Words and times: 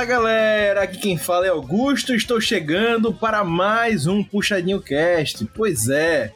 Fala 0.00 0.08
galera, 0.08 0.82
aqui 0.84 0.96
quem 0.96 1.18
fala 1.18 1.44
é 1.44 1.50
Augusto, 1.50 2.14
estou 2.14 2.40
chegando 2.40 3.12
para 3.12 3.44
mais 3.44 4.06
um 4.06 4.24
Puxadinho 4.24 4.80
Cast. 4.80 5.44
Pois 5.54 5.90
é, 5.90 6.32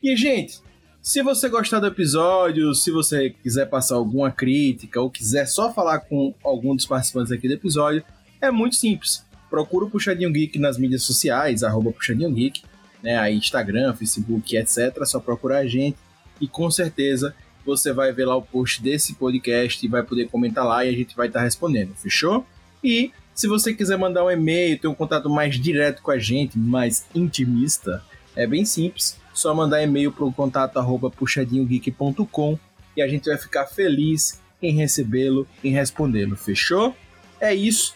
E, 0.00 0.16
gente, 0.16 0.60
se 1.04 1.22
você 1.22 1.48
gostar 1.48 1.78
do 1.78 1.86
episódio, 1.86 2.74
se 2.74 2.90
você 2.90 3.30
quiser 3.30 3.66
passar 3.66 3.94
alguma 3.94 4.32
crítica 4.32 5.00
ou 5.00 5.08
quiser 5.08 5.46
só 5.46 5.72
falar 5.72 6.00
com 6.00 6.34
algum 6.42 6.74
dos 6.74 6.86
participantes 6.86 7.30
aqui 7.30 7.46
do 7.46 7.54
episódio, 7.54 8.02
é 8.40 8.50
muito 8.50 8.74
simples 8.74 9.22
procura 9.54 9.84
o 9.84 9.90
Puxadinho 9.90 10.32
Geek 10.32 10.58
nas 10.58 10.76
mídias 10.76 11.04
sociais, 11.04 11.62
arroba 11.62 11.92
Puxadinho 11.92 12.32
Geek, 12.32 12.60
né, 13.00 13.16
aí 13.16 13.36
Instagram, 13.36 13.94
Facebook, 13.94 14.56
etc. 14.56 14.98
É 15.00 15.04
só 15.04 15.20
procurar 15.20 15.58
a 15.58 15.66
gente 15.66 15.96
e 16.40 16.48
com 16.48 16.68
certeza 16.72 17.32
você 17.64 17.92
vai 17.92 18.10
ver 18.10 18.24
lá 18.24 18.34
o 18.34 18.42
post 18.42 18.82
desse 18.82 19.14
podcast 19.14 19.86
e 19.86 19.88
vai 19.88 20.02
poder 20.02 20.28
comentar 20.28 20.66
lá 20.66 20.84
e 20.84 20.88
a 20.88 20.92
gente 20.92 21.14
vai 21.14 21.28
estar 21.28 21.38
tá 21.38 21.44
respondendo, 21.44 21.94
fechou? 21.94 22.44
E 22.82 23.12
se 23.32 23.46
você 23.46 23.72
quiser 23.72 23.96
mandar 23.96 24.24
um 24.24 24.30
e-mail, 24.30 24.76
ter 24.76 24.88
um 24.88 24.94
contato 24.94 25.30
mais 25.30 25.54
direto 25.56 26.02
com 26.02 26.10
a 26.10 26.18
gente, 26.18 26.58
mais 26.58 27.06
intimista, 27.14 28.02
é 28.34 28.48
bem 28.48 28.64
simples, 28.64 29.16
só 29.34 29.52
mandar 29.52 29.82
e-mail 29.82 30.12
para 30.12 30.24
o 30.24 30.32
contato 30.32 30.78
arroba 30.78 31.10
puxadinhogeek.com 31.10 32.58
e 32.96 33.02
a 33.02 33.08
gente 33.08 33.28
vai 33.28 33.36
ficar 33.36 33.66
feliz 33.66 34.40
em 34.62 34.72
recebê-lo, 34.72 35.46
em 35.62 35.72
respondê-lo, 35.72 36.36
fechou? 36.36 36.96
É 37.40 37.54
isso. 37.54 37.94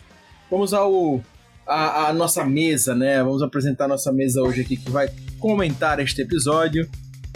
Vamos 0.51 0.75
ao 0.75 1.23
a, 1.67 2.09
a, 2.09 2.13
nossa 2.13 2.45
mesa, 2.45 2.95
né? 2.95 3.23
Vamos 3.23 3.43
apresentar 3.43 3.85
a 3.85 3.89
nossa 3.89 4.13
mesa 4.13 4.43
hoje 4.43 4.63
aqui 4.63 4.77
que 4.77 4.91
vai 4.91 5.09
comentar 5.39 6.01
este 6.01 6.23
episódio. 6.23 6.89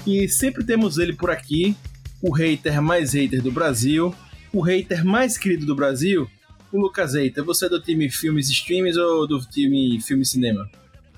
E 0.07 0.29
sempre 0.29 0.65
temos 0.65 0.99
ele 0.99 1.13
por 1.13 1.31
aqui, 1.31 1.77
o 2.21 2.33
hater 2.33 2.83
mais 2.83 3.13
hater 3.13 3.41
do 3.41 3.53
Brasil, 3.53 4.15
o 4.53 4.61
hater 4.61 5.05
mais 5.05 5.39
querido 5.39 5.65
do 5.65 5.77
Brasil, 5.77 6.29
o 6.73 6.81
Lucas 6.81 7.15
Eita. 7.15 7.43
Você 7.45 7.67
é 7.67 7.69
do 7.69 7.81
time 7.81 8.11
filmes 8.11 8.49
e 8.49 8.53
streams 8.53 8.99
ou 8.99 9.29
do 9.29 9.39
time 9.41 10.01
filme 10.01 10.23
e 10.23 10.27
cinema? 10.27 10.69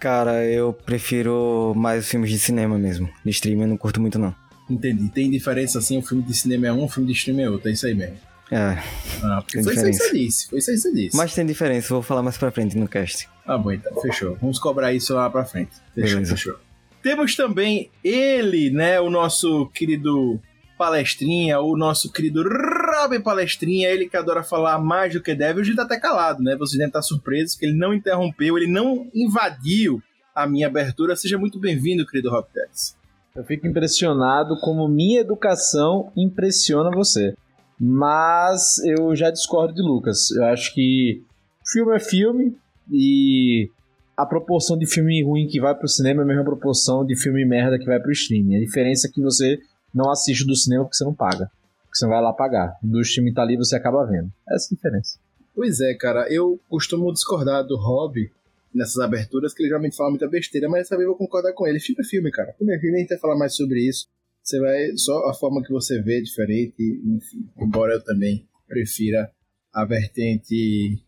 Cara, 0.04 0.44
eu 0.44 0.70
prefiro 0.70 1.72
mais 1.74 2.06
filmes 2.06 2.28
de 2.28 2.38
cinema 2.38 2.76
mesmo. 2.76 3.08
De 3.24 3.30
streaming 3.30 3.62
eu 3.62 3.68
não 3.68 3.76
curto 3.78 4.02
muito 4.02 4.18
não. 4.18 4.34
Entendi. 4.68 5.08
Tem 5.08 5.30
diferença 5.30 5.78
assim, 5.78 5.96
o 5.96 6.02
filme 6.02 6.22
de 6.22 6.34
cinema 6.34 6.66
é 6.66 6.72
um, 6.74 6.84
o 6.84 6.88
filme 6.90 7.10
de 7.10 7.16
streaming 7.16 7.44
é 7.44 7.48
outro, 7.48 7.70
é 7.70 7.72
isso 7.72 7.86
aí 7.86 7.94
mesmo. 7.94 8.18
É. 8.50 8.76
Ah, 9.22 9.42
foi 9.50 9.60
isso 9.62 9.70
aí 9.70 9.76
que 9.76 9.92
você 9.94 10.12
disse. 10.12 10.48
Foi 10.50 10.58
isso 10.58 10.70
aí 10.70 10.76
que 10.76 10.82
você 10.82 10.92
disse. 10.92 11.16
Mas 11.16 11.32
tem 11.34 11.46
diferença, 11.46 11.88
vou 11.94 12.02
falar 12.02 12.22
mais 12.22 12.36
pra 12.36 12.50
frente 12.50 12.76
no 12.76 12.86
cast. 12.86 13.26
Ah, 13.46 13.56
bom, 13.56 13.72
então. 13.72 13.98
Fechou. 14.02 14.36
Vamos 14.42 14.58
cobrar 14.58 14.92
isso 14.92 15.14
lá 15.14 15.30
pra 15.30 15.42
frente. 15.46 15.70
Fechou, 15.94 16.16
Beleza. 16.16 16.36
fechou. 16.36 16.56
Temos 17.02 17.34
também 17.34 17.90
ele, 18.04 18.68
né? 18.68 19.00
O 19.00 19.08
nosso 19.08 19.70
querido 19.72 20.38
palestrinha, 20.84 21.60
o 21.60 21.78
nosso 21.78 22.12
querido 22.12 22.42
Robin 22.42 23.18
Palestrinha, 23.18 23.88
ele 23.88 24.06
que 24.06 24.18
adora 24.18 24.42
falar 24.42 24.78
mais 24.78 25.14
do 25.14 25.22
que 25.22 25.34
deve, 25.34 25.60
hoje 25.60 25.74
tá 25.74 25.82
até 25.82 25.98
calado, 25.98 26.42
né? 26.42 26.54
Vocês 26.56 26.76
devem 26.76 26.88
estar 26.88 27.00
surpresos 27.00 27.56
que 27.56 27.64
ele 27.64 27.72
não 27.72 27.94
interrompeu, 27.94 28.58
ele 28.58 28.70
não 28.70 29.08
invadiu 29.14 30.02
a 30.34 30.46
minha 30.46 30.66
abertura. 30.66 31.16
Seja 31.16 31.38
muito 31.38 31.58
bem-vindo, 31.58 32.06
querido 32.06 32.30
Rob 32.30 32.46
Tex. 32.52 32.94
Eu 33.34 33.42
fico 33.44 33.66
impressionado 33.66 34.60
como 34.60 34.86
minha 34.86 35.22
educação 35.22 36.12
impressiona 36.14 36.90
você. 36.90 37.34
Mas 37.80 38.78
eu 38.84 39.16
já 39.16 39.30
discordo 39.30 39.72
de 39.72 39.80
Lucas. 39.80 40.30
Eu 40.32 40.44
acho 40.44 40.74
que 40.74 41.22
filme 41.66 41.96
é 41.96 41.98
filme 41.98 42.54
e 42.92 43.70
a 44.14 44.26
proporção 44.26 44.76
de 44.76 44.86
filme 44.86 45.24
ruim 45.24 45.46
que 45.46 45.58
vai 45.58 45.74
pro 45.74 45.88
cinema 45.88 46.20
é 46.20 46.24
a 46.24 46.26
mesma 46.26 46.44
proporção 46.44 47.06
de 47.06 47.16
filme 47.16 47.42
merda 47.46 47.78
que 47.78 47.86
vai 47.86 47.98
pro 47.98 48.12
streaming. 48.12 48.56
A 48.56 48.60
diferença 48.60 49.08
é 49.08 49.10
que 49.10 49.22
você 49.22 49.58
não 49.94 50.10
assiste 50.10 50.44
do 50.46 50.56
cinema 50.56 50.84
porque 50.84 50.96
você 50.96 51.04
não 51.04 51.14
paga. 51.14 51.50
Porque 51.84 51.98
você 51.98 52.04
não 52.04 52.12
vai 52.12 52.22
lá 52.22 52.32
pagar. 52.32 52.76
Do 52.82 53.00
streaming 53.00 53.32
tá 53.32 53.42
ali 53.42 53.56
você 53.56 53.76
acaba 53.76 54.04
vendo. 54.04 54.30
Essa 54.48 54.66
é 54.66 54.68
a 54.72 54.76
diferença. 54.76 55.18
Pois 55.54 55.80
é, 55.80 55.94
cara. 55.94 56.26
Eu 56.32 56.60
costumo 56.68 57.12
discordar 57.12 57.64
do 57.64 57.76
Hobby 57.76 58.30
nessas 58.74 58.98
aberturas, 58.98 59.54
que 59.54 59.62
ele 59.62 59.68
geralmente 59.68 59.96
fala 59.96 60.10
muita 60.10 60.28
besteira, 60.28 60.68
mas 60.68 60.82
dessa 60.82 60.96
vez 60.96 61.04
eu 61.04 61.10
vou 61.10 61.18
concordar 61.18 61.52
com 61.52 61.66
ele. 61.66 61.78
Filme 61.78 62.02
é 62.02 62.08
filme, 62.08 62.30
cara. 62.32 62.52
Filme 62.58 62.74
é 62.74 62.80
filme, 62.80 62.98
gente 62.98 63.10
vai 63.10 63.18
falar 63.18 63.36
mais 63.36 63.54
sobre 63.54 63.80
isso. 63.80 64.08
Você 64.42 64.58
vai. 64.60 64.96
Só 64.96 65.28
a 65.28 65.34
forma 65.34 65.62
que 65.62 65.72
você 65.72 66.02
vê 66.02 66.18
é 66.18 66.22
diferente, 66.22 66.74
enfim. 67.04 67.48
Embora 67.56 67.94
eu 67.94 68.02
também 68.02 68.46
prefira 68.66 69.30
a 69.72 69.84
vertente 69.84 70.98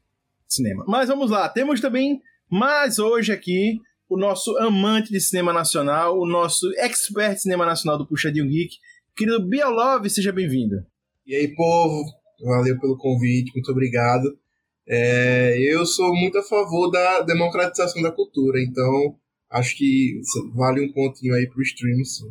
cinema. 0.48 0.84
Mas 0.86 1.08
vamos 1.08 1.30
lá, 1.30 1.48
temos 1.48 1.80
também 1.80 2.22
mais 2.48 2.98
hoje 2.98 3.32
aqui 3.32 3.80
o 4.08 4.16
nosso 4.16 4.56
amante 4.58 5.10
de 5.10 5.20
cinema 5.20 5.52
nacional, 5.52 6.18
o 6.18 6.26
nosso 6.26 6.66
expert 6.76 7.34
de 7.34 7.42
cinema 7.42 7.66
nacional 7.66 7.98
do 7.98 8.06
Puxadinho 8.06 8.48
Geek, 8.48 8.76
querido 9.16 9.46
Biolove, 9.46 10.08
seja 10.08 10.32
bem-vindo. 10.32 10.76
E 11.26 11.34
aí, 11.34 11.54
povo, 11.54 12.04
valeu 12.40 12.78
pelo 12.78 12.96
convite, 12.96 13.52
muito 13.52 13.70
obrigado. 13.72 14.38
É, 14.88 15.56
eu 15.58 15.84
sou 15.84 16.14
muito 16.14 16.38
a 16.38 16.42
favor 16.42 16.90
da 16.90 17.22
democratização 17.22 18.00
da 18.00 18.12
cultura, 18.12 18.62
então 18.62 19.16
acho 19.50 19.76
que 19.76 20.20
vale 20.54 20.80
um 20.80 20.92
pontinho 20.92 21.34
aí 21.34 21.48
pro 21.48 21.62
stream, 21.62 22.04
sim. 22.04 22.30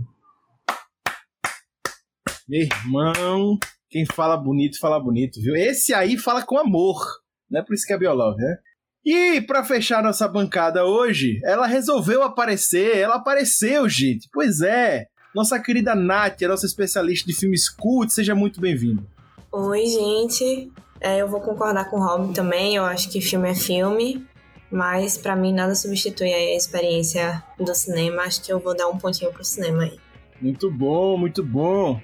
Meu 2.47 2.62
irmão, 2.62 3.57
quem 3.90 4.06
fala 4.06 4.38
bonito, 4.38 4.80
fala 4.80 5.00
bonito, 5.00 5.42
viu? 5.42 5.56
Esse 5.56 5.94
aí 5.94 6.18
fala 6.18 6.46
com 6.46 6.57
amor. 6.57 7.02
Não 7.50 7.59
é 7.59 7.63
por 7.63 7.74
isso 7.74 7.86
que 7.86 7.92
é 7.92 7.97
Biolove, 7.97 8.42
né? 8.42 8.57
E 9.05 9.39
para 9.41 9.63
fechar 9.63 10.01
nossa 10.01 10.27
bancada 10.27 10.83
hoje, 10.83 11.39
ela 11.43 11.67
resolveu 11.67 12.23
aparecer. 12.23 12.97
Ela 12.97 13.16
apareceu, 13.16 13.88
gente. 13.88 14.27
Pois 14.33 14.62
é. 14.62 15.06
Nossa 15.33 15.59
querida 15.59 15.94
Nath, 15.94 16.41
a 16.41 16.47
nossa 16.47 16.65
especialista 16.65 17.27
de 17.27 17.38
filmes 17.38 17.69
cult, 17.69 18.12
seja 18.12 18.33
muito 18.33 18.59
bem-vinda. 18.59 19.03
Oi, 19.51 19.85
gente. 19.85 20.71
É, 21.00 21.21
eu 21.21 21.27
vou 21.27 21.39
concordar 21.39 21.89
com 21.89 21.97
o 21.97 22.03
Rob 22.03 22.33
também. 22.33 22.77
Eu 22.77 22.83
acho 22.83 23.09
que 23.09 23.21
filme 23.21 23.51
é 23.51 23.53
filme. 23.53 24.25
Mas 24.71 25.18
para 25.18 25.35
mim 25.35 25.53
nada 25.53 25.75
substitui 25.75 26.33
a 26.33 26.56
experiência 26.56 27.44
do 27.59 27.75
cinema. 27.75 28.24
Acho 28.24 28.41
que 28.41 28.51
eu 28.51 28.59
vou 28.59 28.75
dar 28.75 28.88
um 28.88 28.97
pontinho 28.97 29.31
pro 29.31 29.44
cinema 29.44 29.83
aí. 29.83 30.00
Muito 30.41 30.71
bom, 30.71 31.15
muito 31.15 31.44
bom. 31.44 32.01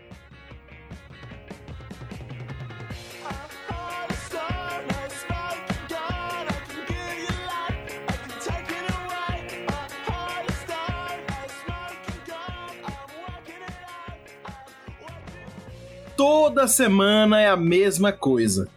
Toda 16.21 16.68
semana 16.68 17.41
é 17.41 17.47
a 17.47 17.57
mesma 17.57 18.12
coisa. 18.12 18.68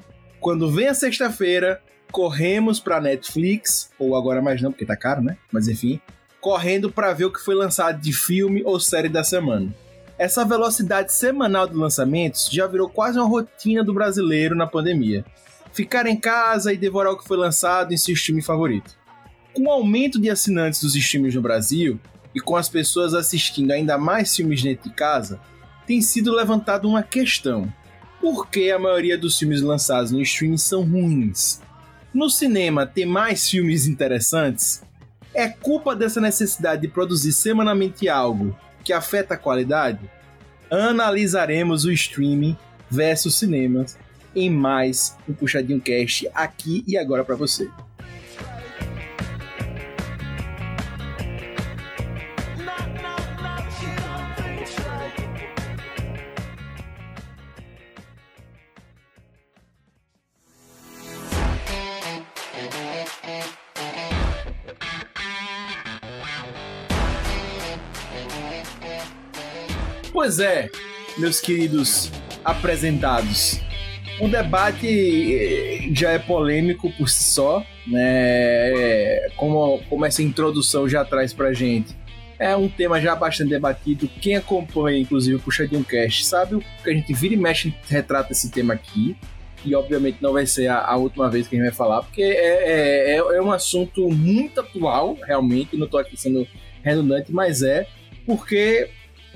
Quando 0.41 0.71
vem 0.71 0.89
a 0.89 0.95
sexta-feira, 0.95 1.79
corremos 2.11 2.81
pra 2.81 3.03
Netflix, 3.03 3.91
ou 3.99 4.17
agora 4.17 4.41
mais 4.41 4.63
não, 4.63 4.73
porque 4.73 4.87
tá 4.87 4.97
caro, 4.97 5.21
né? 5.21 5.37
Mas 5.53 5.69
enfim, 5.69 6.01
correndo 6.41 6.91
para 6.91 7.13
ver 7.13 7.27
o 7.27 7.31
que 7.31 7.45
foi 7.45 7.55
lançado 7.55 8.01
de 8.01 8.15
filme 8.15 8.63
ou 8.65 8.81
série 8.81 9.11
da 9.11 9.23
semana. 9.23 9.71
essa 10.17 10.43
velocidade 10.43 11.13
semanal 11.13 11.67
de 11.67 11.75
lançamentos 11.75 12.49
já 12.51 12.67
virou 12.67 12.89
quase 12.89 13.19
uma 13.19 13.29
rotina 13.29 13.85
do 13.85 13.93
brasileiro 13.93 14.57
na 14.57 14.67
pandemia. 14.67 15.23
Ficar 15.71 16.07
em 16.07 16.17
casa 16.17 16.73
e 16.73 16.79
devorar 16.79 17.13
o 17.13 17.19
que 17.19 17.29
foi 17.29 17.37
lançado 17.37 17.93
em 17.93 17.99
seu 17.99 18.15
stream 18.15 18.41
favorito. 18.41 18.97
Com 19.53 19.65
o 19.65 19.71
aumento 19.71 20.19
de 20.19 20.31
assinantes 20.31 20.81
dos 20.81 20.97
streams 20.97 21.37
no 21.37 21.43
Brasil 21.43 22.01
e 22.35 22.41
com 22.41 22.57
as 22.57 22.71
pessoas 22.71 23.13
assistindo 23.13 23.71
ainda 23.71 23.99
mais 23.99 24.35
filmes 24.35 24.63
dentro 24.63 24.89
de 24.89 24.97
casa, 24.97 25.39
tem 25.87 26.01
sido 26.01 26.35
levantada 26.35 26.87
uma 26.87 27.03
questão: 27.03 27.73
por 28.21 28.49
que 28.49 28.71
a 28.71 28.79
maioria 28.79 29.19
dos 29.19 29.39
filmes 29.39 29.61
lançados 29.61 30.11
no 30.11 30.21
streaming 30.23 30.57
são 30.57 30.83
ruins? 30.83 31.61
No 32.13 32.31
cinema, 32.31 32.87
tem 32.87 33.05
mais 33.05 33.49
filmes 33.49 33.87
interessantes? 33.87 34.83
É 35.35 35.49
culpa 35.49 35.97
dessa 35.97 36.21
necessidade 36.21 36.83
de 36.83 36.89
produzir 36.89 37.33
semanalmente 37.33 38.09
algo 38.09 38.57
que 38.85 38.93
afeta 38.93 39.35
a 39.35 39.39
qualidade? 39.39 39.99
Analisaremos 40.71 41.85
o 41.85 41.91
streaming 41.91 42.57
versus 42.89 43.35
cinemas 43.35 43.99
em 44.35 44.51
mais 44.51 45.17
um 45.29 45.33
Puxadinho 45.33 45.81
Cast 45.81 46.29
aqui 46.35 46.85
e 46.87 46.97
agora 46.97 47.25
para 47.25 47.37
você. 47.37 47.69
Pois 70.25 70.39
é, 70.39 70.71
meus 71.19 71.39
queridos 71.39 72.11
apresentados. 72.43 73.61
Um 74.19 74.27
debate 74.27 74.87
eh, 74.87 75.91
já 75.93 76.13
é 76.13 76.19
polêmico 76.19 76.91
por 76.93 77.11
si 77.11 77.25
só, 77.25 77.63
né? 77.87 79.29
Como, 79.37 79.83
como 79.83 80.07
essa 80.07 80.23
introdução 80.23 80.89
já 80.89 81.05
traz 81.05 81.35
pra 81.35 81.53
gente. 81.53 81.95
É 82.39 82.57
um 82.57 82.71
tema 82.71 83.03
já 83.03 83.15
bastante 83.15 83.51
debatido. 83.51 84.09
Quem 84.23 84.37
acompanha, 84.37 84.99
inclusive, 84.99 85.37
o 85.37 85.41
Puxadinho 85.41 85.85
Cast, 85.85 86.25
sabe 86.25 86.55
o 86.55 86.65
que 86.83 86.89
a 86.89 86.95
gente 86.95 87.13
vira 87.13 87.35
e 87.35 87.37
mexe 87.37 87.75
retrata 87.87 88.33
esse 88.33 88.51
tema 88.51 88.73
aqui. 88.73 89.15
E 89.63 89.75
obviamente 89.75 90.23
não 90.23 90.33
vai 90.33 90.47
ser 90.47 90.69
a, 90.69 90.87
a 90.87 90.97
última 90.97 91.29
vez 91.29 91.47
que 91.47 91.55
a 91.55 91.59
gente 91.59 91.69
vai 91.69 91.77
falar, 91.77 92.03
porque 92.03 92.23
é, 92.23 93.11
é, 93.11 93.17
é 93.19 93.43
um 93.43 93.53
assunto 93.53 94.09
muito 94.09 94.59
atual, 94.59 95.19
realmente. 95.27 95.77
Não 95.77 95.87
tô 95.87 95.99
aqui 95.99 96.17
sendo 96.17 96.49
redundante, 96.83 97.31
mas 97.31 97.63
é 97.63 97.87
porque 98.25 98.89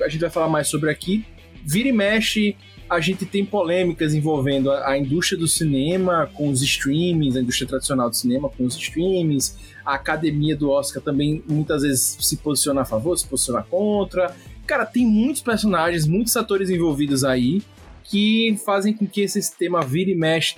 a 0.02 0.08
gente 0.08 0.20
vai 0.20 0.30
falar 0.30 0.48
mais 0.48 0.68
sobre 0.68 0.90
aqui. 0.90 1.24
Vira 1.64 1.88
e 1.88 1.92
mexe, 1.92 2.56
a 2.88 3.00
gente 3.00 3.26
tem 3.26 3.44
polêmicas 3.44 4.14
envolvendo 4.14 4.70
a, 4.70 4.90
a, 4.90 4.98
indústria 4.98 5.38
do 5.38 5.46
cinema 5.46 6.30
com 6.32 6.48
os 6.48 6.62
streamings, 6.62 7.36
a 7.36 7.40
indústria 7.40 7.68
tradicional 7.68 8.08
do 8.08 8.16
cinema 8.16 8.48
com 8.48 8.64
os 8.64 8.76
streamings, 8.76 9.58
a 9.84 9.94
academia 9.94 10.56
do 10.56 10.70
Oscar 10.70 11.02
também 11.02 11.42
muitas 11.48 11.82
vezes 11.82 12.16
se 12.20 12.36
posiciona 12.38 12.82
a 12.82 12.84
favor, 12.84 13.16
se 13.18 13.26
posiciona 13.26 13.62
contra. 13.62 14.34
Cara, 14.66 14.86
tem 14.86 15.06
muitos 15.06 15.42
personagens, 15.42 16.06
muitos 16.06 16.36
atores 16.36 16.70
envolvidos 16.70 17.24
aí 17.24 17.62
que 18.04 18.56
fazem 18.64 18.94
com 18.94 19.06
que 19.06 19.20
esse 19.20 19.56
tema 19.56 19.82
vira 19.82 20.10
e 20.10 20.14
mexe 20.14 20.56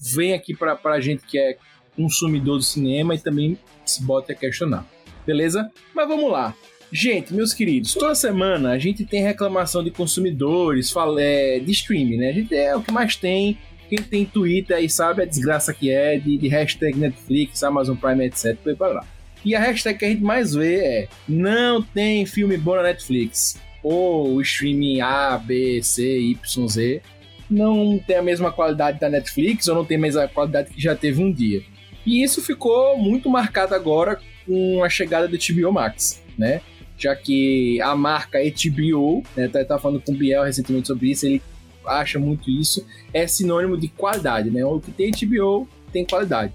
venha 0.00 0.36
aqui 0.36 0.54
pra, 0.54 0.74
pra 0.74 1.00
gente 1.00 1.26
que 1.26 1.38
é 1.38 1.58
consumidor 1.94 2.56
do 2.56 2.62
cinema 2.62 3.14
e 3.14 3.18
também 3.18 3.58
se 3.84 4.02
bote 4.02 4.32
a 4.32 4.34
questionar. 4.34 4.86
Beleza? 5.26 5.70
Mas 5.94 6.08
vamos 6.08 6.30
lá. 6.30 6.54
Gente, 6.92 7.32
meus 7.32 7.54
queridos, 7.54 7.94
toda 7.94 8.14
semana 8.16 8.72
a 8.72 8.78
gente 8.78 9.04
tem 9.04 9.22
reclamação 9.22 9.82
de 9.82 9.92
consumidores, 9.92 10.90
fala, 10.90 11.22
é, 11.22 11.60
de 11.60 11.70
streaming, 11.70 12.16
né? 12.16 12.30
A 12.30 12.32
gente 12.32 12.54
é 12.54 12.74
o 12.74 12.82
que 12.82 12.90
mais 12.90 13.14
tem. 13.14 13.56
Quem 13.88 13.98
tem 13.98 14.24
Twitter 14.24 14.76
aí 14.76 14.88
sabe 14.88 15.22
a 15.22 15.24
desgraça 15.24 15.72
que 15.72 15.90
é 15.90 16.18
de, 16.18 16.36
de 16.36 16.48
hashtag 16.48 16.98
Netflix, 16.98 17.62
Amazon 17.62 17.96
Prime, 17.96 18.24
etc. 18.24 18.56
Para 18.76 18.88
lá. 18.88 19.06
E 19.44 19.54
a 19.54 19.60
hashtag 19.60 19.98
que 19.98 20.04
a 20.04 20.08
gente 20.08 20.22
mais 20.22 20.52
vê 20.52 20.76
é 20.78 21.08
não 21.28 21.80
tem 21.80 22.26
filme 22.26 22.56
bom 22.56 22.74
na 22.74 22.82
Netflix. 22.82 23.56
Ou 23.82 24.40
streaming 24.40 25.00
A, 25.00 25.38
B, 25.38 25.80
C, 25.82 26.18
Y, 26.18 26.68
Z 26.68 27.02
não 27.48 27.98
tem 27.98 28.16
a 28.16 28.22
mesma 28.22 28.52
qualidade 28.52 29.00
da 29.00 29.08
Netflix 29.08 29.66
ou 29.66 29.74
não 29.74 29.84
tem 29.84 29.96
a 29.96 30.00
mesma 30.00 30.28
qualidade 30.28 30.70
que 30.70 30.80
já 30.80 30.94
teve 30.94 31.22
um 31.22 31.32
dia. 31.32 31.62
E 32.06 32.22
isso 32.22 32.40
ficou 32.40 32.96
muito 32.96 33.28
marcado 33.28 33.74
agora 33.74 34.20
com 34.46 34.84
a 34.84 34.88
chegada 34.88 35.26
do 35.26 35.36
HBO 35.36 35.72
Max, 35.72 36.22
né? 36.38 36.60
Já 37.00 37.16
que 37.16 37.80
a 37.80 37.96
marca 37.96 38.38
HBO, 38.38 39.22
né, 39.34 39.48
tá, 39.48 39.64
tá 39.64 39.78
falando 39.78 40.02
com 40.02 40.12
o 40.12 40.14
Biel 40.14 40.44
recentemente 40.44 40.86
sobre 40.86 41.10
isso, 41.10 41.24
ele 41.26 41.42
acha 41.86 42.18
muito 42.18 42.50
isso, 42.50 42.86
é 43.12 43.26
sinônimo 43.26 43.76
de 43.76 43.88
qualidade, 43.88 44.50
né? 44.50 44.62
O 44.64 44.78
que 44.78 44.90
tem 44.92 45.10
HBO 45.10 45.66
tem 45.90 46.04
qualidade. 46.04 46.52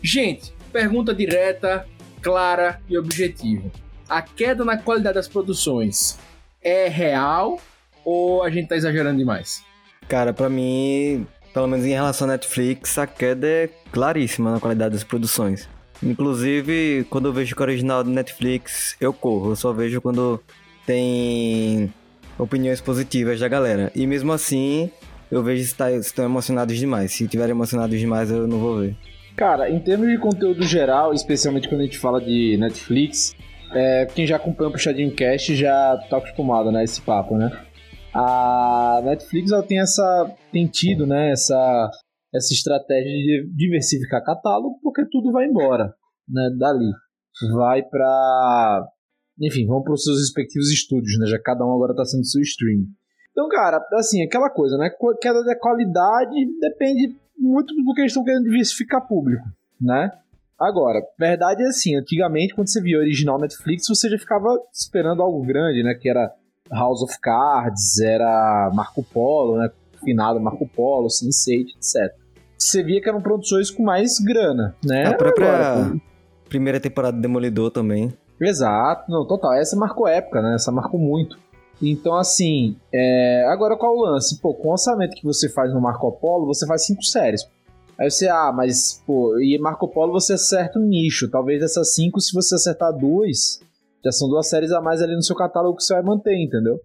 Gente, 0.00 0.52
pergunta 0.72 1.12
direta, 1.12 1.84
clara 2.22 2.80
e 2.88 2.96
objetiva. 2.96 3.70
A 4.08 4.22
queda 4.22 4.64
na 4.64 4.78
qualidade 4.78 5.16
das 5.16 5.26
produções 5.26 6.16
é 6.62 6.88
real 6.88 7.60
ou 8.04 8.42
a 8.42 8.50
gente 8.50 8.68
tá 8.68 8.76
exagerando 8.76 9.18
demais? 9.18 9.64
Cara, 10.08 10.32
para 10.32 10.48
mim, 10.48 11.26
pelo 11.52 11.66
menos 11.66 11.84
em 11.84 11.90
relação 11.90 12.28
à 12.28 12.32
Netflix, 12.32 12.96
a 12.96 13.06
queda 13.06 13.46
é 13.46 13.68
claríssima 13.90 14.52
na 14.52 14.60
qualidade 14.60 14.94
das 14.94 15.04
produções. 15.04 15.68
Inclusive, 16.02 17.06
quando 17.10 17.28
eu 17.28 17.32
vejo 17.32 17.54
que 17.56 17.62
é 17.62 17.64
original 17.64 18.04
do 18.04 18.10
Netflix, 18.10 18.96
eu 19.00 19.12
corro. 19.12 19.52
Eu 19.52 19.56
só 19.56 19.72
vejo 19.72 20.00
quando 20.00 20.40
tem 20.86 21.92
opiniões 22.38 22.80
positivas 22.80 23.40
da 23.40 23.48
galera. 23.48 23.90
E 23.94 24.06
mesmo 24.06 24.32
assim, 24.32 24.90
eu 25.30 25.42
vejo 25.42 25.64
se 25.64 25.74
tá, 25.74 25.90
estão 25.90 26.24
emocionados 26.24 26.76
demais. 26.76 27.12
Se 27.12 27.26
tiverem 27.26 27.50
emocionados 27.50 27.98
demais, 27.98 28.30
eu 28.30 28.46
não 28.46 28.58
vou 28.58 28.80
ver. 28.80 28.96
Cara, 29.36 29.70
em 29.70 29.78
termos 29.78 30.08
de 30.08 30.18
conteúdo 30.18 30.62
geral, 30.64 31.12
especialmente 31.12 31.68
quando 31.68 31.82
a 31.82 31.84
gente 31.84 31.98
fala 31.98 32.20
de 32.20 32.56
Netflix, 32.58 33.36
é, 33.72 34.06
quem 34.06 34.26
já 34.26 34.36
acompanha 34.36 34.70
o 34.70 34.72
Puxadinho 34.72 35.14
Cast 35.14 35.54
já 35.54 35.96
tá 36.08 36.16
acostumado, 36.16 36.72
né, 36.72 36.82
esse 36.82 37.00
papo, 37.00 37.36
né? 37.36 37.50
A 38.12 39.00
Netflix 39.04 39.52
ela 39.52 39.62
tem 39.62 39.78
essa 39.80 40.34
tem 40.50 40.66
tido, 40.66 41.06
né, 41.06 41.30
essa 41.30 41.90
essa 42.34 42.52
estratégia 42.52 43.10
de 43.10 43.52
diversificar 43.54 44.24
catálogo, 44.24 44.78
porque 44.82 45.04
tudo 45.10 45.32
vai 45.32 45.46
embora, 45.46 45.94
né, 46.28 46.50
dali. 46.58 46.90
Vai 47.54 47.82
para 47.82 48.88
enfim, 49.40 49.66
vão 49.66 49.82
para 49.82 49.92
os 49.92 50.02
seus 50.02 50.18
respectivos 50.18 50.70
estúdios, 50.70 51.18
né? 51.18 51.26
Já 51.26 51.38
cada 51.38 51.64
um 51.64 51.72
agora 51.72 51.92
está 51.92 52.04
sendo 52.04 52.26
seu 52.26 52.42
stream. 52.42 52.86
Então, 53.30 53.48
cara, 53.48 53.80
assim, 53.94 54.22
aquela 54.22 54.50
coisa, 54.50 54.76
né? 54.76 54.90
Queda 55.20 55.44
da 55.44 55.56
qualidade 55.56 56.34
depende 56.60 57.16
muito 57.38 57.72
do 57.72 57.94
que 57.94 58.00
eles 58.00 58.10
estão 58.10 58.24
querendo 58.24 58.44
diversificar 58.44 59.06
público, 59.06 59.44
né? 59.80 60.10
Agora, 60.58 61.00
verdade 61.16 61.62
é 61.62 61.68
assim, 61.68 61.96
antigamente 61.96 62.52
quando 62.52 62.68
você 62.68 62.82
via 62.82 62.98
original 62.98 63.38
Netflix, 63.38 63.84
você 63.88 64.10
já 64.10 64.18
ficava 64.18 64.48
esperando 64.72 65.22
algo 65.22 65.40
grande, 65.46 65.84
né? 65.84 65.94
Que 65.94 66.10
era 66.10 66.32
House 66.68 67.00
of 67.02 67.16
Cards, 67.20 68.00
era 68.00 68.72
Marco 68.74 69.04
Polo, 69.04 69.58
né? 69.58 69.70
Finado 70.08 70.40
Marco 70.40 70.66
Polo, 70.66 71.08
Sense8, 71.08 71.66
etc. 71.76 72.14
Você 72.56 72.82
via 72.82 73.00
que 73.00 73.08
eram 73.08 73.20
produções 73.20 73.70
com 73.70 73.82
mais 73.82 74.18
grana, 74.18 74.74
né? 74.84 75.06
A 75.06 75.14
própria 75.14 75.48
Agora, 75.52 76.00
primeira 76.48 76.80
temporada 76.80 77.16
de 77.16 77.22
Demolidor 77.22 77.70
também. 77.70 78.12
Exato, 78.40 79.10
não, 79.10 79.26
total. 79.26 79.52
Essa 79.54 79.76
marcou 79.76 80.08
época, 80.08 80.40
né? 80.40 80.54
Essa 80.54 80.72
marcou 80.72 80.98
muito. 80.98 81.38
Então, 81.80 82.16
assim, 82.16 82.76
é... 82.92 83.44
agora 83.48 83.76
qual 83.76 83.94
o 83.94 84.02
lance? 84.02 84.40
Pô, 84.40 84.54
com 84.54 84.68
o 84.68 84.72
orçamento 84.72 85.14
que 85.14 85.24
você 85.24 85.48
faz 85.48 85.72
no 85.72 85.80
Marco 85.80 86.10
Polo, 86.12 86.46
você 86.46 86.66
faz 86.66 86.86
cinco 86.86 87.04
séries. 87.04 87.42
Aí 88.00 88.10
você, 88.10 88.28
ah, 88.28 88.52
mas, 88.54 89.02
pô, 89.06 89.38
e 89.38 89.58
Marco 89.58 89.86
Polo 89.88 90.12
você 90.12 90.32
acerta 90.32 90.78
um 90.78 90.86
nicho. 90.86 91.30
Talvez 91.30 91.60
dessas 91.60 91.94
cinco, 91.94 92.20
se 92.20 92.32
você 92.32 92.54
acertar 92.54 92.96
duas, 92.96 93.60
já 94.04 94.10
são 94.10 94.28
duas 94.28 94.48
séries 94.48 94.72
a 94.72 94.80
mais 94.80 95.02
ali 95.02 95.14
no 95.14 95.22
seu 95.22 95.36
catálogo 95.36 95.76
que 95.76 95.84
você 95.84 95.94
vai 95.94 96.02
manter, 96.02 96.34
entendeu? 96.36 96.80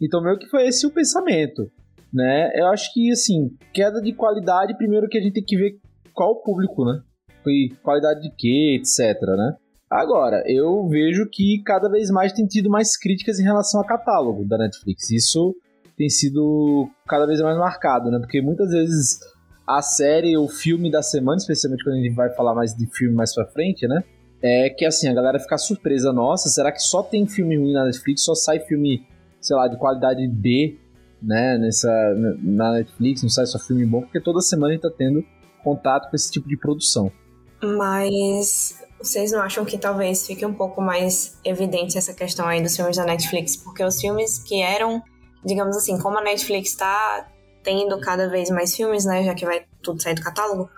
Então, 0.00 0.22
meio 0.22 0.38
que 0.38 0.48
foi 0.48 0.66
esse 0.66 0.86
o 0.86 0.90
pensamento 0.90 1.70
né? 2.14 2.52
Eu 2.54 2.68
acho 2.68 2.92
que, 2.94 3.10
assim, 3.10 3.50
queda 3.72 4.00
de 4.00 4.12
qualidade, 4.14 4.76
primeiro 4.76 5.08
que 5.08 5.18
a 5.18 5.20
gente 5.20 5.34
tem 5.34 5.44
que 5.44 5.56
ver 5.56 5.72
qual 6.14 6.30
o 6.30 6.42
público, 6.42 6.84
né? 6.84 7.02
E 7.46 7.74
qualidade 7.82 8.22
de 8.22 8.30
quê, 8.30 8.78
etc, 8.80 9.20
né? 9.36 9.56
Agora, 9.90 10.42
eu 10.46 10.88
vejo 10.88 11.28
que 11.30 11.62
cada 11.64 11.88
vez 11.88 12.10
mais 12.10 12.32
tem 12.32 12.46
tido 12.46 12.70
mais 12.70 12.96
críticas 12.96 13.38
em 13.38 13.44
relação 13.44 13.80
ao 13.80 13.86
catálogo 13.86 14.44
da 14.44 14.56
Netflix. 14.56 15.10
Isso 15.10 15.54
tem 15.96 16.08
sido 16.08 16.88
cada 17.06 17.26
vez 17.26 17.40
mais 17.40 17.58
marcado, 17.58 18.10
né? 18.10 18.18
Porque 18.18 18.40
muitas 18.40 18.70
vezes 18.70 19.18
a 19.66 19.82
série, 19.82 20.36
o 20.36 20.48
filme 20.48 20.90
da 20.90 21.02
semana, 21.02 21.36
especialmente 21.36 21.84
quando 21.84 21.96
a 21.96 22.00
gente 22.00 22.14
vai 22.14 22.30
falar 22.30 22.54
mais 22.54 22.74
de 22.74 22.86
filme 22.86 23.14
mais 23.14 23.34
pra 23.34 23.46
frente, 23.46 23.86
né? 23.86 24.02
É 24.42 24.68
que 24.68 24.84
assim, 24.84 25.08
a 25.08 25.14
galera 25.14 25.38
fica 25.38 25.56
surpresa, 25.56 26.12
nossa, 26.12 26.48
será 26.48 26.70
que 26.70 26.80
só 26.80 27.02
tem 27.02 27.26
filme 27.26 27.56
ruim 27.56 27.72
na 27.72 27.84
Netflix? 27.84 28.24
Só 28.24 28.34
sai 28.34 28.60
filme, 28.60 29.06
sei 29.40 29.56
lá, 29.56 29.68
de 29.68 29.78
qualidade 29.78 30.26
B 30.28 30.78
né, 31.24 31.58
nessa, 31.58 31.90
na 32.42 32.72
Netflix, 32.72 33.22
não 33.22 33.30
sai 33.30 33.46
só 33.46 33.58
filme 33.58 33.84
bom, 33.86 34.02
porque 34.02 34.20
toda 34.20 34.40
semana 34.40 34.72
gente 34.72 34.82
tá 34.82 34.90
tendo 34.96 35.24
contato 35.62 36.10
com 36.10 36.16
esse 36.16 36.30
tipo 36.30 36.48
de 36.48 36.56
produção. 36.56 37.10
Mas 37.62 38.78
vocês 38.98 39.32
não 39.32 39.40
acham 39.40 39.64
que 39.64 39.78
talvez 39.78 40.26
fique 40.26 40.44
um 40.44 40.52
pouco 40.52 40.82
mais 40.82 41.38
evidente 41.44 41.96
essa 41.96 42.12
questão 42.12 42.46
aí 42.46 42.62
dos 42.62 42.76
filmes 42.76 42.96
da 42.96 43.04
Netflix? 43.04 43.56
Porque 43.56 43.82
os 43.82 44.00
filmes 44.00 44.38
que 44.38 44.60
eram 44.60 45.02
digamos 45.44 45.76
assim, 45.76 45.98
como 45.98 46.18
a 46.18 46.22
Netflix 46.22 46.70
está 46.70 47.28
tendo 47.62 47.98
cada 48.00 48.28
vez 48.28 48.50
mais 48.50 48.74
filmes, 48.74 49.04
né, 49.04 49.24
já 49.24 49.34
que 49.34 49.44
vai 49.44 49.64
tudo 49.82 50.02
sair 50.02 50.14
do 50.14 50.22
catálogo, 50.22 50.68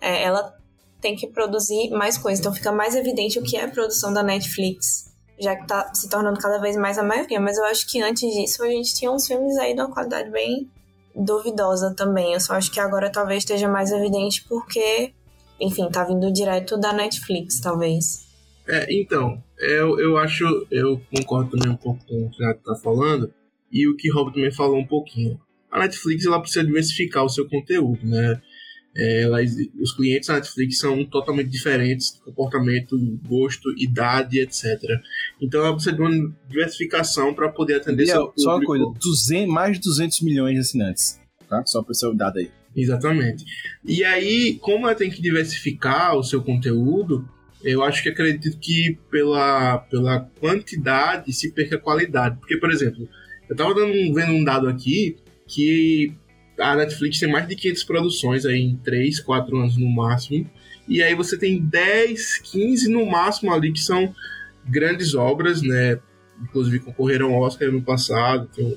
é, 0.00 0.24
ela 0.24 0.54
tem 1.00 1.14
que 1.14 1.26
produzir 1.28 1.90
mais 1.90 2.18
coisas. 2.18 2.40
Então 2.40 2.52
fica 2.52 2.72
mais 2.72 2.94
evidente 2.94 3.38
o 3.38 3.42
que 3.42 3.56
é 3.56 3.64
a 3.64 3.68
produção 3.68 4.12
da 4.12 4.22
Netflix, 4.22 5.14
já 5.38 5.56
que 5.56 5.66
tá 5.66 5.92
se 5.94 6.08
tornando 6.08 6.40
cada 6.40 6.58
vez 6.58 6.76
mais 6.76 6.98
a 6.98 7.02
maioria. 7.02 7.40
Mas 7.40 7.58
eu 7.58 7.64
acho 7.64 7.88
que 7.88 8.00
antes 8.00 8.32
disso 8.32 8.62
a 8.62 8.68
gente 8.68 8.94
tinha 8.94 9.10
uns 9.10 9.26
filmes 9.26 9.56
aí 9.56 9.74
de 9.74 9.80
uma 9.80 9.92
qualidade 9.92 10.30
bem 10.30 10.68
duvidosa 11.14 11.94
também. 11.94 12.32
Eu 12.32 12.40
só 12.40 12.54
acho 12.54 12.70
que 12.70 12.80
agora 12.80 13.10
talvez 13.10 13.38
esteja 13.38 13.68
mais 13.68 13.90
evidente 13.90 14.44
porque, 14.48 15.12
enfim, 15.60 15.88
tá 15.90 16.04
vindo 16.04 16.32
direto 16.32 16.76
da 16.76 16.92
Netflix, 16.92 17.60
talvez. 17.60 18.26
É, 18.68 18.86
então, 18.90 19.42
eu, 19.58 19.98
eu 20.00 20.16
acho, 20.16 20.44
eu 20.70 21.00
concordo 21.14 21.52
também 21.52 21.72
um 21.72 21.76
pouco 21.76 22.04
com 22.06 22.26
o 22.26 22.30
que 22.30 22.36
o 22.36 22.40
Renato 22.40 22.62
tá 22.64 22.74
falando, 22.74 23.32
e 23.70 23.88
o 23.88 23.96
que 23.96 24.10
o 24.10 24.14
Rob 24.14 24.32
também 24.32 24.52
falou 24.52 24.78
um 24.78 24.86
pouquinho. 24.86 25.40
A 25.70 25.80
Netflix 25.80 26.24
ela 26.24 26.40
precisa 26.40 26.64
diversificar 26.64 27.24
o 27.24 27.28
seu 27.28 27.48
conteúdo, 27.48 28.06
né? 28.06 28.40
É, 28.98 29.28
os 29.78 29.92
clientes 29.94 30.28
da 30.28 30.36
Netflix 30.36 30.78
são 30.78 31.04
totalmente 31.04 31.50
diferentes, 31.50 32.18
comportamento, 32.24 32.96
gosto, 33.26 33.68
idade, 33.76 34.40
etc. 34.40 34.64
Então 35.40 35.60
ela 35.60 35.74
precisa 35.74 35.94
de 35.94 36.00
uma 36.00 36.34
diversificação 36.48 37.34
para 37.34 37.50
poder 37.50 37.74
atender 37.74 38.04
Biel, 38.04 38.14
seu 38.14 38.20
público. 38.26 38.40
Só 38.40 38.56
uma 38.56 38.64
coisa, 38.64 38.84
200, 38.98 39.52
mais 39.52 39.76
de 39.76 39.82
200 39.82 40.20
milhões 40.22 40.54
de 40.54 40.60
assinantes, 40.60 41.20
tá? 41.48 41.62
Só 41.66 41.82
para 41.82 41.92
ser 41.92 42.14
dado 42.14 42.38
aí. 42.38 42.50
Exatamente. 42.74 43.44
E 43.84 44.04
aí, 44.04 44.54
como 44.60 44.86
ela 44.86 44.94
tem 44.94 45.10
que 45.10 45.20
diversificar 45.20 46.16
o 46.16 46.22
seu 46.22 46.42
conteúdo, 46.42 47.26
eu 47.62 47.82
acho 47.82 48.02
que 48.02 48.10
acredito 48.10 48.58
que 48.58 48.98
pela, 49.10 49.78
pela 49.78 50.20
quantidade 50.38 51.32
se 51.32 51.50
perca 51.52 51.76
a 51.76 51.80
qualidade. 51.80 52.38
Porque, 52.38 52.58
por 52.58 52.70
exemplo, 52.70 53.08
eu 53.48 53.52
estava 53.52 53.74
vendo 53.74 54.32
um 54.32 54.44
dado 54.44 54.68
aqui 54.68 55.16
que 55.46 56.14
a 56.58 56.76
Netflix 56.76 57.18
tem 57.18 57.30
mais 57.30 57.46
de 57.46 57.54
500 57.56 57.84
produções 57.84 58.46
aí 58.46 58.60
em 58.60 58.76
3, 58.76 59.20
4 59.20 59.56
anos 59.56 59.76
no 59.76 59.88
máximo. 59.88 60.48
E 60.88 61.02
aí 61.02 61.14
você 61.14 61.36
tem 61.36 61.60
10, 61.60 62.38
15 62.38 62.90
no 62.90 63.04
máximo 63.06 63.52
ali 63.52 63.72
que 63.72 63.80
são 63.80 64.14
grandes 64.64 65.14
obras, 65.14 65.62
né? 65.62 65.98
Inclusive 66.40 66.80
concorreram 66.80 67.34
ao 67.34 67.42
Oscar 67.42 67.70
no 67.70 67.82
passado. 67.82 68.48
Tem 68.54 68.76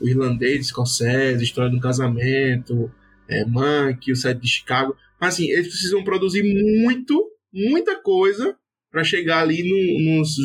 o 0.00 0.08
Irlandês, 0.08 0.66
Escocese, 0.66 1.44
História 1.44 1.70
do 1.70 1.80
Casamento, 1.80 2.90
é, 3.28 3.44
Monkey, 3.44 4.12
o 4.12 4.16
Sete 4.16 4.40
de 4.40 4.48
Chicago. 4.48 4.96
Mas 5.20 5.34
assim, 5.34 5.50
eles 5.50 5.68
precisam 5.68 6.02
produzir 6.02 6.42
muito, 6.82 7.30
muita 7.52 8.00
coisa 8.00 8.56
para 8.90 9.04
chegar 9.04 9.40
ali 9.40 9.62
no, 9.62 10.18
nos, 10.18 10.36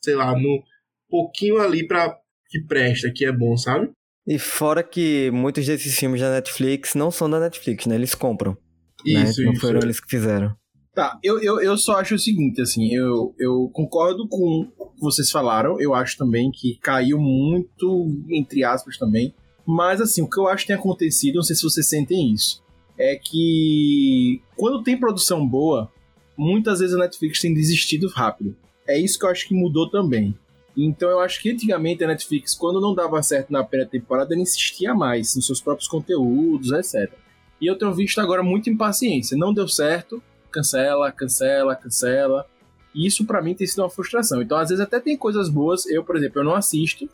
sei 0.00 0.14
lá, 0.14 0.36
no 0.38 0.62
pouquinho 1.08 1.58
ali 1.58 1.86
para 1.86 2.16
que 2.48 2.60
presta, 2.60 3.12
que 3.14 3.24
é 3.24 3.32
bom, 3.32 3.56
sabe? 3.56 3.90
E 4.26 4.38
fora 4.38 4.82
que 4.82 5.30
muitos 5.30 5.64
desses 5.66 5.96
filmes 5.96 6.20
da 6.20 6.32
Netflix 6.32 6.94
não 6.94 7.10
são 7.10 7.30
da 7.30 7.38
Netflix, 7.38 7.86
né? 7.86 7.94
Eles 7.94 8.14
compram. 8.14 8.56
Isso, 9.04 9.40
né? 9.40 9.46
Não 9.46 9.52
isso. 9.52 9.60
foram 9.60 9.80
eles 9.82 10.00
que 10.00 10.08
fizeram. 10.08 10.54
Tá, 10.94 11.18
eu, 11.22 11.38
eu, 11.42 11.60
eu 11.60 11.76
só 11.76 12.00
acho 12.00 12.14
o 12.14 12.18
seguinte, 12.18 12.62
assim, 12.62 12.90
eu, 12.94 13.34
eu 13.38 13.70
concordo 13.70 14.26
com 14.26 14.66
o 14.78 14.86
que 14.94 15.00
vocês 15.00 15.30
falaram, 15.30 15.78
eu 15.78 15.94
acho 15.94 16.16
também 16.16 16.50
que 16.50 16.78
caiu 16.80 17.18
muito, 17.18 18.08
entre 18.30 18.64
aspas 18.64 18.96
também, 18.96 19.34
mas 19.66 20.00
assim, 20.00 20.22
o 20.22 20.30
que 20.30 20.40
eu 20.40 20.48
acho 20.48 20.62
que 20.62 20.68
tem 20.68 20.76
acontecido, 20.76 21.34
não 21.34 21.42
sei 21.42 21.54
se 21.54 21.62
vocês 21.62 21.86
sentem 21.86 22.32
isso, 22.32 22.64
é 22.98 23.14
que 23.14 24.40
quando 24.56 24.82
tem 24.82 24.98
produção 24.98 25.46
boa, 25.46 25.92
muitas 26.34 26.78
vezes 26.78 26.94
a 26.94 26.98
Netflix 26.98 27.42
tem 27.42 27.52
desistido 27.52 28.08
rápido. 28.08 28.56
É 28.88 28.98
isso 28.98 29.18
que 29.18 29.26
eu 29.26 29.30
acho 29.30 29.46
que 29.46 29.54
mudou 29.54 29.90
também. 29.90 30.34
Então 30.76 31.08
eu 31.08 31.20
acho 31.20 31.40
que 31.40 31.50
antigamente 31.50 32.04
a 32.04 32.06
Netflix, 32.06 32.54
quando 32.54 32.80
não 32.80 32.94
dava 32.94 33.22
certo 33.22 33.50
na 33.50 33.64
primeira 33.64 33.90
temporada, 33.90 34.34
ela 34.34 34.42
insistia 34.42 34.94
mais 34.94 35.34
nos 35.34 35.46
seus 35.46 35.60
próprios 35.60 35.88
conteúdos, 35.88 36.70
etc. 36.70 37.12
E 37.60 37.66
eu 37.66 37.78
tenho 37.78 37.94
visto 37.94 38.20
agora 38.20 38.42
muita 38.42 38.68
impaciência. 38.68 39.36
Não 39.36 39.54
deu 39.54 39.66
certo, 39.66 40.22
cancela, 40.50 41.10
cancela, 41.10 41.74
cancela. 41.74 42.46
E 42.94 43.06
isso 43.06 43.24
para 43.24 43.40
mim 43.40 43.54
tem 43.54 43.66
sido 43.66 43.82
uma 43.82 43.90
frustração. 43.90 44.42
Então, 44.42 44.58
às 44.58 44.68
vezes 44.68 44.84
até 44.84 45.00
tem 45.00 45.16
coisas 45.16 45.48
boas. 45.48 45.86
Eu, 45.86 46.04
por 46.04 46.16
exemplo, 46.16 46.40
eu 46.40 46.44
não 46.44 46.54
assisto, 46.54 47.08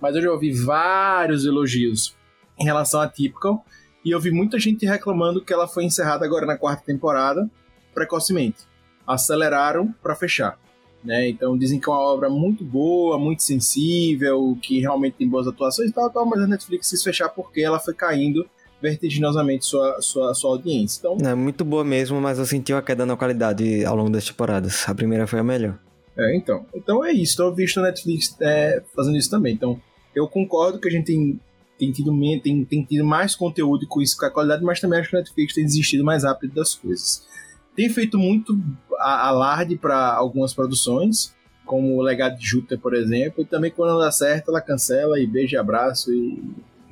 mas 0.00 0.14
eu 0.14 0.22
já 0.22 0.30
ouvi 0.30 0.52
vários 0.52 1.44
elogios 1.44 2.16
em 2.58 2.64
relação 2.64 3.00
a 3.00 3.08
Typical. 3.08 3.64
E 4.04 4.10
eu 4.12 4.20
vi 4.20 4.30
muita 4.30 4.58
gente 4.58 4.86
reclamando 4.86 5.44
que 5.44 5.52
ela 5.52 5.66
foi 5.66 5.84
encerrada 5.84 6.24
agora 6.24 6.46
na 6.46 6.56
quarta 6.56 6.84
temporada 6.84 7.50
precocemente. 7.92 8.58
Aceleraram 9.04 9.92
para 10.02 10.14
fechar. 10.14 10.58
Né? 11.04 11.28
Então 11.28 11.56
dizem 11.56 11.78
que 11.78 11.88
é 11.88 11.92
uma 11.92 12.00
obra 12.00 12.28
muito 12.28 12.64
boa, 12.64 13.18
muito 13.18 13.42
sensível, 13.42 14.58
que 14.60 14.80
realmente 14.80 15.14
tem 15.14 15.28
boas 15.28 15.46
atuações 15.46 15.90
e 15.90 15.92
tal, 15.92 16.10
tal, 16.10 16.26
mas 16.26 16.42
a 16.42 16.46
Netflix 16.46 16.90
quis 16.90 17.02
fechar 17.02 17.28
porque 17.28 17.60
ela 17.60 17.78
foi 17.78 17.94
caindo 17.94 18.44
vertiginosamente 18.80 19.66
sua, 19.66 20.00
sua, 20.00 20.34
sua 20.34 20.50
audiência. 20.50 21.00
Então, 21.00 21.16
É 21.28 21.34
muito 21.34 21.64
boa 21.64 21.84
mesmo, 21.84 22.20
mas 22.20 22.38
eu 22.38 22.46
senti 22.46 22.72
uma 22.72 22.82
queda 22.82 23.04
na 23.04 23.16
qualidade 23.16 23.84
ao 23.84 23.96
longo 23.96 24.10
das 24.10 24.24
temporadas. 24.24 24.88
A 24.88 24.94
primeira 24.94 25.26
foi 25.26 25.40
a 25.40 25.44
melhor. 25.44 25.78
É, 26.16 26.36
então. 26.36 26.66
Então 26.74 27.04
é 27.04 27.12
isso. 27.12 27.34
Então 27.34 27.46
eu 27.46 27.54
visto 27.54 27.78
a 27.78 27.84
Netflix 27.84 28.36
é, 28.40 28.82
fazendo 28.94 29.16
isso 29.16 29.30
também. 29.30 29.54
Então, 29.54 29.80
eu 30.14 30.28
concordo 30.28 30.80
que 30.80 30.88
a 30.88 30.90
gente 30.90 31.06
tem, 31.06 31.40
tem, 31.78 31.92
tido, 31.92 32.12
tem, 32.42 32.64
tem 32.64 32.84
tido 32.84 33.04
mais 33.04 33.34
conteúdo 33.36 33.86
com 33.86 34.00
isso, 34.00 34.16
com 34.16 34.26
a 34.26 34.30
qualidade, 34.30 34.64
mas 34.64 34.80
também 34.80 35.00
acho 35.00 35.10
que 35.10 35.16
a 35.16 35.20
Netflix 35.20 35.54
tem 35.54 35.64
desistido 35.64 36.04
mais 36.04 36.24
rápido 36.24 36.54
das 36.54 36.74
coisas. 36.74 37.26
Tem 37.74 37.88
feito 37.88 38.18
muito 38.18 38.58
alarde 38.98 39.76
para 39.76 40.14
algumas 40.14 40.52
produções, 40.52 41.34
como 41.64 41.96
o 41.96 42.02
Legado 42.02 42.38
de 42.38 42.46
Júpiter, 42.46 42.78
por 42.78 42.94
exemplo, 42.94 43.42
e 43.42 43.44
também 43.44 43.70
quando 43.70 43.98
dá 43.98 44.10
certo, 44.10 44.50
ela 44.50 44.60
cancela 44.60 45.20
e 45.20 45.26
beijo 45.26 45.54
e 45.54 45.58
abraço 45.58 46.12
e, 46.12 46.42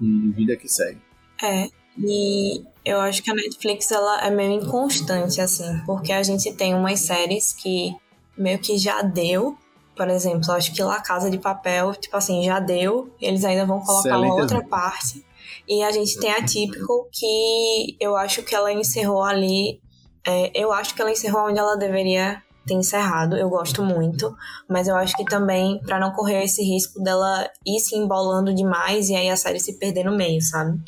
e 0.00 0.30
vida 0.30 0.56
que 0.56 0.68
segue. 0.68 1.00
É, 1.42 1.68
e 1.98 2.62
eu 2.84 3.00
acho 3.00 3.22
que 3.22 3.30
a 3.30 3.34
Netflix 3.34 3.90
ela 3.90 4.24
é 4.24 4.30
meio 4.30 4.52
inconstante, 4.52 5.40
assim, 5.40 5.80
porque 5.86 6.12
a 6.12 6.22
gente 6.22 6.52
tem 6.52 6.74
umas 6.74 7.00
séries 7.00 7.52
que 7.52 7.94
meio 8.36 8.58
que 8.58 8.76
já 8.76 9.02
deu. 9.02 9.56
Por 9.96 10.08
exemplo, 10.08 10.52
acho 10.52 10.74
que 10.74 10.82
La 10.82 11.00
Casa 11.00 11.30
de 11.30 11.38
Papel, 11.38 11.94
tipo 11.94 12.16
assim, 12.16 12.44
já 12.44 12.60
deu, 12.60 13.10
eles 13.20 13.44
ainda 13.44 13.64
vão 13.64 13.80
colocar 13.80 14.10
Excelente 14.10 14.30
uma 14.30 14.42
outra 14.42 14.62
parte. 14.62 15.24
E 15.66 15.82
a 15.82 15.90
gente 15.90 16.18
tem 16.18 16.30
a 16.30 16.44
Typical, 16.44 17.08
que 17.10 17.96
eu 17.98 18.14
acho 18.14 18.42
que 18.42 18.54
ela 18.54 18.72
encerrou 18.72 19.22
ali. 19.22 19.80
É, 20.26 20.50
eu 20.54 20.72
acho 20.72 20.94
que 20.94 21.00
ela 21.00 21.10
encerrou 21.10 21.48
onde 21.48 21.58
ela 21.58 21.76
deveria 21.76 22.42
ter 22.66 22.74
encerrado. 22.74 23.36
Eu 23.36 23.48
gosto 23.48 23.82
muito. 23.82 24.36
Mas 24.68 24.88
eu 24.88 24.96
acho 24.96 25.16
que 25.16 25.24
também, 25.24 25.80
pra 25.80 25.98
não 25.98 26.10
correr 26.10 26.44
esse 26.44 26.62
risco 26.62 27.00
dela 27.00 27.48
ir 27.64 27.78
se 27.80 27.96
embolando 27.96 28.52
demais 28.52 29.08
e 29.08 29.14
aí 29.14 29.30
a 29.30 29.36
série 29.36 29.60
se 29.60 29.74
perder 29.74 30.04
no 30.04 30.16
meio, 30.16 30.42
sabe? 30.42 30.78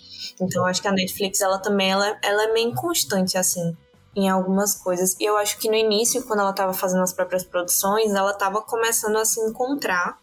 Então 0.41 0.63
eu 0.63 0.67
acho 0.67 0.83
que 0.83 0.89
a 0.89 0.93
Netflix, 0.93 1.41
ela 1.41 1.59
também 1.59 1.91
ela, 1.91 2.19
ela 2.23 2.45
é 2.45 2.53
meio 2.53 2.71
inconstante, 2.71 3.39
assim, 3.39 3.77
em 4.15 4.29
algumas 4.29 4.75
coisas. 4.75 5.17
E 5.21 5.25
eu 5.25 5.37
acho 5.37 5.59
que 5.59 5.69
no 5.69 5.77
início, 5.77 6.23
quando 6.25 6.41
ela 6.41 6.53
tava 6.53 6.75
fazendo 6.75 7.03
as 7.03 7.13
próprias 7.13 7.45
produções, 7.45 8.13
ela 8.13 8.35
tava 8.35 8.61
começando 8.61 9.17
a 9.17 9.25
se 9.25 9.41
encontrar 9.41 10.19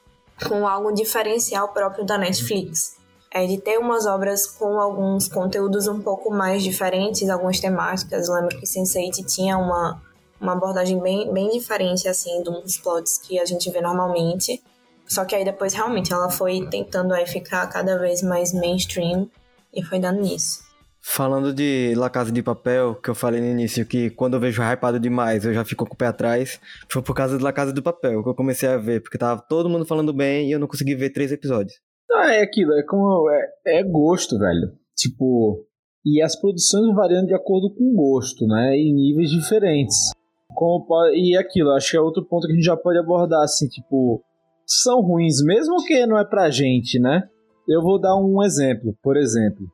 com 0.47 0.67
algo 0.67 0.93
diferencial 0.93 1.69
próprio 1.69 2.05
da 2.05 2.17
Netflix. 2.17 2.94
É 3.37 3.45
de 3.45 3.59
ter 3.59 3.77
umas 3.77 4.05
obras 4.05 4.47
com 4.47 4.79
alguns 4.79 5.27
conteúdos 5.27 5.89
um 5.89 5.99
pouco 5.99 6.33
mais 6.33 6.63
diferentes, 6.63 7.29
algumas 7.29 7.59
temáticas. 7.59 8.29
Eu 8.29 8.35
lembro 8.35 8.57
que 8.57 8.65
Sense8 8.65 9.25
tinha 9.25 9.57
uma, 9.57 10.01
uma 10.39 10.53
abordagem 10.53 11.01
bem, 11.01 11.33
bem 11.33 11.49
diferente, 11.49 12.07
assim, 12.07 12.41
dos 12.41 12.77
plots 12.77 13.17
que 13.17 13.37
a 13.37 13.43
gente 13.43 13.69
vê 13.69 13.81
normalmente. 13.81 14.63
Só 15.05 15.25
que 15.25 15.35
aí 15.35 15.43
depois, 15.43 15.73
realmente, 15.73 16.13
ela 16.13 16.29
foi 16.29 16.65
tentando 16.71 17.13
aí 17.13 17.27
ficar 17.27 17.67
cada 17.67 17.99
vez 17.99 18.23
mais 18.23 18.53
mainstream 18.53 19.29
e 19.73 19.83
foi 19.83 19.99
dando 19.99 20.21
nisso. 20.21 20.63
Falando 21.01 21.53
de 21.53 21.93
La 21.97 22.09
Casa 22.09 22.31
de 22.31 22.41
Papel, 22.41 22.95
que 22.95 23.09
eu 23.09 23.15
falei 23.15 23.41
no 23.41 23.47
início 23.47 23.85
que 23.85 24.11
quando 24.11 24.35
eu 24.35 24.39
vejo 24.39 24.63
hypado 24.63 24.97
demais 24.97 25.43
eu 25.43 25.53
já 25.53 25.65
fico 25.65 25.85
com 25.85 25.93
o 25.93 25.97
pé 25.97 26.07
atrás, 26.07 26.57
foi 26.89 27.01
por 27.01 27.13
causa 27.13 27.37
de 27.37 27.43
La 27.43 27.51
Casa 27.51 27.73
de 27.73 27.81
Papel 27.81 28.23
que 28.23 28.29
eu 28.29 28.33
comecei 28.33 28.69
a 28.69 28.77
ver, 28.77 29.01
porque 29.01 29.17
tava 29.17 29.41
todo 29.41 29.69
mundo 29.69 29.85
falando 29.85 30.13
bem 30.13 30.47
e 30.47 30.53
eu 30.53 30.59
não 30.59 30.67
consegui 30.67 30.95
ver 30.95 31.09
três 31.11 31.33
episódios. 31.33 31.84
Não, 32.09 32.21
é 32.23 32.41
aquilo, 32.41 32.73
é 32.73 32.83
como. 32.83 33.29
É, 33.29 33.79
é 33.79 33.83
gosto, 33.83 34.37
velho. 34.37 34.73
Tipo. 34.95 35.65
E 36.05 36.21
as 36.21 36.39
produções 36.39 36.93
variando 36.93 37.27
de 37.27 37.33
acordo 37.33 37.73
com 37.73 37.83
o 37.83 37.95
gosto, 37.95 38.45
né? 38.45 38.77
Em 38.77 38.93
níveis 38.93 39.31
diferentes. 39.31 40.11
Como 40.53 40.85
e 41.13 41.35
aquilo, 41.35 41.71
acho 41.71 41.91
que 41.91 41.97
é 41.97 42.01
outro 42.01 42.23
ponto 42.23 42.45
que 42.45 42.53
a 42.53 42.55
gente 42.55 42.63
já 42.63 42.77
pode 42.77 42.99
abordar, 42.99 43.43
assim, 43.43 43.67
tipo. 43.67 44.23
São 44.67 45.01
ruins, 45.01 45.43
mesmo 45.43 45.83
que 45.85 46.05
não 46.05 46.17
é 46.17 46.25
pra 46.25 46.49
gente, 46.49 46.99
né? 46.99 47.27
Eu 47.67 47.81
vou 47.81 47.99
dar 47.99 48.15
um 48.15 48.43
exemplo, 48.43 48.95
por 49.01 49.17
exemplo, 49.17 49.67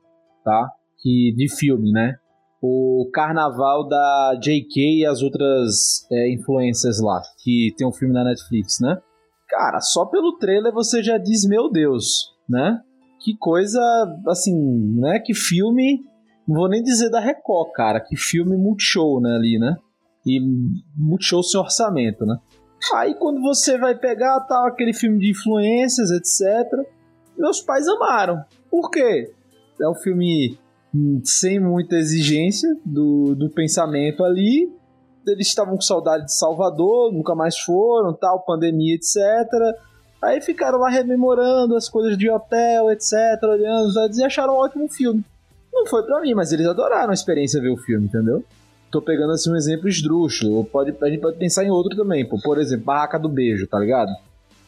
tá? 0.44 0.70
Que, 1.02 1.34
de 1.36 1.54
filme, 1.54 1.90
né? 1.92 2.16
O 2.62 3.08
Carnaval 3.12 3.88
da 3.88 4.38
JK 4.40 5.00
e 5.00 5.06
as 5.06 5.22
outras 5.22 6.06
é, 6.10 6.32
influências 6.32 7.00
lá, 7.00 7.20
que 7.42 7.74
tem 7.76 7.86
um 7.86 7.92
filme 7.92 8.14
na 8.14 8.24
Netflix, 8.24 8.80
né? 8.80 9.00
Cara, 9.52 9.80
só 9.80 10.06
pelo 10.06 10.38
trailer 10.38 10.72
você 10.72 11.02
já 11.02 11.18
diz, 11.18 11.46
meu 11.46 11.70
Deus, 11.70 12.32
né? 12.48 12.80
Que 13.20 13.36
coisa, 13.36 13.78
assim, 14.26 14.54
né? 14.98 15.20
Que 15.20 15.34
filme, 15.34 16.00
não 16.48 16.56
vou 16.56 16.70
nem 16.70 16.82
dizer 16.82 17.10
da 17.10 17.20
Record, 17.20 17.70
cara, 17.72 18.00
que 18.00 18.16
filme 18.16 18.56
multishow, 18.56 19.20
né, 19.20 19.36
ali, 19.36 19.58
né? 19.58 19.76
E 20.26 20.40
multishow 20.96 21.42
sem 21.42 21.60
orçamento, 21.60 22.24
né? 22.24 22.38
Aí 22.94 23.14
quando 23.14 23.42
você 23.42 23.76
vai 23.76 23.94
pegar 23.94 24.40
tal 24.40 24.66
aquele 24.66 24.94
filme 24.94 25.18
de 25.18 25.32
influências, 25.32 26.10
etc. 26.10 26.72
Meus 27.36 27.60
pais 27.60 27.86
amaram. 27.86 28.42
Por 28.70 28.90
quê? 28.90 29.34
É 29.78 29.86
um 29.86 29.94
filme 29.94 30.58
sem 31.24 31.60
muita 31.60 31.96
exigência 31.96 32.74
do, 32.86 33.34
do 33.34 33.50
pensamento 33.50 34.24
ali. 34.24 34.72
Eles 35.26 35.46
estavam 35.46 35.74
com 35.76 35.80
saudade 35.80 36.26
de 36.26 36.34
Salvador, 36.34 37.12
nunca 37.12 37.34
mais 37.34 37.58
foram, 37.58 38.12
tal, 38.12 38.40
pandemia, 38.40 38.94
etc. 38.94 39.16
Aí 40.20 40.40
ficaram 40.40 40.78
lá 40.78 40.88
rememorando 40.88 41.76
as 41.76 41.88
coisas 41.88 42.16
de 42.16 42.30
hotel, 42.30 42.90
etc, 42.90 43.42
olhando 43.42 43.92
e 44.16 44.24
acharam 44.24 44.54
um 44.54 44.58
ótimo 44.58 44.88
filme. 44.88 45.24
Não 45.72 45.86
foi 45.86 46.02
para 46.04 46.20
mim, 46.20 46.34
mas 46.34 46.52
eles 46.52 46.66
adoraram 46.66 47.10
a 47.10 47.14
experiência 47.14 47.60
ver 47.60 47.70
o 47.70 47.76
filme, 47.76 48.06
entendeu? 48.06 48.44
Tô 48.90 49.00
pegando 49.00 49.32
assim 49.32 49.50
um 49.50 49.56
exemplo 49.56 49.88
esdrúxulo. 49.88 50.64
Pode, 50.64 50.94
a 51.00 51.08
gente 51.08 51.20
pode 51.20 51.38
pensar 51.38 51.64
em 51.64 51.70
outro 51.70 51.96
também, 51.96 52.28
pô. 52.28 52.38
Por 52.38 52.58
exemplo, 52.58 52.84
Barraca 52.84 53.18
do 53.18 53.28
Beijo, 53.28 53.66
tá 53.66 53.78
ligado? 53.78 54.12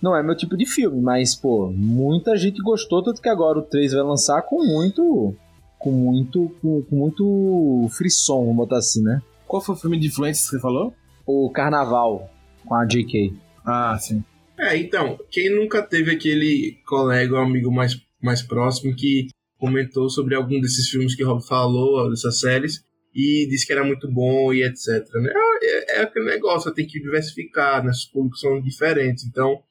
Não 0.01 0.17
é 0.17 0.23
meu 0.23 0.37
tipo 0.37 0.57
de 0.57 0.67
filme, 0.67 1.01
mas, 1.01 1.35
pô, 1.35 1.71
muita 1.71 2.37
gente 2.37 2.61
gostou, 2.63 3.03
tanto 3.03 3.23
que 3.23 3.29
agora 3.29 3.59
o 3.59 3.63
3 3.63 3.93
vai 3.93 4.03
lançar 4.03 4.43
com 4.43 4.65
muito 4.65 5.35
com 5.79 5.91
muito 5.91 6.51
com, 6.63 6.83
com 6.83 6.97
muito 6.97 7.89
frisson, 7.91 8.41
vamos 8.41 8.57
botar 8.57 8.79
assim, 8.79 9.03
né? 9.03 9.21
Qual 9.55 9.63
foi 9.63 9.77
o 9.77 9.79
filme 9.79 10.01
de 10.01 10.09
influência 10.09 10.43
que 10.43 10.51
você 10.51 10.61
falou? 10.61 10.93
O 11.25 11.49
Carnaval, 11.53 12.29
com 12.67 12.75
a 12.75 12.85
J.K. 12.85 13.33
Ah, 13.65 13.97
sim. 13.97 14.25
É, 14.59 14.77
então, 14.77 15.17
quem 15.31 15.49
nunca 15.49 15.81
teve 15.81 16.11
aquele 16.11 16.77
colega 16.85 17.37
ou 17.37 17.41
amigo 17.41 17.71
mais, 17.71 17.97
mais 18.21 18.43
próximo 18.43 18.97
que 18.97 19.29
comentou 19.57 20.11
sobre 20.11 20.35
algum 20.35 20.61
desses 20.61 20.89
filmes 20.89 21.15
que 21.15 21.23
o 21.23 21.29
Rob 21.29 21.47
falou, 21.47 22.11
dessas 22.11 22.41
séries, 22.41 22.85
e 23.15 23.47
disse 23.49 23.65
que 23.65 23.73
era 23.73 23.85
muito 23.85 24.11
bom 24.11 24.53
e 24.53 24.65
etc. 24.65 25.09
Né? 25.23 25.33
É, 25.63 25.99
é 25.99 26.03
aquele 26.03 26.25
negócio, 26.25 26.75
tem 26.75 26.85
que 26.85 27.01
diversificar, 27.01 27.85
né? 27.85 27.93
os 27.93 28.07
públicos 28.07 28.41
são 28.41 28.61
diferentes, 28.61 29.25
então 29.25 29.63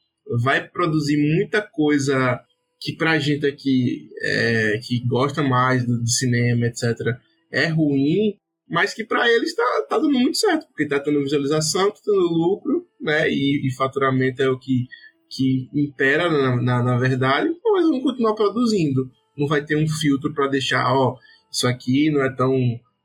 vai 0.42 0.66
produzir 0.66 1.18
muita 1.18 1.60
coisa 1.60 2.40
que 2.80 2.96
pra 2.96 3.18
gente 3.18 3.44
aqui 3.44 4.08
é, 4.22 4.80
que 4.82 5.06
gosta 5.06 5.42
mais 5.42 5.86
do, 5.86 6.00
do, 6.00 6.08
cinema, 6.08 6.68
etc., 6.68 7.18
é 7.52 7.66
ruim, 7.66 8.38
mas 8.68 8.94
que 8.94 9.04
para 9.04 9.30
eles 9.30 9.54
tá, 9.54 9.86
tá 9.88 9.98
dando 9.98 10.18
muito 10.18 10.38
certo, 10.38 10.66
porque 10.68 10.88
tá 10.88 10.98
tendo 10.98 11.20
visualização, 11.20 11.90
tá 11.90 12.00
tendo 12.04 12.18
lucro, 12.18 12.86
né? 13.00 13.28
E, 13.28 13.66
e 13.66 13.74
faturamento 13.74 14.42
é 14.42 14.48
o 14.48 14.58
que, 14.58 14.86
que 15.30 15.68
impera 15.74 16.30
na, 16.30 16.56
na, 16.56 16.82
na 16.82 16.98
verdade, 16.98 17.48
eles 17.48 17.88
vão 17.88 18.00
continuar 18.00 18.34
produzindo. 18.34 19.10
Não 19.36 19.46
vai 19.46 19.64
ter 19.64 19.76
um 19.76 19.88
filtro 19.88 20.32
para 20.32 20.48
deixar, 20.48 20.92
ó, 20.92 21.16
isso 21.50 21.66
aqui 21.66 22.10
não 22.10 22.22
é 22.22 22.34
tão 22.34 22.56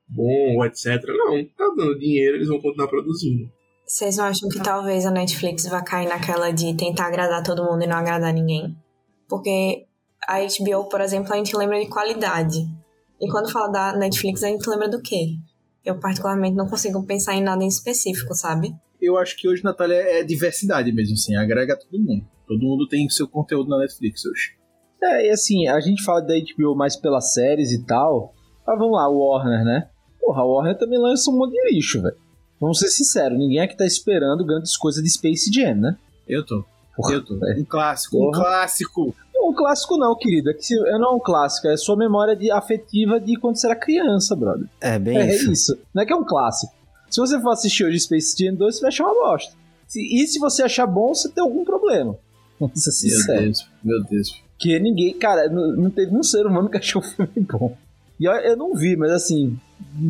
bom, 0.08 0.64
etc. 0.66 1.04
Não, 1.08 1.44
tá 1.46 1.74
dando 1.76 2.00
dinheiro, 2.00 2.38
eles 2.38 2.48
vão 2.48 2.62
continuar 2.62 2.88
produzindo. 2.88 3.52
Vocês 3.86 4.18
não 4.18 4.26
acham 4.26 4.50
que 4.50 4.62
talvez 4.62 5.06
a 5.06 5.12
Netflix 5.12 5.68
vá 5.68 5.82
cair 5.82 6.08
naquela 6.08 6.52
de 6.52 6.76
tentar 6.76 7.08
agradar 7.08 7.44
todo 7.44 7.64
mundo 7.64 7.84
e 7.84 7.88
não 7.88 7.98
agradar 7.98 8.32
ninguém? 8.32 8.78
Porque 9.28 9.86
a 10.28 10.40
HBO, 10.42 10.88
por 10.90 11.02
exemplo, 11.02 11.34
a 11.34 11.38
gente 11.38 11.56
lembra 11.58 11.80
de 11.80 11.90
qualidade. 11.90 12.68
E 13.22 13.30
quando 13.30 13.52
fala 13.52 13.68
da 13.68 13.98
Netflix, 13.98 14.44
a 14.44 14.48
gente 14.48 14.68
lembra 14.70 14.88
do 14.88 15.02
quê? 15.02 15.36
Eu, 15.84 16.00
particularmente, 16.00 16.56
não 16.56 16.68
consigo 16.68 17.04
pensar 17.06 17.36
em 17.36 17.44
nada 17.44 17.64
em 17.64 17.68
específico, 17.68 18.34
sabe? 18.34 18.74
Eu 19.02 19.18
acho 19.18 19.38
que 19.38 19.48
hoje, 19.48 19.64
Natália, 19.64 19.96
é 19.96 20.24
diversidade 20.24 20.92
mesmo, 20.92 21.14
assim, 21.14 21.36
agrega 21.36 21.78
todo 21.78 22.02
mundo. 22.02 22.26
Todo 22.48 22.62
mundo 22.62 22.88
tem 22.88 23.08
seu 23.10 23.28
conteúdo 23.28 23.70
na 23.70 23.80
Netflix 23.80 24.26
hoje. 24.26 24.58
É, 25.02 25.28
e 25.28 25.30
assim, 25.30 25.68
a 25.68 25.80
gente 25.80 26.04
fala 26.04 26.22
da 26.22 26.34
HBO 26.34 26.76
mais 26.76 26.96
pelas 26.96 27.34
séries 27.34 27.72
e 27.72 27.86
tal. 27.86 28.34
Mas 28.68 28.78
vamos 28.78 28.94
lá, 28.94 29.10
o 29.10 29.20
Warner, 29.20 29.64
né? 29.64 29.90
Porra, 30.20 30.42
a 30.42 30.46
Warner 30.46 30.78
também 30.78 31.00
lança 31.00 31.32
um 31.32 31.38
monte 31.38 31.54
de 31.54 31.74
lixo, 31.74 32.02
velho. 32.02 32.18
Vamos 32.60 32.80
ser 32.80 32.90
sinceros, 32.90 33.38
ninguém 33.38 33.60
aqui 33.60 33.78
tá 33.78 33.86
esperando 33.86 34.46
grandes 34.46 34.76
coisas 34.76 35.02
de 35.02 35.10
Space 35.10 35.50
Jam, 35.54 35.76
né? 35.76 35.98
Eu 36.28 36.46
tô. 36.46 36.66
Porra, 36.96 37.14
eu 37.14 37.24
tô. 37.24 37.36
Um 37.36 37.64
clássico, 37.64 38.18
Porra. 38.18 38.28
um 38.28 38.32
clássico. 38.32 39.16
Um 39.50 39.54
clássico 39.54 39.98
não, 39.98 40.16
querido. 40.16 40.52
É 40.52 40.54
que 40.54 40.76
é 40.76 41.00
não 41.00 41.14
é 41.14 41.16
um 41.16 41.20
clássico, 41.20 41.68
é 41.68 41.76
sua 41.76 41.98
memória 41.98 42.36
de, 42.36 42.52
afetiva 42.52 43.20
de 43.20 43.36
quando 43.40 43.56
você 43.56 43.66
era 43.66 43.76
criança, 43.76 44.36
brother. 44.36 44.68
É, 44.80 45.00
bem 45.00 45.18
é, 45.18 45.34
isso. 45.34 45.50
É 45.50 45.52
isso. 45.52 45.80
Não 45.94 46.04
é 46.04 46.06
que 46.06 46.14
é 46.14 46.16
um 46.16 46.24
clássico. 46.24 46.72
Se 47.10 47.20
você 47.20 47.42
for 47.42 47.50
assistir 47.50 47.84
hoje 47.84 48.00
Space 48.00 48.36
Jam 48.38 48.54
2, 48.54 48.76
você 48.76 48.82
vai 48.82 48.90
achar 48.90 49.06
uma 49.06 49.16
bosta. 49.16 49.56
E 49.96 50.28
se 50.28 50.38
você 50.38 50.62
achar 50.62 50.86
bom, 50.86 51.16
você 51.16 51.28
tem 51.30 51.44
algum 51.44 51.66
problema. 51.66 52.16
Vamos 52.60 52.84
ser 52.84 52.92
sincero. 52.92 53.40
Meu 53.40 53.46
Deus, 53.46 53.70
meu 53.84 54.04
Deus. 54.04 54.44
Que 54.60 54.80
ninguém, 54.80 55.18
cara, 55.18 55.50
não, 55.50 55.76
não 55.76 55.90
teve 55.90 56.16
um 56.16 56.22
ser 56.22 56.46
humano 56.46 56.70
que 56.70 56.78
achou 56.78 57.02
o 57.02 57.06
filme 57.06 57.32
bom. 57.52 57.76
E 58.20 58.26
eu, 58.26 58.34
eu 58.34 58.56
não 58.56 58.76
vi, 58.76 58.96
mas 58.96 59.12
assim, 59.12 59.58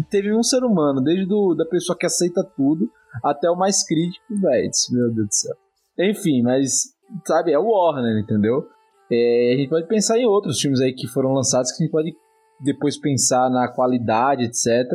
teve 0.09 0.33
um 0.33 0.43
ser 0.43 0.65
humano, 0.65 0.99
desde 0.99 1.25
do, 1.25 1.55
da 1.55 1.65
pessoa 1.65 1.97
que 1.97 2.05
aceita 2.05 2.43
tudo 2.43 2.91
até 3.23 3.49
o 3.49 3.55
mais 3.55 3.85
crítico, 3.85 4.25
velho. 4.29 4.69
Meu 4.91 5.13
Deus 5.13 5.27
do 5.27 5.33
céu. 5.33 5.55
Enfim, 5.97 6.41
mas, 6.41 6.93
sabe, 7.25 7.53
é 7.53 7.59
o 7.59 7.69
Warner, 7.69 8.21
entendeu? 8.21 8.67
É, 9.11 9.53
a 9.53 9.57
gente 9.57 9.69
pode 9.69 9.87
pensar 9.87 10.19
em 10.19 10.25
outros 10.25 10.59
filmes 10.59 10.79
aí 10.81 10.93
que 10.93 11.07
foram 11.07 11.33
lançados 11.33 11.71
que 11.71 11.83
a 11.83 11.85
gente 11.85 11.91
pode 11.91 12.15
depois 12.61 12.97
pensar 12.97 13.49
na 13.49 13.67
qualidade, 13.67 14.43
etc. 14.43 14.85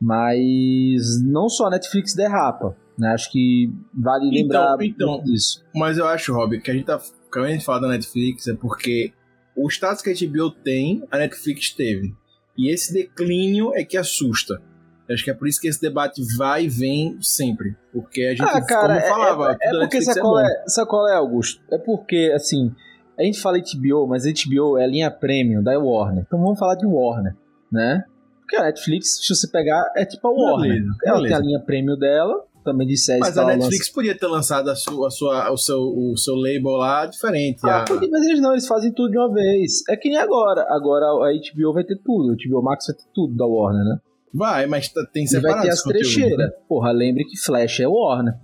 Mas 0.00 1.22
não 1.24 1.48
só 1.48 1.66
a 1.66 1.70
Netflix 1.70 2.14
derrapa, 2.14 2.76
né? 2.98 3.08
Acho 3.08 3.30
que 3.30 3.72
vale 3.94 4.26
então, 4.26 4.40
lembrar 4.40 4.76
então, 4.82 5.22
disso. 5.22 5.64
Mas 5.74 5.98
eu 5.98 6.06
acho, 6.06 6.32
Rob, 6.32 6.60
que 6.60 6.70
a 6.70 6.74
gente 6.74 6.86
tá. 6.86 7.00
Quando 7.32 7.46
a 7.46 7.50
gente 7.50 7.64
fala 7.64 7.82
da 7.82 7.88
Netflix 7.88 8.46
é 8.46 8.54
porque 8.54 9.12
o 9.56 9.68
status 9.68 10.02
que 10.02 10.10
a 10.10 10.28
HBO 10.28 10.50
tem, 10.50 11.02
a 11.10 11.18
Netflix 11.18 11.70
teve. 11.70 12.14
E 12.56 12.72
esse 12.72 12.92
declínio 12.92 13.74
é 13.74 13.84
que 13.84 13.96
assusta. 13.96 14.60
Acho 15.10 15.22
que 15.22 15.30
é 15.30 15.34
por 15.34 15.46
isso 15.46 15.60
que 15.60 15.68
esse 15.68 15.80
debate 15.80 16.20
vai 16.36 16.64
e 16.64 16.68
vem 16.68 17.16
sempre. 17.20 17.76
Porque 17.92 18.22
a 18.22 18.30
gente, 18.30 18.42
ah, 18.42 18.60
cara, 18.64 18.94
como 18.94 18.98
é, 18.98 19.08
falava, 19.08 19.58
é, 19.60 19.68
é, 19.68 19.76
é 19.76 19.80
porque 19.80 20.00
qual 20.20 20.40
é, 20.40 20.64
sabe 20.66 20.90
qual 20.90 21.08
é, 21.08 21.14
Augusto? 21.14 21.62
É 21.70 21.78
porque, 21.78 22.32
assim, 22.34 22.74
a 23.18 23.22
gente 23.22 23.40
fala 23.40 23.58
HBO, 23.58 24.06
mas 24.06 24.24
HBO 24.24 24.78
é 24.78 24.84
a 24.84 24.86
linha 24.86 25.10
premium 25.10 25.62
da 25.62 25.78
Warner. 25.78 26.24
Então 26.26 26.40
vamos 26.40 26.58
falar 26.58 26.74
de 26.74 26.86
Warner, 26.86 27.34
né? 27.70 28.04
Porque 28.40 28.56
a 28.56 28.62
Netflix, 28.62 29.18
se 29.22 29.34
você 29.34 29.48
pegar, 29.48 29.90
é 29.96 30.04
tipo 30.04 30.26
a 30.28 30.30
Warner. 30.30 30.72
Beleza, 30.72 30.96
ela 31.04 31.16
beleza. 31.16 31.34
tem 31.34 31.44
a 31.44 31.46
linha 31.46 31.60
premium 31.60 31.98
dela, 31.98 32.44
também 32.66 32.86
de 32.86 32.96
séries. 32.96 33.20
Mas 33.20 33.38
a 33.38 33.46
Netflix 33.46 33.86
lança... 33.86 33.92
podia 33.94 34.18
ter 34.18 34.26
lançado 34.26 34.68
a 34.68 34.76
sua, 34.76 35.06
a 35.06 35.10
sua, 35.10 35.50
o, 35.50 35.56
seu, 35.56 35.80
o 35.80 36.16
seu 36.16 36.34
label 36.34 36.72
lá 36.72 37.06
diferente. 37.06 37.60
Ah, 37.64 37.84
a... 37.88 37.94
mas 38.10 38.24
eles 38.26 38.40
não, 38.40 38.52
eles 38.52 38.66
fazem 38.66 38.92
tudo 38.92 39.10
de 39.10 39.18
uma 39.18 39.32
vez. 39.32 39.82
É 39.88 39.96
que 39.96 40.08
nem 40.08 40.18
agora. 40.18 40.66
Agora 40.68 41.06
a 41.06 41.32
HBO 41.32 41.72
vai 41.72 41.84
ter 41.84 41.96
tudo. 42.04 42.32
O 42.32 42.36
HBO 42.36 42.62
Max 42.62 42.86
vai 42.86 42.96
ter 42.96 43.04
tudo 43.14 43.34
da 43.34 43.46
Warner, 43.46 43.84
né? 43.84 44.00
Vai, 44.34 44.66
mas 44.66 44.88
tá, 44.88 45.06
tem 45.10 45.26
separado. 45.26 45.60
vai 45.60 45.66
ter 45.66 45.72
as 45.72 45.82
trecheiras. 45.82 46.36
Né? 46.36 46.50
Porra, 46.68 46.90
lembre 46.92 47.24
que 47.24 47.38
Flash 47.38 47.80
é 47.80 47.88
Warner. 47.88 48.34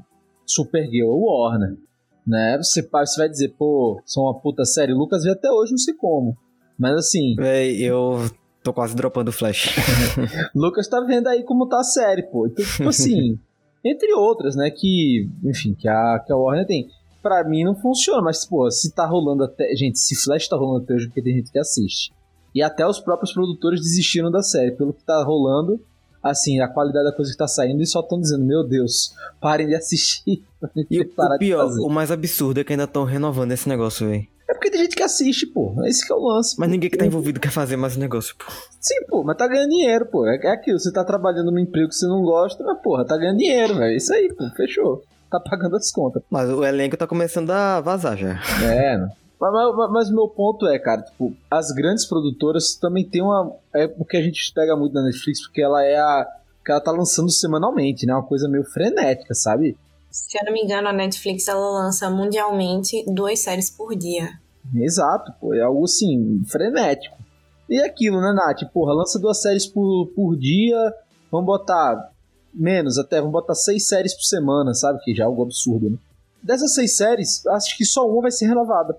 Supergirl 0.47 1.11
é 1.11 1.15
Warner. 1.15 1.77
Né? 2.27 2.57
Você, 2.59 2.83
você 2.83 3.21
vai 3.21 3.29
dizer, 3.29 3.49
pô, 3.59 4.01
são 4.07 4.25
uma 4.25 4.39
puta 4.39 4.65
série. 4.65 4.93
Lucas 4.93 5.25
vê 5.25 5.31
até 5.31 5.51
hoje, 5.51 5.73
não 5.73 5.79
sei 5.79 5.95
como. 5.95 6.37
Mas 6.79 6.97
assim. 6.97 7.35
Véi, 7.37 7.83
eu 7.83 8.31
tô 8.63 8.73
quase 8.73 8.95
dropando 8.95 9.31
o 9.31 9.33
Flash. 9.33 9.75
Lucas 10.55 10.89
tá 10.89 11.01
vendo 11.01 11.29
aí 11.29 11.43
como 11.43 11.69
tá 11.69 11.81
a 11.81 11.85
série, 11.85 12.23
pô. 12.23 12.47
Então, 12.47 12.65
tipo 12.65 12.89
assim. 12.89 13.39
entre 13.85 14.13
outras, 14.15 14.55
né? 14.55 14.71
Que, 14.71 15.29
enfim, 15.45 15.75
que 15.75 15.89
a, 15.89 16.23
que 16.25 16.33
a 16.33 16.37
Warner 16.37 16.67
tem. 16.67 16.89
Pra 17.23 17.45
mim 17.45 17.65
não 17.65 17.75
funciona, 17.75 18.21
mas, 18.21 18.45
pô, 18.45 18.69
se 18.71 18.93
tá 18.93 19.07
rolando 19.07 19.45
até. 19.45 19.75
Gente, 19.75 19.99
se 19.99 20.15
Flash 20.17 20.49
tá 20.49 20.57
rolando 20.57 20.85
até 20.85 20.95
hoje, 20.95 21.07
porque 21.07 21.23
tem 21.23 21.37
gente 21.37 21.53
que 21.53 21.59
assiste. 21.59 22.13
E 22.55 22.63
até 22.63 22.87
os 22.87 23.01
próprios 23.01 23.33
produtores 23.33 23.81
desistiram 23.81 24.31
da 24.31 24.43
série. 24.43 24.73
Pelo 24.73 24.93
que 24.93 25.05
tá 25.05 25.23
rolando, 25.25 25.81
assim, 26.23 26.61
a 26.61 26.69
qualidade 26.69 27.07
da 27.07 27.13
coisa 27.13 27.33
que 27.33 27.37
tá 27.37 27.49
saindo 27.49 27.83
e 27.83 27.87
só 27.87 28.01
estão 28.01 28.21
dizendo, 28.21 28.45
meu 28.45 28.63
Deus, 28.63 29.15
parem 29.41 29.67
de 29.67 29.75
assistir. 29.75 30.43
E 30.89 31.01
o 31.01 31.39
pior, 31.41 31.73
o 31.81 31.89
mais 31.89 32.13
absurdo 32.13 32.61
é 32.61 32.65
que 32.65 32.73
ainda 32.73 32.85
estão 32.85 33.03
renovando 33.03 33.51
esse 33.51 33.69
negócio, 33.69 34.09
velho. 34.09 34.29
É 34.49 34.55
porque 34.55 34.71
tem 34.71 34.83
gente 34.83 34.95
que 34.95 35.03
assiste, 35.03 35.45
pô. 35.47 35.75
É 35.83 35.89
esse 35.89 36.07
que 36.07 36.13
é 36.13 36.15
o 36.15 36.21
lance. 36.21 36.55
Mas 36.57 36.69
ninguém 36.69 36.89
que 36.89 36.97
tá 36.97 37.05
envolvido 37.05 37.41
quer 37.41 37.51
fazer 37.51 37.77
mais 37.77 37.97
negócio, 37.97 38.37
pô. 38.37 38.45
Sim, 38.81 39.05
pô, 39.09 39.25
mas 39.25 39.37
tá 39.37 39.49
ganhando 39.49 39.71
dinheiro, 39.71 40.07
pô. 40.07 40.25
É, 40.25 40.37
é 40.37 40.53
aquilo, 40.53 40.79
você 40.79 40.93
tá 40.93 41.03
trabalhando 41.03 41.51
num 41.51 41.59
emprego 41.59 41.89
que 41.89 41.97
você 41.97 42.07
não 42.07 42.23
gosta, 42.23 42.63
mas, 42.63 42.81
porra, 42.81 43.05
tá 43.05 43.17
ganhando 43.17 43.39
dinheiro, 43.39 43.75
velho. 43.75 43.93
É 43.93 43.97
isso 43.97 44.13
aí, 44.15 44.33
pô, 44.33 44.49
fechou. 44.51 45.03
Tá 45.31 45.41
pagando 45.41 45.77
as 45.77 45.91
contas. 45.91 46.23
Mas 46.31 46.51
o 46.51 46.63
elenco 46.63 46.97
tá 46.97 47.07
começando 47.07 47.51
a 47.51 47.81
vazar 47.81 48.17
já. 48.17 48.39
É, 48.63 49.05
mas, 49.51 50.11
o 50.11 50.15
meu 50.15 50.29
ponto 50.29 50.67
é, 50.69 50.79
cara, 50.79 51.03
tipo, 51.03 51.35
as 51.51 51.73
grandes 51.73 52.05
produtoras 52.07 52.75
também 52.75 53.05
tem 53.05 53.23
uma. 53.23 53.53
É 53.75 53.89
porque 53.89 54.17
a 54.17 54.23
gente 54.23 54.53
pega 54.55 54.77
muito 54.77 54.93
na 54.93 55.03
Netflix, 55.03 55.43
porque 55.43 55.63
ela 55.63 55.85
é 55.85 55.97
a. 55.97 56.27
que 56.65 56.71
ela 56.71 56.81
tá 56.81 56.93
lançando 56.93 57.31
semanalmente, 57.31 58.07
né? 58.07 58.15
Uma 58.15 58.23
coisa 58.23 58.49
meio 58.49 58.65
frenética, 58.65 59.35
sabe? 59.35 59.77
Se 60.11 60.39
eu 60.39 60.45
não 60.45 60.53
me 60.53 60.63
engano, 60.63 60.89
a 60.89 60.93
Netflix 60.93 61.49
ela 61.49 61.71
lança 61.71 62.09
mundialmente 62.11 63.05
duas 63.09 63.41
séries 63.41 63.71
por 63.71 63.97
dia. 63.97 64.29
Exato, 64.75 65.33
pô. 65.41 65.55
É 65.55 65.63
algo 65.63 65.85
assim, 65.85 66.43
frenético. 66.47 67.17
E 67.69 67.81
aquilo, 67.81 68.21
né, 68.21 68.33
Nath? 68.33 68.71
Porra, 68.73 68.93
lança 68.93 69.19
duas 69.19 69.41
séries 69.41 69.67
por, 69.67 70.09
por 70.15 70.37
dia. 70.37 70.95
Vamos 71.31 71.47
botar 71.47 72.13
menos 72.53 72.99
até, 72.99 73.17
vamos 73.19 73.33
botar 73.33 73.55
seis 73.55 73.89
séries 73.89 74.15
por 74.15 74.25
semana, 74.25 74.75
sabe? 74.75 75.01
Que 75.03 75.15
já 75.15 75.25
é 75.25 75.27
algo 75.27 75.43
absurdo, 75.43 75.91
né? 75.91 75.97
Dessas 76.43 76.75
seis 76.75 76.97
séries, 76.97 77.47
acho 77.47 77.77
que 77.77 77.85
só 77.85 78.07
uma 78.07 78.23
vai 78.23 78.31
ser 78.31 78.47
renovada. 78.47 78.99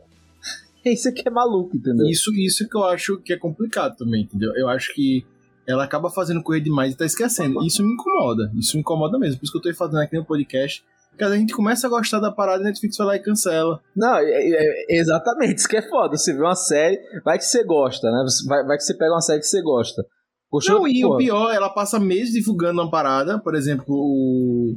Isso 0.91 1.09
aqui 1.09 1.23
é 1.25 1.29
maluco, 1.29 1.75
entendeu? 1.77 2.07
Isso, 2.07 2.31
isso 2.35 2.67
que 2.67 2.75
eu 2.75 2.83
acho 2.83 3.17
que 3.17 3.33
é 3.33 3.37
complicado 3.37 3.95
também, 3.95 4.23
entendeu? 4.23 4.51
Eu 4.55 4.67
acho 4.69 4.93
que 4.93 5.25
ela 5.67 5.83
acaba 5.83 6.09
fazendo 6.09 6.43
correr 6.43 6.59
demais 6.59 6.93
e 6.93 6.97
tá 6.97 7.05
esquecendo. 7.05 7.63
Isso 7.65 7.83
me 7.83 7.93
incomoda. 7.93 8.51
Isso 8.55 8.75
me 8.75 8.81
incomoda 8.81 9.17
mesmo. 9.17 9.39
Por 9.39 9.45
isso 9.45 9.51
que 9.53 9.57
eu 9.59 9.71
tô 9.73 9.77
fazendo 9.77 9.99
aqui 10.01 10.15
no 10.17 10.25
podcast 10.25 10.83
que 11.17 11.23
a 11.23 11.35
gente 11.37 11.53
começa 11.53 11.85
a 11.85 11.89
gostar 11.89 12.19
da 12.19 12.31
parada 12.31 12.63
e 12.63 12.65
a 12.65 12.67
Netflix 12.69 12.97
vai 12.97 13.07
lá 13.07 13.15
e 13.15 13.19
cancela. 13.19 13.79
Não, 13.95 14.17
é, 14.17 14.23
é- 14.23 14.85
é 14.89 14.99
exatamente, 14.99 15.59
isso 15.59 15.67
que 15.69 15.77
é 15.77 15.81
foda. 15.81 16.17
Você 16.17 16.33
vê 16.33 16.41
uma 16.41 16.55
série, 16.55 16.99
vai 17.23 17.37
que 17.37 17.45
você 17.45 17.63
gosta, 17.63 18.09
né? 18.09 18.25
Vai, 18.47 18.65
vai 18.65 18.77
que 18.77 18.83
você 18.83 18.95
pega 18.95 19.13
uma 19.13 19.21
série 19.21 19.39
que 19.39 19.45
você 19.45 19.61
gosta. 19.61 20.03
Gostou? 20.51 20.79
Não, 20.79 20.87
e 20.87 21.05
o 21.05 21.17
pior, 21.17 21.53
ela 21.53 21.69
passa 21.69 21.99
meses 21.99 22.33
divulgando 22.33 22.81
uma 22.81 22.89
parada, 22.89 23.39
por 23.39 23.55
exemplo, 23.55 23.85
o, 23.95 24.75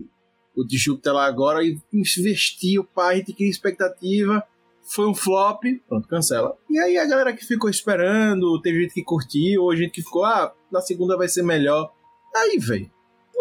o 0.56 0.64
de 0.64 0.76
Júpiter 0.76 1.12
lá 1.12 1.26
agora, 1.26 1.64
e 1.64 1.78
investiu, 1.92 2.84
pá, 2.84 3.08
a 3.10 3.14
gente 3.16 3.32
cria 3.34 3.48
expectativa, 3.48 4.42
foi 4.88 5.06
um 5.06 5.14
flop, 5.14 5.62
pronto, 5.88 6.08
cancela. 6.08 6.56
E 6.70 6.78
aí 6.78 6.96
a 6.96 7.06
galera 7.06 7.32
que 7.32 7.44
ficou 7.44 7.68
esperando, 7.68 8.60
teve 8.62 8.82
gente 8.82 8.94
que 8.94 9.02
curtiu, 9.04 9.62
ou 9.62 9.76
gente 9.76 9.90
que 9.90 10.02
ficou, 10.02 10.24
ah, 10.24 10.52
na 10.70 10.80
segunda 10.80 11.16
vai 11.16 11.28
ser 11.28 11.42
melhor. 11.42 11.92
Aí, 12.34 12.58
velho. 12.58 12.90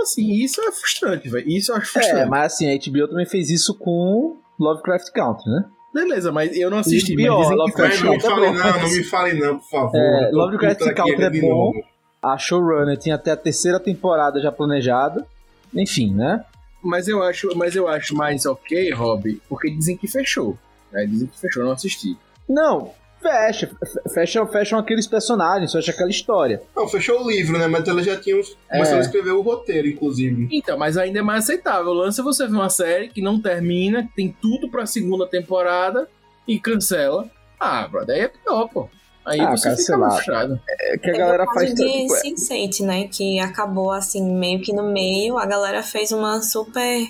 Assim, 0.01 0.29
isso 0.33 0.61
é 0.61 0.71
frustrante, 0.71 1.29
velho. 1.29 1.47
Isso 1.47 1.71
eu 1.71 1.77
acho 1.77 1.91
frustrante. 1.91 2.21
É, 2.21 2.25
mas 2.25 2.53
assim, 2.53 2.67
a 2.69 2.77
HBO 2.77 3.07
também 3.07 3.25
fez 3.25 3.49
isso 3.49 3.73
com 3.77 4.37
Lovecraft 4.59 5.11
Country, 5.11 5.49
né? 5.49 5.65
Beleza, 5.93 6.31
mas 6.31 6.55
eu 6.57 6.69
não 6.69 6.79
assisti, 6.79 7.13
E 7.13 7.15
mas 7.15 7.39
dizem 7.39 7.57
que 7.57 7.81
Mas 7.81 7.95
fechou. 7.95 8.05
não 8.07 8.15
me 8.15 8.21
fale 8.21 8.51
não, 8.51 8.81
não 8.81 8.89
me 8.89 9.03
fale 9.03 9.33
não, 9.39 9.59
por 9.59 9.69
favor. 9.69 9.95
É, 9.97 10.29
Lovecraft 10.31 10.93
Country 10.93 11.23
é 11.23 11.29
de 11.29 11.41
bom. 11.41 11.49
novo. 11.49 11.83
A 12.21 12.37
showrunner 12.37 12.97
tinha 12.97 13.15
até 13.15 13.31
a 13.31 13.37
terceira 13.37 13.79
temporada 13.79 14.41
já 14.41 14.51
planejada. 14.51 15.25
Enfim, 15.73 16.13
né? 16.13 16.43
Mas 16.83 17.07
eu 17.07 17.23
acho, 17.23 17.55
mas 17.55 17.75
eu 17.75 17.87
acho 17.87 18.13
mais 18.15 18.45
ok, 18.45 18.91
Rob, 18.91 19.41
porque 19.47 19.69
dizem 19.71 19.95
que 19.95 20.07
fechou. 20.07 20.57
Né? 20.95 21.05
Dizem 21.05 21.27
que 21.27 21.39
fechou, 21.39 21.61
eu 21.63 21.67
não 21.67 21.73
assisti. 21.73 22.17
Não, 22.49 22.91
fecha. 23.21 23.67
fe- 23.67 24.09
Fecham, 24.13 24.47
fecham 24.47 24.79
aqueles 24.79 25.07
personagens, 25.07 25.71
fecha 25.71 25.91
aquela 25.91 26.09
história. 26.09 26.61
Não, 26.75 26.87
fechou 26.87 27.23
o 27.23 27.29
livro, 27.29 27.57
né? 27.57 27.67
Mas 27.67 27.87
ela 27.87 28.01
já 28.03 28.15
tinha 28.19 28.35
começado 28.69 28.95
É. 28.95 28.97
a 28.97 29.01
escrever 29.01 29.31
o 29.31 29.41
roteiro, 29.41 29.87
inclusive. 29.87 30.47
Então, 30.51 30.77
mas 30.77 30.97
ainda 30.97 31.19
é 31.19 31.21
mais 31.21 31.43
aceitável. 31.43 31.91
O 31.91 31.93
lance 31.95 32.19
é 32.19 32.23
você 32.23 32.47
ver 32.47 32.53
uma 32.53 32.69
série 32.69 33.09
que 33.09 33.21
não 33.21 33.41
termina, 33.41 34.03
que 34.03 34.15
tem 34.15 34.35
tudo 34.41 34.69
pra 34.69 34.85
segunda 34.85 35.27
temporada 35.27 36.07
e 36.47 36.59
cancela. 36.59 37.29
Ah, 37.59 37.87
brother, 37.87 38.15
aí 38.15 38.21
é 38.21 38.27
pior, 38.27 38.67
pô. 38.69 38.89
Aí 39.25 39.39
Ah, 39.41 39.49
você 39.49 39.63
fica 39.71 39.75
cancelar. 39.77 40.11
frustrado. 40.11 40.61
É 40.69 40.89
que 40.99 41.09
a 41.09 41.13
Teve 41.13 41.17
galera 41.17 41.45
faz. 41.45 41.73
de 41.73 41.83
é- 41.83 42.07
Sense8, 42.07 42.81
né? 42.85 43.07
Que 43.07 43.39
acabou 43.39 43.91
assim, 43.91 44.23
meio 44.37 44.61
que 44.61 44.71
no 44.71 44.83
meio. 44.93 45.39
A 45.39 45.47
galera 45.47 45.81
fez 45.81 46.11
uma 46.11 46.41
super 46.43 47.07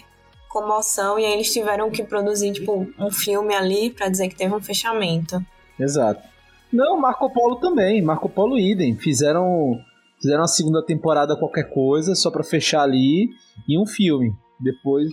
comoção 0.56 1.20
e 1.20 1.26
aí 1.26 1.34
eles 1.34 1.52
tiveram 1.52 1.92
que 1.92 2.02
produzir, 2.02 2.54
tipo, 2.54 2.88
um 2.98 3.12
filme 3.12 3.54
ali 3.54 3.90
pra 3.90 4.08
dizer 4.08 4.30
que 4.30 4.36
teve 4.36 4.54
um 4.56 4.62
fechamento. 4.62 5.46
Exato. 5.78 6.26
Não, 6.72 6.98
Marco 6.98 7.30
Polo 7.30 7.58
também. 7.58 8.02
Marco 8.02 8.30
Polo 8.30 8.58
idem. 8.58 8.96
Fizeram, 8.96 9.78
fizeram 10.22 10.44
a 10.44 10.48
segunda 10.48 10.82
temporada 10.86 11.36
qualquer 11.36 11.70
coisa, 11.70 12.16
só 12.16 12.32
pra 12.32 12.42
fechar 12.42 12.84
ali, 12.84 13.30
e 13.68 13.78
um 13.78 13.86
filme. 13.86 14.34
Depois. 14.58 15.10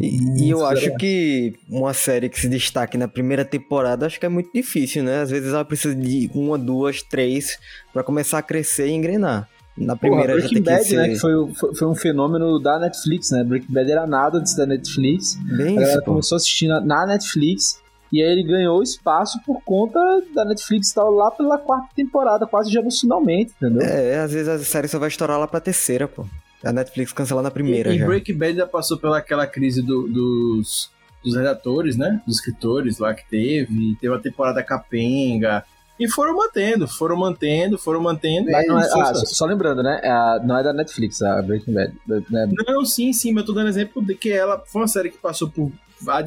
E, 0.00 0.44
e 0.44 0.50
eu 0.50 0.66
acho 0.66 0.94
que 0.96 1.54
uma 1.70 1.94
série 1.94 2.28
que 2.28 2.38
se 2.38 2.48
destaque 2.48 2.98
na 2.98 3.06
primeira 3.06 3.44
temporada, 3.44 4.06
acho 4.06 4.18
que 4.18 4.26
é 4.26 4.28
muito 4.28 4.52
difícil, 4.52 5.04
né? 5.04 5.20
Às 5.20 5.30
vezes 5.30 5.54
ela 5.54 5.64
precisa 5.64 5.94
de 5.94 6.28
uma, 6.34 6.58
duas, 6.58 7.00
três 7.02 7.58
pra 7.92 8.02
começar 8.02 8.38
a 8.38 8.42
crescer 8.42 8.88
e 8.88 8.92
engrenar. 8.92 9.48
Na 9.76 9.96
Porra, 9.96 10.22
primeira 10.22 10.40
já 10.40 10.48
Breaking 10.48 10.62
Bad, 10.62 10.84
ser 10.84 10.96
né? 10.96 11.08
Que 11.08 11.18
foi, 11.18 11.54
foi, 11.54 11.74
foi 11.74 11.88
um 11.88 11.94
fenômeno 11.94 12.60
da 12.60 12.78
Netflix, 12.78 13.30
né? 13.30 13.42
Breaking 13.42 13.72
Bad 13.72 13.90
era 13.90 14.06
nada 14.06 14.38
antes 14.38 14.54
da 14.56 14.64
Netflix. 14.66 15.34
bem 15.56 15.78
A 15.78 15.82
isso, 15.82 16.02
começou 16.02 16.36
a 16.36 16.38
assistir 16.38 16.68
na, 16.68 16.80
na 16.80 17.06
Netflix. 17.06 17.82
E 18.12 18.22
aí 18.22 18.30
ele 18.30 18.44
ganhou 18.44 18.80
espaço 18.82 19.40
por 19.44 19.60
conta 19.64 19.98
da 20.32 20.44
Netflix 20.44 20.86
estar 20.88 21.02
lá 21.02 21.30
pela 21.32 21.58
quarta 21.58 21.88
temporada, 21.96 22.46
quase 22.46 22.70
já 22.70 22.80
no 22.80 22.90
finalmente, 22.90 23.52
entendeu? 23.56 23.82
É, 23.82 24.20
às 24.20 24.32
vezes 24.32 24.48
a 24.48 24.58
série 24.60 24.86
só 24.86 25.00
vai 25.00 25.08
estourar 25.08 25.38
lá 25.40 25.48
pra 25.48 25.58
terceira, 25.58 26.06
pô. 26.06 26.24
A 26.62 26.72
Netflix 26.72 27.12
cancelar 27.12 27.42
na 27.42 27.50
primeira 27.50 27.90
e, 27.92 27.96
e 27.96 27.98
já. 27.98 28.06
Breaking 28.06 28.38
Bad 28.38 28.56
já 28.56 28.66
passou 28.68 28.96
pela 28.98 29.18
aquela 29.18 29.46
crise 29.48 29.82
do- 29.82 30.06
dos, 30.06 30.88
dos 31.24 31.34
redatores, 31.34 31.96
né? 31.96 32.22
Dos 32.24 32.36
escritores 32.36 32.98
lá 32.98 33.12
que 33.12 33.28
teve. 33.28 33.96
Teve 34.00 34.12
uma 34.14 34.22
temporada 34.22 34.62
capenga. 34.62 35.64
E 35.98 36.08
foram 36.08 36.36
mantendo, 36.36 36.88
foram 36.88 37.16
mantendo, 37.16 37.78
foram 37.78 38.00
mantendo. 38.00 38.50
É- 38.50 38.66
ah, 38.70 38.82
só, 39.14 39.14
só 39.26 39.46
lembrando, 39.46 39.82
né? 39.82 40.00
é 40.02 40.10
a- 40.10 40.40
não 40.44 40.58
é 40.58 40.62
da 40.62 40.72
Netflix, 40.72 41.22
a 41.22 41.40
Breaking 41.40 41.72
Bad. 41.72 41.94
né? 42.30 42.48
Não, 42.66 42.84
sim, 42.84 43.12
sim, 43.12 43.32
mas 43.32 43.42
eu 43.42 43.46
tô 43.46 43.52
dando 43.52 43.68
exemplo 43.68 44.04
de 44.04 44.14
que 44.16 44.30
ela 44.32 44.58
foi 44.66 44.82
uma 44.82 44.88
série 44.88 45.10
que 45.10 45.18
passou 45.18 45.48
por 45.48 45.70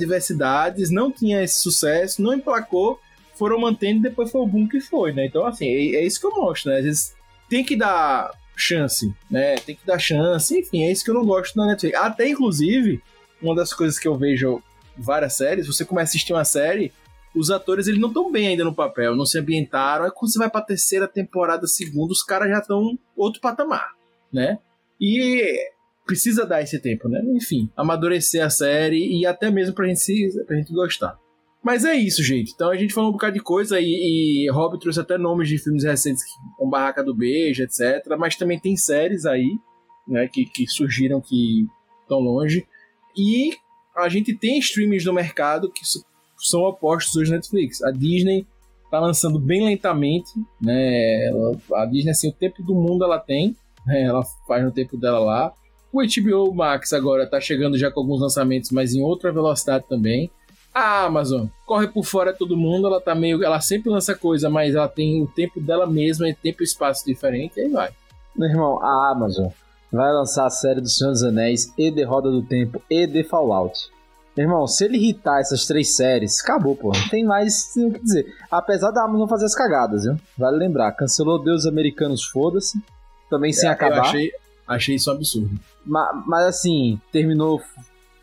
adversidades, 0.01 0.89
não 0.89 1.11
tinha 1.11 1.43
esse 1.43 1.59
sucesso, 1.59 2.21
não 2.21 2.33
emplacou, 2.33 2.99
foram 3.35 3.59
mantendo 3.59 3.99
e 3.99 4.09
depois 4.09 4.31
foi 4.31 4.41
o 4.41 4.47
boom 4.47 4.67
que 4.67 4.79
foi, 4.79 5.11
né? 5.11 5.25
Então, 5.25 5.45
assim, 5.45 5.65
é, 5.67 5.97
é 5.97 6.05
isso 6.05 6.19
que 6.19 6.25
eu 6.27 6.31
mostro, 6.35 6.71
né? 6.71 6.77
Às 6.79 6.85
vezes 6.85 7.13
tem 7.49 7.63
que 7.63 7.75
dar 7.75 8.31
chance, 8.55 9.13
né? 9.29 9.55
Tem 9.57 9.75
que 9.75 9.85
dar 9.85 9.99
chance, 9.99 10.57
enfim, 10.57 10.83
é 10.85 10.91
isso 10.91 11.03
que 11.03 11.09
eu 11.09 11.15
não 11.15 11.25
gosto 11.25 11.55
na 11.57 11.67
Netflix. 11.67 11.97
Até, 11.99 12.29
inclusive, 12.29 13.01
uma 13.41 13.53
das 13.55 13.73
coisas 13.73 13.99
que 13.99 14.07
eu 14.07 14.15
vejo 14.15 14.61
várias 14.97 15.33
séries, 15.33 15.67
você 15.67 15.85
começa 15.85 16.09
a 16.09 16.11
assistir 16.11 16.33
uma 16.33 16.45
série, 16.45 16.91
os 17.35 17.51
atores 17.51 17.87
eles 17.87 17.99
não 17.99 18.07
estão 18.07 18.31
bem 18.31 18.47
ainda 18.47 18.63
no 18.63 18.73
papel, 18.73 19.15
não 19.15 19.25
se 19.25 19.37
ambientaram, 19.37 20.05
aí 20.05 20.11
quando 20.11 20.31
você 20.31 20.39
vai 20.39 20.49
pra 20.49 20.61
terceira 20.61 21.07
temporada, 21.07 21.67
segunda, 21.67 22.11
os 22.11 22.23
caras 22.23 22.49
já 22.49 22.59
estão 22.59 22.97
outro 23.15 23.41
patamar, 23.41 23.95
né? 24.31 24.59
E 24.99 25.71
precisa 26.05 26.45
dar 26.45 26.61
esse 26.61 26.79
tempo, 26.79 27.07
né? 27.09 27.21
Enfim, 27.35 27.69
amadurecer 27.75 28.43
a 28.43 28.49
série 28.49 29.19
e 29.19 29.25
até 29.25 29.51
mesmo 29.51 29.75
pra 29.75 29.87
gente, 29.87 29.99
se, 29.99 30.43
pra 30.45 30.55
gente 30.55 30.73
gostar. 30.73 31.19
Mas 31.61 31.83
é 31.83 31.93
isso, 31.95 32.23
gente. 32.23 32.53
Então 32.53 32.69
a 32.69 32.75
gente 32.77 32.93
falou 32.93 33.09
um 33.09 33.13
bocado 33.13 33.33
de 33.33 33.41
coisa 33.41 33.79
e, 33.79 34.45
e 34.45 34.49
Rob 34.51 34.79
trouxe 34.79 35.01
até 35.01 35.17
nomes 35.17 35.49
de 35.49 35.57
filmes 35.57 35.83
recentes 35.83 36.23
como 36.55 36.71
Barraca 36.71 37.03
do 37.03 37.13
Beijo, 37.13 37.61
etc. 37.61 38.15
Mas 38.17 38.37
também 38.37 38.57
tem 38.57 38.77
séries 38.77 39.25
aí, 39.25 39.57
né, 40.07 40.29
que, 40.31 40.45
que 40.45 40.65
surgiram 40.65 41.19
que 41.19 41.67
estão 42.03 42.19
longe. 42.19 42.65
E 43.17 43.51
a 43.95 44.07
gente 44.07 44.33
tem 44.33 44.59
streamings 44.59 45.03
no 45.03 45.13
mercado 45.13 45.69
que 45.69 45.81
são 46.39 46.61
opostos 46.61 47.15
hoje 47.15 47.31
à 47.31 47.35
Netflix. 47.35 47.81
A 47.83 47.91
Disney 47.91 48.45
tá 48.91 48.99
lançando 48.99 49.39
bem 49.39 49.65
lentamente, 49.65 50.29
né? 50.61 51.27
Ela- 51.27 51.57
a 51.75 51.85
Disney, 51.85 52.11
assim, 52.11 52.29
o 52.29 52.33
tempo 52.33 52.61
do 52.63 52.73
mundo 52.75 53.03
ela 53.03 53.19
tem, 53.19 53.55
né? 53.85 54.03
Ela 54.03 54.23
faz 54.47 54.63
no 54.63 54.71
tempo 54.71 54.97
dela 54.97 55.19
lá. 55.19 55.53
O 55.91 56.01
HBO 56.01 56.53
Max 56.53 56.93
agora 56.93 57.25
tá 57.25 57.39
chegando 57.39 57.77
já 57.77 57.89
com 57.89 57.99
alguns 58.01 58.21
lançamentos, 58.21 58.71
mas 58.71 58.93
em 58.93 59.01
outra 59.01 59.31
velocidade 59.31 59.85
também. 59.89 60.29
A 60.73 61.05
Amazon 61.05 61.47
corre 61.65 61.87
por 61.87 62.03
fora 62.05 62.31
todo 62.33 62.55
mundo, 62.55 62.85
ela 62.87 63.01
tá 63.01 63.15
meio. 63.15 63.43
Ela 63.43 63.59
sempre 63.59 63.89
lança 63.89 64.13
coisa, 64.13 64.47
mas 64.49 64.75
ela 64.75 64.87
tem 64.87 65.21
o 65.23 65.27
tempo 65.27 65.59
dela 65.59 65.87
mesma, 65.87 66.29
é 66.29 66.33
tempo 66.33 66.61
e 66.61 66.65
espaço 66.65 67.03
diferente, 67.05 67.57
e 67.57 67.61
aí 67.61 67.69
vai. 67.69 67.89
Meu 68.35 68.47
irmão, 68.49 68.79
a 68.83 69.09
Amazon 69.11 69.47
vai 69.91 70.11
lançar 70.13 70.45
a 70.45 70.49
série 70.51 70.79
do 70.81 70.87
Senhor 70.89 71.11
dos 71.11 71.23
Anéis 71.23 71.73
e 71.77 71.89
de 71.89 72.03
Roda 72.03 72.29
do 72.29 72.43
Tempo 72.43 72.79
e 72.89 73.07
de 73.07 73.23
Fallout. 73.23 73.89
Meu 74.37 74.45
irmão, 74.45 74.67
se 74.67 74.85
ele 74.85 74.97
hitar 75.09 75.39
essas 75.41 75.65
três 75.65 75.95
séries, 75.95 76.39
acabou, 76.43 76.75
pô. 76.75 76.91
Não 76.95 77.09
tem 77.09 77.25
mais 77.25 77.73
o 77.75 77.91
que 77.91 77.99
dizer. 77.99 78.27
Apesar 78.51 78.91
da 78.91 79.03
Amazon 79.03 79.27
fazer 79.27 79.45
as 79.45 79.55
cagadas, 79.55 80.03
viu? 80.03 80.15
Vale 80.37 80.57
lembrar, 80.57 80.91
cancelou 80.91 81.43
Deus 81.43 81.65
Americanos, 81.65 82.23
foda-se. 82.23 82.79
Também 83.31 83.51
sem 83.51 83.67
Eu 83.67 83.73
acabar. 83.73 84.01
achei, 84.01 84.31
achei 84.67 84.95
isso 84.95 85.09
um 85.11 85.15
absurdo. 85.15 85.49
Ma- 85.85 86.23
Mas, 86.27 86.45
assim, 86.45 87.01
terminou, 87.11 87.59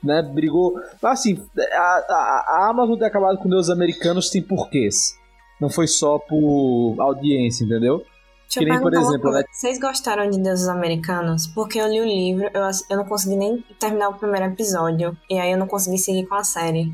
né? 0.02 0.22
Brigou. 0.22 0.78
Assim, 1.02 1.42
a, 1.58 1.80
a, 1.80 2.44
a 2.48 2.68
Amazon 2.70 2.96
ter 2.96 3.06
acabado 3.06 3.36
com 3.38 3.48
Deus 3.48 3.68
Americanos 3.68 4.30
tem 4.30 4.40
porquês. 4.40 5.18
Não 5.60 5.68
foi 5.68 5.86
só 5.88 6.18
por 6.18 6.94
audiência, 7.00 7.64
entendeu? 7.64 8.04
Deixa 8.46 8.60
Que 8.60 8.64
eu 8.64 8.68
nem, 8.68 8.80
por 8.80 8.94
exemplo, 8.94 9.30
né? 9.32 9.42
Vocês 9.52 9.80
gostaram 9.80 10.30
de 10.30 10.38
Deuses 10.40 10.68
Americanos? 10.68 11.46
Porque 11.48 11.78
eu 11.80 11.88
li 11.88 12.00
o 12.00 12.04
livro, 12.04 12.44
eu, 12.54 12.62
eu 12.90 12.96
não 12.98 13.04
consegui 13.04 13.36
nem 13.36 13.64
terminar 13.80 14.08
o 14.10 14.14
primeiro 14.14 14.46
episódio. 14.46 15.16
E 15.28 15.38
aí 15.38 15.50
eu 15.50 15.58
não 15.58 15.66
consegui 15.66 15.98
seguir 15.98 16.26
com 16.26 16.34
a 16.36 16.44
série. 16.44 16.92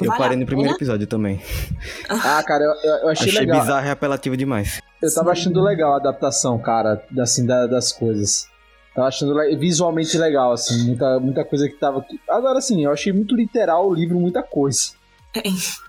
Eu 0.00 0.06
Vale 0.08 0.18
parei 0.18 0.36
no 0.36 0.46
primeiro 0.46 0.72
episódio 0.74 1.06
também. 1.06 1.40
Ah, 2.08 2.42
cara, 2.42 2.62
eu, 2.64 2.70
eu- 2.90 2.96
eu 3.04 3.08
achei, 3.08 3.28
Achei 3.28 3.40
legal. 3.40 3.60
bizarro 3.60 3.86
e 3.86 3.90
apelativo 3.90 4.36
demais. 4.36 4.80
Eu 5.00 5.12
tava 5.12 5.32
achando 5.32 5.60
legal 5.62 5.94
a 5.94 5.96
adaptação, 5.96 6.58
cara, 6.58 7.02
assim, 7.20 7.44
da- 7.46 7.66
das 7.66 7.92
coisas. 7.92 8.46
Tava 8.94 9.08
achando 9.08 9.32
le- 9.34 9.56
visualmente 9.56 10.16
legal, 10.18 10.52
assim, 10.52 10.86
muita, 10.86 11.18
muita 11.18 11.44
coisa 11.44 11.68
que 11.68 11.74
tava. 11.78 12.04
Agora, 12.28 12.58
assim, 12.58 12.84
eu 12.84 12.92
achei 12.92 13.12
muito 13.12 13.34
literal 13.34 13.88
o 13.88 13.94
livro, 13.94 14.18
muita 14.20 14.42
coisa. 14.42 14.92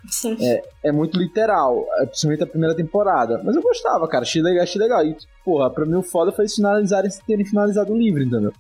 Sim. 0.10 0.38
É 0.84 0.92
muito 0.92 1.18
literal, 1.18 1.86
é, 1.98 2.06
principalmente 2.06 2.44
a 2.44 2.48
primeira 2.48 2.76
temporada. 2.76 3.42
Mas 3.44 3.56
eu 3.56 3.62
gostava, 3.62 4.08
cara, 4.08 4.24
achei 4.24 4.42
legal, 4.42 4.64
achei 4.64 4.82
legal. 4.82 5.06
E, 5.06 5.18
porra, 5.44 5.70
pra 5.70 5.86
mim 5.86 5.96
o 5.96 6.04
foda 6.04 6.32
foi 6.32 6.44
eles 6.44 6.56
finalizarem 6.56 7.12
terem 7.28 7.46
finalizado 7.46 7.92
o 7.92 7.98
livro, 7.98 8.24
entendeu? 8.24 8.54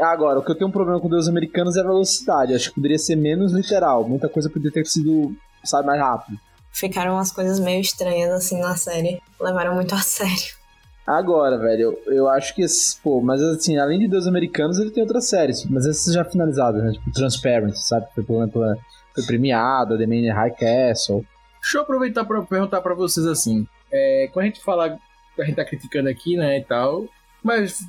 Agora, 0.00 0.38
o 0.38 0.44
que 0.44 0.50
eu 0.50 0.54
tenho 0.54 0.68
um 0.68 0.72
problema 0.72 1.00
com 1.00 1.08
Deus 1.08 1.28
Americanos 1.28 1.76
é 1.76 1.80
a 1.80 1.84
velocidade. 1.84 2.54
Acho 2.54 2.68
que 2.68 2.76
poderia 2.76 2.98
ser 2.98 3.16
menos 3.16 3.52
literal. 3.52 4.08
Muita 4.08 4.28
coisa 4.28 4.48
poderia 4.48 4.72
ter 4.72 4.86
sido, 4.86 5.34
sabe, 5.64 5.86
mais 5.86 6.00
rápido. 6.00 6.38
Ficaram 6.72 7.14
umas 7.14 7.32
coisas 7.32 7.58
meio 7.58 7.80
estranhas 7.80 8.30
assim 8.30 8.60
na 8.60 8.76
série. 8.76 9.20
Levaram 9.40 9.74
muito 9.74 9.94
a 9.94 9.98
sério. 9.98 10.60
Agora, 11.06 11.58
velho, 11.58 11.98
eu, 12.06 12.14
eu 12.14 12.28
acho 12.28 12.54
que, 12.54 12.64
pô, 13.02 13.20
mas 13.20 13.42
assim, 13.42 13.76
além 13.78 13.98
de 13.98 14.06
Deus 14.06 14.28
Americanos, 14.28 14.78
ele 14.78 14.92
tem 14.92 15.02
outras 15.02 15.28
séries, 15.28 15.64
mas 15.64 15.84
essas 15.84 16.14
já 16.14 16.24
finalizadas, 16.24 16.84
né? 16.84 16.92
Tipo, 16.92 17.10
Transparent, 17.10 17.74
sabe? 17.74 18.06
Por 18.14 18.36
exemplo, 18.36 18.76
foi 19.20 19.26
premiada, 19.26 19.98
The 19.98 20.06
Man 20.06 20.16
in 20.16 20.30
High 20.30 20.54
Castle. 20.54 21.26
Deixa 21.60 21.78
eu 21.78 21.82
aproveitar 21.82 22.24
para 22.24 22.42
perguntar 22.42 22.80
para 22.80 22.94
vocês 22.94 23.26
assim. 23.26 23.66
É, 23.92 24.28
quando 24.32 24.44
a 24.44 24.48
gente 24.48 24.62
fala, 24.62 24.98
a 25.38 25.44
gente 25.44 25.56
tá 25.56 25.64
criticando 25.64 26.08
aqui, 26.08 26.36
né, 26.36 26.58
e 26.58 26.64
tal, 26.64 27.06
mas 27.42 27.80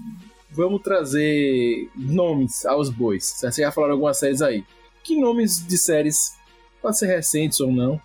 vamos 0.52 0.82
trazer 0.82 1.90
nomes 1.96 2.66
aos 2.66 2.90
bois. 2.90 3.24
Vocês 3.24 3.56
já 3.56 3.72
falaram 3.72 3.94
algumas 3.94 4.18
séries 4.18 4.42
aí. 4.42 4.64
que 5.04 5.20
nomes 5.20 5.66
de 5.66 5.78
séries, 5.78 6.38
pode 6.82 6.98
ser 6.98 7.08
recentes 7.08 7.60
ou 7.60 7.72
não, 7.72 8.00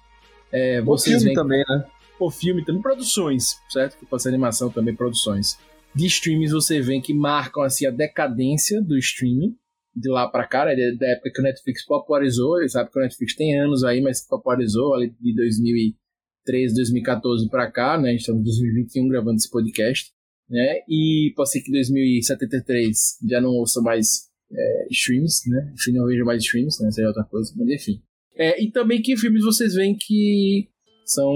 é, 0.53 0.81
O 0.85 0.97
filme 0.97 1.25
veem 1.25 1.35
também, 1.35 1.65
né? 1.69 1.85
por 2.19 2.33
filme 2.33 2.65
também, 2.65 2.81
produções, 2.81 3.61
certo? 3.69 3.99
Que 3.99 4.07
pode 4.07 4.23
ser 4.23 4.31
animação 4.31 4.71
também, 4.71 4.95
produções. 4.95 5.59
De 5.95 6.07
streams 6.07 6.53
você 6.53 6.81
vê 6.81 7.01
que 7.01 7.13
marcam 7.13 7.63
assim 7.63 7.87
a 7.87 7.91
decadência 7.91 8.81
do 8.83 8.97
streaming 8.97 9.57
de 9.97 10.11
lá 10.11 10.29
pra 10.29 10.47
cá, 10.47 10.67
né? 10.67 10.75
da 10.93 11.07
época 11.09 11.31
que 11.33 11.41
o 11.41 11.45
Netflix 11.45 11.87
popularizou, 11.87 12.57
sabe 12.69 12.91
que 12.91 12.99
o 12.99 13.03
Netflix 13.03 13.35
tem 13.35 13.59
anos 13.59 13.83
aí, 13.83 14.03
mas 14.03 14.27
popularizou 14.27 14.95
ali 14.95 15.11
de 15.19 15.35
2013, 15.35 16.75
2014 16.75 17.49
pra 17.49 17.71
cá, 17.71 17.99
né? 17.99 18.15
Tá 18.25 18.33
em 18.33 18.43
2021 18.43 19.09
gravando 19.09 19.37
esse 19.37 19.51
podcast, 19.51 20.13
né? 20.51 20.81
E 20.87 21.33
pode 21.35 21.51
ser 21.51 21.63
que 21.63 21.73
2073 21.73 23.19
já 23.27 23.41
não 23.41 23.51
ouça 23.51 23.81
mais 23.81 24.29
é, 24.53 24.87
streams, 24.91 25.49
né? 25.49 25.73
Enfim, 25.73 25.93
não 25.93 26.07
veja 26.07 26.25
mais 26.25 26.43
streams, 26.43 26.83
né? 26.83 26.91
Seria 26.91 27.09
outra 27.09 27.25
coisa, 27.25 27.53
mas 27.57 27.69
enfim. 27.69 28.03
É, 28.37 28.63
e 28.63 28.71
também 28.71 29.01
que 29.01 29.17
filmes 29.17 29.43
vocês 29.43 29.75
veem 29.75 29.97
que 29.99 30.69
são 31.07 31.33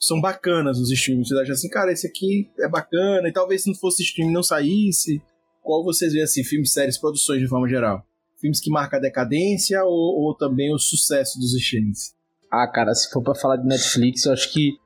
são 0.00 0.20
bacanas 0.20 0.78
os 0.78 0.90
streams. 0.90 1.28
Vocês 1.28 1.38
acham 1.38 1.52
assim, 1.52 1.68
cara, 1.68 1.92
esse 1.92 2.06
aqui 2.06 2.50
é 2.58 2.68
bacana, 2.68 3.28
e 3.28 3.32
talvez 3.32 3.62
se 3.62 3.68
não 3.68 3.76
fosse 3.76 4.02
stream 4.02 4.32
não 4.32 4.42
saísse. 4.42 5.22
Qual 5.62 5.84
vocês 5.84 6.12
veem 6.12 6.24
assim, 6.24 6.42
filmes, 6.42 6.72
séries, 6.72 6.98
produções 6.98 7.40
de 7.40 7.48
forma 7.48 7.68
geral? 7.68 8.04
Filmes 8.40 8.60
que 8.60 8.70
marcam 8.70 8.98
a 8.98 9.02
decadência 9.02 9.82
ou, 9.84 10.24
ou 10.24 10.34
também 10.34 10.74
o 10.74 10.78
sucesso 10.78 11.38
dos 11.38 11.54
streams? 11.54 12.14
Ah, 12.50 12.66
cara, 12.66 12.92
se 12.94 13.10
for 13.10 13.22
pra 13.22 13.34
falar 13.34 13.56
de 13.56 13.66
Netflix, 13.66 14.26
eu 14.26 14.32
acho 14.32 14.52
que 14.52 14.76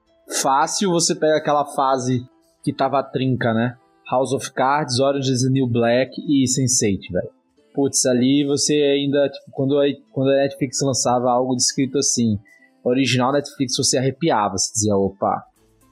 fácil 0.43 0.91
você 0.91 1.15
pega 1.15 1.39
aquela 1.39 1.65
fase 1.65 2.25
que 2.63 2.73
tava 2.73 3.03
trinca, 3.03 3.55
né? 3.55 3.77
House 4.11 4.33
of 4.33 4.53
Cards, 4.53 5.01
Orange 5.01 5.33
is 5.33 5.43
the 5.43 5.49
New 5.49 5.67
Black 5.67 6.13
e 6.21 6.45
Sense8, 6.45 7.13
velho. 7.13 7.31
Putz, 7.75 8.07
ali 8.07 8.45
você 8.47 8.75
ainda, 8.75 9.29
tipo, 9.29 9.51
quando 9.51 9.79
a, 9.79 9.85
quando 10.13 10.31
a 10.31 10.37
Netflix 10.37 10.81
lançava 10.83 11.31
algo 11.31 11.57
descrito 11.57 11.99
assim, 11.99 12.39
original 12.85 13.33
Netflix, 13.33 13.77
você 13.77 13.99
arrepiava, 13.99 14.57
você 14.57 14.73
dizia, 14.73 14.97
opa, 14.97 15.45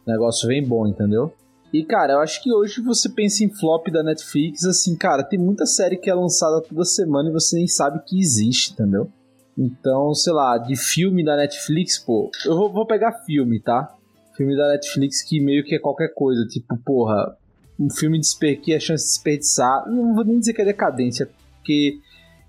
negócio 0.07 0.47
vem 0.47 0.63
bom, 0.65 0.87
entendeu? 0.87 1.33
E, 1.75 1.85
cara, 1.85 2.13
eu 2.13 2.21
acho 2.21 2.41
que 2.41 2.53
hoje 2.53 2.81
você 2.81 3.09
pensa 3.09 3.43
em 3.43 3.49
flop 3.49 3.89
da 3.89 4.01
Netflix, 4.01 4.65
assim, 4.65 4.95
cara, 4.95 5.25
tem 5.25 5.37
muita 5.37 5.67
série 5.67 5.97
que 5.97 6.09
é 6.09 6.15
lançada 6.15 6.61
toda 6.61 6.85
semana 6.85 7.29
e 7.29 7.33
você 7.33 7.57
nem 7.57 7.67
sabe 7.67 8.01
que 8.07 8.17
existe, 8.17 8.73
entendeu? 8.73 9.11
Então, 9.59 10.15
sei 10.15 10.33
lá, 10.33 10.57
de 10.57 10.77
filme 10.77 11.25
da 11.25 11.37
Netflix, 11.37 11.99
pô, 11.99 12.31
eu 12.47 12.55
vou, 12.55 12.73
vou 12.73 12.87
pegar 12.87 13.25
filme, 13.27 13.59
tá? 13.59 13.93
Filme 14.37 14.57
da 14.57 14.69
Netflix 14.69 15.21
que 15.21 15.41
meio 15.41 15.65
que 15.65 15.75
é 15.75 15.81
qualquer 15.81 16.15
coisa, 16.15 16.47
tipo, 16.47 16.77
porra, 16.77 17.37
um 17.77 17.91
filme 17.91 18.21
desper 18.21 18.61
que 18.61 18.73
é 18.73 18.79
chance 18.79 19.03
de 19.03 19.11
desperdiçar, 19.11 19.91
não 19.91 20.15
vou 20.15 20.25
nem 20.25 20.39
dizer 20.39 20.53
que 20.53 20.63
é 20.63 20.67
decadência, 20.67 21.29
porque 21.57 21.99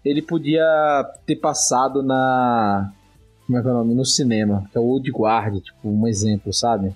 ele 0.06 0.22
podia 0.22 0.64
ter 1.26 1.38
passado 1.38 2.04
na. 2.04 2.94
Como 3.48 3.58
é 3.58 3.62
que 3.64 3.68
é 3.68 3.72
o 3.72 3.74
nome? 3.74 3.96
No 3.96 4.06
cinema, 4.06 4.70
que 4.72 4.78
é 4.78 4.80
o 4.80 4.84
Old 4.84 5.10
Guard, 5.10 5.64
tipo, 5.64 5.90
um 5.90 6.08
exemplo, 6.08 6.54
sabe? 6.54 6.94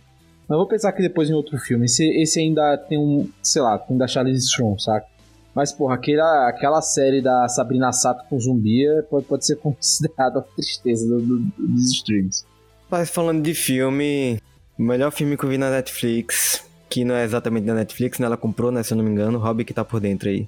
Mas 0.49 0.55
eu 0.55 0.57
vou 0.57 0.67
pensar 0.67 0.91
que 0.93 1.01
depois 1.03 1.29
em 1.29 1.33
outro 1.33 1.57
filme. 1.59 1.85
Esse, 1.85 2.03
esse 2.21 2.39
ainda 2.39 2.75
tem 2.75 2.97
um, 2.97 3.29
sei 3.43 3.61
lá, 3.61 3.77
tem 3.77 3.95
da 3.95 4.07
Charlize 4.07 4.45
Strong, 4.47 4.81
saca? 4.81 5.05
Mas, 5.53 5.71
porra, 5.71 5.93
aquela, 5.95 6.49
aquela 6.49 6.81
série 6.81 7.21
da 7.21 7.47
Sabrina 7.47 7.91
Sato 7.91 8.27
com 8.27 8.39
zumbi 8.39 8.87
é- 8.87 9.01
pode, 9.03 9.25
pode 9.27 9.45
ser 9.45 9.57
considerada 9.61 10.39
a 10.39 10.41
tristeza 10.41 11.07
do- 11.07 11.21
do- 11.21 11.51
dos 11.57 11.91
streams. 11.91 12.45
Mas 12.89 13.09
falando 13.11 13.43
de 13.43 13.53
filme, 13.53 14.39
o 14.77 14.81
melhor 14.83 15.11
filme 15.11 15.37
que 15.37 15.43
eu 15.43 15.49
vi 15.49 15.57
na 15.59 15.69
Netflix, 15.69 16.65
que 16.89 17.05
não 17.05 17.13
é 17.13 17.23
exatamente 17.23 17.65
da 17.65 17.75
Netflix, 17.75 18.17
né? 18.17 18.25
Ela 18.25 18.37
comprou, 18.37 18.71
né? 18.71 18.81
Se 18.81 18.93
eu 18.93 18.97
não 18.97 19.03
me 19.03 19.11
engano, 19.11 19.37
o 19.37 19.41
Hobby 19.41 19.63
que 19.63 19.73
tá 19.73 19.85
por 19.85 19.99
dentro 19.99 20.29
aí. 20.29 20.47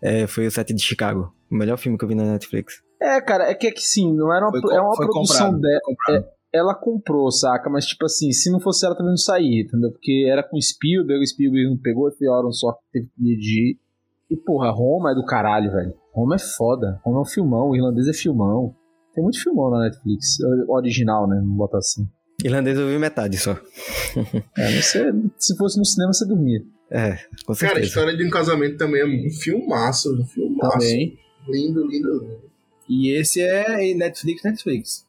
É, 0.00 0.26
foi 0.28 0.46
o 0.46 0.50
Sete 0.50 0.72
de 0.72 0.80
Chicago. 0.82 1.34
O 1.50 1.54
melhor 1.56 1.76
filme 1.76 1.98
que 1.98 2.04
eu 2.04 2.08
vi 2.08 2.14
na 2.14 2.22
Netflix. 2.24 2.80
É, 3.02 3.20
cara, 3.20 3.50
é 3.50 3.54
que, 3.54 3.66
é 3.66 3.72
que 3.72 3.82
sim, 3.82 4.12
não 4.14 4.32
era 4.32 4.46
uma, 4.46 4.60
Foi, 4.60 4.74
é 4.76 4.80
uma 4.80 4.94
produção 4.94 5.58
dela. 5.58 5.80
Ela 6.52 6.74
comprou, 6.74 7.30
saca? 7.30 7.70
Mas, 7.70 7.86
tipo 7.86 8.04
assim, 8.04 8.32
se 8.32 8.50
não 8.50 8.60
fosse 8.60 8.84
ela 8.84 8.94
também 8.94 9.12
não 9.12 9.16
saía, 9.16 9.62
entendeu? 9.62 9.90
Porque 9.92 10.26
era 10.28 10.42
com 10.42 10.60
Spielberg, 10.60 11.22
o 11.22 11.26
Spielberg 11.26 11.70
não 11.70 11.76
pegou, 11.78 12.08
e 12.08 12.12
foi 12.12 12.28
Aaron 12.28 12.52
só 12.52 12.72
que 12.72 12.80
teve 12.92 13.06
que 13.06 13.22
dirigir. 13.22 13.78
E, 14.30 14.36
porra, 14.36 14.70
Roma 14.70 15.12
é 15.12 15.14
do 15.14 15.24
caralho, 15.24 15.70
velho. 15.72 15.94
Roma 16.12 16.36
é 16.36 16.38
foda. 16.38 17.00
Roma 17.04 17.18
é 17.18 17.22
um 17.22 17.26
filmão, 17.26 17.70
o 17.70 17.76
irlandês 17.76 18.08
é 18.08 18.12
filmão. 18.12 18.74
Tem 19.14 19.22
muito 19.22 19.42
filmão 19.42 19.70
na 19.70 19.84
Netflix. 19.84 20.38
Original, 20.68 21.28
né? 21.28 21.40
Não 21.42 21.56
bota 21.56 21.78
assim. 21.78 22.08
Irlandês 22.44 22.78
eu 22.78 22.88
vi 22.88 22.98
metade 22.98 23.36
só. 23.38 23.56
É, 24.58 24.80
se 25.38 25.56
fosse 25.56 25.78
no 25.78 25.84
cinema, 25.84 26.12
você 26.12 26.26
dormia. 26.26 26.60
É, 26.90 27.12
com 27.46 27.54
Cara, 27.54 27.54
a 27.54 27.54
certeza. 27.54 27.86
história 27.86 28.16
de 28.16 28.26
um 28.26 28.30
casamento 28.30 28.76
também 28.76 29.00
é 29.00 29.06
um 29.06 29.30
filmaço, 29.30 30.12
um 30.20 30.24
filmaço. 30.26 30.72
Também. 30.72 31.16
Lindo, 31.48 31.86
lindo, 31.86 32.18
lindo. 32.18 32.40
E 32.88 33.12
esse 33.12 33.40
é 33.40 33.94
Netflix, 33.94 34.42
Netflix. 34.42 35.06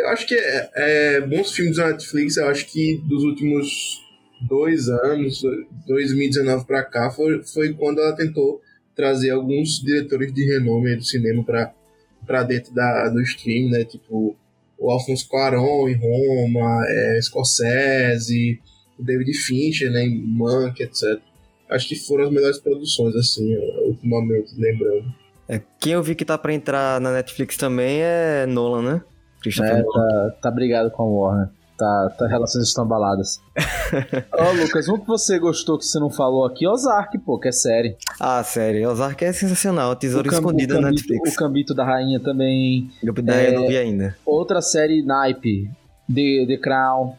Eu 0.00 0.08
acho 0.08 0.26
que 0.26 0.34
é, 0.34 0.70
é, 0.74 1.20
bons 1.20 1.52
filmes 1.52 1.76
da 1.76 1.88
Netflix, 1.88 2.38
eu 2.38 2.48
acho 2.48 2.66
que 2.66 2.96
dos 3.04 3.22
últimos 3.22 4.00
dois 4.40 4.88
anos, 4.88 5.42
2019 5.86 6.64
pra 6.64 6.82
cá, 6.82 7.10
foi, 7.10 7.44
foi 7.44 7.74
quando 7.74 8.00
ela 8.00 8.16
tentou 8.16 8.62
trazer 8.96 9.30
alguns 9.30 9.78
diretores 9.78 10.32
de 10.32 10.42
renome 10.44 10.96
do 10.96 11.04
cinema 11.04 11.44
pra 11.44 12.42
dentro 12.42 12.74
da, 12.74 13.10
do 13.10 13.20
stream, 13.20 13.70
né? 13.70 13.84
Tipo, 13.84 14.34
o 14.78 14.90
Alfonso 14.90 15.28
Cuarón 15.28 15.86
em 15.88 15.96
Roma, 15.96 16.82
é, 16.88 17.20
Scorsese, 17.20 18.58
o 18.98 19.02
David 19.02 19.34
Fincher, 19.34 19.90
né? 19.90 20.02
Em 20.02 20.18
Monk, 20.18 20.82
etc. 20.82 21.20
Acho 21.68 21.88
que 21.88 21.96
foram 21.96 22.24
as 22.24 22.32
melhores 22.32 22.58
produções, 22.58 23.14
assim, 23.14 23.54
ultimamente, 23.84 24.54
lembrando. 24.56 25.14
É, 25.46 25.60
quem 25.78 25.92
eu 25.92 26.02
vi 26.02 26.14
que 26.14 26.24
tá 26.24 26.38
pra 26.38 26.54
entrar 26.54 27.00
na 27.00 27.12
Netflix 27.12 27.56
também 27.56 28.00
é 28.00 28.46
Nolan, 28.46 28.94
né? 28.94 29.02
Christopher 29.42 29.78
É, 29.78 29.82
tá, 29.82 30.30
tá 30.42 30.50
brigado 30.50 30.90
com 30.90 31.02
a 31.02 31.06
Warner. 31.06 31.48
Tá, 31.78 32.10
tá 32.18 32.26
relações 32.26 32.68
estão 32.68 32.84
abaladas. 32.84 33.40
Ó, 34.38 34.52
Lucas, 34.52 34.86
um 34.86 34.98
que 34.98 35.06
você 35.06 35.38
gostou 35.38 35.78
que 35.78 35.84
você 35.86 35.98
não 35.98 36.10
falou 36.10 36.44
aqui, 36.44 36.66
Ozark, 36.68 37.16
pô, 37.20 37.38
que 37.38 37.48
é 37.48 37.52
série. 37.52 37.96
Ah, 38.20 38.42
série. 38.44 38.86
Ozark 38.86 39.24
é 39.24 39.32
sensacional. 39.32 39.96
Tesouro 39.96 40.28
O 40.28 40.32
escondido 40.32 40.74
o 40.74 40.76
na 40.80 40.88
Cambito- 40.88 41.08
Netflix. 41.08 41.32
O 41.34 41.38
Cambito 41.38 41.74
da 41.74 41.84
Rainha 41.84 42.20
também. 42.20 42.90
Eu 43.02 43.14
é... 43.28 43.52
não 43.52 43.66
vi 43.66 43.78
ainda. 43.78 44.14
Outra 44.26 44.60
série 44.60 45.02
naipe, 45.02 45.70
The, 46.14 46.44
The 46.46 46.56
Crown. 46.58 47.14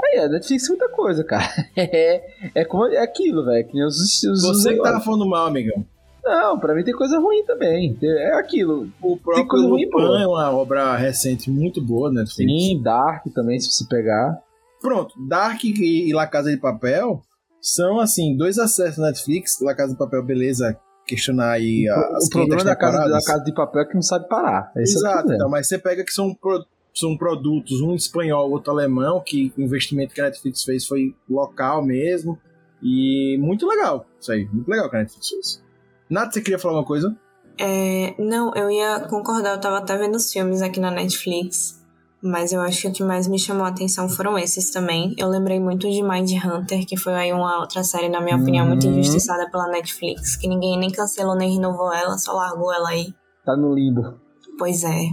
Aí, 0.00 0.20
a 0.20 0.28
Netflix 0.28 0.64
é 0.66 0.68
muita 0.68 0.88
coisa, 0.90 1.24
cara. 1.24 1.48
É, 1.76 2.22
é, 2.54 2.64
como, 2.64 2.86
é 2.86 2.98
aquilo, 3.02 3.44
velho. 3.44 3.66
Que 3.66 3.82
os, 3.82 3.96
os, 3.98 4.22
os 4.22 4.42
Você 4.42 4.68
que 4.68 4.74
negócios. 4.76 4.92
tava 4.92 5.04
falando 5.04 5.26
mal, 5.28 5.46
amigão. 5.46 5.84
Não, 6.24 6.58
pra 6.58 6.74
mim 6.74 6.82
tem 6.82 6.94
coisa 6.94 7.18
ruim 7.18 7.44
também. 7.44 7.96
É 8.02 8.34
aquilo. 8.34 8.88
O 9.02 9.16
Tem 9.16 9.18
próprio. 9.46 9.62
Lupin 9.68 10.22
é 10.22 10.26
uma 10.26 10.50
obra 10.50 10.96
recente 10.96 11.50
muito 11.50 11.82
boa, 11.82 12.10
né? 12.10 12.20
Netflix. 12.20 12.50
Sim, 12.62 12.82
Dark 12.82 13.24
também, 13.34 13.60
se 13.60 13.70
você 13.70 13.84
pegar. 13.88 14.38
Pronto, 14.80 15.14
Dark 15.28 15.62
e, 15.64 16.12
La 16.14 16.26
Casa 16.26 16.50
de 16.50 16.56
Papel 16.58 17.20
são, 17.60 18.00
assim, 18.00 18.36
dois 18.36 18.58
acessos 18.58 18.98
na 18.98 19.06
Netflix. 19.08 19.60
La 19.60 19.74
Casa 19.74 19.92
de 19.92 19.98
Papel, 19.98 20.22
beleza, 20.22 20.78
questionar 21.06 21.50
aí 21.52 21.86
a- 21.88 21.98
o 22.22 22.28
problema 22.30 22.62
500 22.62 22.64
da 22.64 22.76
casa, 22.76 23.08
da 23.10 23.20
casa 23.22 23.44
de 23.44 23.54
papel 23.54 23.82
é 23.82 23.84
que 23.86 23.94
não 23.94 24.02
sabe 24.02 24.26
parar. 24.28 24.72
Esse 24.76 24.94
é 24.94 24.98
Exato, 25.00 25.14
problema. 25.16 25.34
então, 25.36 25.50
mas 25.50 25.68
você 25.68 25.78
pega 25.78 26.02
que 26.04 26.12
são, 26.12 26.34
pro- 26.34 26.64
são 26.94 27.16
produtos, 27.16 27.80
um 27.82 27.94
espanhol, 27.94 28.50
outro 28.50 28.72
alemão, 28.72 29.22
que 29.24 29.52
o 29.58 29.60
investimento 29.62 30.14
que 30.14 30.20
a 30.20 30.24
Netflix 30.24 30.62
fez 30.64 30.86
foi 30.86 31.14
local 31.28 31.84
mesmo. 31.84 32.38
E 32.82 33.38
muito 33.40 33.66
legal, 33.66 34.06
isso 34.20 34.30
aí, 34.32 34.46
muito 34.52 34.68
legal 34.68 34.90
que 34.90 34.96
a 34.96 34.98
Netflix 35.00 35.28
fez. 35.28 35.63
Nath, 36.10 36.32
você 36.34 36.40
queria 36.40 36.58
falar 36.58 36.74
uma 36.74 36.84
coisa? 36.84 37.14
É, 37.58 38.14
não, 38.18 38.52
eu 38.54 38.70
ia 38.70 39.00
concordar, 39.08 39.54
eu 39.54 39.60
tava 39.60 39.78
até 39.78 39.96
vendo 39.96 40.16
os 40.16 40.32
filmes 40.32 40.60
aqui 40.60 40.80
na 40.80 40.90
Netflix, 40.90 41.80
mas 42.22 42.52
eu 42.52 42.60
acho 42.60 42.82
que 42.82 42.88
o 42.88 42.92
que 42.92 43.02
mais 43.02 43.28
me 43.28 43.38
chamou 43.38 43.64
a 43.64 43.68
atenção 43.68 44.08
foram 44.08 44.36
esses 44.38 44.70
também. 44.70 45.14
Eu 45.16 45.28
lembrei 45.28 45.60
muito 45.60 45.88
de 45.90 46.02
Mind 46.02 46.30
Hunter, 46.44 46.84
que 46.86 46.96
foi 46.96 47.14
aí 47.14 47.32
uma 47.32 47.60
outra 47.60 47.84
série, 47.84 48.08
na 48.08 48.20
minha 48.20 48.36
opinião, 48.36 48.66
muito 48.66 48.86
Uhum. 48.86 48.98
injustiçada 48.98 49.48
pela 49.50 49.68
Netflix, 49.68 50.36
que 50.36 50.48
ninguém 50.48 50.78
nem 50.78 50.90
cancelou 50.90 51.36
nem 51.36 51.54
renovou 51.54 51.92
ela, 51.92 52.18
só 52.18 52.32
largou 52.32 52.72
ela 52.72 52.88
aí. 52.88 53.14
Tá 53.44 53.56
no 53.56 53.74
limbo. 53.74 54.14
Pois 54.58 54.82
é, 54.84 55.08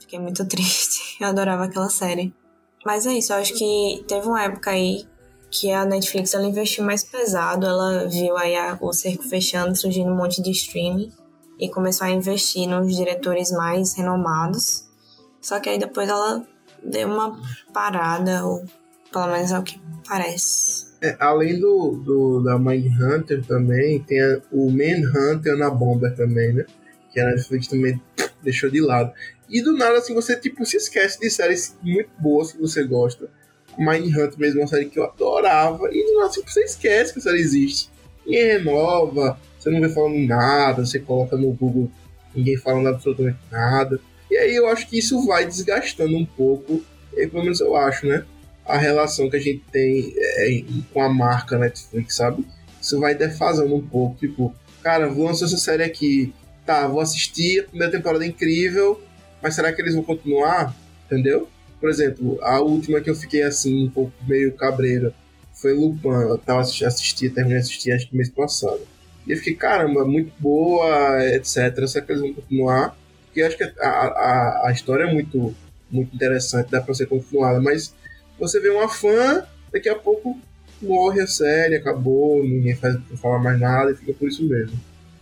fiquei 0.00 0.18
muito 0.18 0.44
triste. 0.48 1.16
Eu 1.20 1.28
adorava 1.28 1.64
aquela 1.64 1.88
série. 1.88 2.34
Mas 2.84 3.06
é 3.06 3.12
isso, 3.12 3.32
eu 3.32 3.36
acho 3.38 3.54
que 3.54 4.04
teve 4.08 4.26
uma 4.26 4.42
época 4.42 4.70
aí 4.70 5.04
que 5.50 5.70
a 5.72 5.84
Netflix 5.84 6.34
ela 6.34 6.46
investiu 6.46 6.84
mais 6.84 7.02
pesado, 7.04 7.66
ela 7.66 8.06
viu 8.06 8.36
aí 8.36 8.54
a- 8.56 8.76
o 8.80 8.92
cerco 8.92 9.22
fechando, 9.28 9.74
surgindo 9.76 10.10
um 10.10 10.16
monte 10.16 10.42
de 10.42 10.50
streaming 10.50 11.10
e 11.58 11.68
começou 11.68 12.06
a 12.06 12.10
investir 12.10 12.68
nos 12.68 12.94
diretores 12.94 13.50
mais 13.50 13.94
renomados. 13.96 14.84
Só 15.40 15.58
que 15.60 15.68
aí 15.68 15.78
depois 15.78 16.08
ela 16.08 16.46
deu 16.82 17.08
uma 17.08 17.38
parada, 17.72 18.44
ou 18.44 18.64
pelo 19.12 19.28
menos 19.28 19.50
é 19.50 19.58
o 19.58 19.62
que 19.62 19.80
parece. 20.06 20.86
É, 21.00 21.16
além 21.20 21.58
do, 21.60 21.92
do 22.04 22.42
da 22.42 22.58
Mindhunter 22.58 23.44
também, 23.46 24.00
tem 24.02 24.20
a- 24.20 24.40
o 24.52 24.70
Manhunter 24.70 25.56
na 25.56 25.70
Bomber 25.70 26.14
também, 26.14 26.52
né? 26.52 26.66
Que 27.12 27.20
a 27.20 27.26
Netflix 27.26 27.68
também 27.68 28.00
deixou 28.42 28.68
de 28.68 28.80
lado. 28.80 29.12
E 29.48 29.62
do 29.62 29.72
nada, 29.76 29.96
assim, 29.98 30.14
você 30.14 30.36
tipo, 30.36 30.64
se 30.66 30.76
esquece 30.76 31.18
de 31.20 31.30
séries 31.30 31.76
muito 31.82 32.10
boas 32.18 32.52
que 32.52 32.58
você 32.60 32.84
gosta. 32.84 33.30
Mindhunter 33.78 34.38
mesmo 34.38 34.60
uma 34.60 34.66
série 34.66 34.86
que 34.86 34.98
eu 34.98 35.04
adorava. 35.04 35.88
E 35.92 36.04
do 36.04 36.14
nada, 36.18 36.30
assim, 36.30 36.42
você 36.46 36.64
esquece 36.64 37.12
que 37.12 37.18
a 37.18 37.22
série 37.22 37.40
existe. 37.40 37.90
E 38.26 38.36
renova, 38.36 39.38
você 39.58 39.70
não 39.70 39.80
vê 39.80 39.88
falando 39.88 40.18
nada, 40.26 40.84
você 40.84 40.98
coloca 40.98 41.36
no 41.36 41.52
Google 41.52 41.90
ninguém 42.34 42.56
falando 42.56 42.88
absolutamente 42.88 43.38
nada. 43.50 44.00
E 44.30 44.36
aí 44.36 44.54
eu 44.54 44.68
acho 44.68 44.86
que 44.86 44.98
isso 44.98 45.24
vai 45.26 45.46
desgastando 45.46 46.16
um 46.16 46.24
pouco, 46.24 46.82
e 47.16 47.26
pelo 47.26 47.42
menos 47.42 47.60
eu 47.60 47.74
acho, 47.74 48.06
né? 48.06 48.24
A 48.64 48.76
relação 48.76 49.30
que 49.30 49.36
a 49.36 49.40
gente 49.40 49.62
tem 49.72 50.12
é, 50.16 50.62
com 50.92 51.02
a 51.02 51.08
marca 51.08 51.58
Netflix, 51.58 52.16
sabe? 52.16 52.44
Isso 52.80 53.00
vai 53.00 53.14
defasando 53.14 53.74
um 53.74 53.86
pouco, 53.86 54.16
tipo, 54.18 54.54
cara, 54.82 55.08
vou 55.08 55.26
lançar 55.26 55.46
essa 55.46 55.56
série 55.56 55.82
aqui, 55.82 56.32
tá, 56.66 56.86
vou 56.86 57.00
assistir, 57.00 57.60
a 57.60 57.64
primeira 57.64 57.90
temporada 57.90 58.24
é 58.24 58.28
incrível, 58.28 59.00
mas 59.42 59.54
será 59.54 59.72
que 59.72 59.80
eles 59.80 59.94
vão 59.94 60.04
continuar? 60.04 60.76
Entendeu? 61.06 61.48
Por 61.80 61.88
exemplo, 61.88 62.38
a 62.42 62.60
última 62.60 63.00
que 63.00 63.08
eu 63.08 63.14
fiquei 63.14 63.42
assim, 63.42 63.86
um 63.86 63.90
pouco 63.90 64.12
meio 64.26 64.52
cabreira, 64.52 65.14
foi 65.60 65.72
Lupin. 65.72 66.08
Eu 66.08 66.38
tava 66.38 66.60
assistindo, 66.60 67.34
terminei 67.34 67.58
de 67.58 67.64
assistir 67.64 67.92
acho 67.92 68.08
que 68.08 68.16
mês 68.16 68.28
passado. 68.28 68.80
E 69.26 69.32
eu 69.32 69.36
fiquei, 69.36 69.54
caramba, 69.54 70.04
muito 70.04 70.32
boa, 70.38 71.24
etc. 71.34 71.86
Será 71.86 72.04
que 72.04 72.12
eles 72.12 72.22
vão 72.22 72.34
continuar? 72.34 72.96
Porque 73.26 73.40
eu 73.40 73.46
acho 73.46 73.56
que 73.56 73.64
a, 73.64 73.88
a, 73.88 74.68
a 74.68 74.72
história 74.72 75.04
é 75.04 75.12
muito, 75.12 75.54
muito 75.90 76.14
interessante, 76.14 76.70
dá 76.70 76.80
pra 76.80 76.94
ser 76.94 77.06
continuada, 77.06 77.60
mas 77.60 77.94
você 78.38 78.58
vê 78.60 78.70
uma 78.70 78.88
fã, 78.88 79.44
daqui 79.72 79.88
a 79.88 79.94
pouco 79.94 80.38
morre 80.80 81.20
a 81.20 81.26
série, 81.26 81.74
acabou, 81.74 82.42
ninguém 82.42 82.74
faz, 82.76 82.94
não 82.94 83.16
fala 83.16 83.38
mais 83.38 83.60
nada 83.60 83.90
e 83.90 83.96
fica 83.96 84.12
por 84.14 84.28
isso 84.28 84.44
mesmo. 84.44 84.78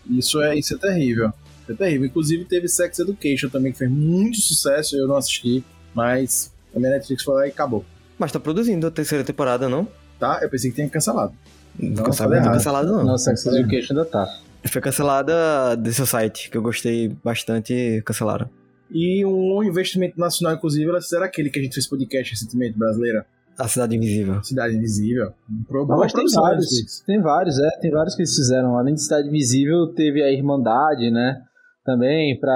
Isso 0.09 0.40
é, 0.40 0.57
isso 0.57 0.75
é 0.75 0.79
terrível. 0.79 1.33
É 1.69 1.73
terrível. 1.75 2.07
Inclusive 2.07 2.45
teve 2.45 2.69
Sex 2.69 2.99
Education 2.99 3.49
também, 3.49 3.73
que 3.73 3.79
fez 3.79 3.90
muito 3.90 4.40
sucesso, 4.40 4.97
eu 4.97 5.09
não 5.09 5.16
assisti, 5.16 5.64
mas 5.96 6.52
a 6.74 6.78
minha 6.78 6.90
Netflix 6.92 7.22
foi 7.24 7.35
lá 7.35 7.46
e 7.46 7.50
acabou. 7.50 7.85
Mas 8.18 8.30
tá 8.30 8.38
produzindo 8.38 8.87
a 8.87 8.90
terceira 8.90 9.24
temporada, 9.24 9.68
não? 9.68 9.88
Tá? 10.20 10.38
Eu 10.42 10.48
pensei 10.50 10.70
que 10.70 10.76
tinha 10.76 10.88
cancelado. 10.88 11.32
Não, 11.78 11.88
Não, 11.90 12.04
cancelado, 12.04 12.14
falei 12.16 12.38
não 12.38 12.44
errado. 12.46 12.54
cancelado, 12.54 12.92
não. 12.92 13.04
Nossa, 13.04 13.35
Sex 13.37 13.46
Education 13.54 13.94
ainda 13.94 14.04
tá. 14.04 14.26
Foi 14.68 14.80
cancelada 14.82 15.76
desse 15.76 16.04
site, 16.06 16.50
que 16.50 16.56
eu 16.56 16.62
gostei 16.62 17.09
bastante 17.24 17.72
e 17.72 18.02
cancelaram. 18.02 18.48
E 18.90 19.24
um 19.26 19.62
investimento 19.62 20.18
nacional, 20.18 20.56
inclusive, 20.56 20.88
elas 20.88 21.04
fizeram 21.04 21.24
aquele 21.24 21.50
que 21.50 21.59
a 21.59 21.62
gente 21.62 21.74
fez 21.74 21.87
podcast 21.87 22.32
recentemente, 22.32 22.78
brasileira. 22.78 23.26
A 23.59 23.66
Cidade 23.68 23.96
Invisível. 23.96 24.42
Cidade 24.44 24.76
Invisível. 24.76 25.32
Pro, 25.66 25.80
Não, 25.80 25.87
boa 25.87 25.98
mas 26.00 26.12
tem 26.12 26.24
vários. 26.30 27.00
Tem 27.06 27.20
vários, 27.22 27.59
é. 27.59 27.70
Tem 27.80 27.90
vários 27.90 28.14
que 28.14 28.22
eles 28.22 28.35
fizeram. 28.35 28.76
Além 28.78 28.94
de 28.94 29.02
Cidade 29.02 29.28
Invisível, 29.28 29.92
teve 29.94 30.22
a 30.22 30.30
Irmandade, 30.30 31.11
né? 31.11 31.40
Também, 31.85 32.38
pra. 32.38 32.52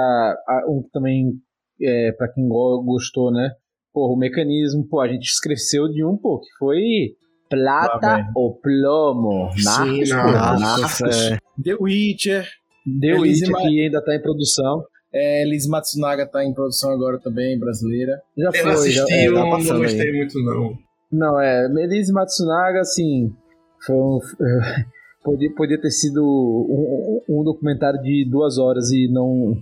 a- 0.47 0.65
Um 0.69 0.83
que 0.83 0.89
também, 0.91 1.33
é, 1.83 2.11
pra 2.13 2.27
quem 2.27 2.47
go- 2.47 2.83
gostou, 2.83 3.31
né? 3.31 3.51
Pô, 3.93 4.13
o 4.13 4.17
mecanismo, 4.17 4.87
pô, 4.87 4.99
a 5.01 5.07
gente 5.07 5.25
esqueceu 5.25 5.87
de 5.89 6.03
um, 6.05 6.15
pô, 6.17 6.39
que 6.39 6.47
foi 6.57 6.79
Plata 7.49 8.15
vem. 8.15 8.25
ou 8.35 8.55
Plomo. 8.59 9.51
Sim, 9.57 9.63
Narcos, 9.65 10.09
pô, 10.09 10.15
Narcos, 10.15 10.61
Narcos. 10.99 11.01
é. 11.31 11.37
The 11.63 11.75
Witcher. 11.79 12.47
The 12.99 13.07
Elise 13.07 13.43
Witch 13.43 13.51
Ma- 13.51 13.59
que 13.61 13.81
ainda 13.83 14.03
tá 14.03 14.15
em 14.15 14.21
produção. 14.21 14.83
É, 15.13 15.43
Liz 15.43 15.67
Matsunaga 15.67 16.25
tá 16.25 16.43
em 16.45 16.53
produção 16.53 16.91
agora 16.91 17.19
também, 17.19 17.59
brasileira. 17.59 18.21
Já 18.37 18.47
Eu 18.47 18.53
foi, 18.53 18.71
assisti, 18.71 18.93
já, 18.95 19.05
é, 19.09 19.27
eu 19.27 19.33
tá 19.33 19.39
não 19.41 19.49
passando 19.49 19.79
gostei 19.81 20.11
muito, 20.13 20.39
não. 20.41 20.73
Não, 21.11 21.39
é, 21.41 21.67
Melise 21.67 22.13
Matsunaga, 22.13 22.79
assim, 22.79 23.29
foi 23.85 23.95
um, 23.97 24.19
podia, 25.23 25.53
podia 25.53 25.81
ter 25.81 25.91
sido 25.91 26.23
um, 26.23 27.21
um- 27.29 27.41
um 27.41 27.43
documentário 27.43 28.01
de 28.01 28.25
duas 28.29 28.57
horas 28.57 28.89
e 28.91 29.09
não 29.11 29.53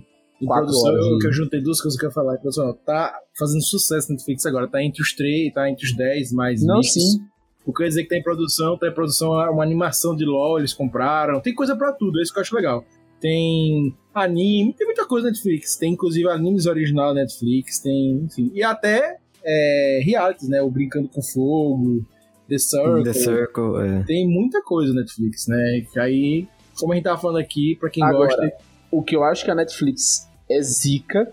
Produção, 0.46 0.90
horas. 0.92 1.18
que 1.20 1.26
eu 1.26 1.32
juntei 1.32 1.60
duas 1.60 1.80
coisas 1.80 1.98
que 1.98 2.06
eu 2.06 2.08
ia 2.08 2.14
falar. 2.14 2.34
Em 2.34 2.38
produção, 2.38 2.72
tá 2.84 3.14
fazendo 3.38 3.62
sucesso 3.62 4.08
na 4.08 4.14
Netflix 4.14 4.46
agora. 4.46 4.66
Tá 4.68 4.82
entre 4.82 5.02
os 5.02 5.14
três, 5.14 5.52
tá 5.52 5.68
entre 5.70 5.86
os 5.86 5.94
10 5.96 6.32
mais 6.32 6.64
Não, 6.64 6.80
vistos. 6.80 7.12
sim. 7.12 7.20
O 7.66 7.72
que 7.72 7.82
eu 7.82 7.84
ia 7.84 7.88
dizer 7.88 8.02
que 8.04 8.08
tá 8.08 8.16
em 8.16 8.22
produção, 8.22 8.76
tá 8.78 8.88
em 8.88 8.92
produção 8.94 9.32
uma 9.32 9.62
animação 9.62 10.16
de 10.16 10.24
LOL, 10.24 10.58
eles 10.58 10.72
compraram. 10.72 11.40
Tem 11.40 11.54
coisa 11.54 11.76
pra 11.76 11.92
tudo, 11.92 12.18
é 12.18 12.22
isso 12.22 12.32
que 12.32 12.38
eu 12.38 12.42
acho 12.42 12.54
legal. 12.54 12.84
Tem 13.20 13.94
anime, 14.14 14.72
tem 14.72 14.86
muita 14.86 15.06
coisa 15.06 15.26
na 15.26 15.32
Netflix. 15.32 15.76
Tem 15.76 15.92
inclusive 15.92 16.26
animes 16.28 16.66
original 16.66 17.14
da 17.14 17.20
Netflix, 17.20 17.78
tem, 17.80 18.12
enfim. 18.24 18.50
E 18.54 18.62
até 18.62 19.18
é, 19.44 20.00
realities, 20.02 20.48
né? 20.48 20.62
O 20.62 20.70
Brincando 20.70 21.08
com 21.08 21.20
Fogo, 21.22 22.04
The 22.48 22.58
Circle. 22.58 23.04
The 23.04 23.12
Circle, 23.12 23.76
é. 23.78 24.02
Tem 24.04 24.26
muita 24.26 24.62
coisa 24.62 24.94
na 24.94 25.02
Netflix, 25.02 25.46
né? 25.46 25.86
Que 25.92 26.00
aí, 26.00 26.48
como 26.78 26.92
a 26.92 26.96
gente 26.96 27.04
tava 27.04 27.20
falando 27.20 27.38
aqui, 27.38 27.76
pra 27.78 27.90
quem 27.90 28.02
Agora, 28.02 28.26
gosta. 28.26 28.52
O 28.90 29.02
que 29.02 29.14
eu 29.14 29.22
acho 29.22 29.44
que 29.44 29.50
a 29.50 29.54
Netflix 29.54 30.28
é 30.50 30.60
zica 30.62 31.32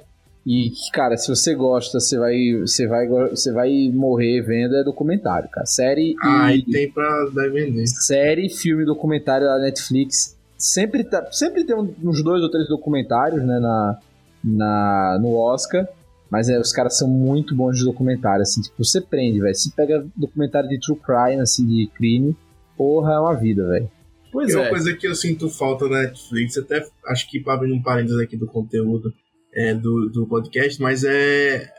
e, 0.49 0.71
cara, 0.93 1.17
se 1.17 1.27
você 1.27 1.53
gosta, 1.53 1.99
você 1.99 2.17
vai, 2.17 2.37
você 2.61 2.87
vai, 2.87 3.07
você 3.07 3.51
vai 3.51 3.91
morrer 3.93 4.41
vendo 4.41 4.77
é 4.77 4.83
documentário, 4.83 5.49
cara. 5.49 5.65
Série 5.65 6.15
Ah, 6.23 6.55
e 6.55 6.63
tem 6.63 6.89
pra 6.89 7.25
dar 7.33 7.49
vender. 7.51 7.85
série, 7.85 8.47
filme, 8.49 8.85
documentário 8.85 9.45
da 9.45 9.59
Netflix. 9.59 10.37
Sempre, 10.57 11.03
tá, 11.03 11.29
sempre 11.33 11.65
tem 11.65 11.75
uns 11.75 12.23
dois 12.23 12.41
ou 12.41 12.49
três 12.49 12.67
documentários, 12.69 13.43
né, 13.43 13.59
na, 13.59 13.99
na, 14.41 15.19
no 15.21 15.35
Oscar. 15.35 15.85
Mas 16.29 16.47
é, 16.49 16.57
os 16.57 16.71
caras 16.71 16.97
são 16.97 17.09
muito 17.09 17.53
bons 17.53 17.77
de 17.77 17.83
documentário, 17.83 18.41
assim, 18.41 18.61
tipo, 18.61 18.83
você 18.83 19.01
prende, 19.01 19.39
velho. 19.41 19.53
Se 19.55 19.71
pega 19.71 20.05
documentário 20.15 20.69
de 20.69 20.79
true 20.79 20.97
crime, 20.97 21.41
assim, 21.41 21.65
de 21.65 21.87
crime, 21.95 22.35
porra, 22.77 23.13
é 23.13 23.19
uma 23.19 23.35
vida, 23.35 23.67
velho. 23.67 23.89
Pois 24.37 24.53
E 24.53 24.55
uma 24.55 24.67
é. 24.67 24.69
coisa 24.69 24.93
que 24.95 25.07
eu 25.07 25.15
sinto 25.15 25.49
falta 25.49 25.89
na 25.89 26.03
Netflix, 26.03 26.59
até 26.59 26.87
acho 27.07 27.27
que 27.27 27.43
abrir 27.47 27.73
um 27.73 27.81
parênteses 27.81 28.19
aqui 28.19 28.37
do 28.37 28.45
conteúdo 28.45 29.11
é, 29.51 29.73
do, 29.73 30.11
do 30.11 30.27
podcast, 30.27 30.79
mas 30.79 31.03
é. 31.03 31.73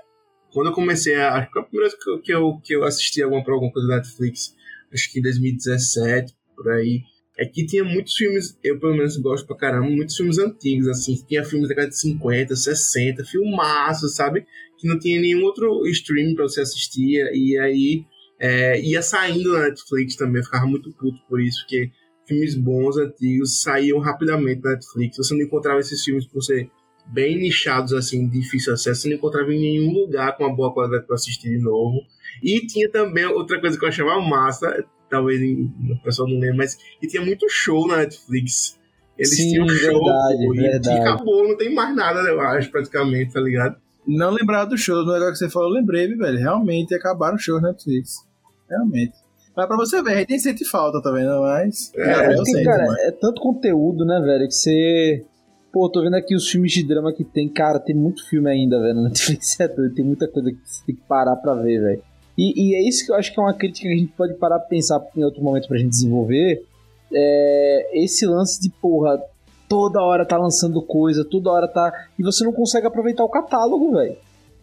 Quando 0.53 0.67
eu 0.67 0.73
comecei 0.73 1.15
a. 1.15 1.35
Acho 1.35 1.53
que 1.53 1.59
a 1.61 1.63
primeira 1.63 1.89
vez 1.89 2.03
que 2.03 2.33
eu, 2.33 2.59
que 2.59 2.75
eu, 2.75 2.83
assisti 2.83 3.23
alguma, 3.23 3.45
alguma 3.47 3.71
coisa 3.71 3.87
da 3.87 3.97
Netflix, 3.99 4.57
acho 4.93 5.13
que 5.13 5.21
em 5.21 5.23
2017, 5.23 6.35
por 6.57 6.69
aí, 6.73 7.03
é 7.39 7.47
que 7.47 7.65
tinha 7.65 7.85
muitos 7.85 8.15
filmes, 8.15 8.59
eu 8.65 8.77
pelo 8.81 8.97
menos 8.97 9.17
gosto 9.19 9.47
pra 9.47 9.57
caramba, 9.57 9.89
muitos 9.89 10.17
filmes 10.17 10.41
antigos, 10.41 10.89
assim, 10.89 11.15
tinha 11.29 11.45
filmes 11.45 11.69
da 11.69 11.77
década 11.77 11.91
de 11.91 12.01
50, 12.01 12.57
60, 12.57 13.25
filmaço, 13.25 14.09
sabe? 14.09 14.45
Que 14.77 14.89
não 14.89 14.99
tinha 14.99 15.21
nenhum 15.21 15.45
outro 15.45 15.87
streaming 15.87 16.35
pra 16.35 16.49
você 16.49 16.63
assistir, 16.63 17.25
e 17.33 17.57
aí 17.57 18.05
é, 18.41 18.81
ia 18.81 19.01
saindo 19.01 19.53
na 19.53 19.69
Netflix 19.69 20.17
também, 20.17 20.41
eu 20.41 20.45
ficava 20.45 20.67
muito 20.67 20.91
puto 20.95 21.21
por 21.29 21.41
isso, 21.41 21.61
porque 21.61 21.93
filmes 22.29 22.55
bons, 22.55 22.97
antigos, 22.99 23.63
saíam 23.63 23.99
rapidamente 23.99 24.63
na 24.63 24.73
Netflix. 24.73 25.17
Você 25.17 25.35
não 25.35 25.43
encontrava 25.43 25.81
esses 25.81 26.05
filmes 26.05 26.27
por 26.27 26.43
ser 26.43 26.71
bem 27.07 27.39
nichados, 27.39 27.93
assim, 27.95 28.29
de 28.29 28.39
difícil 28.41 28.75
acesso. 28.75 29.01
Você 29.03 29.09
não 29.09 29.17
encontrava 29.17 29.53
em 29.53 29.59
nenhum 29.59 29.93
lugar 29.93 30.37
com 30.37 30.45
uma 30.45 30.55
boa 30.55 30.73
qualidade 30.73 31.07
para 31.07 31.15
assistir 31.17 31.49
de 31.57 31.65
novo. 31.65 32.01
E 32.43 32.67
tinha 32.67 32.89
também 32.91 33.25
outra 33.25 33.59
coisa 33.61 33.79
que 33.79 33.85
eu 33.85 33.89
achava 33.89 34.21
massa, 34.21 34.85
talvez 35.09 35.41
o 35.41 36.03
pessoal 36.05 36.29
não 36.29 36.39
lembre, 36.39 36.59
mas 36.59 36.77
e 37.03 37.07
tinha 37.07 37.25
muito 37.25 37.49
show 37.49 37.89
na 37.89 37.97
Netflix. 37.97 38.79
Eles 39.17 39.35
Sim, 39.35 39.51
tinham 39.51 39.69
show 39.69 40.05
verdade, 40.05 40.45
e- 40.45 40.57
verdade. 40.57 40.89
e 40.97 41.01
acabou, 41.01 41.49
não 41.49 41.57
tem 41.57 41.75
mais 41.75 41.97
nada, 41.97 42.21
eu 42.29 42.41
acho, 42.41 42.71
praticamente, 42.71 43.33
tá 43.33 43.41
ligado? 43.41 43.77
Não 44.07 44.31
lembrar 44.31 44.65
do 44.67 44.77
show, 44.79 45.05
no 45.05 45.13
negócio 45.13 45.33
que 45.33 45.39
você 45.39 45.51
falou, 45.51 45.69
eu 45.71 45.75
lembrei, 45.75 46.07
viu, 46.07 46.19
velho. 46.19 46.39
Realmente 46.39 46.95
acabaram 46.95 47.37
os 47.37 47.43
shows 47.43 47.61
na 47.61 47.69
Netflix. 47.71 48.27
Realmente. 48.71 49.15
Mas 49.59 49.67
pra 49.67 49.77
você 49.77 50.01
ver, 50.01 50.13
a 50.13 50.19
gente 50.19 50.39
sente 50.39 50.65
falta, 50.65 51.03
tá 51.03 51.11
vendo? 51.11 51.41
Mas. 51.41 51.93
É, 51.97 52.05
cara, 52.05 52.23
É, 52.23 52.33
eu 52.33 52.37
porque, 52.37 52.51
sinto, 52.53 52.65
cara, 52.65 52.85
é 53.01 53.11
tanto 53.11 53.41
conteúdo, 53.43 54.05
né, 54.05 54.21
velho, 54.21 54.47
que 54.47 54.55
você. 54.55 55.25
Pô, 55.73 55.91
tô 55.91 56.01
vendo 56.01 56.15
aqui 56.15 56.33
os 56.37 56.49
filmes 56.49 56.71
de 56.71 56.85
drama 56.87 57.13
que 57.13 57.25
tem. 57.25 57.49
Cara, 57.49 57.81
tem 57.81 57.95
muito 57.95 58.25
filme 58.29 58.49
ainda, 58.49 58.81
velho. 58.81 58.95
Na 58.95 59.09
Netflix 59.09 59.59
é 59.59 59.67
doido. 59.67 59.97
Tem 59.97 60.05
muita 60.05 60.29
coisa 60.29 60.53
que 60.53 60.59
você 60.65 60.87
tem 60.87 60.95
que 60.95 61.01
parar 61.09 61.35
pra 61.35 61.55
ver, 61.55 61.81
velho. 61.81 62.03
E, 62.39 62.71
e 62.71 62.75
é 62.77 62.89
isso 62.89 63.05
que 63.05 63.11
eu 63.11 63.17
acho 63.17 63.35
que 63.35 63.41
é 63.41 63.43
uma 63.43 63.53
crítica 63.53 63.89
que 63.89 63.95
a 63.95 63.99
gente 63.99 64.13
pode 64.13 64.35
parar 64.35 64.61
pra 64.61 64.69
pensar 64.69 65.05
em 65.17 65.25
outro 65.25 65.43
momento 65.43 65.67
pra 65.67 65.77
gente 65.77 65.91
desenvolver. 65.91 66.65
É 67.13 67.91
esse 67.95 68.25
lance 68.27 68.63
de, 68.63 68.71
porra, 68.71 69.21
toda 69.69 70.01
hora 70.01 70.25
tá 70.25 70.39
lançando 70.39 70.81
coisa, 70.81 71.25
toda 71.25 71.51
hora 71.51 71.67
tá. 71.67 71.93
E 72.17 72.23
você 72.23 72.45
não 72.45 72.53
consegue 72.53 72.87
aproveitar 72.87 73.25
o 73.25 73.29
catálogo, 73.29 73.91
velho. 73.91 74.17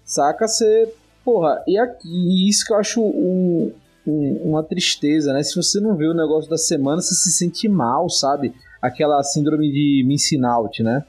Saca? 0.05 0.47
Você. 0.47 0.93
Porra, 1.25 1.61
e, 1.67 1.77
aqui, 1.77 2.07
e 2.07 2.47
isso 2.47 2.65
que 2.65 2.71
eu 2.71 2.77
acho 2.77 3.01
um, 3.01 3.73
um- 4.07 4.49
uma 4.49 4.63
tristeza, 4.63 5.33
né? 5.33 5.43
Se 5.43 5.55
você 5.55 5.79
não 5.79 5.95
vê 5.95 6.07
o 6.07 6.13
negócio 6.13 6.49
da 6.49 6.57
semana, 6.57 7.01
você 7.01 7.15
se 7.15 7.31
sente 7.31 7.67
mal, 7.67 8.09
sabe? 8.09 8.53
Aquela 8.81 9.21
síndrome 9.23 9.71
de 9.71 10.03
missing 10.05 10.43
out, 10.45 10.83
né? 10.83 11.03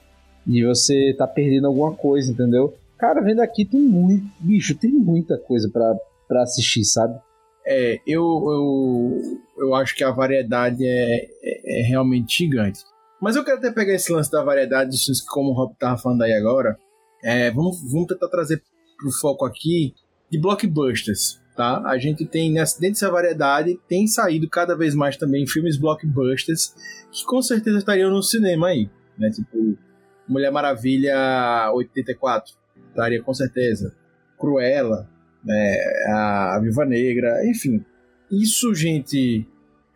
De 0.47 0.65
você 0.65 1.15
tá 1.17 1.27
perdendo 1.27 1.67
alguma 1.67 1.95
coisa, 1.95 2.31
entendeu? 2.31 2.75
Cara, 2.99 3.21
vendo 3.21 3.41
aqui 3.41 3.65
tem 3.65 3.81
muito. 3.81 4.25
Bicho, 4.41 4.75
tem 4.77 4.91
muita 4.91 5.37
coisa 5.37 5.69
pra 5.71 6.43
assistir, 6.43 6.85
sabe? 6.85 7.19
É, 7.67 7.99
eu, 8.07 8.23
eu, 8.23 9.41
eu 9.59 9.75
acho 9.75 9.95
que 9.97 10.05
a 10.05 10.11
variedade 10.11 10.87
é, 10.87 11.27
é, 11.43 11.81
é 11.81 11.83
realmente 11.83 12.45
gigante. 12.45 12.81
Mas 13.21 13.35
eu 13.35 13.45
quero 13.45 13.59
até 13.59 13.73
pegar 13.73 13.93
esse 13.95 14.13
lance 14.13 14.31
da 14.31 14.43
variedade 14.43 14.97
como 15.29 15.51
o 15.51 15.53
Rob 15.53 15.75
tava 15.79 15.99
falando 15.99 16.23
aí 16.23 16.33
agora, 16.33 16.79
é, 17.25 17.51
vamos, 17.51 17.81
vamos 17.91 18.07
tentar 18.07 18.29
trazer 18.29 18.63
pro 18.97 19.11
foco 19.11 19.45
aqui 19.45 19.95
de 20.31 20.39
blockbusters, 20.39 21.41
tá? 21.57 21.83
A 21.87 21.99
gente 21.99 22.27
tem, 22.27 22.53
dentro 22.55 22.81
dessa 22.81 23.11
variedade, 23.11 23.81
tem 23.89 24.07
saído 24.07 24.49
cada 24.49 24.77
vez 24.77 24.95
mais 24.95 25.17
também 25.17 25.47
filmes 25.47 25.79
blockbusters 25.79 26.75
que 27.11 27.25
com 27.25 27.41
certeza 27.41 27.79
estariam 27.79 28.11
no 28.11 28.23
cinema 28.23 28.69
aí, 28.69 28.91
né? 29.19 29.31
Tipo, 29.31 29.77
Mulher 30.29 30.53
Maravilha 30.53 31.71
84, 31.73 32.55
estaria 32.91 33.23
com 33.23 33.33
certeza. 33.33 33.95
Cruella, 34.39 35.09
né? 35.43 35.77
a 36.09 36.61
Viva 36.63 36.85
Negra, 36.85 37.49
enfim. 37.49 37.83
Isso, 38.31 38.75
gente, 38.75 39.47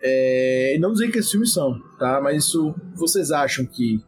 é, 0.01 0.79
não 0.81 0.93
dizer 0.93 1.11
que 1.11 1.19
esses 1.19 1.31
filmes 1.31 1.53
são, 1.53 1.79
tá? 1.99 2.21
Mas 2.23 2.45
isso, 2.45 2.75
vocês 2.95 3.31
acham 3.31 3.67
que 3.67 4.01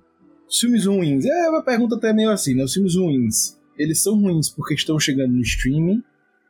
filmes 0.51 0.87
ruins, 0.87 1.25
é 1.25 1.49
uma 1.51 1.63
pergunta 1.63 1.97
até 1.97 2.13
meio 2.13 2.31
assim, 2.31 2.55
né? 2.55 2.65
Os 2.65 2.73
filmes 2.73 2.95
ruins, 2.95 3.59
eles 3.77 4.03
são 4.03 4.19
ruins 4.19 4.49
porque 4.49 4.75
estão 4.75 4.99
chegando 4.99 5.33
no 5.33 5.43
streaming, 5.43 6.03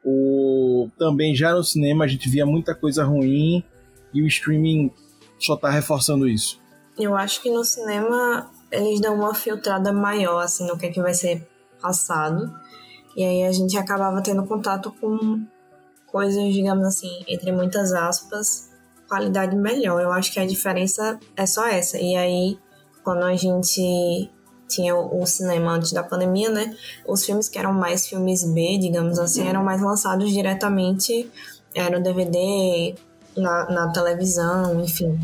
ou 0.04 0.90
também 0.98 1.34
já 1.34 1.54
no 1.54 1.62
cinema 1.62 2.04
a 2.04 2.08
gente 2.08 2.28
via 2.28 2.44
muita 2.44 2.74
coisa 2.74 3.04
ruim 3.04 3.64
e 4.12 4.22
o 4.22 4.26
streaming 4.26 4.90
só 5.38 5.56
tá 5.56 5.70
reforçando 5.70 6.28
isso? 6.28 6.60
Eu 6.98 7.16
acho 7.16 7.40
que 7.40 7.50
no 7.50 7.64
cinema 7.64 8.50
eles 8.70 9.00
dão 9.00 9.14
uma 9.14 9.34
filtrada 9.34 9.92
maior, 9.92 10.40
assim, 10.40 10.66
no 10.66 10.76
que, 10.76 10.86
é 10.86 10.90
que 10.90 11.00
vai 11.00 11.14
ser 11.14 11.46
passado. 11.80 12.52
E 13.16 13.24
aí 13.24 13.44
a 13.44 13.52
gente 13.52 13.76
acabava 13.76 14.22
tendo 14.22 14.46
contato 14.46 14.92
com 15.00 15.44
coisas, 16.06 16.52
digamos 16.52 16.86
assim, 16.86 17.24
entre 17.28 17.52
muitas 17.52 17.92
aspas, 17.92 18.70
qualidade 19.08 19.56
melhor. 19.56 20.00
Eu 20.00 20.12
acho 20.12 20.32
que 20.32 20.40
a 20.40 20.46
diferença 20.46 21.18
é 21.36 21.46
só 21.46 21.66
essa. 21.66 21.98
E 21.98 22.16
aí, 22.16 22.58
quando 23.02 23.24
a 23.24 23.34
gente 23.34 24.30
tinha 24.72 24.96
o 24.96 25.24
cinema 25.26 25.72
antes 25.72 25.92
da 25.92 26.02
pandemia, 26.02 26.50
né? 26.50 26.76
Os 27.06 27.24
filmes 27.24 27.48
que 27.48 27.58
eram 27.58 27.72
mais 27.72 28.06
filmes 28.06 28.42
B, 28.44 28.78
digamos 28.78 29.18
assim, 29.18 29.46
eram 29.46 29.62
mais 29.62 29.80
lançados 29.80 30.30
diretamente 30.30 31.30
é, 31.74 31.90
no 31.90 32.02
DVD, 32.02 32.94
na, 33.36 33.70
na 33.70 33.88
televisão, 33.92 34.82
enfim, 34.82 35.18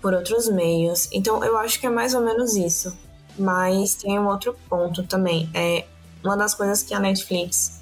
por 0.00 0.14
outros 0.14 0.48
meios. 0.48 1.08
Então 1.12 1.44
eu 1.44 1.56
acho 1.58 1.78
que 1.80 1.86
é 1.86 1.90
mais 1.90 2.14
ou 2.14 2.20
menos 2.20 2.56
isso. 2.56 2.96
Mas 3.38 3.94
tem 3.94 4.18
um 4.18 4.26
outro 4.26 4.56
ponto 4.68 5.02
também. 5.04 5.48
É 5.54 5.86
uma 6.22 6.36
das 6.36 6.54
coisas 6.54 6.82
que 6.82 6.92
a 6.92 7.00
Netflix, 7.00 7.80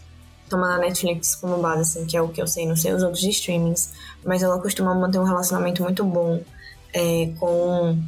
tomando 0.49 0.75
a 0.75 0.79
Netflix 0.79 1.35
como 1.35 1.59
base, 1.59 1.81
assim, 1.81 2.07
que 2.07 2.17
é 2.17 2.23
o 2.23 2.29
que 2.29 2.41
eu 2.41 2.47
sei, 2.47 2.67
não 2.67 2.77
sei 2.77 2.93
os 2.93 3.03
outros 3.03 3.25
streamings, 3.25 3.93
mas 4.25 4.43
ela 4.43 4.61
costuma 4.61 4.95
manter 4.95 5.19
um 5.19 5.25
relacionamento 5.25 5.83
muito 5.83 6.05
bom 6.05 6.41
é, 6.93 7.33
com 7.39 7.99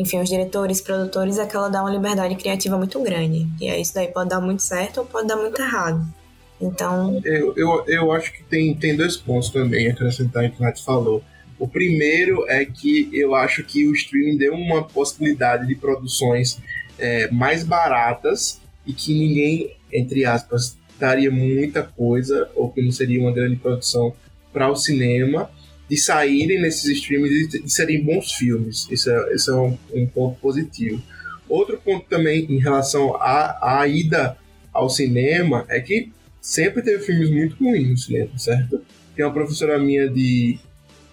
enfim, 0.00 0.18
os 0.18 0.30
diretores, 0.30 0.80
produtores, 0.80 1.38
é 1.38 1.44
que 1.44 1.54
ela 1.54 1.68
dá 1.68 1.82
uma 1.82 1.90
liberdade 1.90 2.34
criativa 2.34 2.78
muito 2.78 2.98
grande. 3.02 3.46
E 3.60 3.68
aí 3.68 3.82
isso 3.82 3.94
daí 3.94 4.08
pode 4.08 4.30
dar 4.30 4.40
muito 4.40 4.62
certo 4.62 5.00
ou 5.00 5.04
pode 5.04 5.28
dar 5.28 5.36
muito 5.36 5.60
errado. 5.60 6.02
Então. 6.58 7.20
Eu, 7.22 7.54
eu, 7.54 7.84
eu 7.86 8.12
acho 8.12 8.32
que 8.32 8.42
tem, 8.44 8.74
tem 8.74 8.96
dois 8.96 9.16
pontos 9.18 9.50
também 9.50 9.88
a 9.88 9.92
acrescentar 9.92 10.50
que 10.50 10.58
o 10.58 10.64
Nath 10.64 10.78
falou. 10.80 11.22
O 11.58 11.68
primeiro 11.68 12.48
é 12.48 12.64
que 12.64 13.10
eu 13.12 13.34
acho 13.34 13.62
que 13.62 13.86
o 13.86 13.92
streaming 13.92 14.38
deu 14.38 14.54
uma 14.54 14.82
possibilidade 14.82 15.66
de 15.66 15.74
produções 15.74 16.58
é, 16.98 17.30
mais 17.30 17.62
baratas 17.62 18.58
e 18.86 18.94
que 18.94 19.12
ninguém, 19.12 19.76
entre 19.92 20.24
aspas, 20.24 20.78
daria 20.98 21.30
muita 21.30 21.82
coisa 21.82 22.48
ou 22.54 22.70
que 22.70 22.80
não 22.80 22.90
seria 22.90 23.20
uma 23.20 23.32
grande 23.32 23.56
produção 23.56 24.14
para 24.50 24.70
o 24.70 24.76
cinema 24.76 25.50
de 25.90 25.96
saírem 25.96 26.62
nesses 26.62 26.84
streams 26.98 27.56
e 27.56 27.62
de 27.64 27.72
serem 27.72 28.04
bons 28.04 28.32
filmes. 28.34 28.86
Isso 28.88 29.10
é, 29.10 29.34
isso 29.34 29.50
é 29.50 29.56
um, 29.56 29.76
um 29.92 30.06
ponto 30.06 30.38
positivo. 30.38 31.02
Outro 31.48 31.80
ponto 31.84 32.06
também 32.08 32.46
em 32.48 32.60
relação 32.60 33.16
à, 33.16 33.84
ida 33.88 34.38
ao 34.72 34.88
cinema 34.88 35.66
é 35.68 35.80
que 35.80 36.12
sempre 36.40 36.80
teve 36.80 37.02
filmes 37.02 37.28
muito 37.28 37.56
ruins 37.56 37.88
no 37.88 37.96
cinema, 37.96 38.38
certo? 38.38 38.80
Tem 39.16 39.24
uma 39.24 39.34
professora 39.34 39.80
minha 39.80 40.08
de, 40.08 40.60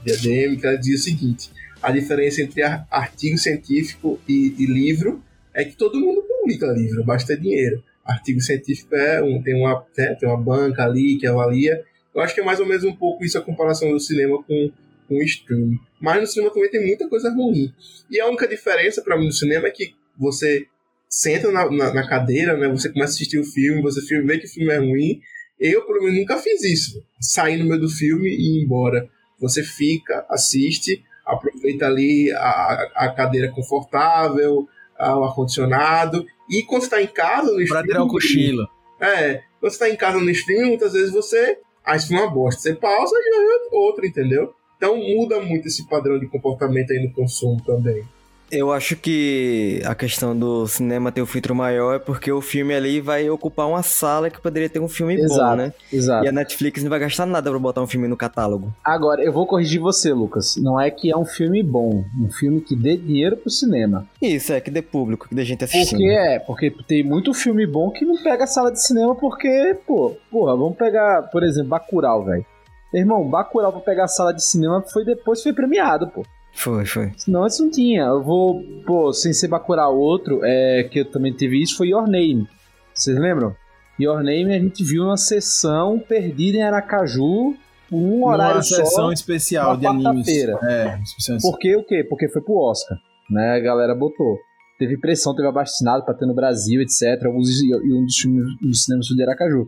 de 0.06 0.12
ADM 0.14 0.60
que 0.60 0.68
ela 0.68 0.78
dizia 0.78 0.96
o 0.96 1.00
seguinte: 1.00 1.50
a 1.82 1.92
diferença 1.92 2.44
entre 2.44 2.62
artigo 2.62 3.36
científico 3.40 4.22
e, 4.30 4.54
e 4.60 4.68
livro 4.68 5.24
é 5.56 5.66
que 5.66 5.76
todo 5.76 6.00
mundo 6.00 6.22
publica 6.22 6.68
livro, 6.68 7.04
basta 7.04 7.34
ter 7.34 7.42
dinheiro. 7.42 7.84
Artigo 8.06 8.40
científico 8.42 8.96
é 8.96 9.24
um, 9.24 9.42
tem, 9.42 9.56
uma, 9.56 9.84
né, 9.98 10.16
tem 10.20 10.30
uma 10.30 10.40
banca 10.40 10.84
ali 10.86 11.18
que 11.18 11.26
avalia 11.26 11.84
eu 12.18 12.24
acho 12.24 12.34
que 12.34 12.42
é 12.42 12.44
mais 12.44 12.60
ou 12.60 12.66
menos 12.66 12.84
um 12.84 12.96
pouco 12.96 13.24
isso 13.24 13.38
a 13.38 13.42
comparação 13.42 13.92
do 13.92 14.00
cinema 14.00 14.42
com, 14.42 14.72
com 15.08 15.16
o 15.16 15.22
streaming. 15.22 15.78
Mas 16.02 16.20
no 16.20 16.28
cinema 16.28 16.52
também 16.52 16.72
tem 16.72 16.84
muita 16.84 17.08
coisa 17.08 17.30
ruim. 17.30 17.72
E 18.10 18.20
a 18.20 18.26
única 18.26 18.48
diferença 18.48 19.04
para 19.04 19.16
mim 19.16 19.28
no 19.28 19.32
cinema 19.32 19.68
é 19.68 19.72
que 19.72 19.94
você 20.18 20.66
senta 21.08 21.52
na, 21.52 21.70
na, 21.70 21.94
na, 21.94 22.08
cadeira, 22.08 22.58
né? 22.58 22.68
Você 22.70 22.90
começa 22.90 23.14
a 23.14 23.16
assistir 23.16 23.38
o 23.38 23.44
filme, 23.44 23.84
você 23.84 24.02
vê 24.24 24.40
que 24.40 24.48
o 24.48 24.50
filme 24.50 24.74
é 24.74 24.80
ruim. 24.80 25.22
Eu, 25.60 25.86
pelo 25.86 26.02
menos, 26.02 26.20
nunca 26.20 26.38
fiz 26.38 26.64
isso. 26.64 27.04
Sair 27.22 27.58
no 27.58 27.66
meio 27.66 27.82
do 27.82 27.90
filme 27.90 28.30
e 28.30 28.58
ir 28.58 28.64
embora. 28.64 29.08
Você 29.40 29.64
fica, 29.64 30.26
assiste, 30.28 31.04
aproveita 31.24 31.86
ali 31.86 32.32
a, 32.32 32.92
a 32.96 33.14
cadeira 33.16 33.52
confortável, 33.52 34.68
o 35.00 35.24
ar-condicionado. 35.24 36.26
E 36.50 36.64
quando 36.64 36.82
você 36.82 36.88
está 36.88 37.02
em 37.02 37.08
casa 37.08 37.52
no 37.52 37.62
streaming. 37.62 37.68
Pra 37.68 37.84
tirar 37.84 38.04
o 38.04 38.08
cochilo. 38.08 38.68
É, 39.00 39.44
quando 39.60 39.72
você 39.72 39.76
está 39.76 39.90
em 39.90 39.96
casa 39.96 40.20
no 40.20 40.30
streaming, 40.32 40.70
muitas 40.70 40.94
vezes 40.94 41.12
você 41.12 41.60
ah, 41.88 41.96
isso 41.96 42.10
foi 42.10 42.18
uma 42.18 42.30
bosta. 42.30 42.62
Você 42.62 42.76
pausa 42.76 43.16
e 43.18 43.34
já 43.34 43.42
é 43.42 43.76
outra, 43.78 44.06
entendeu? 44.06 44.54
Então 44.76 44.98
muda 44.98 45.40
muito 45.40 45.68
esse 45.68 45.88
padrão 45.88 46.20
de 46.20 46.28
comportamento 46.28 46.92
aí 46.92 47.02
no 47.02 47.14
consumo 47.14 47.64
também. 47.64 48.04
Eu 48.52 48.72
acho 48.72 48.96
que 48.96 49.82
a 49.86 49.94
questão 49.94 50.38
do 50.38 50.68
cinema 50.68 51.12
ter 51.12 51.22
o 51.22 51.26
um 51.26 51.28
filtro 51.28 51.54
maior 51.54 51.96
é 51.96 52.00
porque 52.00 52.32
o 52.32 52.42
filme 52.42 52.74
ali 52.74 53.02
vai 53.02 53.30
ocupar 53.30 53.68
uma 53.68 53.84
sala 53.84 54.30
que 54.30 54.40
poderia 54.40 54.70
ter 54.70 54.80
um 54.80 54.88
filme 54.88 55.16
exato, 55.16 55.42
bom, 55.42 55.56
né? 55.56 55.74
Exato. 55.92 56.26
E 56.26 56.30
a 56.30 56.32
Netflix 56.32 56.82
não 56.82 56.90
vai 56.90 57.00
gastar 57.00 57.26
nada 57.26 57.50
pra 57.50 57.60
botar 57.60 57.82
um 57.82 57.88
filme 57.88 58.08
no 58.08 58.16
catálogo. 58.16 58.74
Agora, 58.84 59.22
eu 59.22 59.34
vou 59.34 59.46
corrigir 59.46 59.82
você, 59.82 60.14
Lucas. 60.14 60.56
Não 60.58 60.80
é 60.80 60.90
que 60.90 61.12
é 61.12 61.18
um 61.18 61.26
filme 61.26 61.62
bom, 61.62 62.06
um 62.20 62.32
filme 62.32 62.62
que 62.62 62.76
dê 62.76 62.96
dinheiro 62.96 63.36
pro 63.36 63.50
cinema. 63.50 64.08
Isso, 64.22 64.54
é 64.54 64.62
que 64.62 64.72
dê 64.72 64.82
público, 64.82 65.28
que 65.28 65.36
dê 65.36 65.44
gente 65.44 65.64
assistindo. 65.66 65.98
Porque 65.98 66.10
é, 66.10 66.40
porque 66.40 66.72
tem 66.88 67.04
muito 67.04 67.34
filme 67.34 67.68
bom 67.68 67.92
que 67.92 68.06
não 68.06 68.16
pega 68.22 68.46
a 68.46 68.48
sala 68.48 68.72
de 68.72 68.82
cinema 68.82 69.14
porque, 69.16 69.76
pô, 69.86 70.16
porra, 70.32 70.56
vamos 70.56 70.78
pegar, 70.78 71.24
por 71.24 71.44
exemplo, 71.44 71.70
Bacurau, 71.70 72.24
velho. 72.24 72.46
Irmão, 72.94 73.30
Bacurau 73.30 73.74
pra 73.74 73.82
pegar 73.82 74.06
a 74.06 74.08
sala 74.08 74.34
de 74.34 74.44
cinema 74.44 74.82
foi 74.82 75.04
depois 75.04 75.44
foi 75.44 75.52
premiado, 75.52 76.08
pô. 76.08 76.24
Foi, 76.58 76.86
foi. 76.88 77.12
Senão 77.16 77.46
isso 77.46 77.64
não 77.64 77.70
tinha. 77.70 78.02
Eu 78.06 78.24
vou, 78.24 78.64
pô, 78.84 79.14
sem 79.14 79.32
ser 79.32 79.48
Bacurau, 79.48 79.96
outro, 79.96 80.42
é, 80.44 80.84
que 80.92 81.02
eu 81.02 81.06
também 81.06 81.32
teve 81.32 81.62
isso, 81.62 81.78
foi 81.78 81.90
Your 81.90 82.10
Name. 82.10 82.48
Vocês 82.96 83.16
lembram? 83.16 83.56
Your 84.00 84.24
Name 84.24 84.56
a 84.56 84.60
gente 84.60 84.84
viu 84.84 85.04
uma 85.04 85.18
sessão 85.18 86.00
perdida 86.00 86.58
em 86.58 86.64
Aracaju 86.64 87.56
por 87.88 87.98
um 87.98 88.26
horário 88.26 88.56
uma 88.56 88.64
só. 88.64 88.76
sessão 88.76 89.12
especial 89.12 89.78
de 89.78 89.86
animes. 89.86 90.28
É, 90.28 91.00
Por 91.42 91.60
que 91.60 91.76
o 91.76 91.84
quê? 91.84 92.04
Porque 92.04 92.28
foi 92.28 92.42
pro 92.42 92.58
Oscar, 92.58 92.98
né? 93.30 93.58
A 93.58 93.60
galera 93.60 93.94
botou. 93.94 94.36
Teve 94.80 94.98
pressão, 94.98 95.36
teve 95.36 95.48
abastinado 95.48 96.06
pra 96.06 96.16
ter 96.16 96.26
no 96.26 96.34
Brasil, 96.34 96.82
etc. 96.82 97.24
Alguns, 97.26 97.50
e 97.62 97.94
um 97.94 98.04
dos 98.04 98.18
filmes 98.18 98.44
dos 98.60 98.84
cinemas 98.84 99.06
de 99.06 99.24
Aracaju. 99.24 99.68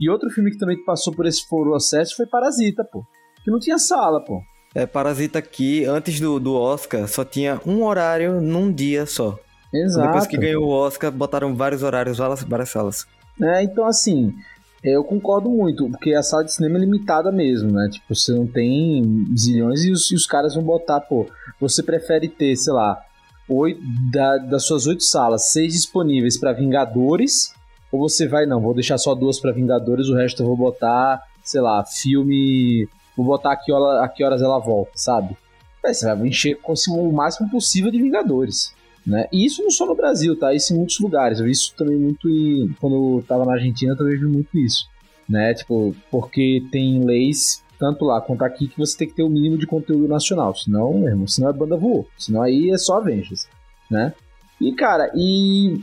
E 0.00 0.08
outro 0.08 0.30
filme 0.30 0.52
que 0.52 0.58
também 0.58 0.84
passou 0.84 1.12
por 1.12 1.26
esse 1.26 1.48
processo 1.48 2.14
foi 2.16 2.26
Parasita, 2.26 2.84
pô. 2.84 3.04
Que 3.44 3.50
não 3.50 3.58
tinha 3.58 3.76
sala, 3.76 4.24
pô. 4.24 4.40
É, 4.74 4.86
Parasita 4.86 5.38
aqui, 5.38 5.84
antes 5.84 6.20
do, 6.20 6.38
do 6.38 6.54
Oscar, 6.54 7.08
só 7.08 7.24
tinha 7.24 7.60
um 7.66 7.84
horário 7.84 8.40
num 8.40 8.72
dia 8.72 9.06
só. 9.06 9.38
Exato. 9.72 10.06
Depois 10.06 10.26
que 10.26 10.36
ganhou 10.36 10.64
o 10.64 10.70
Oscar, 10.70 11.10
botaram 11.10 11.54
vários 11.54 11.82
horários, 11.82 12.18
várias, 12.18 12.42
várias 12.42 12.68
salas. 12.68 13.06
É, 13.40 13.62
então 13.62 13.86
assim, 13.86 14.34
eu 14.82 15.02
concordo 15.02 15.48
muito, 15.48 15.88
porque 15.90 16.14
a 16.14 16.22
sala 16.22 16.44
de 16.44 16.52
cinema 16.52 16.76
é 16.76 16.80
limitada 16.80 17.32
mesmo, 17.32 17.70
né? 17.70 17.88
Tipo, 17.90 18.14
você 18.14 18.32
não 18.32 18.46
tem 18.46 19.26
zilhões 19.36 19.84
e 19.84 19.90
os, 19.90 20.10
e 20.10 20.14
os 20.14 20.26
caras 20.26 20.54
vão 20.54 20.62
botar, 20.62 21.00
pô, 21.00 21.26
você 21.60 21.82
prefere 21.82 22.28
ter, 22.28 22.54
sei 22.56 22.72
lá, 22.72 23.00
oito, 23.48 23.80
da, 24.12 24.38
das 24.38 24.64
suas 24.64 24.86
oito 24.86 25.02
salas, 25.02 25.50
seis 25.50 25.72
disponíveis 25.72 26.38
para 26.38 26.52
Vingadores, 26.52 27.52
ou 27.90 28.08
você 28.08 28.28
vai, 28.28 28.46
não, 28.46 28.60
vou 28.60 28.74
deixar 28.74 28.98
só 28.98 29.14
duas 29.14 29.40
para 29.40 29.52
Vingadores, 29.52 30.08
o 30.08 30.14
resto 30.14 30.42
eu 30.42 30.46
vou 30.46 30.56
botar, 30.56 31.22
sei 31.42 31.60
lá, 31.60 31.84
filme 31.84 32.88
vou 33.24 33.36
botar 33.36 33.52
aqui 33.52 33.72
hora, 33.72 34.04
a 34.04 34.08
que 34.08 34.24
horas 34.24 34.40
ela 34.42 34.58
volta, 34.58 34.92
sabe? 34.94 35.36
Você 35.84 36.14
vai 36.14 36.28
encher 36.28 36.58
o 36.64 37.12
máximo 37.12 37.50
possível 37.50 37.90
de 37.90 38.00
Vingadores. 38.00 38.74
Né? 39.06 39.26
E 39.32 39.46
isso 39.46 39.62
não 39.62 39.70
só 39.70 39.86
no 39.86 39.94
Brasil, 39.94 40.38
tá? 40.38 40.52
Isso 40.52 40.74
em 40.74 40.76
muitos 40.76 40.98
lugares. 41.00 41.38
Eu 41.38 41.46
vi 41.46 41.52
isso 41.52 41.74
também 41.76 41.96
muito 41.96 42.28
em... 42.28 42.74
quando 42.78 42.94
eu 42.94 43.24
tava 43.26 43.46
na 43.46 43.54
Argentina, 43.54 43.92
eu 43.92 43.96
também 43.96 44.18
vi 44.18 44.26
muito 44.26 44.58
isso. 44.58 44.86
Né? 45.26 45.54
Tipo, 45.54 45.94
porque 46.10 46.62
tem 46.70 47.02
leis, 47.02 47.64
tanto 47.78 48.04
lá 48.04 48.20
quanto 48.20 48.42
aqui, 48.42 48.68
que 48.68 48.78
você 48.78 48.98
tem 48.98 49.08
que 49.08 49.14
ter 49.14 49.22
o 49.22 49.30
mínimo 49.30 49.56
de 49.56 49.66
conteúdo 49.66 50.06
nacional. 50.06 50.54
Senão, 50.54 50.92
mesmo, 50.98 51.26
senão 51.26 51.48
a 51.48 51.52
banda 51.52 51.76
voou. 51.76 52.06
Senão 52.18 52.42
aí 52.42 52.70
é 52.70 52.76
só 52.76 52.98
Avengers, 52.98 53.48
né? 53.90 54.12
E, 54.60 54.72
cara, 54.74 55.10
e, 55.14 55.80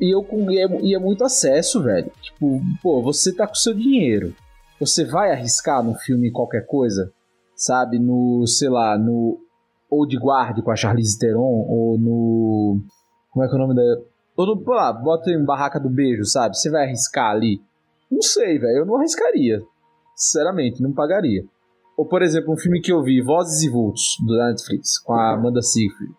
e 0.00 0.14
eu 0.14 0.22
com 0.22 0.48
e 0.50 0.60
é, 0.60 0.80
e 0.82 0.94
é 0.94 0.98
muito 0.98 1.24
acesso, 1.24 1.82
velho. 1.82 2.12
Tipo, 2.22 2.60
pô, 2.80 3.02
você 3.02 3.32
tá 3.32 3.46
com 3.46 3.54
seu 3.54 3.74
dinheiro. 3.74 4.34
Você 4.80 5.04
vai 5.04 5.32
arriscar 5.32 5.82
no 5.82 5.94
filme 5.94 6.30
qualquer 6.30 6.66
coisa? 6.66 7.12
Sabe? 7.56 7.98
No, 7.98 8.46
sei 8.46 8.68
lá, 8.68 8.96
no 8.96 9.40
Old 9.90 10.16
Guard 10.16 10.62
com 10.62 10.70
a 10.70 10.76
Charlize 10.76 11.18
Theron, 11.18 11.66
ou 11.68 11.98
no. 11.98 12.80
Como 13.32 13.44
é 13.44 13.48
que 13.48 13.54
é 13.54 13.56
o 13.56 13.60
nome 13.60 13.74
da. 13.74 13.82
Ou 14.36 14.46
no. 14.46 14.60
Pô, 14.62 14.72
lá, 14.72 14.92
bota 14.92 15.30
em 15.30 15.44
Barraca 15.44 15.80
do 15.80 15.90
Beijo, 15.90 16.24
sabe? 16.24 16.56
Você 16.56 16.70
vai 16.70 16.84
arriscar 16.84 17.32
ali? 17.32 17.60
Não 18.10 18.22
sei, 18.22 18.58
velho. 18.58 18.78
Eu 18.78 18.86
não 18.86 18.96
arriscaria. 18.96 19.60
Sinceramente, 20.14 20.82
não 20.82 20.92
pagaria. 20.92 21.44
Ou, 21.96 22.06
por 22.06 22.22
exemplo, 22.22 22.54
um 22.54 22.56
filme 22.56 22.80
que 22.80 22.92
eu 22.92 23.02
vi, 23.02 23.20
Vozes 23.20 23.62
e 23.62 23.68
Vultos, 23.68 24.16
do 24.24 24.36
Netflix, 24.36 25.00
com 25.00 25.14
a 25.14 25.34
Amanda 25.34 25.60
Seyfried. 25.60 26.12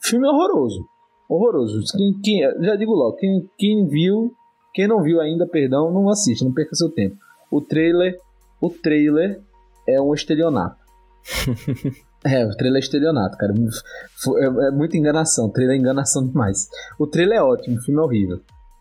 Filme 0.00 0.28
horroroso. 0.28 0.86
Horroroso. 1.28 1.82
Quem, 1.96 2.20
quem, 2.22 2.40
já 2.64 2.76
digo 2.76 2.92
logo, 2.92 3.16
quem, 3.16 3.50
quem 3.58 3.86
viu, 3.88 4.32
quem 4.72 4.86
não 4.86 5.02
viu 5.02 5.20
ainda, 5.20 5.44
perdão, 5.46 5.92
não 5.92 6.08
assiste, 6.08 6.44
não 6.44 6.52
perca 6.52 6.76
seu 6.76 6.88
tempo. 6.88 7.16
O 7.54 7.60
trailer, 7.60 8.18
o 8.60 8.68
trailer 8.68 9.40
é 9.88 10.00
um 10.00 10.12
estelionato. 10.12 10.76
É, 12.26 12.42
o 12.46 12.56
trailer 12.56 12.80
é 12.80 12.82
estelionato, 12.82 13.36
cara. 13.36 13.52
É, 13.52 14.68
é 14.68 14.70
muita 14.70 14.96
enganação. 14.96 15.44
O 15.44 15.50
trailer 15.50 15.76
é 15.76 15.78
enganação 15.78 16.26
demais. 16.26 16.70
O 16.98 17.06
trailer 17.06 17.36
é 17.36 17.42
ótimo, 17.42 17.76
o 17.76 17.82
filme 17.82 18.00
é 18.00 18.02
horrível. 18.02 18.40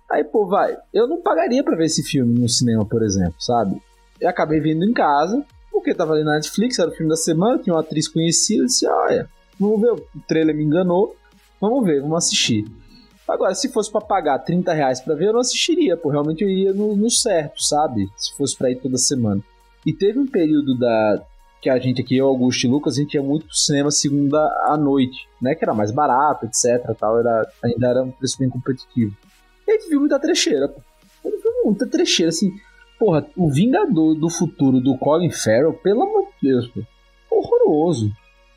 Aí, 0.09 0.23
pô, 0.23 0.47
vai. 0.47 0.77
Eu 0.93 1.09
não 1.09 1.21
pagaria 1.21 1.61
pra 1.61 1.75
ver 1.75 1.87
esse 1.87 2.01
filme 2.03 2.39
no 2.39 2.47
cinema, 2.47 2.85
por 2.85 3.03
exemplo, 3.03 3.35
sabe? 3.39 3.81
Eu 4.17 4.29
acabei 4.29 4.61
vendo 4.61 4.85
em 4.85 4.93
casa, 4.93 5.45
porque 5.69 5.93
tava 5.93 6.13
ali 6.13 6.23
na 6.23 6.35
Netflix, 6.35 6.79
era 6.79 6.89
o 6.89 6.93
filme 6.93 7.09
da 7.09 7.17
semana, 7.17 7.59
tinha 7.61 7.73
uma 7.73 7.81
atriz 7.81 8.07
conhecida, 8.07 8.63
disse, 8.63 8.87
olha, 8.87 9.27
vamos 9.59 9.81
ver, 9.81 9.91
o 9.91 10.01
trailer 10.25 10.55
me 10.55 10.63
enganou, 10.63 11.13
vamos 11.59 11.83
ver, 11.85 11.99
vamos 11.99 12.19
assistir. 12.19 12.65
Agora, 13.27 13.55
se 13.55 13.69
fosse 13.71 13.91
para 13.91 14.01
pagar 14.01 14.39
30 14.39 14.73
reais 14.73 14.99
pra 14.99 15.15
ver, 15.15 15.27
eu 15.27 15.33
não 15.33 15.39
assistiria, 15.39 15.95
pô, 15.95 16.09
realmente 16.09 16.43
eu 16.43 16.49
iria 16.49 16.73
no, 16.73 16.95
no 16.95 17.09
certo, 17.09 17.61
sabe? 17.61 18.09
Se 18.17 18.35
fosse 18.35 18.57
pra 18.57 18.69
ir 18.69 18.75
toda 18.75 18.97
semana. 18.97 19.41
E 19.85 19.93
teve 19.93 20.19
um 20.19 20.27
período 20.27 20.77
da, 20.77 21.23
que 21.63 21.69
a 21.69 21.79
gente 21.79 22.01
aqui, 22.01 22.17
eu, 22.17 22.27
Augusto 22.27 22.65
e 22.65 22.69
Lucas, 22.69 22.97
a 22.97 23.01
gente 23.01 23.13
ia 23.13 23.23
muito 23.23 23.45
pro 23.45 23.55
cinema 23.55 23.89
segunda 23.89 24.37
à 24.67 24.75
noite, 24.75 25.27
né? 25.41 25.55
Que 25.55 25.63
era 25.63 25.73
mais 25.73 25.91
barato, 25.91 26.45
etc. 26.45 26.93
Tal, 26.99 27.19
era, 27.19 27.49
ainda 27.63 27.87
era 27.87 28.03
um 28.03 28.11
preço 28.11 28.37
bem 28.37 28.49
competitivo. 28.49 29.15
E 29.65 29.71
a 29.71 29.75
gente 29.75 29.89
viu 29.89 30.01
muita 30.01 30.19
trecheira, 30.19 30.67
pô. 30.67 30.81
A 31.23 31.29
gente 31.29 31.41
viu 31.41 31.51
muita 31.63 31.87
trecheira, 31.87 32.29
assim. 32.29 32.51
Porra, 32.99 33.25
o 33.37 33.49
Vingador 33.49 34.13
do 34.13 34.29
Futuro 34.29 34.81
do 34.81 34.97
Colin 34.97 35.31
Farrell, 35.31 35.73
pelo 35.73 36.03
amor 36.03 36.27
de 36.41 36.49
Deus, 36.49 36.67
pô. 36.67 36.81
Horroroso. 37.31 38.11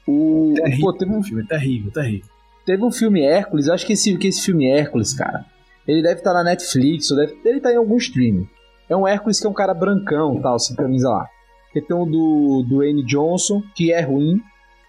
O, 0.07 0.55
terrível, 0.57 0.81
pô, 0.81 0.93
teve 0.93 1.13
um 1.13 1.23
filme 1.23 1.47
terrível, 1.47 1.93
terrível. 1.93 2.36
Teve 2.67 2.83
um 2.85 2.91
filme 2.91 3.23
Hércules, 3.23 3.69
acho 3.69 3.87
que 3.87 3.93
esse, 3.93 4.17
que 4.19 4.27
esse 4.27 4.45
filme 4.45 4.69
Hércules, 4.69 5.15
cara, 5.15 5.47
ele 5.87 6.03
deve 6.03 6.17
estar 6.19 6.33
tá 6.33 6.39
na 6.39 6.51
Netflix, 6.51 7.11
ou 7.13 7.17
deve, 7.17 7.39
ele 7.45 7.61
tá 7.61 7.73
em 7.73 7.77
algum 7.77 7.97
stream. 7.97 8.47
É 8.89 8.97
um 8.97 9.07
Hércules 9.07 9.41
que 9.41 9.47
é 9.47 9.51
um 9.51 9.55
cara 9.55 9.73
brancão, 9.73 10.41
tal, 10.43 10.59
sem 10.59 10.75
camisa 10.75 11.09
lá. 11.09 11.29
Tem 11.73 11.97
o 11.97 12.07
do 12.07 12.65
Dwayne 12.67 13.05
Johnson, 13.05 13.63
que 13.75 13.93
é 13.93 14.01
ruim. 14.01 14.41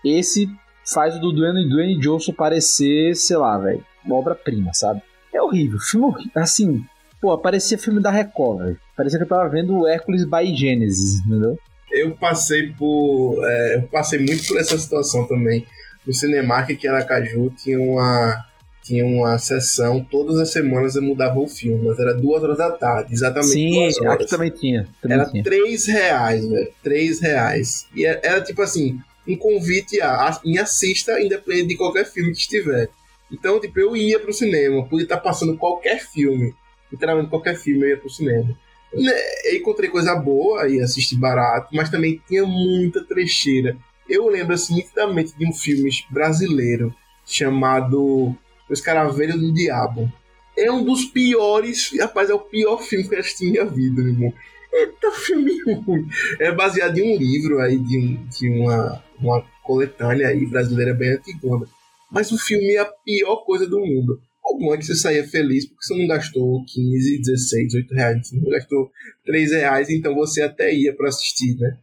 Esse 0.05 0.49
faz 0.85 1.15
o 1.17 1.19
do 1.19 1.33
Dwayne, 1.33 1.69
Dwayne 1.69 1.99
Johnson 1.99 2.31
parecer, 2.31 3.15
sei 3.15 3.37
lá, 3.37 3.57
velho, 3.57 3.83
obra-prima, 4.09 4.73
sabe? 4.73 5.01
É 5.33 5.41
horrível. 5.41 5.79
Filme 5.79 6.07
horrível. 6.07 6.31
Assim, 6.35 6.83
pô, 7.21 7.37
parecia 7.37 7.77
filme 7.77 8.01
da 8.01 8.09
Record, 8.09 8.59
velho. 8.59 8.79
Parecia 8.95 9.19
que 9.19 9.25
eu 9.25 9.29
tava 9.29 9.49
vendo 9.49 9.77
o 9.77 9.87
Hércules 9.87 10.23
by 10.23 10.55
Genesis, 10.55 11.19
entendeu? 11.25 11.57
Eu 11.91 12.15
passei 12.15 12.71
por. 12.73 13.37
É, 13.43 13.75
eu 13.75 13.83
passei 13.83 14.19
muito 14.19 14.47
por 14.47 14.57
essa 14.57 14.77
situação 14.77 15.27
também. 15.27 15.65
No 16.07 16.13
Cinemark, 16.13 16.75
que 16.77 16.87
era 16.87 17.03
Caju, 17.03 17.51
tinha 17.55 17.79
uma 17.79 18.47
tinha 18.87 19.05
uma 19.05 19.37
sessão, 19.37 20.01
todas 20.01 20.37
as 20.37 20.49
semanas 20.49 20.95
eu 20.95 21.01
mudava 21.01 21.37
o 21.37 21.47
filme, 21.47 21.85
mas 21.85 21.99
era 21.99 22.13
duas 22.13 22.41
horas 22.41 22.57
da 22.57 22.71
tarde, 22.71 23.13
exatamente 23.13 23.51
Sim, 23.51 23.73
duas 23.73 23.99
horas. 23.99 24.13
aqui 24.13 24.27
também 24.27 24.49
tinha. 24.49 24.87
Também 25.01 25.17
era 25.17 25.29
tinha. 25.29 25.43
três 25.43 25.85
reais, 25.87 26.47
velho, 26.47 26.73
três 26.81 27.19
reais. 27.19 27.85
E 27.93 28.05
era, 28.05 28.21
era, 28.23 28.41
tipo 28.41 28.61
assim, 28.61 28.97
um 29.27 29.35
convite 29.35 29.99
a, 29.99 30.29
a 30.29 30.39
me 30.45 30.57
assista 30.57 31.21
independente 31.21 31.67
de 31.67 31.75
qualquer 31.75 32.05
filme 32.05 32.31
que 32.31 32.39
estiver. 32.39 32.89
Então, 33.29 33.59
tipo, 33.59 33.77
eu 33.77 33.95
ia 33.97 34.17
pro 34.19 34.31
cinema, 34.31 34.87
podia 34.87 35.03
estar 35.03 35.17
passando 35.17 35.57
qualquer 35.57 35.99
filme, 35.99 36.55
literalmente 36.89 37.29
qualquer 37.29 37.57
filme 37.57 37.83
eu 37.83 37.89
ia 37.89 37.97
pro 37.97 38.09
cinema. 38.09 38.57
Né, 38.93 39.11
eu 39.51 39.57
encontrei 39.57 39.89
coisa 39.89 40.15
boa 40.15 40.65
e 40.69 40.79
assisti 40.79 41.13
barato, 41.17 41.75
mas 41.75 41.89
também 41.89 42.21
tinha 42.25 42.45
muita 42.45 43.03
trecheira. 43.03 43.75
Eu 44.09 44.27
lembro 44.27 44.53
assim 44.53 44.75
nitidamente 44.75 45.37
de 45.37 45.45
um 45.45 45.53
filme 45.53 45.89
brasileiro 46.09 46.93
chamado 47.25 48.35
os 48.69 48.81
Caravelhos 48.81 49.39
do 49.39 49.53
Diabo. 49.53 50.11
É 50.57 50.71
um 50.71 50.83
dos 50.83 51.05
piores, 51.05 51.91
rapaz, 51.99 52.29
é 52.29 52.33
o 52.33 52.39
pior 52.39 52.81
filme 52.81 53.07
que 53.07 53.13
eu 53.13 53.19
assisti 53.19 53.45
na 53.45 53.51
minha 53.51 53.65
vida, 53.65 54.01
meu 54.01 54.13
irmão. 54.13 54.33
Eita 54.73 55.11
filme 55.11 55.51
ruim. 55.85 56.07
É 56.39 56.51
baseado 56.51 56.97
em 56.97 57.15
um 57.15 57.17
livro 57.17 57.59
aí 57.59 57.77
de, 57.77 57.97
um, 57.97 58.27
de 58.27 58.49
uma, 58.49 59.03
uma 59.19 59.41
coletânea 59.63 60.27
aí 60.27 60.45
brasileira 60.45 60.93
bem 60.93 61.11
antigona. 61.11 61.67
Mas 62.11 62.31
o 62.31 62.37
filme 62.37 62.73
é 62.73 62.79
a 62.79 62.85
pior 62.85 63.37
coisa 63.45 63.67
do 63.67 63.79
mundo. 63.79 64.19
O 64.43 64.57
bom 64.57 64.73
é 64.73 64.77
que 64.77 64.85
você 64.85 64.95
saía 64.95 65.27
feliz 65.27 65.65
porque 65.65 65.83
você 65.83 65.97
não 65.97 66.07
gastou 66.07 66.63
15, 66.65 67.19
16, 67.19 67.73
8 67.73 67.93
reais, 67.93 68.27
você 68.27 68.35
não 68.37 68.49
gastou 68.49 68.89
3 69.25 69.51
reais, 69.51 69.89
então 69.89 70.15
você 70.15 70.41
até 70.41 70.73
ia 70.73 70.95
para 70.95 71.09
assistir, 71.09 71.57
né? 71.57 71.77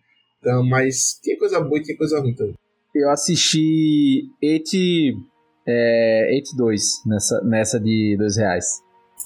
Então, 0.44 0.62
mas 0.62 1.18
tinha 1.22 1.38
coisa 1.38 1.58
boa 1.58 1.78
e 1.78 1.82
tinha 1.82 1.96
coisa 1.96 2.20
ruim 2.20 2.34
também. 2.34 2.54
Eu 2.94 3.10
assisti 3.10 4.28
Ete 4.42 5.16
é, 5.66 6.28
82 6.34 7.02
nessa, 7.06 7.40
nessa 7.42 7.80
de 7.80 8.14
2 8.18 8.36
reais. 8.36 8.82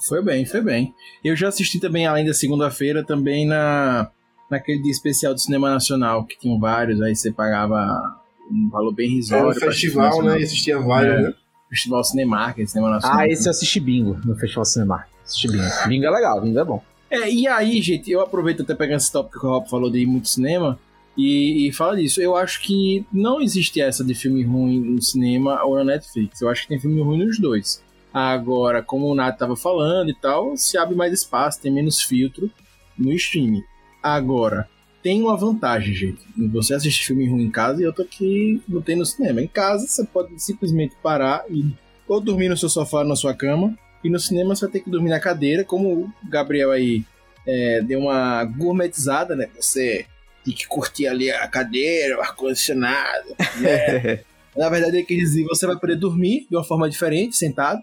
Foi 0.07 0.23
bem, 0.23 0.47
foi 0.47 0.61
bem. 0.61 0.95
Eu 1.25 1.35
já 1.35 1.49
assisti 1.49 1.81
também, 1.81 2.07
além 2.07 2.25
da 2.25 2.33
segunda-feira, 2.33 3.05
também 3.05 3.47
na 3.47 4.09
naquele 4.49 4.81
dia 4.81 4.93
especial 4.93 5.35
do 5.35 5.41
Cinema 5.41 5.69
Nacional, 5.69 6.25
que 6.25 6.39
tinham 6.39 6.59
vários, 6.59 7.03
aí 7.03 7.14
você 7.14 7.31
pagava 7.31 8.19
um 8.51 8.71
valor 8.71 8.95
bem 8.95 9.11
risório. 9.11 9.51
Era 9.51 9.51
um 9.51 9.61
festival, 9.61 10.23
né? 10.23 10.41
Existia 10.41 10.79
vários, 10.79 11.19
é, 11.19 11.23
né? 11.23 11.35
Festival 11.69 12.05
Cinemark, 12.05 12.57
Cinema 12.66 12.91
Nacional. 12.93 13.19
Ah, 13.19 13.29
esse 13.29 13.47
eu 13.47 13.51
assisti 13.51 13.81
bingo 13.81 14.19
no 14.25 14.35
Festival 14.37 14.64
Cinemark. 14.64 15.09
Assisti 15.23 15.49
bingo. 15.49 15.89
Bingo 15.89 16.07
é 16.07 16.11
legal, 16.11 16.41
bingo 16.41 16.59
é 16.59 16.64
bom. 16.64 16.83
É, 17.11 17.31
e 17.31 17.47
aí, 17.49 17.81
gente, 17.83 18.11
eu 18.11 18.21
aproveito 18.21 18.62
até 18.62 18.75
pegando 18.75 18.99
esse 18.99 19.11
tópico 19.11 19.41
que 19.41 19.47
o 19.47 19.51
Rob 19.51 19.69
falou 19.69 19.91
de 19.91 19.99
ir 19.99 20.07
muito 20.07 20.29
cinema. 20.29 20.79
E, 21.19 21.66
e, 21.66 21.73
fala 21.73 21.97
disso. 21.97 22.23
Eu 22.23 22.37
acho 22.37 22.62
que 22.62 23.05
não 23.12 23.41
existe 23.41 23.81
essa 23.81 24.05
de 24.05 24.14
filme 24.14 24.45
ruim 24.45 24.79
no 24.79 25.03
cinema 25.03 25.64
ou 25.64 25.77
na 25.77 25.85
Netflix. 25.85 26.41
Eu 26.41 26.49
acho 26.49 26.62
que 26.62 26.69
tem 26.69 26.79
filme 26.79 27.03
ruim 27.03 27.25
nos 27.25 27.41
dois. 27.41 27.83
Agora, 28.14 28.83
como 28.83 29.07
o 29.07 29.14
Nath 29.16 29.35
estava 29.35 29.57
falando 29.57 30.11
e 30.11 30.14
tal, 30.14 30.57
se 30.57 30.79
abre 30.79 30.95
mais 30.95 31.12
espaço, 31.12 31.61
tem 31.61 31.73
menos 31.73 32.01
filtro 32.01 32.49
no 32.97 33.12
streaming. 33.12 33.64
Agora, 34.01 34.69
tem 35.03 35.21
uma 35.21 35.37
vantagem, 35.37 35.93
gente. 35.93 36.21
Você 36.53 36.75
assiste 36.75 37.05
filme 37.05 37.29
ruim 37.29 37.45
em 37.45 37.51
casa 37.51 37.83
e 37.83 37.85
eu 37.85 37.93
tô 37.93 38.03
aqui 38.03 38.62
tem 38.85 38.95
no 38.95 39.05
cinema. 39.05 39.43
Em 39.43 39.49
casa, 39.49 39.89
você 39.89 40.05
pode 40.05 40.41
simplesmente 40.41 40.95
parar 41.03 41.45
e 41.51 41.66
ou 42.07 42.21
dormir 42.21 42.49
no 42.49 42.57
seu 42.57 42.69
sofá, 42.69 43.05
na 43.05 43.14
sua 43.14 43.35
cama, 43.35 43.77
e 44.03 44.09
no 44.09 44.19
cinema 44.19 44.55
você 44.55 44.64
vai 44.64 44.73
ter 44.73 44.81
que 44.81 44.91
dormir 44.91 45.11
na 45.11 45.21
cadeira, 45.21 45.62
como 45.62 45.93
o 45.93 46.12
Gabriel 46.29 46.71
aí 46.71 47.05
é, 47.47 47.83
deu 47.83 48.01
uma 48.01 48.45
gourmetizada, 48.45 49.37
né? 49.37 49.51
Você 49.61 50.07
tem 50.45 50.55
que 50.55 50.66
curtir 50.66 51.07
ali 51.07 51.30
a 51.30 51.47
cadeira, 51.49 52.18
o 52.18 52.20
ar-condicionado. 52.20 53.36
Né? 53.61 54.20
Na 54.57 54.68
verdade, 54.68 54.97
ele 54.97 55.07
quer 55.07 55.14
dizer 55.14 55.45
você 55.45 55.66
vai 55.66 55.76
poder 55.76 55.97
dormir 55.97 56.47
de 56.51 56.57
uma 56.57 56.64
forma 56.64 56.89
diferente, 56.91 57.36
sentado. 57.36 57.80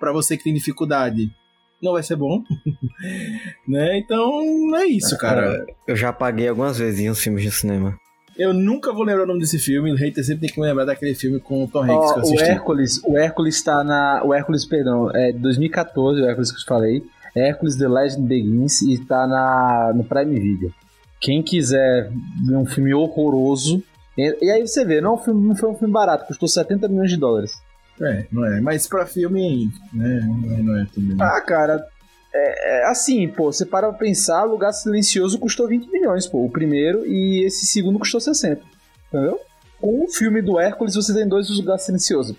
Para 0.00 0.12
você 0.12 0.36
que 0.36 0.44
tem 0.44 0.54
dificuldade, 0.54 1.30
não 1.82 1.92
vai 1.92 2.02
ser 2.02 2.16
bom. 2.16 2.42
né? 3.68 3.98
Então, 3.98 4.74
é 4.76 4.86
isso, 4.86 5.16
cara. 5.18 5.66
Eu 5.86 5.94
já 5.94 6.12
paguei 6.12 6.48
algumas 6.48 6.78
vezes 6.78 7.00
em 7.00 7.10
uns 7.10 7.20
filmes 7.20 7.42
de 7.42 7.50
cinema. 7.50 7.98
Eu 8.36 8.52
nunca 8.52 8.92
vou 8.92 9.04
lembrar 9.04 9.24
o 9.24 9.26
nome 9.26 9.40
desse 9.40 9.58
filme. 9.58 9.92
O 9.92 9.96
hater 9.96 10.24
sempre 10.24 10.42
tem 10.42 10.50
que 10.50 10.60
me 10.60 10.66
lembrar 10.66 10.84
daquele 10.84 11.14
filme 11.14 11.38
com 11.38 11.64
o 11.64 11.68
Tom 11.68 11.82
Hanks 11.82 12.10
oh, 12.10 12.14
que 12.14 12.18
eu 12.18 12.22
assisti. 12.22 12.42
O 12.42 12.46
Hércules, 12.46 13.02
o 13.04 13.18
Hércules 13.18 13.62
tá 13.62 13.84
na. 13.84 14.22
O 14.24 14.34
Hércules, 14.34 14.64
perdão, 14.64 15.10
é 15.14 15.32
2014, 15.32 16.20
o 16.20 16.26
Hércules 16.26 16.50
que 16.50 16.58
eu 16.58 16.66
falei. 16.66 17.04
Hércules 17.36 17.76
The 17.76 17.88
Legend 17.88 18.28
Begins 18.28 18.82
e 18.82 18.98
tá 19.04 19.26
na, 19.26 19.92
no 19.94 20.04
Prime 20.04 20.38
Video. 20.38 20.72
Quem 21.24 21.42
quiser 21.42 22.12
ver 22.46 22.56
um 22.56 22.66
filme 22.66 22.92
horroroso. 22.92 23.82
E, 24.16 24.44
e 24.44 24.50
aí 24.50 24.60
você 24.60 24.84
vê, 24.84 25.00
não, 25.00 25.14
é 25.14 25.24
filme, 25.24 25.48
não 25.48 25.56
foi 25.56 25.70
um 25.70 25.74
filme 25.74 25.92
barato, 25.92 26.26
custou 26.26 26.46
70 26.46 26.86
milhões 26.86 27.10
de 27.10 27.16
dólares. 27.16 27.52
É, 27.98 28.26
não 28.30 28.44
é. 28.44 28.60
Mas 28.60 28.86
pra 28.86 29.06
filme, 29.06 29.70
né, 29.92 30.20
não 30.20 30.52
é, 30.52 30.62
não 30.62 30.76
é 30.78 30.86
tudo. 30.92 31.16
Ah, 31.22 31.40
cara, 31.40 31.82
é, 32.34 32.82
é, 32.82 32.86
assim, 32.90 33.26
pô, 33.26 33.50
você 33.50 33.64
para 33.64 33.88
pra 33.88 33.98
pensar, 33.98 34.44
Lugar 34.44 34.72
Silencioso 34.72 35.38
custou 35.38 35.66
20 35.66 35.90
milhões, 35.90 36.26
pô, 36.26 36.44
o 36.44 36.50
primeiro, 36.50 37.06
e 37.06 37.42
esse 37.46 37.64
segundo 37.64 37.98
custou 37.98 38.20
60. 38.20 38.60
Entendeu? 39.08 39.40
Com 39.80 40.04
o 40.04 40.08
filme 40.08 40.42
do 40.42 40.60
Hércules, 40.60 40.94
você 40.94 41.14
tem 41.14 41.26
dois 41.26 41.48
Lugares 41.48 41.84
Silenciosos. 41.84 42.36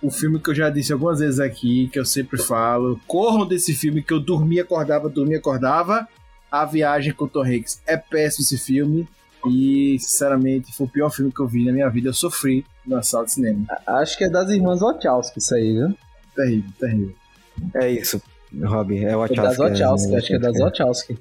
O 0.00 0.10
filme 0.10 0.38
que 0.38 0.50
eu 0.50 0.54
já 0.54 0.70
disse 0.70 0.92
algumas 0.92 1.18
vezes 1.18 1.40
aqui, 1.40 1.88
que 1.88 1.98
eu 1.98 2.04
sempre 2.04 2.40
falo, 2.40 3.00
corram 3.06 3.44
desse 3.44 3.74
filme 3.74 4.00
que 4.00 4.12
eu 4.12 4.20
dormia, 4.20 4.62
acordava, 4.62 5.08
dormia, 5.08 5.38
acordava, 5.38 6.06
a 6.50 6.64
Viagem 6.64 7.12
com 7.12 7.24
o 7.24 7.28
Tom 7.28 7.42
Hanks. 7.42 7.80
É 7.86 7.96
péssimo 7.96 8.42
esse 8.42 8.58
filme. 8.58 9.08
E, 9.46 9.96
sinceramente, 10.00 10.74
foi 10.74 10.86
o 10.86 10.90
pior 10.90 11.10
filme 11.10 11.32
que 11.32 11.40
eu 11.40 11.46
vi 11.46 11.64
na 11.64 11.72
minha 11.72 11.88
vida. 11.88 12.08
Eu 12.08 12.14
sofri 12.14 12.66
na 12.86 13.02
sala 13.02 13.24
de 13.24 13.32
cinema. 13.32 13.66
Acho 13.86 14.18
que 14.18 14.24
é 14.24 14.30
das 14.30 14.50
irmãs 14.50 14.80
Wachowski 14.80 15.38
isso 15.38 15.54
aí, 15.54 15.72
viu? 15.74 15.94
Terrível, 16.34 16.70
terrível. 16.78 17.14
É 17.74 17.90
isso, 17.90 18.22
Rob. 18.64 19.04
É 19.04 19.16
o 19.16 19.20
Wachowski. 19.20 19.40
É 19.40 19.42
das 19.42 19.56
Wachowski, 19.58 20.16
acho 20.16 20.26
que 20.26 20.34
é 20.34 20.38
das 20.38 20.58
Wachowski. 20.58 21.18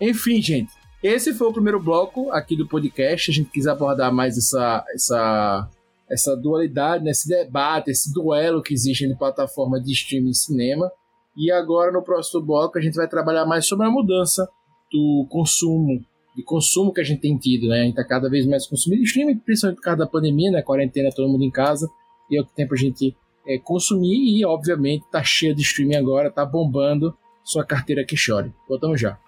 Enfim, 0.00 0.42
gente. 0.42 0.72
Esse 1.02 1.32
foi 1.32 1.46
o 1.46 1.52
primeiro 1.52 1.80
bloco 1.80 2.30
aqui 2.30 2.56
do 2.56 2.68
podcast. 2.68 3.30
A 3.30 3.34
gente 3.34 3.50
quis 3.50 3.66
abordar 3.66 4.12
mais 4.12 4.36
essa, 4.36 4.84
essa, 4.92 5.68
essa 6.10 6.36
dualidade, 6.36 7.04
né? 7.04 7.10
esse 7.10 7.28
debate, 7.28 7.90
esse 7.90 8.12
duelo 8.12 8.62
que 8.62 8.74
existe 8.74 9.04
entre 9.04 9.16
plataforma 9.16 9.80
de 9.80 9.92
streaming 9.92 10.30
e 10.30 10.34
cinema. 10.34 10.92
E 11.36 11.50
agora, 11.50 11.92
no 11.92 12.02
próximo 12.02 12.42
bloco, 12.42 12.76
a 12.76 12.80
gente 12.82 12.96
vai 12.96 13.08
trabalhar 13.08 13.46
mais 13.46 13.64
sobre 13.66 13.86
a 13.86 13.90
mudança 13.90 14.48
do 14.92 15.26
consumo, 15.28 16.00
de 16.36 16.42
consumo 16.42 16.92
que 16.92 17.00
a 17.00 17.04
gente 17.04 17.20
tem 17.20 17.36
tido, 17.36 17.68
né? 17.68 17.80
A 17.80 17.84
gente 17.84 17.94
tá 17.94 18.04
cada 18.04 18.28
vez 18.28 18.46
mais 18.46 18.66
consumindo 18.66 19.02
streaming, 19.02 19.38
principalmente 19.38 19.76
por 19.76 19.84
causa 19.84 19.98
da 19.98 20.06
pandemia, 20.06 20.50
né? 20.50 20.62
Quarentena, 20.62 21.10
todo 21.14 21.28
mundo 21.28 21.44
em 21.44 21.50
casa, 21.50 21.88
e 22.30 22.36
é 22.36 22.40
o 22.40 22.46
que 22.46 22.54
tem 22.54 22.66
pra 22.66 22.76
gente 22.76 23.16
é, 23.46 23.58
consumir, 23.58 24.38
e 24.38 24.44
obviamente 24.44 25.04
tá 25.10 25.22
cheio 25.22 25.54
de 25.54 25.62
streaming 25.62 25.96
agora, 25.96 26.30
tá 26.30 26.44
bombando 26.44 27.14
sua 27.44 27.64
carteira 27.64 28.04
que 28.04 28.16
chore. 28.16 28.52
Voltamos 28.68 29.00
já. 29.00 29.18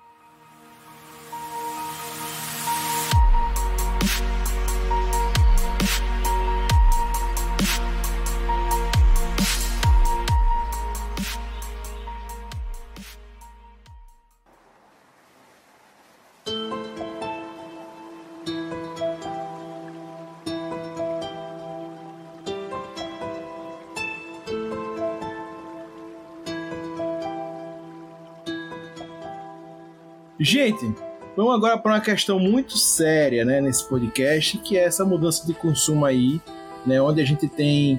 Gente, 30.52 30.94
vamos 31.34 31.54
agora 31.54 31.78
para 31.78 31.92
uma 31.92 32.00
questão 32.02 32.38
muito 32.38 32.76
séria, 32.76 33.42
né, 33.42 33.58
nesse 33.58 33.88
podcast, 33.88 34.58
que 34.58 34.76
é 34.76 34.84
essa 34.84 35.02
mudança 35.02 35.46
de 35.46 35.54
consumo 35.54 36.04
aí, 36.04 36.42
né, 36.84 37.00
onde 37.00 37.22
a 37.22 37.24
gente 37.24 37.48
tem 37.48 37.98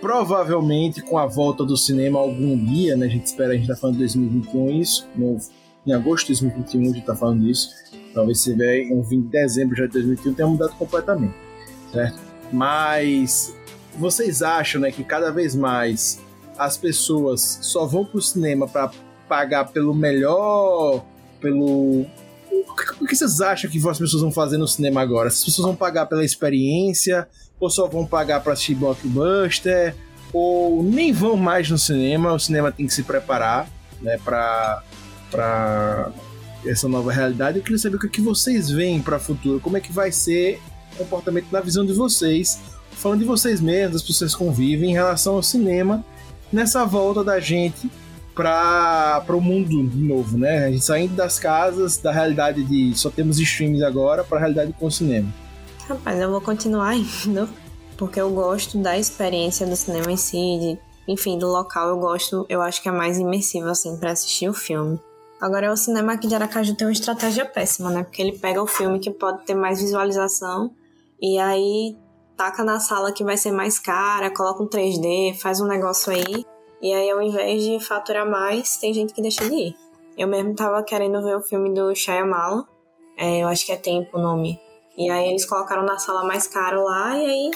provavelmente 0.00 1.02
com 1.02 1.18
a 1.18 1.26
volta 1.26 1.64
do 1.64 1.76
cinema 1.76 2.20
algum 2.20 2.56
dia, 2.56 2.96
né, 2.96 3.06
a 3.06 3.08
gente 3.08 3.26
espera, 3.26 3.52
a 3.52 3.56
gente 3.56 3.66
tá 3.66 3.74
falando 3.74 3.96
de 3.96 4.02
2021 4.02 4.80
isso, 4.80 5.08
no, 5.16 5.38
em 5.84 5.92
agosto 5.92 6.32
de 6.32 6.40
2021 6.40 6.82
a 6.82 6.94
gente 6.94 7.04
tá 7.04 7.16
falando 7.16 7.48
isso, 7.48 7.70
talvez 8.14 8.38
se 8.38 8.54
vier 8.54 8.76
em 8.76 9.02
20 9.02 9.24
de 9.24 9.30
dezembro 9.30 9.76
já 9.76 9.86
de 9.86 9.94
2021 9.94 10.34
tenha 10.34 10.48
mudado 10.48 10.76
completamente, 10.76 11.34
certo? 11.92 12.20
Mas 12.52 13.56
vocês 13.98 14.40
acham, 14.40 14.80
né, 14.80 14.92
que 14.92 15.02
cada 15.02 15.32
vez 15.32 15.56
mais 15.56 16.20
as 16.56 16.76
pessoas 16.76 17.58
só 17.60 17.86
vão 17.86 18.04
pro 18.04 18.22
cinema 18.22 18.68
para 18.68 18.88
pagar 19.28 19.72
pelo 19.72 19.92
melhor, 19.92 21.04
pelo 21.40 22.06
o 23.00 23.06
que 23.06 23.16
vocês 23.16 23.40
acham 23.40 23.70
que 23.70 23.78
as 23.88 23.98
pessoas 23.98 24.22
vão 24.22 24.30
fazer 24.30 24.58
no 24.58 24.68
cinema 24.68 25.00
agora? 25.00 25.28
As 25.28 25.44
pessoas 25.44 25.66
vão 25.66 25.76
pagar 25.76 26.06
pela 26.06 26.24
experiência, 26.24 27.28
ou 27.58 27.70
só 27.70 27.88
vão 27.88 28.06
pagar 28.06 28.40
para 28.40 28.52
assistir 28.52 28.74
blockbuster, 28.74 29.94
ou 30.32 30.82
nem 30.82 31.12
vão 31.12 31.36
mais 31.36 31.68
no 31.70 31.78
cinema? 31.78 32.32
O 32.32 32.38
cinema 32.38 32.70
tem 32.70 32.86
que 32.86 32.94
se 32.94 33.02
preparar, 33.02 33.68
né, 34.00 34.18
para 34.24 34.82
para 35.30 36.10
essa 36.64 36.88
nova 36.88 37.12
realidade. 37.12 37.58
Eu 37.58 37.62
queria 37.62 37.78
saber 37.78 37.96
o 37.96 37.98
que, 37.98 38.20
é 38.20 38.24
vocês 38.24 38.70
veem 38.70 39.02
para 39.02 39.16
o 39.16 39.20
futuro, 39.20 39.60
como 39.60 39.76
é 39.76 39.80
que 39.80 39.92
vai 39.92 40.10
ser 40.10 40.60
o 40.94 40.98
comportamento 40.98 41.48
na 41.52 41.60
visão 41.60 41.84
de 41.84 41.92
vocês, 41.92 42.58
falando 42.92 43.20
de 43.20 43.26
vocês 43.26 43.60
mesmos, 43.60 44.00
das 44.00 44.02
pessoas 44.02 44.32
que 44.32 44.38
convivem 44.38 44.90
em 44.90 44.94
relação 44.94 45.34
ao 45.34 45.42
cinema, 45.42 46.02
nessa 46.50 46.84
volta 46.86 47.22
da 47.22 47.38
gente 47.38 47.90
para 48.38 49.34
o 49.36 49.40
mundo 49.40 49.68
de 49.88 49.98
novo, 49.98 50.38
né? 50.38 50.66
A 50.66 50.70
gente 50.70 50.84
saindo 50.84 51.16
das 51.16 51.40
casas, 51.40 51.96
da 51.96 52.12
realidade 52.12 52.62
de 52.62 52.96
só 52.96 53.10
temos 53.10 53.40
streams 53.40 53.82
agora, 53.82 54.22
para 54.22 54.38
a 54.38 54.40
realidade 54.40 54.72
com 54.78 54.86
o 54.86 54.90
cinema. 54.92 55.28
Rapaz, 55.88 56.20
eu 56.20 56.30
vou 56.30 56.40
continuar 56.40 56.94
indo, 56.94 57.48
porque 57.96 58.20
eu 58.20 58.30
gosto 58.30 58.78
da 58.78 58.96
experiência 58.96 59.66
do 59.66 59.74
cinema 59.74 60.12
em 60.12 60.16
si, 60.16 60.36
de, 60.36 60.78
enfim, 61.12 61.36
do 61.36 61.48
local 61.48 61.88
eu 61.88 61.98
gosto, 61.98 62.46
eu 62.48 62.62
acho 62.62 62.80
que 62.80 62.88
é 62.88 62.92
mais 62.92 63.18
imersivo, 63.18 63.68
assim, 63.68 63.96
para 63.96 64.12
assistir 64.12 64.48
o 64.48 64.54
filme. 64.54 65.00
Agora, 65.40 65.72
o 65.72 65.76
cinema 65.76 66.12
aqui 66.12 66.28
de 66.28 66.34
Aracaju 66.34 66.76
tem 66.76 66.86
uma 66.86 66.92
estratégia 66.92 67.44
péssima, 67.44 67.90
né? 67.90 68.04
Porque 68.04 68.22
ele 68.22 68.38
pega 68.38 68.62
o 68.62 68.66
filme 68.66 69.00
que 69.00 69.10
pode 69.10 69.44
ter 69.44 69.54
mais 69.54 69.80
visualização 69.80 70.70
e 71.20 71.38
aí 71.38 71.96
taca 72.36 72.62
na 72.62 72.78
sala 72.78 73.10
que 73.10 73.24
vai 73.24 73.36
ser 73.36 73.50
mais 73.50 73.80
cara, 73.80 74.30
coloca 74.30 74.62
um 74.62 74.68
3D, 74.68 75.36
faz 75.40 75.60
um 75.60 75.66
negócio 75.66 76.12
aí. 76.12 76.44
E 76.80 76.92
aí, 76.92 77.10
ao 77.10 77.20
invés 77.20 77.62
de 77.62 77.80
faturar 77.80 78.28
mais, 78.28 78.76
tem 78.76 78.94
gente 78.94 79.12
que 79.12 79.22
deixa 79.22 79.48
de 79.48 79.54
ir. 79.54 79.76
Eu 80.16 80.28
mesmo 80.28 80.54
tava 80.54 80.82
querendo 80.82 81.22
ver 81.22 81.36
o 81.36 81.40
filme 81.40 81.72
do 81.72 81.94
Shyamalan, 81.94 82.64
é, 83.16 83.42
eu 83.42 83.48
acho 83.48 83.66
que 83.66 83.72
é 83.72 83.76
Tempo 83.76 84.18
o 84.18 84.22
nome. 84.22 84.60
E 84.96 85.10
aí 85.10 85.28
eles 85.28 85.44
colocaram 85.44 85.84
na 85.84 85.98
sala 85.98 86.24
mais 86.24 86.46
caro 86.46 86.84
lá, 86.84 87.16
e 87.16 87.24
aí 87.24 87.50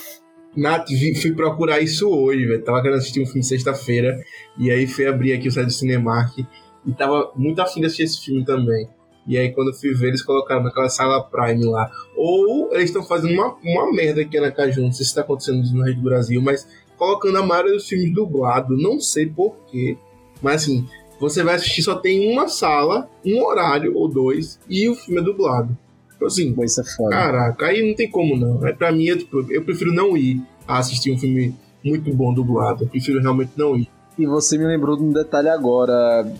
Nath, 0.56 0.88
fui 1.20 1.32
procurar 1.32 1.80
isso 1.80 2.08
hoje, 2.08 2.44
velho. 2.44 2.62
Tava 2.62 2.82
querendo 2.82 2.98
assistir 2.98 3.22
um 3.22 3.26
filme 3.26 3.42
sexta-feira. 3.42 4.22
E 4.58 4.70
aí 4.70 4.86
fui 4.86 5.06
abrir 5.06 5.32
aqui 5.32 5.48
o 5.48 5.52
site 5.52 5.66
do 5.66 5.72
Cinemark 5.72 6.38
e 6.84 6.92
tava 6.92 7.32
muito 7.34 7.60
afim 7.62 7.80
de 7.80 7.86
assistir 7.86 8.02
esse 8.02 8.24
filme 8.24 8.44
também. 8.44 8.88
E 9.26 9.38
aí, 9.38 9.52
quando 9.52 9.72
fui 9.72 9.94
ver, 9.94 10.08
eles 10.08 10.22
colocaram 10.22 10.64
naquela 10.64 10.88
sala 10.88 11.22
Prime 11.22 11.64
lá. 11.64 11.90
Ou 12.16 12.70
eles 12.72 12.86
estão 12.86 13.04
fazendo 13.04 13.34
uma, 13.34 13.56
uma 13.62 13.92
merda 13.92 14.20
aqui 14.20 14.38
na 14.38 14.50
Caju, 14.50 14.82
não 14.82 14.92
sei 14.92 15.04
se 15.04 15.10
está 15.10 15.20
acontecendo 15.20 15.62
no 15.72 15.84
Rio 15.84 15.96
do 15.96 16.02
Brasil, 16.02 16.42
mas 16.42 16.66
colocando 16.96 17.38
a 17.38 17.46
maioria 17.46 17.72
dos 17.72 17.88
filmes 17.88 18.12
dublado, 18.12 18.76
não 18.76 19.00
sei 19.00 19.26
porquê. 19.26 19.96
Mas 20.40 20.62
assim, 20.62 20.86
você 21.20 21.42
vai 21.42 21.54
assistir, 21.54 21.82
só 21.82 21.94
tem 21.94 22.32
uma 22.32 22.48
sala, 22.48 23.08
um 23.24 23.42
horário 23.44 23.96
ou 23.96 24.08
dois, 24.08 24.58
e 24.68 24.88
o 24.88 24.94
filme 24.94 25.20
é 25.20 25.24
dublado. 25.24 25.76
Então, 26.16 26.28
assim, 26.28 26.54
Isso 26.62 26.80
é 26.80 26.84
foda. 26.84 27.10
caraca, 27.10 27.66
aí 27.66 27.86
não 27.86 27.94
tem 27.94 28.10
como 28.10 28.36
não. 28.36 28.66
É, 28.66 28.72
pra 28.72 28.92
mim, 28.92 29.08
é, 29.08 29.16
tipo, 29.16 29.44
eu 29.52 29.64
prefiro 29.64 29.92
não 29.92 30.16
ir 30.16 30.40
a 30.66 30.78
assistir 30.78 31.12
um 31.12 31.18
filme 31.18 31.54
muito 31.84 32.12
bom 32.14 32.32
dublado. 32.32 32.84
Eu 32.84 32.88
prefiro 32.88 33.20
realmente 33.20 33.52
não 33.56 33.76
ir. 33.76 33.88
E 34.18 34.26
você 34.26 34.56
me 34.58 34.64
lembrou 34.64 34.96
de 34.96 35.02
um 35.02 35.12
detalhe 35.12 35.48
agora, 35.48 36.30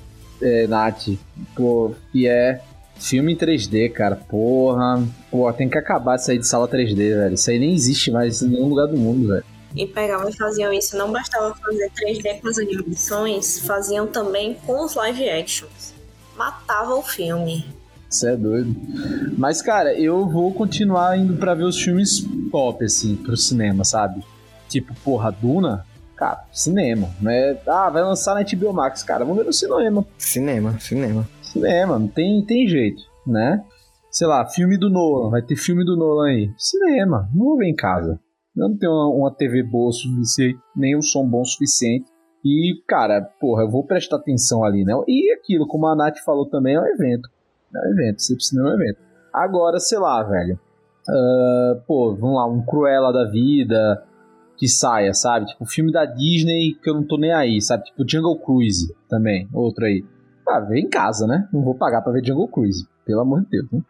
é, 0.41 0.67
Nath, 0.67 1.09
pô, 1.57 1.93
que 2.13 2.29
é 2.29 2.61
filme 2.97 3.33
em 3.33 3.37
3D, 3.37 3.91
cara. 3.91 4.17
Porra, 4.17 5.03
pô, 5.31 5.53
tem 5.53 5.69
que 5.69 5.79
acabar 5.79 6.17
de 6.17 6.25
sair 6.25 6.39
de 6.39 6.47
sala 6.47 6.69
3D, 6.69 6.95
velho. 6.97 7.35
Isso 7.35 7.51
aí 7.51 7.59
nem 7.59 7.75
existe 7.75 8.11
mais 8.11 8.43
em 8.43 8.49
nenhum 8.51 8.69
lugar 8.69 8.87
do 8.87 8.97
mundo, 8.97 9.29
velho. 9.29 9.45
E 9.75 9.87
pegavam 9.87 10.29
e 10.29 10.37
faziam 10.37 10.73
isso. 10.73 10.97
Não 10.97 11.13
bastava 11.13 11.55
fazer 11.55 11.91
3D 11.91 12.41
com 12.41 12.49
as 12.49 12.59
animações, 12.59 13.59
faziam 13.61 14.07
também 14.07 14.55
com 14.67 14.85
os 14.85 14.95
live 14.95 15.29
actions. 15.29 15.95
Matava 16.37 16.95
o 16.95 17.03
filme. 17.03 17.67
Você 18.09 18.31
é 18.31 18.37
doido. 18.37 18.77
Mas, 19.39 19.63
cara, 19.63 19.99
eu 19.99 20.29
vou 20.29 20.53
continuar 20.53 21.19
indo 21.19 21.35
pra 21.37 21.55
ver 21.55 21.65
os 21.65 21.81
filmes 21.81 22.21
pop, 22.51 22.85
assim, 22.85 23.17
pro 23.17 23.37
cinema, 23.37 23.85
sabe? 23.85 24.23
Tipo, 24.69 24.95
porra, 25.03 25.31
Duna, 25.33 25.87
cara, 26.15 26.45
cinema. 26.53 27.09
Né? 27.21 27.57
Ah, 27.67 27.89
vai 27.89 28.03
lançar 28.03 28.35
na 28.35 28.43
HBO 28.43 28.73
Max, 28.73 29.03
cara, 29.03 29.25
vamos 29.25 29.39
ver 29.39 29.47
no 29.47 29.53
cinema. 29.53 30.07
Cinema, 30.19 30.79
cinema. 30.79 31.29
Cinema, 31.43 31.99
não 31.99 32.09
tem, 32.09 32.45
tem 32.45 32.67
jeito, 32.67 33.03
né? 33.27 33.63
Sei 34.11 34.27
lá, 34.27 34.47
filme 34.47 34.77
do 34.77 34.91
Nolan, 34.91 35.31
vai 35.31 35.41
ter 35.41 35.57
filme 35.57 35.85
do 35.85 35.97
Nolan 35.97 36.29
aí. 36.29 36.51
Cinema, 36.59 37.31
não 37.35 37.47
vou 37.47 37.57
ver 37.57 37.69
em 37.69 37.75
casa. 37.75 38.21
Eu 38.57 38.69
não 38.69 38.77
tenho 38.77 38.93
uma, 38.93 39.35
TV 39.35 39.63
boa 39.63 39.89
o 39.89 39.93
suficiente, 39.93 40.59
nem 40.77 40.97
um 40.97 41.03
som 41.03 41.27
bom 41.27 41.41
o 41.41 41.45
suficiente. 41.45 42.07
E, 42.45 42.83
cara, 42.87 43.23
porra, 43.41 43.63
eu 43.63 43.71
vou 43.71 43.85
prestar 43.85 44.17
atenção 44.17 44.65
ali, 44.65 44.85
né? 44.85 44.93
E 45.09 45.33
aquilo, 45.33 45.67
como 45.67 45.87
a 45.87 45.97
Nath 45.97 46.19
falou 46.25 46.47
também, 46.47 46.75
é 46.75 46.81
um 46.81 46.87
evento. 46.87 47.29
É 47.75 47.79
um 47.79 47.93
evento, 47.93 48.17
pro 48.17 48.41
cinema 48.41 48.71
é 48.71 48.73
um 48.73 48.75
evento. 48.75 48.99
Agora, 49.33 49.79
sei 49.79 49.99
lá, 49.99 50.23
velho. 50.23 50.59
ah, 51.09 51.81
pô, 51.87 52.15
vamos 52.15 52.37
lá, 52.37 52.47
um 52.47 52.65
Cruella 52.65 53.13
da 53.13 53.25
vida 53.31 54.05
que 54.59 54.69
saia, 54.69 55.15
sabe? 55.15 55.47
Tipo, 55.47 55.65
filme 55.65 55.91
da 55.91 56.05
Disney 56.05 56.75
que 56.75 56.91
eu 56.91 56.95
não 56.95 57.05
tô 57.05 57.17
nem 57.17 57.33
aí, 57.33 57.61
sabe? 57.61 57.85
Tipo, 57.85 58.05
Jungle 58.07 58.39
Cruise 58.39 58.95
também, 59.09 59.49
outro 59.53 59.85
aí. 59.85 60.05
Ah, 60.47 60.61
vê 60.61 60.81
em 60.81 60.89
casa, 60.89 61.27
né? 61.27 61.49
Não 61.53 61.63
vou 61.63 61.75
pagar 61.75 62.03
pra 62.03 62.13
ver 62.13 62.25
Jungle 62.25 62.49
Cruise, 62.49 62.87
pelo 63.05 63.23
amor 63.23 63.41
de 63.43 63.49
Deus, 63.49 63.71
né? 63.73 63.81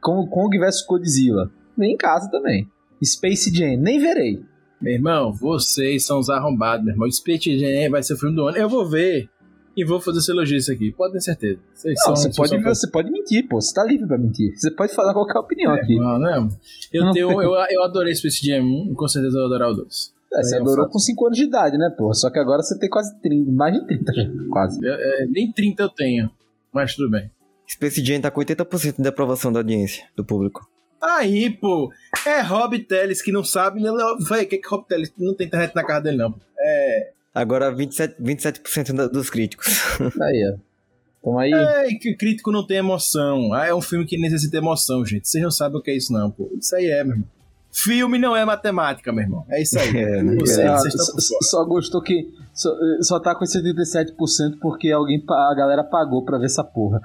Kong 0.00 0.58
vs 0.58 0.84
Godzilla, 0.86 1.50
vem 1.76 1.94
em 1.94 1.96
casa 1.96 2.30
também. 2.30 2.68
Space 3.04 3.54
Jam, 3.54 3.76
nem 3.78 3.98
verei. 3.98 4.40
Meu 4.80 4.92
irmão, 4.94 5.32
vocês 5.32 6.04
são 6.04 6.18
os 6.18 6.28
arrombados, 6.28 6.84
meu 6.84 6.94
irmão. 6.94 7.10
Space 7.10 7.58
Jam 7.58 7.90
vai 7.90 8.02
ser 8.02 8.14
o 8.14 8.18
filme 8.18 8.34
do 8.36 8.46
ano. 8.46 8.56
Eu 8.58 8.68
vou 8.68 8.88
ver 8.88 9.28
e 9.76 9.84
vou 9.84 10.00
fazer 10.00 10.18
esse 10.18 10.30
elogio 10.30 10.56
isso 10.56 10.72
aqui. 10.72 10.92
Pode 10.92 11.12
ter 11.14 11.20
certeza. 11.20 11.58
Vocês 11.74 11.94
Não, 11.98 12.04
são, 12.04 12.16
você, 12.16 12.36
pode, 12.36 12.48
são- 12.50 12.62
você 12.74 12.90
pode 12.90 13.10
mentir, 13.10 13.46
pô. 13.48 13.60
Você 13.60 13.74
tá 13.74 13.84
livre 13.84 14.06
pra 14.06 14.18
mentir. 14.18 14.54
Você 14.56 14.70
pode 14.70 14.94
falar 14.94 15.12
qualquer 15.12 15.38
opinião 15.38 15.74
É, 15.74 15.80
aqui. 15.80 15.96
Não, 15.96 16.18
não. 16.18 16.48
Eu, 16.92 17.04
Não 17.04 17.12
tenho, 17.12 17.42
eu, 17.42 17.52
eu 17.70 17.82
adorei 17.84 18.14
Space 18.14 18.44
Jam 18.46 18.62
1 18.64 18.92
e 18.92 18.94
com 18.94 19.08
certeza 19.08 19.36
eu 19.36 19.40
vou 19.46 19.54
adorar 19.54 19.70
o 19.70 19.74
2. 19.74 20.14
É, 20.34 20.42
você 20.42 20.56
é 20.56 20.60
adorou 20.60 20.88
com 20.88 20.98
5 20.98 21.26
anos 21.26 21.38
de 21.38 21.44
idade, 21.44 21.78
né, 21.78 21.88
porra? 21.96 22.14
Só 22.14 22.30
que 22.30 22.38
agora 22.38 22.62
você 22.62 22.78
tem 22.78 22.90
quase 22.90 23.18
30, 23.20 23.50
mais 23.52 23.74
de 23.74 23.86
30 23.86 24.12
já, 24.12 24.22
quase. 24.50 24.78
É, 24.86 25.22
é, 25.22 25.26
nem 25.26 25.50
30 25.52 25.82
eu 25.84 25.88
tenho, 25.88 26.30
mas 26.72 26.94
tudo 26.94 27.10
bem. 27.10 27.30
Space 27.68 28.04
Jam 28.04 28.20
tá 28.20 28.30
com 28.30 28.40
80% 28.40 29.00
de 29.00 29.08
aprovação 29.08 29.52
da 29.52 29.60
audiência, 29.60 30.04
do 30.16 30.24
público. 30.24 30.68
Aí, 31.06 31.50
pô, 31.50 31.90
é 32.26 32.40
Rob 32.40 32.78
Teles 32.80 33.22
que 33.22 33.30
não 33.32 33.44
sabe, 33.44 33.80
né? 33.80 33.90
Véi, 34.28 34.44
o 34.44 34.48
que 34.48 34.58
que 34.58 34.68
Rob 34.68 34.84
Teles 34.86 35.12
não 35.18 35.34
tem 35.34 35.46
internet 35.46 35.74
na 35.74 35.84
casa 35.84 36.00
dele, 36.02 36.16
não. 36.16 36.32
pô. 36.32 36.38
É. 36.58 37.10
Agora 37.34 37.70
27%, 37.74 38.14
27% 38.20 38.92
da- 38.94 39.06
dos 39.08 39.28
críticos. 39.30 39.66
Aí, 40.20 40.52
ó. 40.52 40.58
Então 41.20 41.38
aí, 41.40 41.50
É, 41.52 41.88
que 42.00 42.14
crítico 42.14 42.52
não 42.52 42.64
tem 42.66 42.76
emoção. 42.76 43.52
Ah, 43.52 43.66
é 43.66 43.74
um 43.74 43.80
filme 43.80 44.06
que 44.06 44.16
necessita 44.16 44.56
emoção, 44.58 45.04
gente. 45.04 45.26
Vocês 45.28 45.42
não 45.42 45.50
sabem 45.50 45.78
o 45.78 45.82
que 45.82 45.90
é 45.90 45.96
isso, 45.96 46.12
não, 46.12 46.30
pô. 46.30 46.48
Isso 46.56 46.74
aí 46.76 46.86
é, 46.86 47.02
meu 47.02 47.14
irmão. 47.14 47.28
Filme 47.72 48.16
não 48.16 48.34
é 48.36 48.44
matemática, 48.44 49.12
meu 49.12 49.24
irmão. 49.24 49.44
É 49.50 49.60
isso 49.60 49.76
aí. 49.78 49.90
É, 49.96 50.22
né? 50.22 50.36
Vocês, 50.36 50.58
ah, 50.60 50.76
vocês 50.78 50.94
estão 50.94 51.18
só, 51.20 51.36
só 51.42 51.64
gostou 51.64 52.00
que. 52.00 52.32
Só, 52.54 52.70
só 53.02 53.18
tá 53.20 53.34
com 53.34 53.42
esse 53.44 53.60
77% 53.60 54.14
porque 54.62 54.90
alguém, 54.92 55.22
a 55.28 55.54
galera 55.54 55.82
pagou 55.84 56.24
pra 56.24 56.38
ver 56.38 56.46
essa 56.46 56.62
porra. 56.64 57.00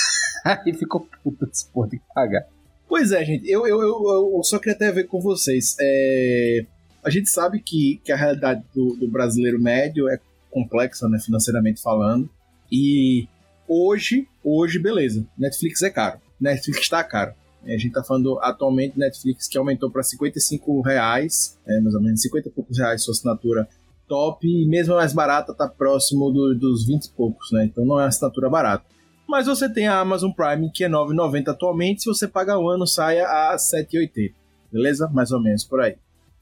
aí 0.44 0.72
ficou 0.72 1.06
puta 1.22 1.44
desse 1.46 1.70
porra, 1.70 1.90
que 1.90 2.00
pagar. 2.14 2.44
Pois 2.88 3.10
é, 3.12 3.24
gente, 3.24 3.50
eu, 3.50 3.66
eu, 3.66 3.80
eu, 3.82 4.32
eu 4.36 4.42
só 4.44 4.58
queria 4.58 4.74
até 4.74 4.90
ver 4.92 5.04
com 5.04 5.20
vocês. 5.20 5.76
É, 5.80 6.64
a 7.04 7.10
gente 7.10 7.28
sabe 7.28 7.60
que, 7.60 8.00
que 8.04 8.12
a 8.12 8.16
realidade 8.16 8.62
do, 8.74 8.94
do 8.96 9.08
brasileiro 9.08 9.60
médio 9.60 10.08
é 10.08 10.18
complexa, 10.50 11.08
né, 11.08 11.18
financeiramente 11.18 11.82
falando. 11.82 12.28
E 12.70 13.26
hoje, 13.68 14.26
hoje, 14.42 14.78
beleza, 14.78 15.26
Netflix 15.36 15.82
é 15.82 15.90
caro. 15.90 16.20
Netflix 16.40 16.80
está 16.82 17.02
caro. 17.02 17.32
A 17.64 17.70
gente 17.76 17.90
tá 17.90 18.04
falando 18.04 18.38
atualmente 18.40 18.96
Netflix 18.96 19.48
que 19.48 19.58
aumentou 19.58 19.90
para 19.90 20.02
55 20.04 20.80
reais, 20.82 21.58
é, 21.66 21.80
mais 21.80 21.94
ou 21.96 22.00
menos 22.00 22.22
50 22.22 22.48
e 22.48 22.52
poucos 22.52 22.78
reais 22.78 23.02
sua 23.02 23.12
assinatura 23.12 23.68
top, 24.06 24.46
e 24.46 24.68
mesmo 24.68 24.94
a 24.94 24.98
mais 24.98 25.12
barata 25.12 25.52
tá 25.52 25.66
próximo 25.66 26.30
do- 26.30 26.54
dos 26.54 26.86
20 26.86 27.06
e 27.06 27.10
poucos, 27.10 27.50
né? 27.50 27.64
Então 27.64 27.84
não 27.84 27.98
é 27.98 28.02
uma 28.02 28.08
assinatura 28.08 28.48
barata. 28.48 28.84
Mas 29.26 29.46
você 29.46 29.68
tem 29.68 29.88
a 29.88 29.98
Amazon 29.98 30.30
Prime, 30.30 30.70
que 30.70 30.84
é 30.84 30.86
R$ 30.86 30.92
9,90 30.92 31.48
atualmente. 31.48 32.02
Se 32.02 32.08
você 32.08 32.28
pagar 32.28 32.58
o 32.58 32.68
ano, 32.68 32.86
sai 32.86 33.20
a 33.20 33.50
R$ 33.50 33.56
7,80. 33.56 34.32
Beleza? 34.72 35.08
Mais 35.08 35.32
ou 35.32 35.40
menos 35.40 35.64
por 35.64 35.80
aí. 35.80 35.96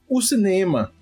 O 0.09 0.21
cinema, 0.21 0.93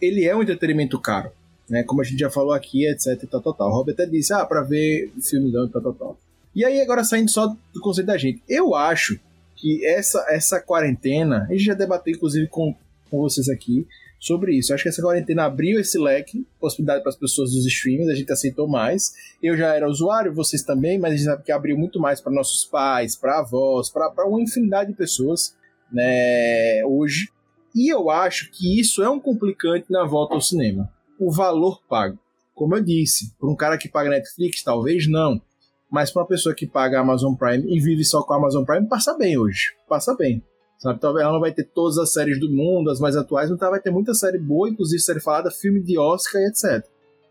ele 0.00 0.24
é 0.24 0.34
um 0.36 0.42
entretenimento 0.42 0.98
caro. 1.00 1.30
Né? 1.68 1.82
Como 1.82 2.00
a 2.00 2.04
gente 2.04 2.20
já 2.20 2.30
falou 2.30 2.52
aqui, 2.52 2.86
etc. 2.86 3.28
Tal, 3.28 3.40
tal, 3.40 3.54
tal. 3.54 3.68
O 3.70 3.72
Robert 3.72 3.94
até 3.94 4.06
disse, 4.06 4.32
ah, 4.32 4.44
pra 4.44 4.62
ver 4.62 5.12
filme 5.20 5.50
não, 5.50 5.68
tal, 5.68 5.82
tal, 5.82 5.94
tal. 5.94 6.18
E 6.54 6.64
aí, 6.64 6.80
agora 6.80 7.02
saindo 7.02 7.30
só 7.30 7.46
do 7.46 7.80
conceito 7.80 8.06
da 8.06 8.18
gente, 8.18 8.42
eu 8.48 8.74
acho 8.74 9.18
que 9.56 9.84
essa, 9.86 10.24
essa 10.28 10.60
quarentena, 10.60 11.46
a 11.48 11.52
gente 11.52 11.64
já 11.64 11.74
debateu 11.74 12.14
inclusive 12.14 12.46
com, 12.48 12.74
com 13.10 13.20
vocês 13.20 13.48
aqui 13.48 13.86
sobre 14.22 14.56
isso. 14.56 14.70
Eu 14.70 14.76
acho 14.76 14.84
que 14.84 14.88
essa 14.88 15.02
quarentena 15.02 15.46
abriu 15.46 15.80
esse 15.80 15.98
leque, 15.98 16.46
possibilidade 16.60 17.02
para 17.02 17.10
as 17.10 17.16
pessoas 17.16 17.50
dos 17.50 17.66
streams, 17.66 18.08
a 18.08 18.14
gente 18.14 18.30
aceitou 18.30 18.68
mais. 18.68 19.12
Eu 19.42 19.56
já 19.56 19.74
era 19.74 19.88
usuário, 19.88 20.32
vocês 20.32 20.62
também, 20.62 20.96
mas 20.96 21.12
a 21.12 21.16
gente 21.16 21.24
sabe 21.24 21.42
que 21.42 21.50
abriu 21.50 21.76
muito 21.76 21.98
mais 21.98 22.20
para 22.20 22.30
nossos 22.30 22.64
pais, 22.64 23.16
para 23.16 23.40
avós, 23.40 23.90
para 23.90 24.24
uma 24.24 24.40
infinidade 24.40 24.92
de 24.92 24.96
pessoas 24.96 25.56
né, 25.90 26.84
hoje. 26.86 27.32
E 27.74 27.92
eu 27.92 28.10
acho 28.10 28.48
que 28.52 28.78
isso 28.78 29.02
é 29.02 29.10
um 29.10 29.18
complicante 29.18 29.90
na 29.90 30.04
volta 30.04 30.34
ao 30.34 30.40
cinema. 30.40 30.88
O 31.18 31.32
valor 31.32 31.82
pago. 31.88 32.16
Como 32.54 32.76
eu 32.76 32.82
disse, 32.82 33.34
para 33.40 33.50
um 33.50 33.56
cara 33.56 33.76
que 33.76 33.88
paga 33.88 34.08
Netflix, 34.08 34.62
talvez 34.62 35.08
não. 35.08 35.42
Mas 35.90 36.12
para 36.12 36.22
uma 36.22 36.28
pessoa 36.28 36.54
que 36.54 36.66
paga 36.66 37.00
Amazon 37.00 37.34
Prime 37.34 37.64
e 37.66 37.80
vive 37.80 38.04
só 38.04 38.22
com 38.22 38.34
a 38.34 38.36
Amazon 38.36 38.64
Prime, 38.64 38.86
passa 38.86 39.18
bem 39.18 39.36
hoje. 39.36 39.74
Passa 39.88 40.14
bem. 40.14 40.44
Sabe? 40.82 40.98
Talvez 40.98 41.22
ela 41.22 41.34
não 41.34 41.40
vai 41.40 41.52
ter 41.52 41.62
todas 41.62 41.96
as 41.96 42.12
séries 42.12 42.40
do 42.40 42.50
mundo, 42.50 42.90
as 42.90 42.98
mais 42.98 43.16
atuais, 43.16 43.48
mas 43.48 43.62
ela 43.62 43.70
vai 43.70 43.80
ter 43.80 43.92
muita 43.92 44.12
série 44.14 44.36
boa, 44.36 44.68
inclusive 44.68 45.00
série 45.00 45.20
falada, 45.20 45.48
filme 45.48 45.80
de 45.80 45.96
Oscar 45.96 46.42
e 46.42 46.48
etc. 46.48 46.84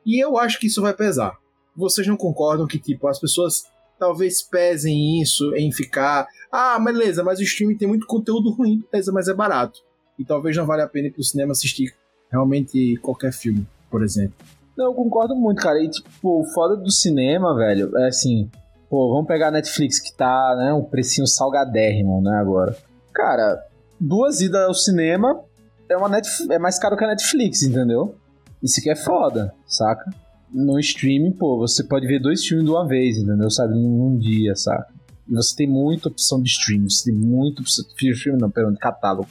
E 0.06 0.24
eu 0.24 0.38
acho 0.38 0.58
que 0.58 0.68
isso 0.68 0.82
vai 0.82 0.94
pesar. 0.94 1.38
Vocês 1.76 2.08
não 2.08 2.16
concordam 2.16 2.66
que, 2.66 2.80
tipo, 2.80 3.10
as 3.10 3.20
pessoas 3.20 3.66
talvez 4.00 4.42
pesem 4.42 5.22
isso 5.22 5.54
em 5.54 5.70
ficar. 5.70 6.26
Ah, 6.50 6.80
beleza, 6.80 7.26
mas 7.26 7.40
o 7.40 7.44
streaming 7.44 7.76
tem 7.76 7.90
muito 7.90 8.08
conteúdo 8.08 8.52
ruim, 8.52 8.86
beleza, 8.90 9.12
mas 9.12 9.28
é 9.28 9.34
barato. 9.34 9.82
E 10.18 10.24
talvez 10.24 10.56
não 10.56 10.66
valha 10.66 10.86
a 10.86 10.88
pena 10.88 11.10
ir 11.10 11.12
pro 11.12 11.22
cinema 11.22 11.52
assistir 11.52 11.94
realmente 12.32 12.98
qualquer 13.02 13.34
filme, 13.34 13.68
por 13.90 14.02
exemplo. 14.02 14.36
Não, 14.78 14.86
eu 14.86 14.94
concordo 14.94 15.36
muito, 15.36 15.62
cara. 15.62 15.84
E, 15.84 15.90
tipo, 15.90 16.46
foda 16.54 16.78
do 16.78 16.90
cinema, 16.90 17.54
velho, 17.54 17.98
é 17.98 18.08
assim. 18.08 18.50
Pô, 18.90 19.10
vamos 19.10 19.28
pegar 19.28 19.50
a 19.50 19.52
Netflix 19.52 20.00
que 20.00 20.16
tá, 20.16 20.56
né, 20.58 20.74
um 20.74 20.84
precinho 20.84 21.28
salgadérrimo, 21.28 22.22
né, 22.22 22.38
agora. 22.38 22.78
Cara, 23.14 23.62
duas 24.00 24.42
idas 24.42 24.62
ao 24.62 24.74
cinema 24.74 25.44
é, 25.92 25.98
uma 25.98 26.08
Netf 26.08 26.50
é 26.50 26.58
mais 26.58 26.80
caro 26.80 26.96
que 26.96 27.04
a 27.04 27.08
Netflix, 27.08 27.64
entendeu? 27.64 28.16
Isso 28.64 28.80
aqui 28.80 28.90
é 28.90 28.96
foda, 28.96 29.54
saca? 29.68 30.10
No 30.50 30.80
streaming, 30.80 31.34
pô, 31.34 31.58
você 31.58 31.84
pode 31.84 32.08
ver 32.08 32.20
dois 32.20 32.46
filmes 32.46 32.66
de 32.66 32.72
uma 32.72 32.88
vez, 32.88 33.18
entendeu? 33.18 33.50
Sabe? 33.50 33.74
Num 33.74 34.18
dia, 34.18 34.56
saca? 34.56 34.88
E 35.28 35.34
você 35.34 35.56
tem 35.56 35.68
muita 35.68 36.10
opção 36.10 36.42
de 36.42 36.50
streaming, 36.50 36.90
você 36.90 37.12
tem 37.12 37.20
muita 37.20 37.62
opção 37.62 37.86
de 37.86 38.14
filme, 38.16 38.40
não, 38.40 38.50
perdão, 38.50 38.72
de 38.72 38.80
catálogo. 38.80 39.28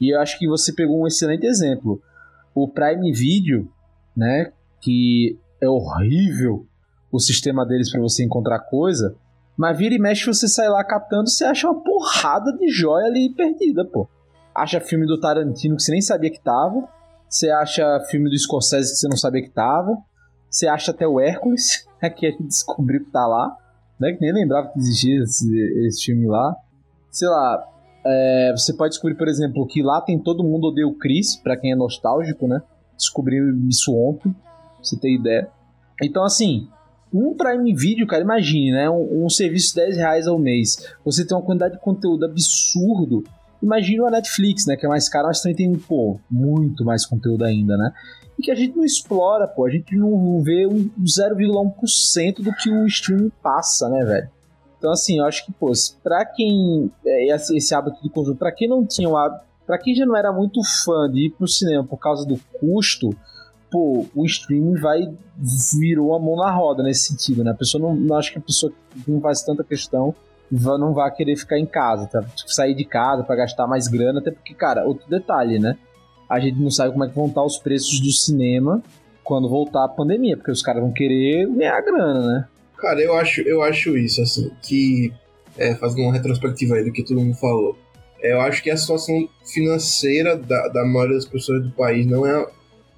E 0.00 0.14
eu 0.14 0.20
acho 0.20 0.38
que 0.38 0.46
você 0.46 0.72
pegou 0.72 1.02
um 1.02 1.06
excelente 1.06 1.46
exemplo. 1.46 2.00
O 2.54 2.68
Prime 2.68 3.12
Video, 3.12 3.70
né, 4.16 4.52
que 4.80 5.38
é 5.60 5.68
horrível 5.68 6.66
o 7.10 7.18
sistema 7.18 7.66
deles 7.66 7.90
para 7.90 8.00
você 8.00 8.24
encontrar 8.24 8.60
coisa, 8.60 9.14
mas 9.58 9.76
vira 9.76 9.92
e 9.92 9.98
mexe 9.98 10.24
você 10.24 10.46
sai 10.46 10.68
lá 10.68 10.84
catando, 10.84 11.28
você 11.28 11.44
acha 11.44 11.68
uma 11.68 11.82
porrada 11.82 12.56
de 12.56 12.68
joia 12.68 13.06
ali 13.06 13.34
perdida, 13.34 13.84
pô. 13.84 14.08
Acha 14.54 14.80
filme 14.80 15.04
do 15.04 15.18
Tarantino 15.18 15.74
que 15.74 15.82
você 15.82 15.90
nem 15.90 16.00
sabia 16.00 16.30
que 16.30 16.40
tava, 16.40 16.88
você 17.28 17.50
acha 17.50 18.00
filme 18.08 18.30
do 18.30 18.38
Scorsese 18.38 18.92
que 18.92 18.98
você 18.98 19.08
não 19.08 19.16
sabia 19.16 19.42
que 19.42 19.50
tava, 19.50 19.98
você 20.48 20.68
acha 20.68 20.92
até 20.92 21.08
o 21.08 21.18
Hércules, 21.18 21.88
né, 22.00 22.08
que 22.08 22.24
a 22.24 22.30
gente 22.30 22.44
descobriu 22.44 23.04
que 23.04 23.10
tá 23.10 23.26
lá, 23.26 23.56
né, 23.98 24.12
que 24.12 24.20
nem 24.20 24.32
lembrava 24.32 24.68
que 24.68 24.78
existia 24.78 25.22
esse, 25.22 25.52
esse 25.86 26.04
filme 26.04 26.28
lá. 26.28 26.54
Sei 27.10 27.26
lá, 27.28 27.66
é, 28.06 28.52
você 28.56 28.72
pode 28.72 28.90
descobrir, 28.90 29.16
por 29.16 29.26
exemplo, 29.26 29.66
que 29.66 29.82
lá 29.82 30.00
tem 30.00 30.20
Todo 30.20 30.44
Mundo 30.44 30.68
Odeia 30.68 30.86
o 30.86 30.94
Chris, 30.94 31.34
pra 31.34 31.56
quem 31.56 31.72
é 31.72 31.76
nostálgico, 31.76 32.46
né? 32.46 32.62
Descobri 32.96 33.38
isso 33.68 33.92
ontem 33.92 34.34
você 34.80 34.96
ter 34.96 35.12
ideia. 35.12 35.50
Então, 36.00 36.22
assim, 36.22 36.68
um 37.12 37.34
Prime 37.34 37.74
Video, 37.74 38.06
cara, 38.06 38.22
imagine, 38.22 38.72
né? 38.72 38.88
Um, 38.90 39.24
um 39.24 39.30
serviço 39.30 39.70
de 39.70 39.82
10 39.82 39.96
reais 39.96 40.26
ao 40.26 40.38
mês. 40.38 40.76
Você 41.04 41.26
tem 41.26 41.36
uma 41.36 41.44
quantidade 41.44 41.74
de 41.74 41.80
conteúdo 41.80 42.24
absurdo. 42.24 43.24
Imagina 43.62 44.06
a 44.06 44.10
Netflix, 44.10 44.66
né? 44.66 44.76
Que 44.76 44.86
é 44.86 44.88
mais 44.88 45.08
caro, 45.08 45.26
mas 45.26 45.40
também 45.40 45.56
tem, 45.56 45.74
pô, 45.74 46.20
muito 46.30 46.84
mais 46.84 47.04
conteúdo 47.04 47.44
ainda, 47.44 47.76
né? 47.76 47.92
E 48.38 48.42
que 48.42 48.50
a 48.50 48.54
gente 48.54 48.76
não 48.76 48.84
explora, 48.84 49.48
pô. 49.48 49.66
A 49.66 49.70
gente 49.70 49.96
não 49.96 50.40
vê 50.42 50.66
um 50.66 50.90
0,1% 51.04 52.42
do 52.42 52.52
que 52.52 52.70
o 52.70 52.86
streaming 52.86 53.32
passa, 53.42 53.88
né, 53.88 54.04
velho? 54.04 54.28
Então, 54.78 54.92
assim, 54.92 55.18
eu 55.18 55.24
acho 55.24 55.44
que, 55.44 55.52
pô, 55.52 55.72
pra 56.02 56.24
quem. 56.24 56.90
É, 57.04 57.34
esse, 57.34 57.56
esse 57.56 57.74
hábito 57.74 58.00
de 58.00 58.08
consumo, 58.08 58.36
pra 58.36 58.52
quem 58.52 58.68
não 58.68 58.86
tinha 58.86 59.08
o 59.08 59.16
hábito. 59.16 59.44
Pra 59.66 59.76
quem 59.76 59.94
já 59.94 60.06
não 60.06 60.16
era 60.16 60.32
muito 60.32 60.62
fã 60.84 61.10
de 61.10 61.26
ir 61.26 61.30
pro 61.30 61.46
cinema 61.46 61.84
por 61.84 61.98
causa 61.98 62.24
do 62.24 62.38
custo, 62.58 63.10
pô, 63.70 64.06
o 64.14 64.24
streaming 64.24 64.80
vai 64.80 65.08
virou 65.78 66.14
a 66.14 66.18
mão 66.18 66.36
na 66.36 66.50
roda 66.50 66.82
nesse 66.82 67.08
sentido, 67.08 67.44
né? 67.44 67.52
A 67.52 67.54
pessoa 67.54 67.80
não, 67.80 67.94
não 67.94 68.16
acho 68.16 68.32
que 68.32 68.38
a 68.38 68.42
pessoa 68.42 68.72
não 69.06 69.20
faz 69.20 69.42
tanta 69.42 69.62
questão 69.62 70.14
não 70.50 70.94
vai 70.94 71.14
querer 71.14 71.36
ficar 71.36 71.58
em 71.58 71.66
casa, 71.66 72.06
tá? 72.06 72.22
Tipo, 72.22 72.52
sair 72.52 72.74
de 72.74 72.84
casa 72.84 73.22
para 73.22 73.36
gastar 73.36 73.66
mais 73.66 73.86
grana, 73.86 74.20
até 74.20 74.30
porque, 74.30 74.54
cara, 74.54 74.84
outro 74.84 75.08
detalhe, 75.08 75.58
né? 75.58 75.76
A 76.28 76.40
gente 76.40 76.58
não 76.58 76.70
sabe 76.70 76.92
como 76.92 77.04
é 77.04 77.08
que 77.08 77.14
vão 77.14 77.26
estar 77.26 77.42
os 77.42 77.58
preços 77.58 78.00
do 78.00 78.10
cinema 78.12 78.82
quando 79.22 79.48
voltar 79.48 79.84
a 79.84 79.88
pandemia, 79.88 80.36
porque 80.36 80.50
os 80.50 80.62
caras 80.62 80.82
vão 80.82 80.92
querer 80.92 81.46
ganhar 81.48 81.80
grana, 81.82 82.26
né? 82.26 82.48
Cara, 82.76 83.00
eu 83.00 83.14
acho, 83.16 83.40
eu 83.42 83.62
acho 83.62 83.96
isso, 83.96 84.22
assim, 84.22 84.50
que 84.62 85.12
é, 85.56 85.74
fazendo 85.74 86.04
uma 86.04 86.12
retrospectiva 86.12 86.76
aí 86.76 86.84
do 86.84 86.92
que 86.92 87.02
todo 87.02 87.20
mundo 87.20 87.36
falou. 87.36 87.76
É, 88.22 88.32
eu 88.32 88.40
acho 88.40 88.62
que 88.62 88.70
a 88.70 88.76
situação 88.76 89.28
financeira 89.44 90.36
da, 90.36 90.68
da 90.68 90.84
maioria 90.84 91.16
das 91.16 91.26
pessoas 91.26 91.62
do 91.62 91.70
país 91.72 92.06
não 92.06 92.26
é 92.26 92.46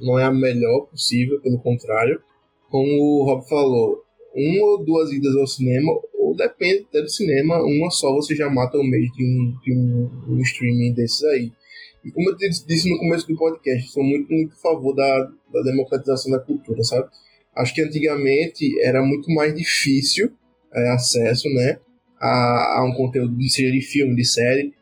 não 0.01 0.19
é 0.19 0.25
a 0.25 0.33
melhor 0.33 0.87
possível, 0.87 1.41
pelo 1.41 1.59
contrário. 1.59 2.21
Como 2.69 2.87
o 2.87 3.25
Rob 3.25 3.49
falou, 3.49 4.03
uma 4.35 4.65
ou 4.65 4.85
duas 4.85 5.13
idas 5.13 5.35
ao 5.37 5.47
cinema, 5.47 5.93
ou 6.15 6.35
depende 6.37 6.87
até 6.89 7.03
do 7.03 7.11
cinema, 7.11 7.63
uma 7.63 7.91
só 7.91 8.13
você 8.15 8.35
já 8.35 8.49
mata 8.49 8.79
o 8.79 8.85
mês 8.85 9.11
de 9.13 9.25
um, 9.25 9.59
de 9.63 9.73
um, 9.73 10.11
um 10.29 10.41
streaming 10.41 10.93
desses 10.93 11.23
aí. 11.25 11.53
E 12.05 12.11
como 12.11 12.31
eu 12.31 12.37
disse 12.37 12.89
no 12.89 12.99
começo 12.99 13.27
do 13.27 13.37
podcast, 13.37 13.91
sou 13.91 14.03
muito, 14.03 14.33
muito 14.33 14.55
a 14.55 14.57
favor 14.57 14.95
da, 14.95 15.31
da 15.53 15.63
democratização 15.63 16.33
da 16.33 16.39
cultura, 16.39 16.83
sabe? 16.83 17.09
Acho 17.55 17.75
que 17.75 17.83
antigamente 17.83 18.81
era 18.81 19.03
muito 19.03 19.31
mais 19.33 19.55
difícil 19.55 20.31
é, 20.73 20.89
acesso, 20.91 21.49
né, 21.51 21.79
a, 22.19 22.79
a 22.79 22.85
um 22.85 22.95
conteúdo, 22.95 23.37
seja 23.49 23.73
de 23.73 23.81
filme, 23.81 24.15
de 24.15 24.25
série, 24.25 24.73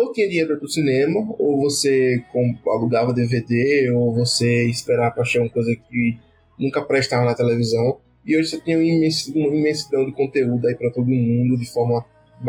ou 0.00 0.12
dinheiro 0.12 0.56
para 0.56 0.64
o 0.64 0.70
cinema, 0.70 1.34
ou 1.38 1.60
você 1.60 2.22
alugava 2.66 3.12
DVD, 3.12 3.90
ou 3.90 4.14
você 4.14 4.64
esperava 4.66 5.12
para 5.12 5.22
achar 5.22 5.40
uma 5.40 5.50
coisa 5.50 5.74
que 5.74 6.18
nunca 6.58 6.82
prestava 6.82 7.24
na 7.24 7.34
televisão. 7.34 7.98
E 8.24 8.36
hoje 8.36 8.50
você 8.50 8.60
tem 8.60 8.76
uma 8.76 8.84
imensidão 9.56 10.06
de 10.06 10.12
conteúdo 10.12 10.66
aí 10.66 10.74
para 10.74 10.90
todo 10.90 11.06
mundo 11.06 11.58
de 11.58 11.70
forma 11.70 12.04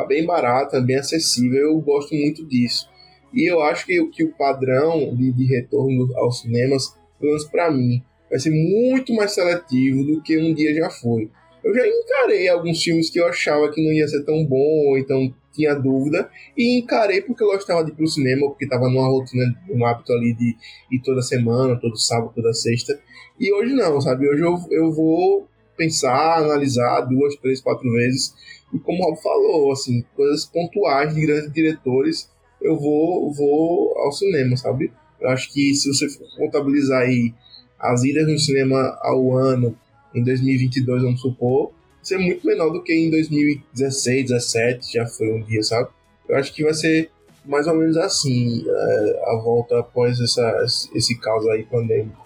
bem 0.07 0.25
barata, 0.25 0.81
bem 0.81 0.97
acessível. 0.97 1.59
Eu 1.59 1.79
gosto 1.81 2.15
muito 2.15 2.45
disso. 2.45 2.89
E 3.33 3.49
eu 3.49 3.61
acho 3.61 3.85
que, 3.85 4.05
que 4.07 4.23
o 4.23 4.33
padrão 4.33 5.15
de, 5.15 5.31
de 5.31 5.45
retorno 5.45 6.09
aos 6.17 6.41
cinemas, 6.41 6.95
pelo 7.19 7.31
menos 7.31 7.45
para 7.45 7.71
mim, 7.71 8.01
vai 8.29 8.39
ser 8.39 8.51
muito 8.51 9.13
mais 9.13 9.33
seletivo 9.33 10.03
do 10.03 10.21
que 10.21 10.37
um 10.37 10.53
dia 10.53 10.73
já 10.73 10.89
foi. 10.89 11.29
Eu 11.63 11.73
já 11.73 11.87
encarei 11.87 12.49
alguns 12.49 12.81
filmes 12.81 13.09
que 13.09 13.19
eu 13.19 13.27
achava 13.27 13.71
que 13.71 13.83
não 13.83 13.91
ia 13.93 14.07
ser 14.07 14.23
tão 14.23 14.43
bom, 14.45 14.97
então 14.97 15.33
tinha 15.51 15.75
dúvida, 15.75 16.29
e 16.57 16.79
encarei 16.79 17.21
porque 17.21 17.43
eu 17.43 17.47
gostava 17.47 17.83
de 17.83 17.91
ir 17.91 17.95
pro 17.95 18.07
cinema, 18.07 18.47
porque 18.47 18.65
estava 18.65 18.89
numa 18.89 19.07
rotina, 19.07 19.43
um 19.69 19.85
hábito 19.85 20.13
ali 20.13 20.33
de 20.33 20.55
ir 20.91 21.01
toda 21.03 21.21
semana, 21.21 21.79
todo 21.79 21.97
sábado, 21.97 22.31
toda 22.33 22.53
sexta. 22.53 22.99
E 23.39 23.51
hoje 23.53 23.73
não, 23.73 23.99
sabe? 23.99 24.29
Hoje 24.29 24.41
eu, 24.41 24.57
eu 24.69 24.91
vou 24.91 25.47
pensar, 25.77 26.37
analisar 26.37 27.01
duas, 27.01 27.35
três, 27.37 27.61
quatro 27.61 27.91
vezes. 27.91 28.33
E 28.73 28.79
como 28.79 29.03
o 29.03 29.09
Rob 29.09 29.21
falou, 29.21 29.71
assim, 29.71 30.03
coisas 30.15 30.45
pontuais 30.45 31.13
de 31.13 31.25
grandes 31.25 31.51
diretores, 31.51 32.29
eu 32.61 32.77
vou, 32.79 33.33
vou 33.33 33.97
ao 33.97 34.11
cinema, 34.11 34.55
sabe? 34.55 34.91
Eu 35.19 35.29
acho 35.29 35.51
que 35.51 35.73
se 35.73 35.87
você 35.87 36.07
contabilizar 36.37 37.01
aí 37.01 37.33
as 37.79 38.03
idas 38.03 38.27
no 38.27 38.37
cinema 38.37 38.97
ao 39.01 39.35
ano, 39.35 39.75
em 40.13 40.23
2022, 40.23 41.03
vamos 41.03 41.21
supor, 41.21 41.71
ser 42.01 42.17
muito 42.17 42.45
menor 42.45 42.69
do 42.71 42.81
que 42.81 42.93
em 42.93 43.09
2016, 43.09 44.29
17, 44.29 44.93
já 44.93 45.05
foi 45.05 45.31
um 45.31 45.43
dia, 45.43 45.63
sabe? 45.63 45.89
Eu 46.27 46.37
acho 46.37 46.53
que 46.53 46.63
vai 46.63 46.73
ser 46.73 47.09
mais 47.45 47.67
ou 47.67 47.75
menos 47.75 47.97
assim 47.97 48.63
é, 48.67 49.23
a 49.27 49.41
volta 49.43 49.79
após 49.79 50.19
essa, 50.19 50.65
esse 50.93 51.19
caos 51.19 51.47
aí 51.47 51.63
pandêmico. 51.63 52.21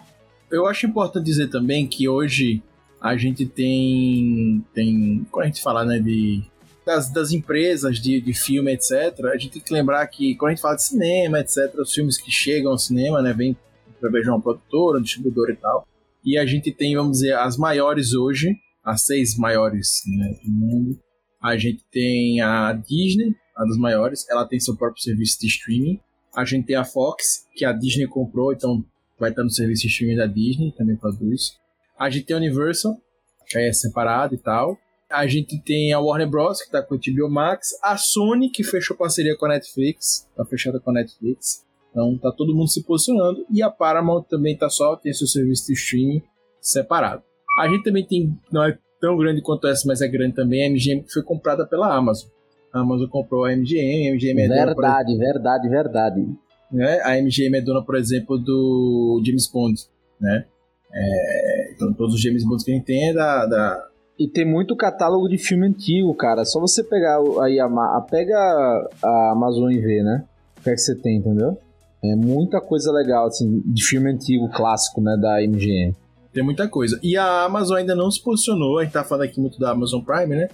Eu 0.52 0.68
acho 0.68 0.86
importante 0.86 1.26
dizer 1.26 1.50
também 1.50 1.88
que 1.88 2.08
hoje 2.08 2.62
a 3.02 3.16
gente 3.18 3.46
tem, 3.46 4.64
tem 4.74 5.26
quando 5.32 5.44
a 5.44 5.48
gente 5.48 5.62
fala 5.62 5.86
né, 5.86 6.00
de, 6.00 6.44
das, 6.86 7.12
das 7.12 7.32
empresas 7.32 8.00
de, 8.00 8.22
de 8.22 8.34
filme, 8.34 8.74
etc., 8.74 9.26
a 9.26 9.38
gente 9.38 9.54
tem 9.54 9.62
que 9.62 9.74
lembrar 9.74 10.06
que 10.08 10.36
quando 10.36 10.50
a 10.50 10.54
gente 10.54 10.62
fala 10.62 10.76
de 10.76 10.84
cinema, 10.84 11.40
etc., 11.40 11.74
os 11.78 11.94
filmes 11.94 12.18
que 12.18 12.32
chegam 12.32 12.72
ao 12.72 12.78
cinema, 12.78 13.22
né, 13.22 13.34
vem 13.34 13.56
através 13.98 14.24
de 14.24 14.30
uma 14.30 14.42
produtora, 14.42 15.00
um 15.00 15.02
distribuidor 15.02 15.50
e 15.50 15.56
tal, 15.56 15.88
e 16.24 16.38
a 16.38 16.46
gente 16.46 16.72
tem, 16.72 16.96
vamos 16.96 17.14
dizer, 17.20 17.34
as 17.34 17.58
maiores 17.58 18.14
hoje, 18.14 18.56
as 18.86 19.06
seis 19.06 19.36
maiores 19.36 20.04
né, 20.06 20.40
do 20.44 20.52
mundo. 20.52 21.00
A 21.42 21.58
gente 21.58 21.84
tem 21.92 22.40
a 22.42 22.72
Disney, 22.74 23.36
a 23.56 23.66
das 23.66 23.78
maiores, 23.78 24.30
ela 24.30 24.48
tem 24.48 24.60
seu 24.60 24.76
próprio 24.78 25.02
serviço 25.02 25.40
de 25.40 25.48
streaming. 25.48 26.00
A 26.36 26.46
gente 26.46 26.68
tem 26.68 26.76
a 26.76 26.84
Fox, 26.84 27.46
que 27.56 27.66
a 27.66 27.72
Disney 27.72 28.08
comprou, 28.08 28.54
então 28.54 28.84
vai 29.20 29.32
estar 29.32 29.44
no 29.44 29.50
serviço 29.50 29.84
de 29.84 29.88
streaming 29.88 30.18
da 30.18 30.28
Disney, 30.28 30.72
também 30.78 30.96
produz. 30.96 31.58
A 31.98 32.10
gente 32.10 32.26
tem 32.26 32.36
a 32.36 32.40
Universal, 32.40 32.96
que 33.48 33.58
é 33.58 33.72
separado 33.74 34.36
e 34.36 34.38
tal. 34.38 34.78
A 35.10 35.26
gente 35.28 35.60
tem 35.62 35.94
a 35.94 36.00
Warner 36.00 36.30
Bros, 36.30 36.62
que 36.62 36.70
tá 36.70 36.82
com 36.82 36.96
o 36.96 37.00
HBO 37.00 37.30
Max, 37.30 37.70
a 37.82 37.96
Sony, 37.98 38.50
que 38.50 38.64
fechou 38.64 38.98
parceria 38.98 39.38
com 39.38 39.46
a 39.46 39.50
Netflix, 39.50 40.28
tá 40.36 40.44
fechada 40.46 40.80
com 40.80 40.90
a 40.90 40.94
Netflix. 40.94 41.64
Então 41.92 42.18
tá 42.18 42.32
todo 42.32 42.54
mundo 42.54 42.70
se 42.70 42.84
posicionando. 42.84 43.46
E 43.50 43.62
a 43.64 43.70
Paramount 43.70 44.24
também 44.24 44.58
tá 44.58 44.70
só, 44.70 44.96
tem 44.96 45.14
seu 45.14 45.28
serviço 45.28 45.68
de 45.68 45.74
streaming 45.74 46.22
separado. 46.60 47.24
A 47.58 47.68
gente 47.68 47.84
também 47.84 48.06
tem, 48.06 48.38
não 48.52 48.64
é 48.64 48.78
tão 49.00 49.18
grande 49.18 49.42
quanto 49.42 49.68
essa, 49.68 49.88
mas 49.88 50.02
é 50.02 50.08
grande 50.08 50.36
também, 50.36 50.64
a 50.66 50.70
MGM, 50.70 51.04
que 51.04 51.14
foi 51.14 51.24
comprada 51.24 51.66
pela 51.66 51.96
Amazon. 51.96 52.30
A 52.74 52.80
Amazon 52.80 53.08
comprou 53.08 53.46
a 53.46 53.52
MGM, 53.56 54.10
a 54.10 54.14
MGM 54.14 54.42
é 54.42 54.48
Verdade, 54.48 55.14
dona, 55.14 55.20
verdade, 55.26 55.70
verdade. 55.70 56.28
né? 56.72 57.00
A 57.04 57.18
MGM 57.22 57.58
é 57.58 57.62
dona, 57.62 57.82
por 57.84 57.96
exemplo, 57.96 58.38
do 58.38 59.22
James 59.26 59.50
Bond, 59.52 59.82
né? 60.20 60.46
É, 60.94 61.72
então 61.74 61.94
todos 61.94 62.16
os 62.16 62.22
James 62.22 62.46
Bond 62.46 62.64
que 62.64 62.72
a 62.72 62.76
gente 62.76 62.86
tem 62.86 63.10
é 63.10 63.14
da, 63.14 63.46
da 63.46 63.88
E 64.18 64.28
tem 64.30 64.46
muito 64.46 64.76
catálogo 64.76 65.28
de 65.28 65.38
filme 65.38 65.68
antigo, 65.68 66.14
cara. 66.16 66.46
Só 66.46 66.60
você 66.60 66.84
pegar 66.84 67.20
aí 67.42 67.60
a- 67.60 68.02
pega 68.10 68.38
a 69.04 69.32
Amazon 69.32 69.72
e 69.72 69.80
ver, 69.80 70.04
né? 70.04 70.24
O 70.60 70.64
que 70.64 70.70
é 70.70 70.74
que 70.74 70.80
você 70.80 70.96
tem, 70.96 71.18
entendeu? 71.18 71.58
É 72.04 72.16
muita 72.16 72.62
coisa 72.62 72.92
legal, 72.92 73.28
assim, 73.28 73.62
de 73.66 73.84
filme 73.86 74.12
antigo, 74.12 74.50
clássico, 74.50 75.02
né, 75.02 75.18
da 75.20 75.42
MGM. 75.44 75.94
Tem 76.36 76.44
muita 76.44 76.68
coisa. 76.68 77.00
E 77.02 77.16
a 77.18 77.46
Amazon 77.46 77.78
ainda 77.78 77.96
não 77.96 78.12
se 78.12 78.22
posicionou, 78.22 78.78
a 78.78 78.84
gente 78.84 78.92
tá 78.94 79.04
falando 79.04 79.24
aqui 79.24 79.40
muito 79.40 79.58
da 79.58 79.72
Amazon 79.72 80.02
Prime, 80.02 80.36
né? 80.36 80.50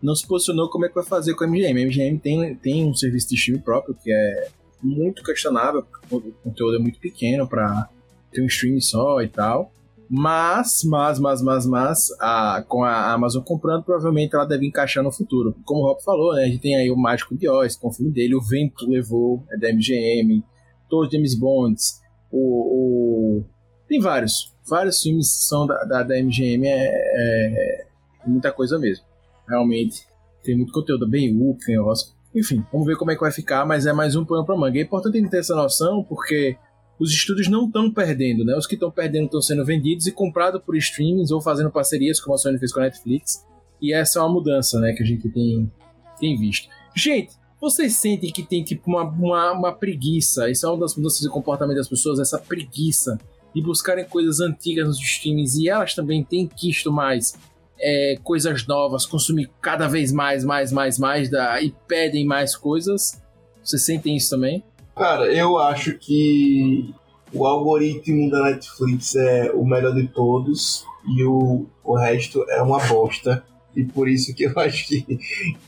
Não 0.00 0.14
se 0.14 0.26
posicionou 0.26 0.70
como 0.70 0.86
é 0.86 0.88
que 0.88 0.94
vai 0.94 1.04
fazer 1.04 1.34
com 1.34 1.42
a 1.44 1.46
MGM. 1.48 1.82
A 1.82 1.86
MGM 1.86 2.18
tem, 2.18 2.54
tem 2.54 2.84
um 2.88 2.94
serviço 2.94 3.28
de 3.30 3.34
streaming 3.34 3.60
próprio 3.62 3.94
que 3.94 4.10
é 4.10 4.48
muito 4.82 5.22
questionável, 5.24 5.84
o 6.10 6.20
conteúdo 6.44 6.76
é 6.76 6.78
muito 6.78 7.00
pequeno 7.00 7.46
para 7.48 7.88
ter 8.32 8.40
um 8.40 8.46
streaming 8.46 8.80
só 8.80 9.20
e 9.20 9.28
tal. 9.28 9.72
Mas, 10.08 10.82
mas, 10.84 11.18
mas, 11.18 11.42
mas, 11.42 11.66
mas, 11.66 12.08
a, 12.20 12.64
com 12.68 12.84
a 12.84 13.12
Amazon 13.12 13.42
comprando, 13.42 13.82
provavelmente 13.82 14.36
ela 14.36 14.44
deve 14.44 14.64
encaixar 14.64 15.02
no 15.02 15.10
futuro. 15.10 15.56
Como 15.64 15.80
o 15.80 15.86
Rob 15.88 16.00
falou, 16.04 16.34
né? 16.34 16.44
A 16.44 16.46
gente 16.46 16.60
tem 16.60 16.76
aí 16.76 16.88
o 16.88 16.96
Mágico 16.96 17.36
de 17.36 17.48
Oz, 17.48 17.74
com 17.76 17.88
o 17.88 17.92
filme 17.92 18.12
dele, 18.12 18.36
o 18.36 18.40
Vento 18.40 18.88
Levou, 18.88 19.42
é 19.50 19.58
da 19.58 19.68
MGM, 19.72 20.44
todos 20.88 21.08
os 21.08 21.12
James 21.12 21.34
Bonds, 21.36 22.00
o, 22.30 23.40
o- 23.40 23.44
Tem 23.88 23.98
vários. 23.98 24.54
Vários 24.68 25.00
filmes 25.00 25.28
são 25.28 25.66
da, 25.66 25.84
da, 25.84 26.02
da 26.02 26.22
MGM, 26.22 26.66
é, 26.66 26.74
é 26.74 27.86
muita 28.26 28.52
coisa 28.52 28.78
mesmo. 28.78 29.04
Realmente, 29.48 30.06
tem 30.42 30.56
muito 30.56 30.72
conteúdo, 30.72 31.08
bem 31.08 31.36
Hook, 31.36 31.64
tem 31.64 31.78
Oscar. 31.78 32.14
Enfim, 32.34 32.64
vamos 32.70 32.86
ver 32.86 32.96
como 32.96 33.10
é 33.10 33.14
que 33.14 33.20
vai 33.20 33.32
ficar, 33.32 33.64
mas 33.64 33.86
é 33.86 33.92
mais 33.92 34.14
um 34.14 34.24
pano 34.24 34.44
pra 34.44 34.56
manga. 34.56 34.78
É 34.78 34.82
importante 34.82 35.16
a 35.16 35.20
gente 35.20 35.30
ter 35.30 35.38
essa 35.38 35.54
noção, 35.54 36.04
porque 36.04 36.56
os 36.98 37.10
estúdios 37.10 37.48
não 37.48 37.66
estão 37.66 37.90
perdendo, 37.90 38.44
né? 38.44 38.56
Os 38.56 38.66
que 38.66 38.74
estão 38.74 38.90
perdendo 38.90 39.26
estão 39.26 39.40
sendo 39.40 39.64
vendidos 39.64 40.06
e 40.06 40.12
comprados 40.12 40.60
por 40.62 40.76
streamings 40.76 41.30
ou 41.30 41.40
fazendo 41.40 41.70
parcerias, 41.70 42.20
como 42.20 42.34
a 42.34 42.38
Sony 42.38 42.58
fez 42.58 42.72
com 42.72 42.80
a 42.80 42.84
Netflix. 42.84 43.44
E 43.80 43.92
essa 43.92 44.18
é 44.18 44.22
uma 44.22 44.32
mudança, 44.32 44.80
né, 44.80 44.92
que 44.92 45.02
a 45.02 45.06
gente 45.06 45.28
tem, 45.28 45.70
tem 46.18 46.38
visto. 46.38 46.68
Gente, 46.94 47.34
vocês 47.60 47.94
sentem 47.94 48.32
que 48.32 48.42
tem 48.42 48.64
tipo 48.64 48.90
uma, 48.90 49.02
uma, 49.02 49.52
uma 49.52 49.72
preguiça? 49.72 50.50
Isso 50.50 50.66
é 50.66 50.70
uma 50.70 50.80
das 50.80 50.96
mudanças 50.96 51.20
de 51.20 51.28
comportamento 51.28 51.76
das 51.76 51.88
pessoas, 51.88 52.18
essa 52.18 52.38
preguiça 52.38 53.18
de 53.56 53.62
buscarem 53.62 54.04
coisas 54.04 54.38
antigas 54.38 54.86
nos 54.86 55.00
streamings 55.00 55.56
e 55.56 55.66
elas 55.66 55.94
também 55.94 56.22
têm 56.22 56.46
quisto 56.46 56.92
mais 56.92 57.32
é, 57.80 58.18
coisas 58.22 58.66
novas, 58.66 59.06
consumir 59.06 59.50
cada 59.62 59.88
vez 59.88 60.12
mais, 60.12 60.44
mais, 60.44 60.70
mais, 60.70 60.98
mais 60.98 61.30
da, 61.30 61.62
e 61.62 61.74
pedem 61.88 62.26
mais 62.26 62.54
coisas. 62.54 63.18
Vocês 63.64 63.82
sentem 63.82 64.14
isso 64.14 64.28
também? 64.28 64.62
Cara, 64.94 65.24
eu 65.32 65.56
acho 65.56 65.94
que 65.94 66.94
o 67.32 67.46
algoritmo 67.46 68.30
da 68.30 68.42
Netflix 68.42 69.16
é 69.16 69.50
o 69.54 69.64
melhor 69.64 69.94
de 69.94 70.06
todos 70.08 70.84
e 71.16 71.24
o, 71.24 71.64
o 71.82 71.96
resto 71.96 72.44
é 72.50 72.60
uma 72.60 72.78
bosta. 72.86 73.42
E 73.74 73.84
por 73.84 74.06
isso 74.06 74.34
que 74.34 74.44
eu 74.44 74.52
acho 74.60 74.86
que, 74.86 75.18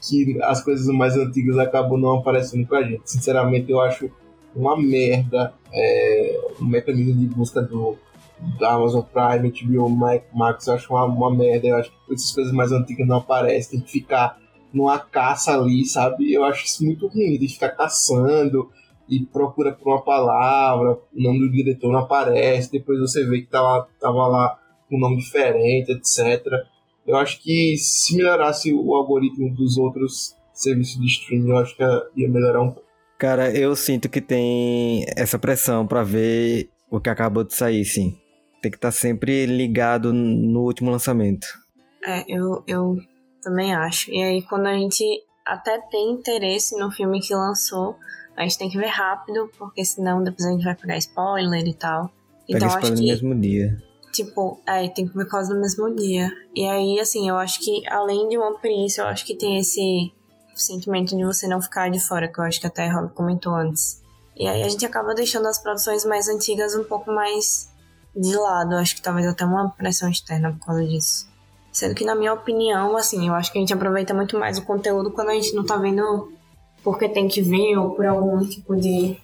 que 0.03 0.39
as 0.43 0.62
coisas 0.62 0.86
mais 0.89 1.16
antigas 1.16 1.57
acabam 1.57 1.99
não 1.99 2.18
aparecendo 2.18 2.66
pra 2.66 2.82
gente. 2.82 3.11
Sinceramente, 3.11 3.72
eu 3.72 3.80
acho 3.80 4.11
uma 4.59 4.76
merda 4.76 5.54
é, 5.72 6.40
o 6.61 6.64
mecanismo 6.64 7.14
de 7.14 7.26
busca 7.26 7.62
do, 7.62 7.96
da 8.59 8.72
Amazon 8.74 9.02
Prime, 9.02 9.50
HBO 9.50 9.88
Ma- 9.88 10.20
Max, 10.34 10.66
eu 10.66 10.74
acho 10.74 10.92
uma, 10.92 11.04
uma 11.04 11.34
merda. 11.34 11.66
Eu 11.68 11.76
acho 11.76 11.90
que 11.90 12.14
essas 12.14 12.32
coisas 12.32 12.52
mais 12.52 12.72
antigas 12.72 13.06
não 13.06 13.16
aparecem. 13.18 13.78
Tem 13.78 13.80
que 13.86 13.92
ficar 13.92 14.38
numa 14.72 14.98
caça 14.98 15.54
ali, 15.54 15.84
sabe? 15.86 16.32
Eu 16.32 16.44
acho 16.44 16.64
isso 16.66 16.84
muito 16.84 17.06
ruim, 17.06 17.38
de 17.38 17.48
ficar 17.48 17.70
caçando 17.70 18.70
e 19.09 19.24
procura 19.24 19.72
por 19.72 19.88
uma 19.90 20.02
palavra, 20.02 20.98
o 21.16 21.22
nome 21.22 21.38
do 21.38 21.50
diretor 21.50 21.90
não 21.90 22.00
aparece, 22.00 22.70
depois 22.70 23.00
você 23.00 23.24
vê 23.24 23.40
que 23.40 23.46
tá 23.46 23.62
lá, 23.62 23.86
tava 23.98 24.26
lá 24.26 24.59
com 24.86 24.96
um 24.96 25.00
nome 25.00 25.16
diferente, 25.16 25.92
etc. 25.92 26.44
Eu 27.06 27.16
acho 27.16 27.40
que 27.42 27.78
se 27.78 28.14
melhorasse 28.14 28.70
o 28.74 28.94
algoritmo 28.94 29.48
dos 29.54 29.78
outros 29.78 30.36
serviços 30.52 31.00
de 31.00 31.06
streaming, 31.06 31.48
eu 31.48 31.56
acho 31.56 31.74
que 31.74 31.82
ia 32.16 32.28
melhorar 32.28 32.61
um 32.61 32.70
pouco. 32.70 32.88
Cara, 33.18 33.50
eu 33.50 33.74
sinto 33.74 34.08
que 34.08 34.20
tem 34.20 35.04
essa 35.16 35.38
pressão 35.38 35.86
pra 35.86 36.02
ver 36.04 36.70
o 36.90 37.00
que 37.00 37.10
acabou 37.10 37.42
de 37.44 37.54
sair, 37.54 37.84
sim. 37.84 38.16
Tem 38.62 38.70
que 38.70 38.76
estar 38.76 38.92
sempre 38.92 39.44
ligado 39.46 40.12
no 40.12 40.60
último 40.60 40.90
lançamento. 40.90 41.46
É, 42.04 42.24
eu, 42.28 42.62
eu 42.66 42.96
também 43.42 43.74
acho. 43.74 44.10
E 44.12 44.22
aí, 44.22 44.42
quando 44.42 44.66
a 44.66 44.74
gente 44.74 45.04
até 45.44 45.80
tem 45.90 46.12
interesse 46.12 46.78
no 46.78 46.90
filme 46.90 47.20
que 47.20 47.34
lançou, 47.34 47.96
a 48.36 48.42
gente 48.42 48.58
tem 48.58 48.68
que 48.70 48.78
ver 48.78 48.86
rápido, 48.86 49.50
porque 49.58 49.84
senão 49.84 50.22
depois 50.22 50.46
a 50.46 50.52
gente 50.52 50.64
vai 50.64 50.74
pegar 50.76 50.96
spoiler 50.98 51.66
e 51.66 51.74
tal. 51.74 52.10
Pega 52.50 52.66
Então, 52.66 52.68
acho 52.68 52.76
spoiler 52.76 52.96
no 52.98 53.04
que, 53.04 53.10
mesmo 53.10 53.40
dia. 53.40 53.82
tipo, 54.12 54.60
é, 54.66 54.88
tem 54.88 55.08
que 55.08 55.16
ver 55.16 55.28
quase 55.28 55.52
no 55.52 55.60
mesmo 55.60 55.94
dia. 55.94 56.30
E 56.54 56.64
aí, 56.66 57.00
assim, 57.00 57.28
eu 57.28 57.36
acho 57.36 57.60
que 57.60 57.82
além 57.88 58.28
de 58.28 58.38
One 58.38 58.56
Piece, 58.62 59.00
eu 59.00 59.06
acho 59.06 59.24
que 59.26 59.36
tem 59.36 59.58
esse 59.58 60.12
sentimento 60.61 61.16
de 61.16 61.24
você 61.24 61.46
não 61.46 61.61
ficar 61.61 61.90
de 61.90 62.00
fora, 62.00 62.28
que 62.28 62.38
eu 62.38 62.44
acho 62.44 62.61
que 62.61 62.66
até 62.66 62.88
Rob 62.88 63.12
comentou 63.12 63.54
antes. 63.54 64.02
E 64.36 64.46
aí 64.46 64.62
a 64.62 64.68
gente 64.68 64.86
acaba 64.86 65.14
deixando 65.14 65.46
as 65.48 65.59
produções 65.59 66.04
mais 66.04 66.28
antigas 66.28 66.74
um 66.74 66.84
pouco 66.84 67.11
mais 67.11 67.68
de 68.14 68.36
lado. 68.36 68.74
Acho 68.76 68.94
que 68.94 69.02
talvez 69.02 69.26
até 69.26 69.44
uma 69.44 69.70
pressão 69.70 70.09
externa 70.09 70.52
por 70.52 70.66
causa 70.66 70.84
disso. 70.86 71.28
Sendo 71.72 71.94
que, 71.94 72.04
na 72.04 72.14
minha 72.14 72.32
opinião, 72.32 72.96
assim, 72.96 73.28
eu 73.28 73.34
acho 73.34 73.52
que 73.52 73.59
a 73.59 73.61
gente 73.61 73.74
aproveita 73.74 74.14
muito 74.14 74.38
mais 74.38 74.59
o 74.59 74.64
conteúdo 74.64 75.11
quando 75.11 75.30
a 75.30 75.34
gente 75.34 75.54
não 75.54 75.64
tá 75.64 75.76
vendo 75.76 76.32
porque 76.82 77.09
tem 77.09 77.28
que 77.28 77.42
ver 77.42 77.76
ou 77.76 77.90
por 77.90 78.06
algum 78.06 78.38
tipo 78.46 78.74
de. 78.76 79.16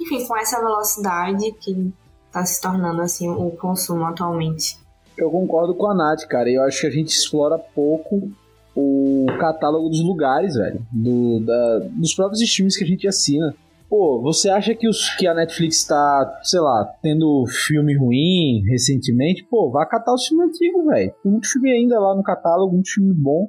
Enfim, 0.00 0.26
com 0.26 0.36
essa 0.36 0.60
velocidade 0.60 1.52
que 1.52 1.92
tá 2.30 2.44
se 2.44 2.60
tornando, 2.60 3.00
assim, 3.00 3.28
o 3.28 3.50
consumo 3.52 4.04
atualmente. 4.04 4.78
Eu 5.16 5.30
concordo 5.30 5.74
com 5.74 5.86
a 5.86 5.94
Nath, 5.94 6.26
cara. 6.28 6.50
Eu 6.50 6.62
acho 6.64 6.82
que 6.82 6.86
a 6.86 6.90
gente 6.90 7.08
explora 7.08 7.58
pouco 7.58 8.30
o 8.76 9.26
catálogo 9.38 9.88
dos 9.88 10.04
lugares, 10.04 10.54
velho. 10.54 10.86
Do, 10.92 11.40
da, 11.40 11.78
dos 11.92 12.14
próprios 12.14 12.42
streams 12.42 12.76
que 12.76 12.84
a 12.84 12.86
gente 12.86 13.08
assina. 13.08 13.54
Pô, 13.88 14.20
você 14.20 14.50
acha 14.50 14.74
que, 14.74 14.88
os, 14.88 15.14
que 15.14 15.26
a 15.26 15.34
Netflix 15.34 15.84
tá, 15.84 16.40
sei 16.42 16.60
lá, 16.60 16.84
tendo 17.00 17.46
filme 17.46 17.96
ruim 17.96 18.62
recentemente? 18.68 19.46
Pô, 19.48 19.70
vá 19.70 19.86
catar 19.86 20.12
os 20.12 20.26
filmes 20.26 20.48
antigos, 20.48 20.84
velho. 20.84 21.14
Tem 21.22 21.32
muito 21.32 21.50
filme 21.50 21.70
ainda 21.70 21.98
lá 21.98 22.14
no 22.14 22.22
catálogo, 22.22 22.74
muito 22.74 22.92
filme 22.92 23.14
bom. 23.14 23.48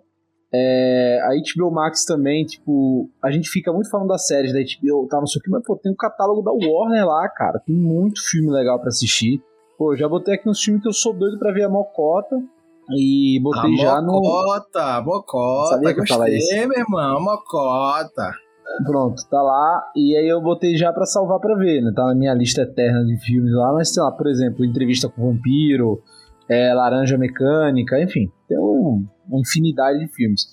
É, 0.54 1.20
a 1.24 1.30
HBO 1.30 1.72
Max 1.72 2.06
também, 2.06 2.46
tipo, 2.46 3.10
a 3.22 3.30
gente 3.30 3.50
fica 3.50 3.74
muito 3.74 3.90
falando 3.90 4.08
das 4.08 4.28
séries 4.28 4.54
da 4.54 4.60
HBO, 4.60 5.08
tá, 5.08 5.20
não 5.20 5.28
sei 5.28 5.40
o 5.40 5.44
que, 5.44 5.50
mas 5.50 5.64
pô, 5.64 5.76
tem 5.76 5.92
o 5.92 5.96
catálogo 5.96 6.42
da 6.42 6.52
Warner 6.52 7.06
lá, 7.06 7.28
cara. 7.30 7.60
Tem 7.60 7.76
muito 7.76 8.22
filme 8.30 8.50
legal 8.52 8.80
pra 8.80 8.90
assistir. 8.90 9.42
Pô, 9.78 9.96
já 9.96 10.08
botei 10.08 10.36
aqui 10.36 10.48
uns 10.48 10.62
filmes 10.62 10.82
que 10.82 10.88
eu 10.88 10.94
sou 10.94 11.14
doido 11.14 11.38
pra 11.38 11.52
ver 11.52 11.64
a 11.64 11.70
Mocota. 11.70 12.42
E 12.96 13.40
botei 13.42 13.74
a 13.74 13.78
já 13.78 14.02
no. 14.02 14.14
Mocota, 14.14 15.02
Mocota, 15.02 15.70
Sabia 15.76 15.94
que 15.94 16.00
eu 16.00 16.04
ia 16.04 16.08
falar 16.08 16.30
gostei, 16.30 16.66
meu 16.68 16.80
irmão, 16.80 17.22
Mocota. 17.22 18.32
Pronto, 18.86 19.24
tá 19.30 19.42
lá. 19.42 19.92
E 19.96 20.16
aí 20.16 20.28
eu 20.28 20.42
botei 20.42 20.76
já 20.78 20.92
pra 20.94 21.06
salvar 21.06 21.40
pra 21.40 21.56
ver, 21.56 21.82
né? 21.82 21.92
Tá 21.96 22.06
na 22.06 22.16
minha 22.16 22.34
lista 22.34 22.62
eterna 22.62 23.04
de 23.06 23.18
filmes 23.18 23.52
lá, 23.54 23.74
mas 23.74 23.94
sei 23.94 24.04
lá, 24.04 24.12
por 24.12 24.28
exemplo, 24.28 24.64
Entrevista 24.66 25.10
com 25.10 25.22
o 25.22 25.32
Vampiro, 25.34 26.02
é, 26.50 26.74
Laranja 26.74 27.18
Mecânica, 27.18 28.02
enfim, 28.02 28.30
tem 28.48 28.58
um- 28.60 29.06
uma 29.28 29.40
infinidade 29.40 30.00
de 30.00 30.08
filmes. 30.14 30.48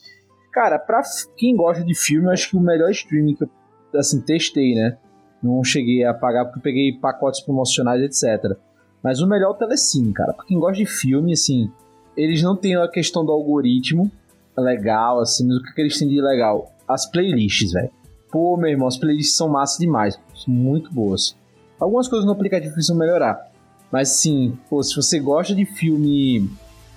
Cara, 0.53 0.79
pra 0.79 1.03
quem 1.37 1.57
gosta 1.57 1.85
de 1.85 1.95
filme, 1.95 2.27
eu 2.29 2.31
acho 2.33 2.51
que 2.51 2.57
o 2.57 2.61
melhor 2.61 2.91
streaming 2.91 3.35
que 3.35 3.45
eu, 3.45 3.51
assim, 3.99 4.21
testei, 4.21 4.75
né? 4.75 4.97
Não 5.43 5.63
cheguei 5.65 6.05
a 6.05 6.15
pagar 6.15 6.45
porque 6.47 6.59
eu 6.61 6.63
peguei 6.63 6.93
pacotes 6.99 7.41
promocionais, 7.41 8.01
etc. 8.03 8.57
Mas 9.03 9.21
o 9.21 9.27
melhor 9.29 9.49
é 9.49 9.51
o 9.51 9.55
Telecine, 9.55 10.13
cara. 10.13 10.33
Pra 10.33 10.45
quem 10.47 10.59
gosta 10.59 10.77
de 10.79 10.87
filme, 10.87 11.33
assim, 11.33 11.71
eles 12.17 12.43
não 12.43 12.57
têm 12.57 12.77
a 12.77 12.89
questão 12.89 13.25
do 13.25 13.33
algoritmo 13.33 14.11
legal, 14.57 15.21
assim, 15.21 15.47
mas 15.47 15.57
o 15.57 15.63
que 15.63 15.81
eles 15.81 15.99
têm 15.99 16.09
de 16.09 16.21
legal? 16.21 16.73
As 16.87 17.11
playlists, 17.11 17.73
velho. 17.73 17.91
Pô, 18.31 18.57
meu 18.57 18.71
irmão, 18.71 18.89
as 18.89 18.97
playlists 18.97 19.37
são 19.37 19.49
massa 19.49 19.79
demais. 19.79 20.19
São 20.35 20.53
muito 20.53 20.93
boas. 20.93 21.37
Algumas 21.79 22.09
coisas 22.09 22.27
no 22.27 22.33
aplicativo 22.33 22.73
precisam 22.73 22.97
melhorar. 22.97 23.51
Mas 23.91 24.11
sim, 24.11 24.57
pô, 24.69 24.83
se 24.83 24.95
você 24.95 25.19
gosta 25.19 25.55
de 25.55 25.65
filme 25.65 26.51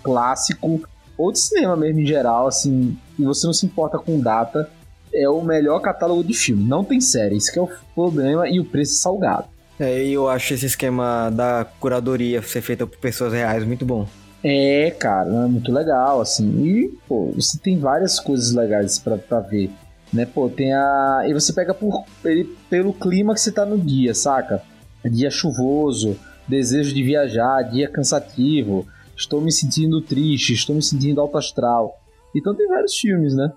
clássico 0.04 0.82
ou 1.18 1.32
de 1.32 1.40
cinema 1.40 1.76
mesmo 1.76 2.00
em 2.00 2.06
geral, 2.06 2.48
assim, 2.48 2.98
e 3.18 3.24
você 3.24 3.46
não 3.46 3.54
se 3.54 3.66
importa 3.66 3.98
com 3.98 4.20
data, 4.20 4.70
é 5.14 5.28
o 5.28 5.42
melhor 5.42 5.80
catálogo 5.80 6.24
de 6.24 6.34
filme. 6.34 6.64
Não 6.64 6.84
tem 6.84 7.02
série, 7.02 7.36
isso 7.36 7.52
que 7.52 7.60
é 7.60 7.62
o 7.62 7.70
problema 7.94 8.48
e 8.48 8.60
o 8.60 8.66
preço 8.66 8.94
é 8.94 8.98
salgado. 8.98 9.46
É, 9.80 10.04
eu 10.06 10.28
acho 10.28 10.54
esse 10.54 10.66
esquema 10.66 11.30
da 11.30 11.66
curadoria 11.80 12.42
ser 12.42 12.62
feita 12.62 12.88
por 12.88 12.98
pessoas 12.98 13.34
reais 13.34 13.64
muito 13.64 13.86
bom. 13.86 14.08
É, 14.50 14.92
cara, 14.92 15.30
é 15.30 15.48
muito 15.48 15.74
legal, 15.74 16.22
assim. 16.22 16.48
E, 16.64 16.88
pô, 17.06 17.34
você 17.36 17.60
tem 17.60 17.78
várias 17.78 18.18
coisas 18.18 18.54
legais 18.54 18.98
pra 18.98 19.42
ver. 19.42 19.70
Né, 20.14 20.26
pô, 20.26 20.50
tem 20.50 20.74
a. 20.74 21.26
E 21.28 21.34
você 21.34 21.52
pega 21.52 21.74
por, 21.74 22.06
ele, 22.24 22.46
pelo 22.70 22.94
clima 22.94 23.34
que 23.34 23.42
você 23.42 23.52
tá 23.52 23.66
no 23.66 23.78
dia, 23.78 24.14
saca? 24.14 24.64
Dia 25.04 25.30
chuvoso, 25.30 26.18
desejo 26.48 26.96
de 26.96 27.04
viajar, 27.04 27.62
dia 27.64 27.90
cansativo, 27.90 28.88
estou 29.18 29.42
me 29.42 29.52
sentindo 29.52 30.02
triste, 30.02 30.54
estou 30.54 30.74
me 30.74 30.82
sentindo 30.82 31.20
alto 31.20 31.38
astral. 31.38 31.94
Então 32.34 32.56
tem 32.56 32.70
vários 32.70 32.96
filmes, 32.96 33.36
né? 33.36 33.52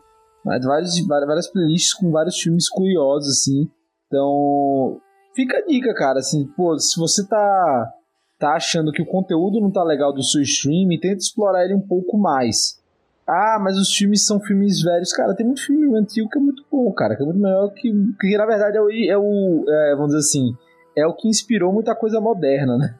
Vários, 0.44 1.06
várias 1.06 1.46
playlists 1.52 1.94
com 1.94 2.10
vários 2.10 2.36
filmes 2.36 2.68
curiosos, 2.68 3.30
assim. 3.30 3.70
Então, 4.08 4.98
fica 5.36 5.56
a 5.56 5.64
dica, 5.64 5.94
cara. 5.94 6.18
Assim, 6.18 6.48
pô, 6.56 6.76
se 6.80 6.98
você 6.98 7.24
tá, 7.28 7.92
tá 8.40 8.54
achando 8.54 8.90
que 8.90 9.02
o 9.02 9.06
conteúdo 9.06 9.60
não 9.60 9.70
tá 9.70 9.84
legal 9.84 10.12
do 10.12 10.22
seu 10.22 10.40
stream, 10.40 10.88
tenta 10.98 11.18
explorar 11.18 11.64
ele 11.64 11.74
um 11.74 11.80
pouco 11.80 12.16
mais. 12.16 12.80
Ah, 13.28 13.58
mas 13.62 13.78
os 13.78 13.94
filmes 13.94 14.26
são 14.26 14.40
filmes 14.40 14.82
velhos. 14.82 15.12
Cara, 15.12 15.36
tem 15.36 15.46
muito 15.46 15.64
filme 15.64 15.96
antigo 15.96 16.28
que 16.28 16.38
é 16.38 16.40
muito 16.40 16.64
bom, 16.72 16.90
cara. 16.92 17.14
Que 17.14 17.22
é 17.22 17.24
muito 17.26 17.38
melhor 17.38 17.68
que. 17.74 17.92
Que 18.18 18.36
na 18.36 18.46
verdade 18.46 18.76
é 18.76 18.80
o. 18.80 18.90
É 18.90 19.18
o 19.18 19.64
é, 19.68 19.94
vamos 19.94 20.08
dizer 20.08 20.18
assim. 20.18 20.54
É 20.96 21.06
o 21.06 21.14
que 21.14 21.28
inspirou 21.28 21.72
muita 21.72 21.94
coisa 21.94 22.20
moderna, 22.20 22.76
né? 22.76 22.94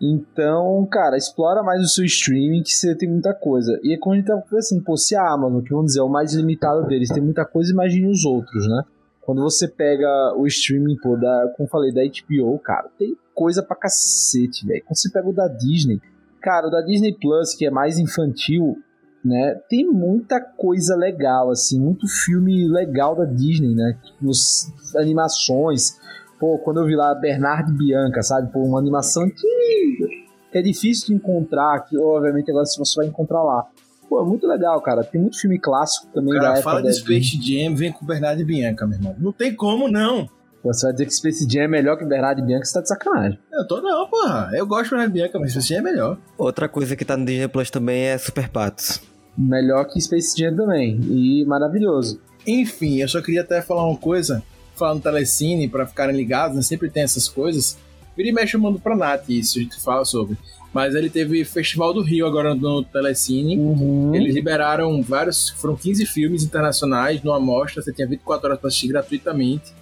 Então, 0.00 0.86
cara, 0.90 1.16
explora 1.16 1.62
mais 1.62 1.80
o 1.82 1.88
seu 1.88 2.04
streaming 2.04 2.62
que 2.62 2.72
você 2.72 2.94
tem 2.94 3.08
muita 3.08 3.32
coisa. 3.34 3.78
E 3.82 3.94
é 3.94 3.98
como 3.98 4.14
a 4.14 4.18
gente 4.18 4.26
tava 4.26 4.42
pensando, 4.42 4.82
pô, 4.84 4.96
se 4.96 5.16
a 5.16 5.32
Amazon, 5.32 5.62
que 5.62 5.70
vamos 5.70 5.86
dizer, 5.86 6.00
é 6.00 6.02
o 6.02 6.08
mais 6.08 6.34
limitado 6.34 6.86
deles, 6.86 7.08
tem 7.08 7.22
muita 7.22 7.44
coisa, 7.44 7.72
imagine 7.72 8.08
os 8.08 8.24
outros, 8.24 8.68
né? 8.68 8.82
Quando 9.22 9.40
você 9.40 9.68
pega 9.68 10.34
o 10.36 10.46
streaming, 10.46 10.96
pô, 10.96 11.16
da, 11.16 11.52
como 11.56 11.68
falei, 11.68 11.92
da 11.92 12.02
HBO, 12.02 12.58
cara, 12.58 12.90
tem 12.98 13.16
coisa 13.34 13.62
pra 13.62 13.76
cacete, 13.76 14.66
velho. 14.66 14.82
Quando 14.84 14.96
você 14.96 15.10
pega 15.10 15.28
o 15.28 15.32
da 15.32 15.46
Disney, 15.46 16.00
cara, 16.40 16.66
o 16.66 16.70
da 16.70 16.82
Disney 16.82 17.16
Plus, 17.18 17.54
que 17.54 17.64
é 17.64 17.70
mais 17.70 17.98
infantil, 17.98 18.76
né? 19.24 19.60
Tem 19.68 19.86
muita 19.86 20.40
coisa 20.40 20.96
legal, 20.96 21.50
assim, 21.50 21.80
muito 21.80 22.08
filme 22.08 22.68
legal 22.68 23.14
da 23.14 23.24
Disney, 23.24 23.74
né? 23.74 23.96
Os, 24.22 24.72
animações. 24.96 25.98
Pô, 26.40 26.58
quando 26.58 26.80
eu 26.80 26.86
vi 26.86 26.96
lá 26.96 27.14
Bernard 27.14 27.70
e 27.70 27.74
Bianca, 27.74 28.22
sabe? 28.22 28.52
Pô, 28.52 28.60
uma 28.60 28.80
animação 28.80 29.22
antiga, 29.22 30.08
que 30.50 30.58
é 30.58 30.62
difícil 30.62 31.06
de 31.06 31.14
encontrar, 31.14 31.84
que 31.84 31.96
obviamente 31.96 32.50
agora 32.50 32.66
você 32.66 32.96
vai 32.96 33.06
encontrar 33.06 33.42
lá. 33.42 33.68
Pô, 34.12 34.20
é 34.20 34.26
muito 34.26 34.46
legal, 34.46 34.78
cara. 34.82 35.02
Tem 35.02 35.18
muito 35.18 35.40
filme 35.40 35.58
clássico 35.58 36.06
também 36.12 36.34
cara, 36.34 36.48
da 36.48 36.50
época. 36.58 36.62
Fala 36.64 36.82
de 36.82 36.92
Space 36.92 37.40
Jam, 37.40 37.74
vem 37.74 37.90
com 37.90 38.04
Bernardo 38.04 38.42
e 38.42 38.44
Bianca, 38.44 38.86
meu 38.86 38.98
irmão. 38.98 39.16
Não 39.18 39.32
tem 39.32 39.54
como, 39.54 39.88
não. 39.88 40.28
Você 40.62 40.84
vai 40.84 40.92
dizer 40.92 41.06
que 41.06 41.14
Space 41.14 41.48
Jam 41.50 41.62
é 41.62 41.68
melhor 41.68 41.96
que 41.96 42.04
Bernardo 42.04 42.42
e 42.42 42.44
Bianca, 42.44 42.66
você 42.66 42.74
tá 42.74 42.82
de 42.82 42.88
sacanagem. 42.88 43.38
Eu 43.50 43.66
tô 43.66 43.80
não, 43.80 44.06
porra. 44.10 44.50
Eu 44.52 44.66
gosto 44.66 44.84
de 44.84 44.90
Bernardo 44.90 45.10
e 45.10 45.14
Bianca, 45.14 45.40
mas 45.40 45.52
Space 45.52 45.68
Jam 45.68 45.78
é 45.78 45.80
melhor. 45.80 46.18
Outra 46.36 46.68
coisa 46.68 46.94
que 46.94 47.06
tá 47.06 47.16
no 47.16 47.24
Disney 47.24 47.48
Plus 47.48 47.70
também 47.70 48.02
é 48.02 48.18
Super 48.18 48.50
Patos. 48.50 49.00
Melhor 49.34 49.86
que 49.86 49.98
Space 49.98 50.38
Jam 50.38 50.54
também. 50.54 51.00
E 51.04 51.42
maravilhoso. 51.46 52.20
Enfim, 52.46 53.00
eu 53.00 53.08
só 53.08 53.22
queria 53.22 53.40
até 53.40 53.62
falar 53.62 53.86
uma 53.86 53.96
coisa. 53.96 54.42
Falar 54.74 54.94
no 54.94 55.00
Telecine, 55.00 55.68
pra 55.68 55.86
ficarem 55.86 56.14
ligados, 56.14 56.54
né? 56.54 56.60
Sempre 56.60 56.90
tem 56.90 57.02
essas 57.02 57.30
coisas. 57.30 57.78
Vira 58.14 58.28
e 58.28 58.32
mexe 58.32 58.58
eu 58.58 58.60
mando 58.60 58.78
pra 58.78 58.94
Nath 58.94 59.30
isso, 59.30 59.58
a 59.58 59.62
gente 59.62 59.80
fala 59.80 60.04
sobre. 60.04 60.36
Mas 60.72 60.94
ele 60.94 61.10
teve 61.10 61.44
Festival 61.44 61.92
do 61.92 62.00
Rio 62.00 62.26
agora 62.26 62.54
no 62.54 62.82
Telecine. 62.82 63.58
Uhum. 63.58 64.14
Eles 64.14 64.34
liberaram 64.34 65.02
vários. 65.02 65.50
Foram 65.50 65.76
15 65.76 66.06
filmes 66.06 66.42
internacionais 66.42 67.22
numa 67.22 67.36
amostra. 67.36 67.82
Você 67.82 67.92
tinha 67.92 68.06
24 68.06 68.46
horas 68.46 68.58
para 68.58 68.68
assistir 68.68 68.88
gratuitamente. 68.88 69.72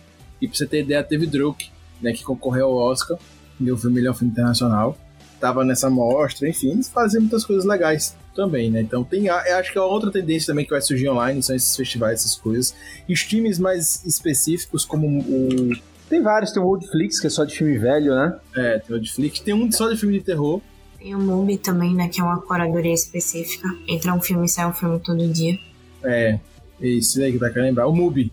E 0.41 0.49
pra 0.49 0.57
você 0.57 0.67
ter 0.67 0.81
ideia, 0.81 1.03
teve 1.03 1.27
Druk, 1.27 1.71
né? 2.03 2.13
Que 2.13 2.25
concorreu 2.25 2.67
ao 2.67 2.75
Oscar. 2.75 3.17
Deu 3.59 3.77
o 3.77 3.91
melhor 3.91 4.15
filme 4.15 4.33
internacional. 4.33 4.99
Tava 5.39 5.65
nessa 5.65 5.87
amostra, 5.87 6.47
enfim, 6.47 6.73
eles 6.73 6.91
fazem 6.91 7.19
muitas 7.19 7.47
coisas 7.47 7.65
legais 7.65 8.15
também, 8.35 8.71
né? 8.71 8.83
Então 8.83 9.03
tem, 9.03 9.27
eu 9.27 9.35
acho 9.35 9.73
que 9.73 9.79
é 9.79 9.81
outra 9.81 10.11
tendência 10.11 10.49
também 10.49 10.67
que 10.67 10.71
vai 10.71 10.83
surgir 10.83 11.09
online, 11.09 11.43
são 11.43 11.57
esses 11.57 11.75
festivais, 11.75 12.21
essas 12.21 12.37
coisas. 12.37 12.75
E 13.09 13.13
os 13.15 13.25
times 13.25 13.59
mais 13.59 14.05
específicos, 14.05 14.85
como 14.85 15.07
o. 15.07 15.71
Tem 16.11 16.21
vários, 16.23 16.53
tem 16.53 16.63
o 16.63 16.67
Oldflix, 16.67 17.21
que 17.21 17.27
é 17.27 17.31
só 17.31 17.45
de 17.45 17.57
filme 17.57 17.79
velho, 17.79 18.15
né? 18.15 18.37
É, 18.55 18.79
tem 18.81 18.95
o 18.95 18.99
Oldflix, 18.99 19.41
tem 19.41 19.55
um 19.55 19.73
só 19.73 19.89
de 19.89 19.97
filme 19.97 20.19
de 20.19 20.25
terror. 20.25 20.61
Tem 21.01 21.15
o 21.15 21.19
MUBI 21.19 21.57
também, 21.57 21.95
né? 21.95 22.09
Que 22.09 22.21
é 22.21 22.25
uma 22.25 22.41
curadoria 22.41 22.93
específica. 22.93 23.69
Entra 23.89 24.13
um 24.13 24.21
filme 24.21 24.45
e 24.45 24.49
sai 24.49 24.67
um 24.67 24.73
filme 24.73 25.01
todo 25.01 25.27
dia. 25.27 25.59
É, 26.05 26.39
isso 26.79 27.21
aí 27.23 27.33
que 27.33 27.39
tá 27.39 27.49
querendo 27.49 27.69
lembrar. 27.69 27.87
O 27.87 27.95
MUBI. 27.95 28.31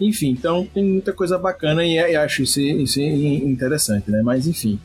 Enfim, 0.00 0.30
então 0.30 0.66
tem 0.72 0.84
muita 0.84 1.12
coisa 1.12 1.38
bacana 1.38 1.84
e, 1.84 1.94
e 1.94 2.16
acho 2.16 2.42
isso, 2.42 2.60
isso 2.60 3.00
interessante, 3.00 4.10
né? 4.10 4.22
Mas 4.22 4.46
enfim. 4.46 4.80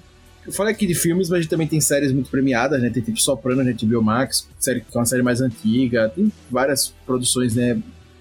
Eu 0.45 0.51
falei 0.51 0.73
aqui 0.73 0.87
de 0.87 0.95
filmes, 0.95 1.29
mas 1.29 1.37
a 1.37 1.41
gente 1.41 1.49
também 1.49 1.67
tem 1.67 1.79
séries 1.79 2.11
muito 2.11 2.29
premiadas, 2.29 2.81
né? 2.81 2.89
Tem 2.89 3.03
tipo 3.03 3.19
Soprano, 3.19 3.63
gente 3.63 3.85
viu 3.85 4.01
Max, 4.01 4.47
série 4.59 4.81
que 4.81 4.87
é 4.95 4.99
uma 4.99 5.05
série 5.05 5.21
mais 5.21 5.39
antiga, 5.39 6.09
tem 6.09 6.31
várias 6.49 6.93
produções, 7.05 7.55
né, 7.55 7.79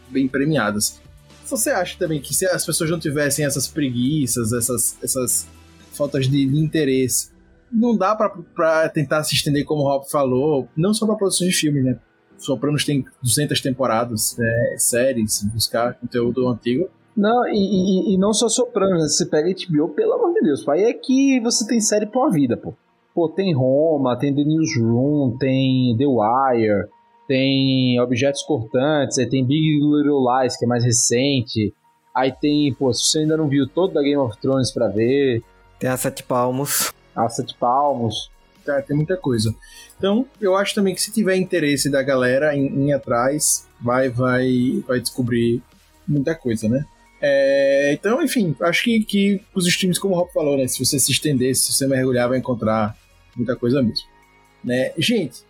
bem 0.09 0.29
premiadas. 0.29 1.01
Você 1.47 1.71
acha 1.71 1.97
também 1.99 2.21
que 2.21 2.35
se 2.35 2.47
as 2.47 2.65
pessoas 2.65 2.91
não 2.91 2.99
tivessem 2.99 3.45
essas 3.45 3.67
preguiças, 3.67 4.53
essas, 4.53 4.97
essas 5.03 5.47
faltas 5.93 6.29
de, 6.29 6.47
de 6.47 6.59
interesse, 6.59 7.30
não 7.73 7.97
dá 7.97 8.15
para 8.15 8.89
tentar 8.89 9.23
se 9.25 9.35
estender 9.35 9.65
como 9.65 9.83
o 9.83 9.85
Rob 9.85 10.11
falou, 10.11 10.69
não 10.77 10.93
só 10.93 11.07
para 11.07 11.17
produções 11.17 11.51
de 11.53 11.57
filmes, 11.57 11.85
né? 11.85 11.99
Sopranos 12.39 12.85
tem 12.85 13.05
200 13.23 13.61
temporadas, 13.61 14.37
né, 14.39 14.75
séries, 14.79 15.43
buscar 15.53 15.95
conteúdo 15.95 16.49
antigo. 16.49 16.89
Não, 17.17 17.47
e, 17.49 17.53
e, 17.53 18.15
e 18.15 18.19
não 18.19 18.33
só 18.33 18.49
Sopranos, 18.49 19.03
né? 19.03 19.09
Você 19.09 19.27
pega 19.27 19.49
HBO, 19.49 19.91
pelo 19.91 20.15
amor 20.15 20.33
de 20.33 20.41
Deus, 20.41 20.67
aí 20.69 20.85
é 20.85 20.93
que 20.93 21.39
você 21.41 21.67
tem 21.67 21.81
série 21.81 22.07
pra 22.07 22.21
uma 22.21 22.31
vida, 22.31 22.57
pô. 22.57 22.75
Pô, 23.15 23.29
tem 23.29 23.55
Roma, 23.55 24.17
tem 24.17 24.35
The 24.35 24.43
Newsroom, 24.43 25.37
tem 25.37 25.97
The 25.99 26.07
Wire, 26.07 26.89
tem 27.27 28.01
Objetos 28.01 28.43
Cortantes, 28.43 29.19
aí 29.19 29.29
tem 29.29 29.45
Big 29.45 29.79
Little 29.79 30.25
Lies, 30.25 30.57
que 30.57 30.65
é 30.65 30.69
mais 30.69 30.85
recente. 30.85 31.75
Aí 32.15 32.33
tem, 32.33 32.73
pô, 32.75 32.93
se 32.93 33.05
você 33.05 33.19
ainda 33.21 33.37
não 33.37 33.49
viu 33.49 33.69
todo 33.69 33.93
da 33.93 34.03
Game 34.03 34.17
of 34.17 34.41
Thrones 34.41 34.73
pra 34.73 34.89
ver. 34.89 35.43
Tem 35.79 35.91
a 35.91 35.97
Sete 35.97 36.23
Palmos. 36.23 36.93
A 37.15 37.29
Sete 37.29 37.55
Palmos. 37.55 38.31
Tá, 38.65 38.81
tem 38.83 38.97
muita 38.97 39.17
coisa. 39.17 39.55
Então, 39.97 40.27
eu 40.41 40.55
acho 40.57 40.75
também 40.75 40.95
que 40.95 41.01
se 41.01 41.13
tiver 41.13 41.37
interesse 41.37 41.91
da 41.91 42.03
galera 42.03 42.55
em, 42.55 42.67
em 42.67 42.93
atrás, 42.93 43.67
vai, 43.81 44.09
vai, 44.09 44.83
vai 44.87 45.01
descobrir 45.01 45.63
muita 46.07 46.35
coisa, 46.35 46.69
né? 46.69 46.85
É, 47.23 47.93
então, 47.93 48.23
enfim, 48.23 48.57
acho 48.63 48.85
que, 48.85 49.01
que 49.05 49.41
os 49.55 49.67
streams, 49.67 50.01
como 50.01 50.15
o 50.15 50.19
Rob 50.19 50.33
falou, 50.33 50.57
né? 50.57 50.67
Se 50.67 50.85
você 50.85 50.99
se 50.99 51.13
estender, 51.13 51.55
se 51.55 51.73
você 51.73 51.87
mergulhar, 51.87 52.29
vai 52.29 52.39
encontrar 52.39 52.97
muita 53.37 53.55
coisa 53.57 53.83
mesmo. 53.83 54.07
Né? 54.65 54.93
Gente, 54.97 55.43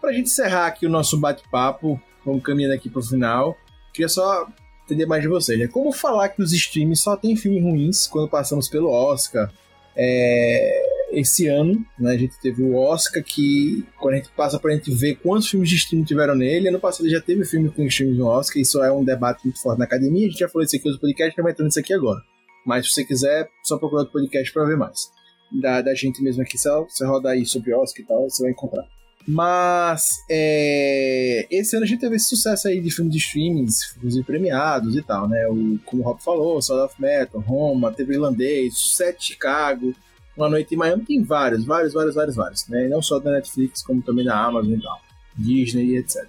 pra 0.00 0.12
gente 0.12 0.26
encerrar 0.26 0.66
aqui 0.66 0.86
o 0.86 0.90
nosso 0.90 1.18
bate-papo, 1.18 2.00
vamos 2.24 2.42
caminhando 2.42 2.74
aqui 2.74 2.88
pro 2.88 3.02
final, 3.02 3.56
queria 3.92 4.08
só 4.08 4.46
entender 4.84 5.06
mais 5.06 5.22
de 5.22 5.28
vocês, 5.28 5.58
né? 5.58 5.66
Como 5.66 5.92
falar 5.92 6.30
que 6.30 6.42
os 6.42 6.52
streams 6.52 7.02
só 7.02 7.16
tem 7.16 7.36
filmes 7.36 7.62
ruins 7.62 8.06
quando 8.06 8.28
passamos 8.28 8.68
pelo 8.68 8.90
Oscar? 8.90 9.52
É, 9.94 10.87
esse 11.10 11.46
ano, 11.46 11.84
né, 11.98 12.12
a 12.12 12.18
gente 12.18 12.38
teve 12.40 12.62
o 12.62 12.74
Oscar, 12.76 13.22
que 13.22 13.84
quando 13.98 14.14
a 14.14 14.16
gente 14.18 14.30
passa 14.30 14.58
pra 14.58 14.74
gente 14.74 14.90
ver 14.90 15.16
quantos 15.16 15.48
filmes 15.48 15.68
de 15.68 15.76
streaming 15.76 16.04
tiveram 16.04 16.34
nele, 16.34 16.68
ano 16.68 16.80
passado 16.80 17.08
já 17.08 17.20
teve 17.20 17.44
filme 17.44 17.70
com 17.70 17.82
streams 17.84 18.18
no 18.18 18.26
Oscar, 18.26 18.60
isso 18.60 18.82
é 18.82 18.92
um 18.92 19.04
debate 19.04 19.44
muito 19.44 19.60
forte 19.60 19.78
na 19.78 19.84
academia, 19.84 20.26
a 20.26 20.30
gente 20.30 20.40
já 20.40 20.48
falou 20.48 20.64
isso 20.64 20.76
aqui 20.76 20.90
no 20.90 20.98
podcast, 20.98 21.36
não 21.36 21.44
vai 21.44 21.52
entrar 21.52 21.64
nisso 21.64 21.80
aqui 21.80 21.92
agora. 21.92 22.20
Mas 22.66 22.86
se 22.86 22.92
você 22.92 23.04
quiser, 23.04 23.48
só 23.62 23.78
procurar 23.78 24.02
o 24.02 24.06
podcast 24.06 24.52
para 24.52 24.64
ver 24.64 24.76
mais. 24.76 25.10
Da, 25.50 25.80
da 25.80 25.94
gente 25.94 26.22
mesmo 26.22 26.42
aqui, 26.42 26.58
se 26.58 26.68
você 26.68 27.06
rodar 27.06 27.32
aí 27.32 27.46
sobre 27.46 27.72
Oscar 27.72 28.04
e 28.04 28.06
tal, 28.06 28.28
você 28.28 28.42
vai 28.42 28.52
encontrar. 28.52 28.84
Mas 29.26 30.24
é, 30.30 31.46
esse 31.50 31.76
ano 31.76 31.84
a 31.84 31.88
gente 31.88 32.00
teve 32.00 32.16
esse 32.16 32.28
sucesso 32.28 32.66
aí 32.68 32.80
de 32.80 32.90
filmes 32.90 33.12
de 33.12 33.18
streamings, 33.18 33.94
inclusive 33.96 34.24
premiados 34.24 34.96
e 34.96 35.02
tal, 35.02 35.28
né? 35.28 35.46
O, 35.48 35.78
como 35.84 36.02
o 36.02 36.04
Rob 36.04 36.22
falou, 36.22 36.62
Sound 36.62 36.82
of 36.82 37.00
Metal, 37.00 37.40
Roma, 37.40 37.92
teve 37.92 38.14
Irlandês, 38.14 38.94
Sete 38.96 39.26
Chicago, 39.26 39.94
uma 40.38 40.48
Noite 40.48 40.74
em 40.74 40.78
Miami 40.78 41.04
tem 41.04 41.22
vários, 41.22 41.64
vários, 41.64 41.92
vários, 41.92 42.14
vários, 42.14 42.36
vários, 42.36 42.68
né? 42.68 42.88
Não 42.88 43.02
só 43.02 43.18
da 43.18 43.32
Netflix, 43.32 43.82
como 43.82 44.02
também 44.02 44.24
da 44.24 44.38
Amazon 44.38 44.74
e 44.74 44.82
tal, 44.82 45.00
Disney 45.36 45.84
e 45.86 45.98
etc. 45.98 46.26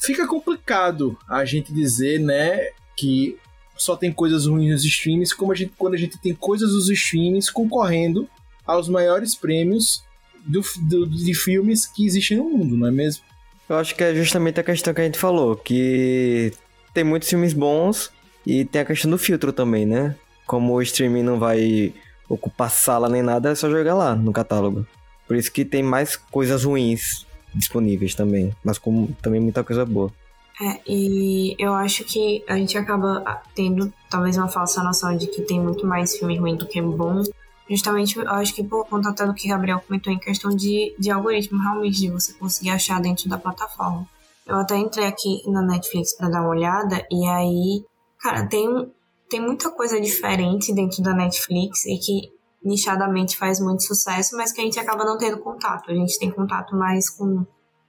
Fica 0.00 0.26
complicado 0.26 1.18
a 1.28 1.44
gente 1.44 1.72
dizer, 1.72 2.20
né, 2.20 2.68
que 2.96 3.36
só 3.76 3.96
tem 3.96 4.12
coisas 4.12 4.46
ruins 4.46 4.70
nos 4.70 4.84
streams, 4.84 5.34
como 5.34 5.52
a 5.52 5.54
gente, 5.54 5.72
quando 5.76 5.94
a 5.94 5.98
gente 5.98 6.18
tem 6.18 6.34
coisas 6.34 6.70
dos 6.70 6.88
streams 6.88 7.52
concorrendo 7.52 8.28
aos 8.66 8.88
maiores 8.88 9.34
prêmios 9.34 10.04
do, 10.44 10.62
do, 10.82 11.06
de 11.06 11.34
filmes 11.34 11.86
que 11.86 12.06
existem 12.06 12.36
no 12.36 12.44
mundo, 12.44 12.76
não 12.76 12.86
é 12.86 12.90
mesmo? 12.90 13.24
Eu 13.68 13.76
acho 13.76 13.94
que 13.94 14.02
é 14.02 14.14
justamente 14.14 14.58
a 14.58 14.64
questão 14.64 14.94
que 14.94 15.00
a 15.00 15.04
gente 15.04 15.18
falou, 15.18 15.56
que 15.56 16.52
tem 16.94 17.04
muitos 17.04 17.28
filmes 17.28 17.52
bons 17.52 18.10
e 18.46 18.64
tem 18.64 18.80
a 18.80 18.84
questão 18.84 19.10
do 19.10 19.18
filtro 19.18 19.52
também, 19.52 19.84
né? 19.84 20.16
Como 20.46 20.74
o 20.74 20.82
streaming 20.82 21.22
não 21.22 21.38
vai 21.38 21.92
ocupar 22.28 22.70
sala 22.70 23.08
nem 23.08 23.22
nada, 23.22 23.50
é 23.50 23.54
só 23.54 23.70
jogar 23.70 23.94
lá 23.94 24.14
no 24.14 24.32
catálogo. 24.32 24.86
Por 25.26 25.36
isso 25.36 25.52
que 25.52 25.64
tem 25.64 25.82
mais 25.82 26.16
coisas 26.16 26.64
ruins 26.64 27.26
disponíveis 27.54 28.14
também, 28.14 28.54
mas 28.64 28.78
como 28.78 29.14
também 29.22 29.40
muita 29.40 29.64
coisa 29.64 29.84
boa. 29.84 30.12
É, 30.60 30.80
e 30.86 31.54
eu 31.58 31.72
acho 31.72 32.04
que 32.04 32.44
a 32.48 32.56
gente 32.56 32.76
acaba 32.76 33.42
tendo 33.54 33.92
talvez 34.10 34.36
uma 34.36 34.48
falsa 34.48 34.82
noção 34.82 35.16
de 35.16 35.28
que 35.28 35.42
tem 35.42 35.60
muito 35.60 35.86
mais 35.86 36.16
filme 36.16 36.36
ruim 36.36 36.56
do 36.56 36.66
que 36.66 36.82
bom, 36.82 37.22
Justamente, 37.70 38.18
eu 38.18 38.30
acho 38.30 38.54
que 38.54 38.64
por 38.64 38.86
conta 38.86 39.10
até 39.10 39.26
do 39.26 39.34
que 39.34 39.48
Gabriel 39.48 39.82
comentou 39.86 40.10
em 40.12 40.18
questão 40.18 40.50
de, 40.50 40.94
de 40.98 41.10
algoritmo, 41.10 41.60
realmente, 41.60 41.98
de 41.98 42.10
você 42.10 42.32
conseguir 42.32 42.70
achar 42.70 43.00
dentro 43.00 43.28
da 43.28 43.36
plataforma. 43.36 44.08
Eu 44.46 44.56
até 44.56 44.76
entrei 44.76 45.06
aqui 45.06 45.42
na 45.46 45.60
Netflix 45.60 46.16
para 46.16 46.30
dar 46.30 46.40
uma 46.40 46.48
olhada 46.48 47.06
e 47.10 47.26
aí, 47.26 47.84
cara, 48.18 48.46
tem, 48.46 48.90
tem 49.28 49.40
muita 49.40 49.70
coisa 49.70 50.00
diferente 50.00 50.74
dentro 50.74 51.02
da 51.02 51.14
Netflix 51.14 51.84
e 51.84 51.98
que 51.98 52.38
nichadamente 52.62 53.36
faz 53.36 53.60
muito 53.60 53.82
sucesso, 53.82 54.36
mas 54.36 54.52
que 54.52 54.60
a 54.60 54.64
gente 54.64 54.78
acaba 54.78 55.04
não 55.04 55.18
tendo 55.18 55.38
contato. 55.38 55.90
A 55.90 55.94
gente 55.94 56.18
tem 56.18 56.30
contato 56.30 56.74
mais 56.74 57.08
com, 57.10 57.46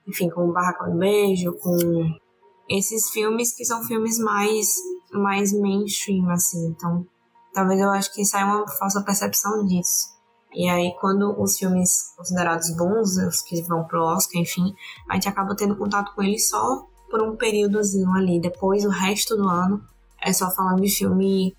enfim, 0.07 0.29
com 0.29 0.49
o 0.49 0.53
Barracão 0.53 0.91
do 0.91 0.97
Beijo, 0.97 1.53
com 1.53 1.77
esses 2.69 3.09
filmes 3.09 3.55
que 3.55 3.65
são 3.65 3.83
filmes 3.83 4.19
mais, 4.19 4.75
mais 5.11 5.51
mainstream, 5.51 6.29
assim. 6.29 6.67
Então, 6.67 7.05
talvez 7.53 7.79
eu 7.79 7.89
acho 7.89 8.13
que 8.13 8.23
saia 8.25 8.45
uma 8.45 8.67
falsa 8.67 9.01
percepção 9.01 9.65
disso. 9.65 10.19
E 10.53 10.67
aí, 10.67 10.95
quando 10.99 11.39
os 11.39 11.57
filmes 11.57 12.13
considerados 12.17 12.75
bons, 12.75 13.17
os 13.17 13.41
que 13.41 13.61
vão 13.63 13.83
pro 13.85 14.03
Oscar, 14.03 14.41
enfim, 14.41 14.73
a 15.07 15.15
gente 15.15 15.29
acaba 15.29 15.55
tendo 15.55 15.75
contato 15.75 16.13
com 16.15 16.23
eles 16.23 16.49
só 16.49 16.87
por 17.09 17.21
um 17.21 17.35
períodozinho 17.35 18.11
ali. 18.13 18.39
Depois, 18.39 18.83
o 18.83 18.89
resto 18.89 19.35
do 19.35 19.47
ano 19.47 19.81
é 20.23 20.33
só 20.33 20.49
falando 20.51 20.81
de 20.81 20.89
filme 20.89 21.55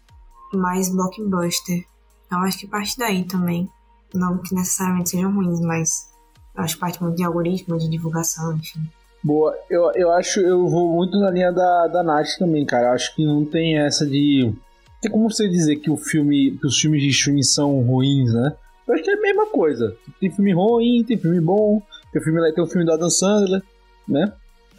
mais 0.53 0.89
blockbuster. 0.89 1.85
Então, 2.27 2.41
acho 2.43 2.59
que 2.59 2.67
parte 2.67 2.97
daí 2.99 3.25
também. 3.25 3.69
Não 4.15 4.39
que 4.39 4.55
necessariamente 4.55 5.11
sejam 5.11 5.33
ruins, 5.33 5.61
mas 5.61 6.11
eu 6.57 6.65
acho 6.65 6.75
que 6.75 6.81
parte 6.81 7.03
muito 7.03 7.17
de 7.17 7.25
algoritmo, 7.25 7.79
de 7.79 7.89
divulgação, 7.89 8.57
enfim. 8.57 8.81
Boa, 9.23 9.55
eu, 9.69 9.93
eu 9.95 10.11
acho, 10.13 10.41
eu 10.41 10.67
vou 10.67 10.97
muito 10.97 11.19
na 11.19 11.31
linha 11.31 11.53
da, 11.53 11.87
da 11.87 12.03
Nath 12.03 12.39
também, 12.39 12.65
cara. 12.65 12.89
Eu 12.89 12.93
acho 12.93 13.15
que 13.15 13.25
não 13.25 13.45
tem 13.45 13.79
essa 13.79 14.07
de. 14.07 14.53
Tem 15.01 15.11
como 15.11 15.31
você 15.31 15.49
dizer 15.49 15.77
que 15.77 15.91
o 15.91 15.97
filme, 15.97 16.57
que 16.59 16.67
os 16.67 16.79
filmes 16.79 17.03
de 17.03 17.09
streaming 17.09 17.43
são 17.43 17.81
ruins, 17.83 18.33
né? 18.33 18.57
Eu 18.87 18.95
acho 18.95 19.05
que 19.05 19.11
é 19.11 19.15
a 19.15 19.21
mesma 19.21 19.47
coisa. 19.47 19.97
Tem 20.19 20.31
filme 20.31 20.53
ruim, 20.53 21.05
tem 21.05 21.19
filme 21.19 21.41
bom, 21.41 21.83
tem 22.13 22.23
filme, 22.23 22.53
tem 22.53 22.65
o 22.65 22.67
filme 22.67 22.87
da 22.87 22.97
Dan 22.97 23.11
Sandler, 23.11 23.63
né? 24.09 24.33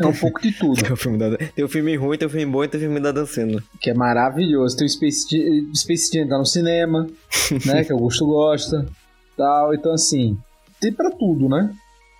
É 0.03 0.07
um 0.07 0.13
pouco 0.13 0.41
de 0.41 0.51
tudo. 0.51 0.75
tem, 0.81 0.91
o 0.91 0.95
filme 0.95 1.17
da, 1.17 1.37
tem 1.37 1.65
o 1.65 1.67
filme 1.67 1.95
ruim, 1.95 2.17
tem 2.17 2.27
o 2.27 2.31
filme 2.31 2.45
bom 2.51 2.63
e 2.63 2.67
tem 2.67 2.79
o 2.79 2.83
filme 2.83 2.99
da 2.99 3.11
Dan 3.11 3.25
Sandler. 3.25 3.63
Que 3.79 3.89
é 3.89 3.93
maravilhoso. 3.93 4.77
Tem 4.77 4.85
o 4.85 4.89
Space, 4.89 5.27
Space 5.75 6.09
Jam 6.13 6.27
tá 6.27 6.37
no 6.37 6.45
cinema, 6.45 7.07
né? 7.65 7.83
Que 7.83 7.93
o 7.93 7.95
Augusto 7.95 8.25
gosta. 8.25 8.87
Tal. 9.37 9.73
Então, 9.73 9.93
assim, 9.93 10.37
tem 10.79 10.91
pra 10.91 11.11
tudo, 11.11 11.47
né? 11.49 11.73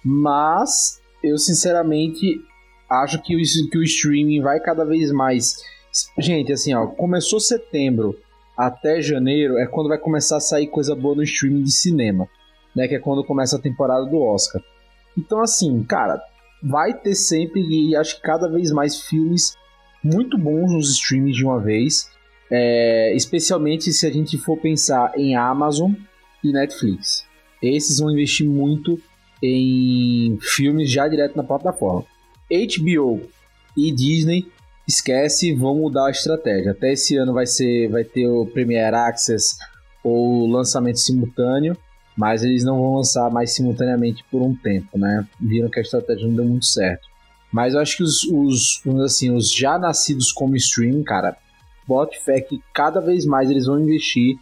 Mas 0.03 0.99
eu 1.23 1.37
sinceramente 1.37 2.41
acho 2.89 3.21
que 3.21 3.35
o, 3.35 3.69
que 3.69 3.77
o 3.77 3.83
streaming 3.83 4.41
vai 4.41 4.59
cada 4.59 4.83
vez 4.83 5.11
mais. 5.11 5.55
Gente, 6.17 6.51
assim, 6.51 6.73
ó, 6.73 6.87
começou 6.87 7.39
setembro 7.39 8.17
até 8.57 9.01
janeiro 9.01 9.57
é 9.57 9.65
quando 9.65 9.89
vai 9.89 9.97
começar 9.97 10.37
a 10.37 10.41
sair 10.41 10.67
coisa 10.67 10.95
boa 10.95 11.15
no 11.15 11.23
streaming 11.23 11.63
de 11.63 11.71
cinema, 11.71 12.27
né? 12.75 12.87
Que 12.87 12.95
é 12.95 12.99
quando 12.99 13.23
começa 13.23 13.57
a 13.57 13.61
temporada 13.61 14.05
do 14.05 14.21
Oscar. 14.21 14.61
Então, 15.17 15.41
assim, 15.41 15.83
cara, 15.83 16.21
vai 16.61 16.93
ter 16.93 17.15
sempre 17.15 17.61
e 17.61 17.95
acho 17.95 18.17
que 18.17 18.21
cada 18.21 18.47
vez 18.47 18.71
mais 18.71 19.01
filmes 19.01 19.55
muito 20.03 20.37
bons 20.37 20.71
nos 20.71 20.91
streams 20.91 21.35
de 21.35 21.43
uma 21.43 21.59
vez. 21.59 22.09
É, 22.53 23.15
especialmente 23.15 23.93
se 23.93 24.05
a 24.05 24.11
gente 24.11 24.37
for 24.37 24.57
pensar 24.57 25.13
em 25.17 25.35
Amazon 25.35 25.93
e 26.43 26.51
Netflix. 26.51 27.25
Esses 27.61 27.99
vão 27.99 28.11
investir 28.11 28.47
muito 28.47 28.99
em 29.41 30.37
filmes 30.41 30.91
já 30.91 31.07
direto 31.07 31.35
na 31.35 31.43
plataforma. 31.43 32.05
HBO 32.49 33.21
e 33.77 33.91
Disney 33.91 34.47
esquece, 34.87 35.53
vão 35.53 35.75
mudar 35.75 36.07
a 36.07 36.11
estratégia. 36.11 36.71
Até 36.71 36.93
esse 36.93 37.15
ano 37.15 37.33
vai 37.33 37.45
ser, 37.45 37.89
vai 37.89 38.03
ter 38.03 38.27
o 38.27 38.45
Premiere 38.45 38.95
Access 38.95 39.55
ou 40.03 40.47
lançamento 40.47 40.99
simultâneo, 40.99 41.77
mas 42.15 42.43
eles 42.43 42.63
não 42.63 42.79
vão 42.79 42.95
lançar 42.95 43.29
mais 43.29 43.53
simultaneamente 43.55 44.23
por 44.29 44.41
um 44.41 44.55
tempo, 44.55 44.97
né? 44.97 45.27
Viram 45.39 45.69
que 45.69 45.79
a 45.79 45.81
estratégia 45.81 46.27
não 46.27 46.35
deu 46.35 46.45
muito 46.45 46.65
certo. 46.65 47.07
Mas 47.51 47.73
eu 47.73 47.79
acho 47.79 47.97
que 47.97 48.03
os, 48.03 48.23
os 48.23 48.81
assim, 49.03 49.31
os 49.31 49.53
já 49.53 49.77
nascidos 49.77 50.31
como 50.31 50.55
stream, 50.55 51.03
cara, 51.03 51.35
bote 51.87 52.23
fé 52.23 52.39
que 52.39 52.61
cada 52.73 53.01
vez 53.01 53.25
mais 53.25 53.49
eles 53.49 53.65
vão 53.65 53.79
investir 53.79 54.37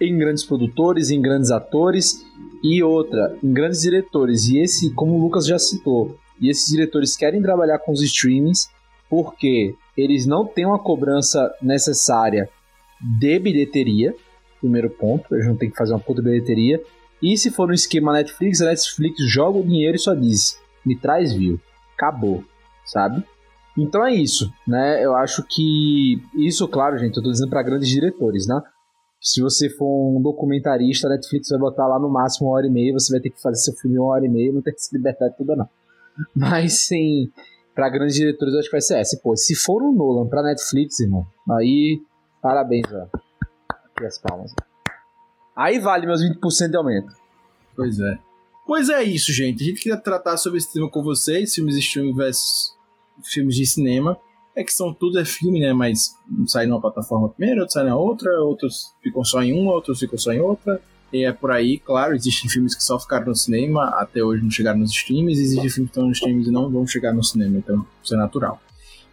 em 0.00 0.16
grandes 0.18 0.44
produtores, 0.44 1.10
em 1.10 1.20
grandes 1.20 1.50
atores 1.50 2.24
e 2.62 2.82
outra, 2.82 3.36
em 3.42 3.52
grandes 3.52 3.82
diretores. 3.82 4.46
E 4.46 4.58
esse, 4.58 4.92
como 4.94 5.14
o 5.14 5.20
Lucas 5.20 5.46
já 5.46 5.58
citou, 5.58 6.18
e 6.40 6.48
esses 6.48 6.68
diretores 6.68 7.16
querem 7.16 7.42
trabalhar 7.42 7.78
com 7.78 7.92
os 7.92 8.02
streamings 8.02 8.70
porque 9.08 9.74
eles 9.96 10.24
não 10.24 10.46
têm 10.46 10.64
uma 10.64 10.78
cobrança 10.78 11.52
necessária 11.60 12.48
de 13.00 13.38
bilheteria, 13.38 14.14
primeiro 14.60 14.90
ponto, 14.90 15.34
eles 15.34 15.46
não 15.46 15.56
têm 15.56 15.70
que 15.70 15.76
fazer 15.76 15.92
uma 15.92 16.00
puta 16.00 16.22
bilheteria. 16.22 16.80
E 17.22 17.36
se 17.36 17.50
for 17.50 17.68
no 17.68 17.74
esquema 17.74 18.12
Netflix, 18.12 18.60
a 18.60 18.66
Netflix 18.66 19.16
joga 19.30 19.58
o 19.58 19.64
dinheiro 19.64 19.96
e 19.96 20.00
só 20.00 20.14
diz: 20.14 20.60
me 20.84 20.96
traz 20.96 21.32
view. 21.32 21.60
Acabou, 21.94 22.44
sabe? 22.84 23.24
Então 23.76 24.04
é 24.04 24.12
isso, 24.12 24.52
né? 24.66 25.04
Eu 25.04 25.14
acho 25.14 25.44
que 25.46 26.22
isso, 26.34 26.66
claro, 26.66 26.98
gente, 26.98 27.16
eu 27.16 27.22
tô 27.22 27.30
dizendo 27.30 27.50
para 27.50 27.62
grandes 27.62 27.88
diretores, 27.88 28.46
né? 28.46 28.60
Se 29.20 29.42
você 29.42 29.68
for 29.68 30.16
um 30.16 30.20
documentarista, 30.20 31.06
a 31.06 31.10
Netflix 31.10 31.50
vai 31.50 31.58
botar 31.58 31.86
lá 31.86 31.98
no 31.98 32.08
máximo 32.08 32.48
uma 32.48 32.56
hora 32.56 32.66
e 32.66 32.70
meia, 32.70 32.92
você 32.92 33.12
vai 33.12 33.20
ter 33.20 33.30
que 33.30 33.40
fazer 33.40 33.56
seu 33.56 33.74
filme 33.74 33.98
uma 33.98 34.12
hora 34.12 34.24
e 34.24 34.28
meia, 34.28 34.52
não 34.52 34.62
tem 34.62 34.72
que 34.72 34.80
se 34.80 34.96
libertar 34.96 35.28
de 35.28 35.36
tudo, 35.36 35.54
não. 35.54 35.68
Mas 36.34 36.86
sim, 36.86 37.30
para 37.74 37.90
grandes 37.90 38.16
diretores, 38.16 38.54
eu 38.54 38.60
acho 38.60 38.68
que 38.68 38.74
vai 38.74 38.80
ser 38.80 38.98
essa. 38.98 39.20
Pô, 39.22 39.36
se 39.36 39.54
for 39.54 39.82
um 39.82 39.92
Nolan 39.92 40.26
pra 40.26 40.42
Netflix, 40.42 41.00
irmão, 41.00 41.26
aí, 41.50 42.00
parabéns, 42.42 42.88
velho. 42.88 43.10
Aqui 43.68 44.06
as 44.06 44.18
palmas. 44.18 44.54
Aí 45.60 45.78
vale 45.78 46.06
meus 46.06 46.22
20% 46.22 46.70
de 46.70 46.76
aumento. 46.76 47.12
Pois 47.76 48.00
é. 48.00 48.18
Pois 48.66 48.88
é 48.88 49.02
isso, 49.02 49.30
gente. 49.30 49.62
A 49.62 49.66
gente 49.66 49.82
queria 49.82 49.98
tratar 49.98 50.38
sobre 50.38 50.58
esse 50.58 50.72
tema 50.72 50.88
com 50.88 51.02
vocês, 51.02 51.54
filmes 51.54 51.74
de 51.74 51.80
streaming 51.80 52.14
versus 52.14 52.74
filmes 53.22 53.56
de 53.56 53.66
cinema 53.66 54.18
é 54.56 54.64
que 54.64 54.72
são 54.72 54.92
tudo 54.92 55.18
é 55.18 55.24
filme, 55.24 55.60
né? 55.60 55.74
Mas 55.74 56.16
sai 56.46 56.64
numa 56.64 56.80
plataforma 56.80 57.28
primeiro, 57.28 57.60
outro 57.60 57.74
sai 57.74 57.84
na 57.84 57.94
outra, 57.94 58.30
outros 58.42 58.94
ficam 59.02 59.22
só 59.22 59.42
em 59.42 59.52
uma, 59.52 59.72
outros 59.72 59.98
ficam 59.98 60.18
só 60.18 60.32
em 60.32 60.40
outra. 60.40 60.80
E 61.12 61.24
é 61.24 61.32
por 61.32 61.50
aí, 61.50 61.78
claro, 61.78 62.14
existem 62.14 62.48
filmes 62.48 62.74
que 62.74 62.82
só 62.82 62.98
ficaram 62.98 63.26
no 63.26 63.34
cinema, 63.34 63.84
até 63.98 64.22
hoje 64.22 64.42
não 64.42 64.50
chegaram 64.50 64.78
nos 64.78 64.92
streams, 64.92 65.38
existem 65.38 65.68
filmes 65.68 65.90
que 65.90 65.98
estão 65.98 66.06
nos 66.06 66.16
streams 66.16 66.48
e 66.48 66.52
não 66.52 66.70
vão 66.70 66.86
chegar 66.86 67.12
no 67.12 67.22
cinema, 67.22 67.58
então 67.58 67.84
isso 68.02 68.14
é 68.14 68.16
natural. 68.16 68.62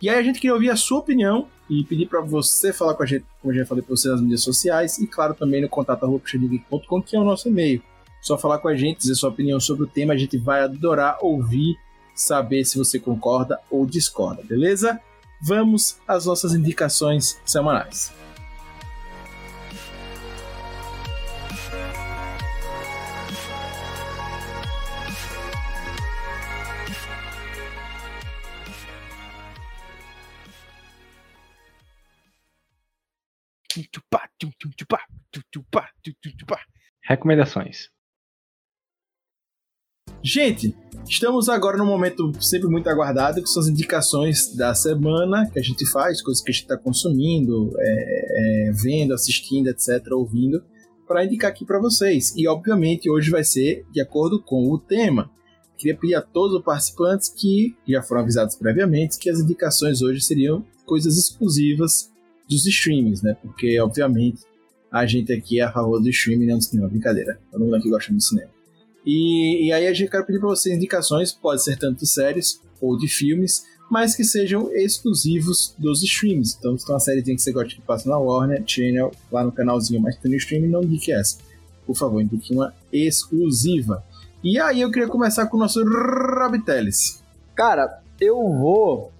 E 0.02 0.08
aí 0.08 0.18
a 0.18 0.24
gente 0.24 0.40
queria 0.40 0.54
ouvir 0.54 0.70
a 0.70 0.76
sua 0.76 1.00
opinião 1.00 1.48
e 1.70 1.84
pedir 1.84 2.08
para 2.08 2.22
você 2.22 2.72
falar 2.72 2.94
com 2.94 3.04
a 3.04 3.06
gente, 3.06 3.26
como 3.42 3.54
eu 3.54 3.58
já 3.60 3.66
falei 3.66 3.84
para 3.84 3.96
você 3.96 4.10
nas 4.10 4.22
mídias 4.22 4.44
sociais, 4.44 4.98
e 4.98 5.08
claro 5.08 5.34
também 5.34 5.62
no 5.62 5.70
contato.com, 5.70 7.02
que 7.02 7.16
é 7.16 7.20
o 7.20 7.24
nosso 7.24 7.48
e-mail. 7.48 7.82
Só 8.22 8.38
falar 8.38 8.60
com 8.60 8.68
a 8.68 8.76
gente, 8.76 9.00
dizer 9.00 9.16
sua 9.16 9.30
opinião 9.30 9.60
sobre 9.60 9.84
o 9.84 9.88
tema, 9.88 10.14
a 10.14 10.18
gente 10.18 10.38
vai 10.38 10.62
adorar 10.62 11.18
ouvir, 11.22 11.76
saber 12.16 12.66
se 12.66 12.78
você 12.78 13.00
concorda 13.00 13.60
ou 13.70 13.86
discorda, 13.86 14.44
beleza? 14.44 15.00
vamos 15.42 15.98
às 16.08 16.26
nossas 16.26 16.54
indicações 16.54 17.40
semanais. 17.46 18.12
Recomendações. 37.08 37.90
Gente, 40.22 40.76
estamos 41.08 41.48
agora 41.48 41.78
no 41.78 41.86
momento 41.86 42.34
sempre 42.42 42.68
muito 42.68 42.90
aguardado, 42.90 43.42
que 43.42 43.50
são 43.50 43.62
as 43.62 43.70
indicações 43.70 44.54
da 44.54 44.76
semana 44.76 45.50
que 45.50 45.58
a 45.58 45.62
gente 45.62 45.90
faz, 45.90 46.22
coisas 46.22 46.44
que 46.44 46.52
a 46.52 46.54
gente 46.54 46.64
está 46.64 46.78
consumindo, 46.78 47.72
é, 47.80 48.68
é, 48.68 48.72
vendo, 48.74 49.14
assistindo, 49.14 49.70
etc., 49.70 50.06
ouvindo, 50.12 50.62
para 51.08 51.24
indicar 51.24 51.50
aqui 51.50 51.64
para 51.64 51.80
vocês. 51.80 52.34
E 52.36 52.46
obviamente 52.46 53.10
hoje 53.10 53.32
vai 53.32 53.44
ser 53.44 53.86
de 53.90 54.02
acordo 54.02 54.42
com 54.42 54.70
o 54.70 54.78
tema. 54.78 55.32
Queria 55.78 55.96
pedir 55.96 56.16
a 56.16 56.22
todos 56.22 56.58
os 56.58 56.64
participantes 56.64 57.30
que 57.30 57.74
já 57.88 58.02
foram 58.02 58.22
avisados 58.22 58.56
previamente 58.56 59.18
que 59.18 59.30
as 59.30 59.40
indicações 59.40 60.02
hoje 60.02 60.20
seriam 60.20 60.66
coisas 60.86 61.18
exclusivas 61.18 62.12
dos 62.50 62.66
streams, 62.66 63.24
né? 63.24 63.38
Porque, 63.42 63.80
obviamente, 63.80 64.42
a 64.92 65.06
gente 65.06 65.34
aqui 65.34 65.60
é 65.60 65.64
a 65.64 65.72
favor 65.72 66.00
do 66.02 66.10
streaming, 66.10 66.48
não 66.48 66.58
do 66.58 66.64
cinema. 66.64 66.88
Brincadeira. 66.88 67.40
Todo 67.52 67.64
mundo 67.64 67.76
aqui 67.76 67.90
gosta 67.90 68.14
do 68.14 68.22
cinema. 68.22 68.50
E, 69.06 69.68
e 69.68 69.72
aí 69.72 69.88
a 69.88 69.94
gente 69.94 70.10
quer 70.10 70.26
pedir 70.26 70.40
para 70.40 70.50
vocês 70.50 70.76
indicações, 70.76 71.32
pode 71.32 71.64
ser 71.64 71.78
tanto 71.78 72.00
de 72.00 72.08
séries 72.08 72.62
ou 72.82 72.98
de 72.98 73.08
filmes, 73.08 73.66
mas 73.90 74.16
que 74.16 74.24
sejam 74.24 74.70
exclusivos 74.74 75.74
dos 75.78 76.04
streams. 76.04 76.58
Então, 76.60 76.78
se 76.78 76.86
tem 76.86 76.94
uma 76.94 77.00
série 77.00 77.24
que 77.24 77.38
você 77.38 77.52
gosta 77.52 77.74
que 77.74 77.82
passa 77.82 78.10
na 78.10 78.18
Warner 78.18 78.64
Channel, 78.66 79.12
lá 79.32 79.44
no 79.44 79.52
canalzinho, 79.52 80.02
mas 80.02 80.18
tem 80.18 80.32
no 80.32 80.38
streaming, 80.38 80.68
não 80.68 80.84
indique 80.84 81.12
essa. 81.12 81.38
Por 81.86 81.96
favor, 81.96 82.22
indique 82.22 82.54
uma 82.54 82.74
exclusiva. 82.92 84.04
E 84.44 84.60
aí 84.60 84.82
eu 84.82 84.92
queria 84.92 85.08
começar 85.08 85.48
com 85.48 85.56
o 85.56 85.60
nosso 85.60 85.84
Rabiteles. 85.84 87.24
Cara, 87.56 88.02
eu 88.20 88.36
vou 88.36 89.12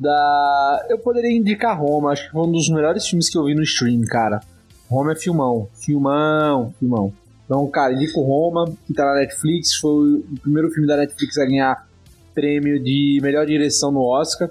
da. 0.00 0.86
Eu 0.88 0.98
poderia 0.98 1.30
indicar 1.30 1.78
Roma, 1.78 2.10
acho 2.10 2.26
que 2.26 2.32
foi 2.32 2.42
um 2.42 2.52
dos 2.52 2.68
melhores 2.70 3.06
filmes 3.06 3.28
que 3.28 3.36
eu 3.36 3.44
vi 3.44 3.54
no 3.54 3.62
stream, 3.62 4.00
cara. 4.02 4.40
Roma 4.88 5.12
é 5.12 5.16
filmão. 5.16 5.68
Filmão, 5.74 6.74
filmão. 6.78 7.12
Então, 7.44 7.66
cara, 7.68 7.92
indico 7.92 8.20
Roma, 8.22 8.66
que 8.86 8.92
tá 8.92 9.04
na 9.04 9.20
Netflix, 9.20 9.74
foi 9.76 10.16
o 10.16 10.40
primeiro 10.42 10.70
filme 10.70 10.86
da 10.86 10.96
Netflix 10.96 11.38
a 11.38 11.44
ganhar 11.44 11.86
prêmio 12.34 12.82
de 12.82 13.20
melhor 13.22 13.46
direção 13.46 13.90
no 13.90 14.02
Oscar. 14.02 14.50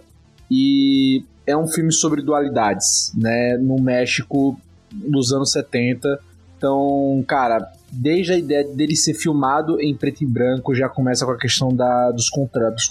E 0.50 1.24
é 1.46 1.56
um 1.56 1.68
filme 1.68 1.92
sobre 1.92 2.22
dualidades, 2.22 3.12
né? 3.16 3.58
No 3.58 3.80
México 3.82 4.60
dos 4.92 5.32
anos 5.34 5.52
70. 5.52 6.20
Então, 6.58 7.24
cara, 7.28 7.72
desde 7.92 8.34
a 8.34 8.38
ideia 8.38 8.64
dele 8.64 8.96
ser 8.96 9.14
filmado 9.14 9.80
em 9.82 9.96
preto 9.96 10.24
e 10.24 10.28
branco, 10.28 10.74
já 10.74 10.88
começa 10.88 11.26
com 11.26 11.32
a 11.32 11.38
questão 11.38 11.70
da, 11.70 12.12
dos, 12.12 12.30
contra, 12.30 12.72
dos 12.72 12.88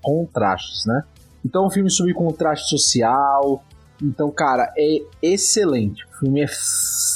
contrastes, 0.00 0.86
né? 0.86 1.02
Então, 1.44 1.64
é 1.64 1.66
um 1.66 1.70
filme 1.70 1.90
sobre 1.90 2.14
contraste 2.14 2.68
social. 2.68 3.62
Então, 4.02 4.30
cara, 4.30 4.72
é 4.76 5.02
excelente. 5.20 6.04
O 6.04 6.18
filme 6.20 6.40
é 6.40 6.46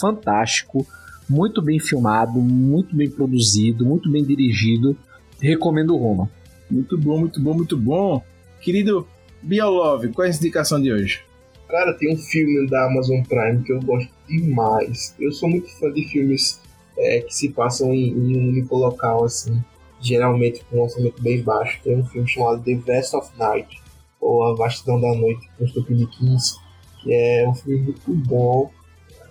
fantástico, 0.00 0.86
muito 1.28 1.62
bem 1.62 1.78
filmado, 1.78 2.40
muito 2.40 2.94
bem 2.94 3.09
produzido, 3.09 3.84
muito 3.84 4.10
bem 4.10 4.24
dirigido. 4.24 4.96
Recomendo 5.40 5.96
Roma. 5.96 6.30
Muito 6.70 6.98
bom, 6.98 7.18
muito 7.18 7.40
bom, 7.40 7.54
muito 7.54 7.76
bom. 7.76 8.22
Querido 8.60 9.06
Biolove, 9.42 10.09
qual 10.09 10.26
é 10.26 10.30
a 10.30 10.34
indicação 10.34 10.80
de 10.80 10.92
hoje? 10.92 11.22
Cara, 11.68 11.94
tem 11.94 12.12
um 12.12 12.18
filme 12.18 12.68
da 12.68 12.86
Amazon 12.86 13.22
Prime 13.22 13.62
que 13.64 13.72
eu 13.72 13.80
gosto 13.80 14.10
demais. 14.28 15.14
Eu 15.18 15.32
sou 15.32 15.48
muito 15.48 15.68
fã 15.78 15.90
de 15.90 16.06
filmes 16.06 16.60
é, 16.98 17.20
que 17.20 17.34
se 17.34 17.48
passam 17.48 17.92
em, 17.92 18.10
em, 18.10 18.36
um 18.36 18.48
único 18.50 18.76
local, 18.76 19.24
assim, 19.24 19.62
geralmente 20.00 20.62
com 20.64 20.76
um 20.76 20.82
orçamento 20.82 21.22
bem 21.22 21.42
baixo. 21.42 21.80
Tem 21.82 21.96
um 21.96 22.04
filme 22.04 22.28
chamado 22.28 22.62
The 22.62 22.74
Vast 22.74 23.16
of 23.16 23.30
Night, 23.38 23.82
ou 24.20 24.44
A 24.44 24.54
Vastidão 24.54 25.00
da 25.00 25.14
Noite, 25.14 25.48
com 25.59 25.66
Stephen 25.66 26.06
King, 26.06 26.36
que 27.02 27.12
é 27.12 27.48
um 27.48 27.54
filme 27.54 27.82
muito 27.82 28.28
bom. 28.28 28.70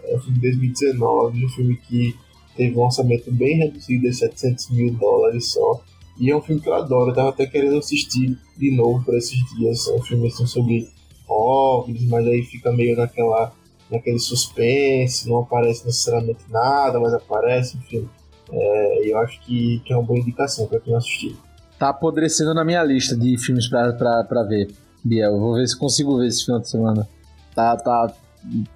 É 0.03 0.15
um 0.15 0.19
filme 0.19 0.39
de 0.39 0.51
2019, 0.51 1.45
um 1.45 1.49
filme 1.49 1.77
que 1.77 2.15
teve 2.55 2.77
um 2.77 2.81
orçamento 2.81 3.31
bem 3.31 3.57
reduzido 3.57 4.03
de 4.03 4.13
700 4.13 4.69
mil 4.71 4.93
dólares 4.93 5.51
só. 5.51 5.83
E 6.19 6.29
é 6.29 6.35
um 6.35 6.41
filme 6.41 6.61
que 6.61 6.69
eu 6.69 6.73
adoro, 6.73 7.11
eu 7.11 7.15
tava 7.15 7.29
até 7.29 7.45
querendo 7.45 7.77
assistir 7.77 8.37
de 8.57 8.75
novo 8.75 9.03
por 9.03 9.15
esses 9.15 9.39
dias. 9.55 9.87
É 9.87 9.93
um 9.93 10.01
filme 10.01 10.27
assim 10.27 10.45
sobre 10.45 10.89
OVNIs, 11.27 12.03
mas 12.07 12.27
aí 12.27 12.43
fica 12.43 12.71
meio 12.71 12.95
naquela, 12.97 13.53
naquele 13.89 14.19
suspense, 14.19 15.27
não 15.27 15.39
aparece 15.39 15.85
necessariamente 15.85 16.43
nada, 16.49 16.99
mas 16.99 17.13
aparece, 17.13 17.77
enfim. 17.77 18.07
É, 18.51 19.09
eu 19.09 19.17
acho 19.19 19.39
que, 19.41 19.81
que 19.85 19.93
é 19.93 19.95
uma 19.95 20.05
boa 20.05 20.19
indicação 20.19 20.67
para 20.67 20.79
quem 20.79 20.93
assistir. 20.93 21.35
Tá 21.79 21.89
apodrecendo 21.89 22.53
na 22.53 22.63
minha 22.63 22.83
lista 22.83 23.15
de 23.15 23.37
filmes 23.37 23.67
pra 23.67 24.43
ver, 24.47 24.69
Biel. 25.03 25.39
Vou 25.39 25.55
ver 25.55 25.67
se 25.67 25.77
consigo 25.77 26.19
ver 26.19 26.27
esse 26.27 26.45
final 26.45 26.59
de 26.59 26.69
semana. 26.69 27.09
Tá, 27.55 27.75
tá. 27.77 28.13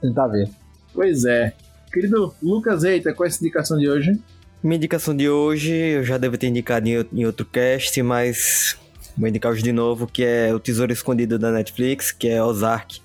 Tentar 0.02 0.28
ver. 0.28 0.50
Pois 0.94 1.26
é. 1.26 1.54
Querido 1.92 2.34
Lucas 2.42 2.84
Eita, 2.84 3.14
qual 3.14 3.26
é 3.26 3.30
essa 3.30 3.42
indicação 3.42 3.78
de 3.78 3.90
hoje? 3.90 4.20
Minha 4.62 4.78
indicação 4.78 5.16
de 5.16 5.30
hoje, 5.30 5.72
eu 5.72 6.04
já 6.04 6.18
devo 6.18 6.38
ter 6.38 6.48
indicado 6.48 6.88
em 6.88 7.26
outro 7.26 7.46
cast, 7.46 8.02
mas 8.02 8.78
vou 9.18 9.30
indicar 9.30 9.52
hoje 9.52 9.64
de 9.64 9.72
novo, 9.72 10.08
que 10.08 10.24
é 10.24 10.54
O 10.54 10.60
Tesouro 10.60 10.92
Escondido 10.92 11.38
da 11.38 11.52
Netflix, 11.52 12.12
que 12.12 12.28
é 12.28 12.44
Ozark. 12.44 13.00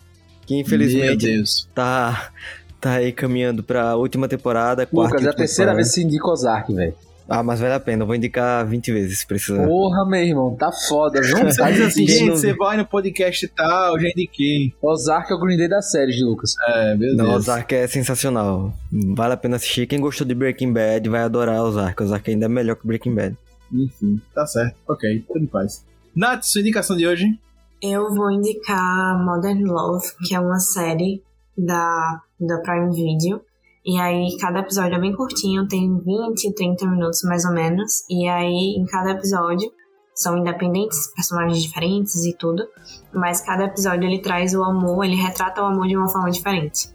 Que 0.47 0.57
infelizmente 0.57 1.45
tá, 1.75 2.33
tá 2.81 2.95
aí 2.95 3.13
caminhando 3.13 3.63
pra 3.63 3.95
última 3.95 4.27
temporada. 4.27 4.89
Lucas, 4.93 5.25
é 5.25 5.29
a 5.29 5.33
terceira 5.33 5.75
vez 5.75 5.89
que 5.89 5.95
você 5.95 6.03
indica 6.03 6.27
Ozark, 6.27 6.75
velho. 6.75 6.95
Ah, 7.33 7.45
mas 7.45 7.61
vale 7.61 7.75
a 7.75 7.79
pena, 7.79 8.03
eu 8.03 8.07
vou 8.09 8.17
indicar 8.17 8.67
20 8.67 8.93
vezes 8.93 9.21
se 9.21 9.27
precisar. 9.27 9.65
Porra, 9.65 10.05
meu 10.05 10.21
irmão, 10.21 10.57
tá 10.57 10.73
foda, 10.73 11.21
viu? 11.23 11.37
Faz 11.55 11.81
assim, 11.81 12.05
gente, 12.05 12.33
você 12.33 12.53
vai 12.53 12.77
no 12.77 12.85
podcast 12.85 13.45
e 13.45 13.49
tal, 13.49 14.01
já 14.01 14.09
indiquei. 14.09 14.75
Ozark 14.83 15.33
é 15.33 15.37
o 15.37 15.39
Green 15.39 15.57
Day 15.57 15.69
da 15.69 15.81
série 15.81 16.11
de 16.11 16.25
Lucas. 16.25 16.55
É, 16.67 16.97
meu 16.97 17.15
Não, 17.15 17.27
Deus. 17.27 17.37
Ozark 17.37 17.73
é 17.73 17.87
sensacional. 17.87 18.75
Vale 18.91 19.35
a 19.35 19.37
pena 19.37 19.55
assistir. 19.55 19.87
Quem 19.87 20.01
gostou 20.01 20.27
de 20.27 20.35
Breaking 20.35 20.73
Bad 20.73 21.09
vai 21.09 21.21
adorar 21.23 21.63
Ozark. 21.63 22.03
Ozark 22.03 22.29
ainda 22.29 22.47
é 22.47 22.49
melhor 22.49 22.75
que 22.75 22.85
Breaking 22.85 23.15
Bad. 23.15 23.39
Enfim, 23.73 24.21
tá 24.35 24.45
certo. 24.45 24.75
Ok, 24.89 25.25
tudo 25.29 25.45
em 25.45 25.47
paz. 25.47 25.85
Nath, 26.17 26.43
sua 26.43 26.63
indicação 26.63 26.97
de 26.97 27.07
hoje? 27.07 27.39
Eu 27.81 28.13
vou 28.13 28.29
indicar 28.33 29.25
Modern 29.25 29.65
Love, 29.67 30.05
que 30.27 30.35
é 30.35 30.41
uma 30.41 30.59
série 30.59 31.23
da, 31.57 32.23
da 32.41 32.59
Prime 32.59 32.93
Video 32.93 33.41
e 33.85 33.99
aí, 33.99 34.37
cada 34.39 34.61
episódio 34.61 34.95
é 34.95 35.01
bem 35.01 35.15
curtinho, 35.15 35.67
tem 35.67 35.99
20, 35.99 36.53
30 36.53 36.87
minutos 36.87 37.23
mais 37.23 37.47
ou 37.47 37.53
menos. 37.53 38.05
E 38.11 38.29
aí, 38.29 38.77
em 38.77 38.85
cada 38.85 39.13
episódio, 39.13 39.73
são 40.15 40.37
independentes, 40.37 41.07
personagens 41.15 41.63
diferentes 41.63 42.27
e 42.27 42.37
tudo. 42.37 42.69
Mas 43.13 43.41
cada 43.41 43.65
episódio 43.65 44.07
ele 44.07 44.19
traz 44.19 44.55
o 44.55 44.63
amor, 44.63 45.05
ele 45.05 45.17
retrata 45.17 45.63
o 45.63 45.65
amor 45.65 45.89
de 45.89 45.97
uma 45.97 46.09
forma 46.09 46.31
diferente. 46.31 46.91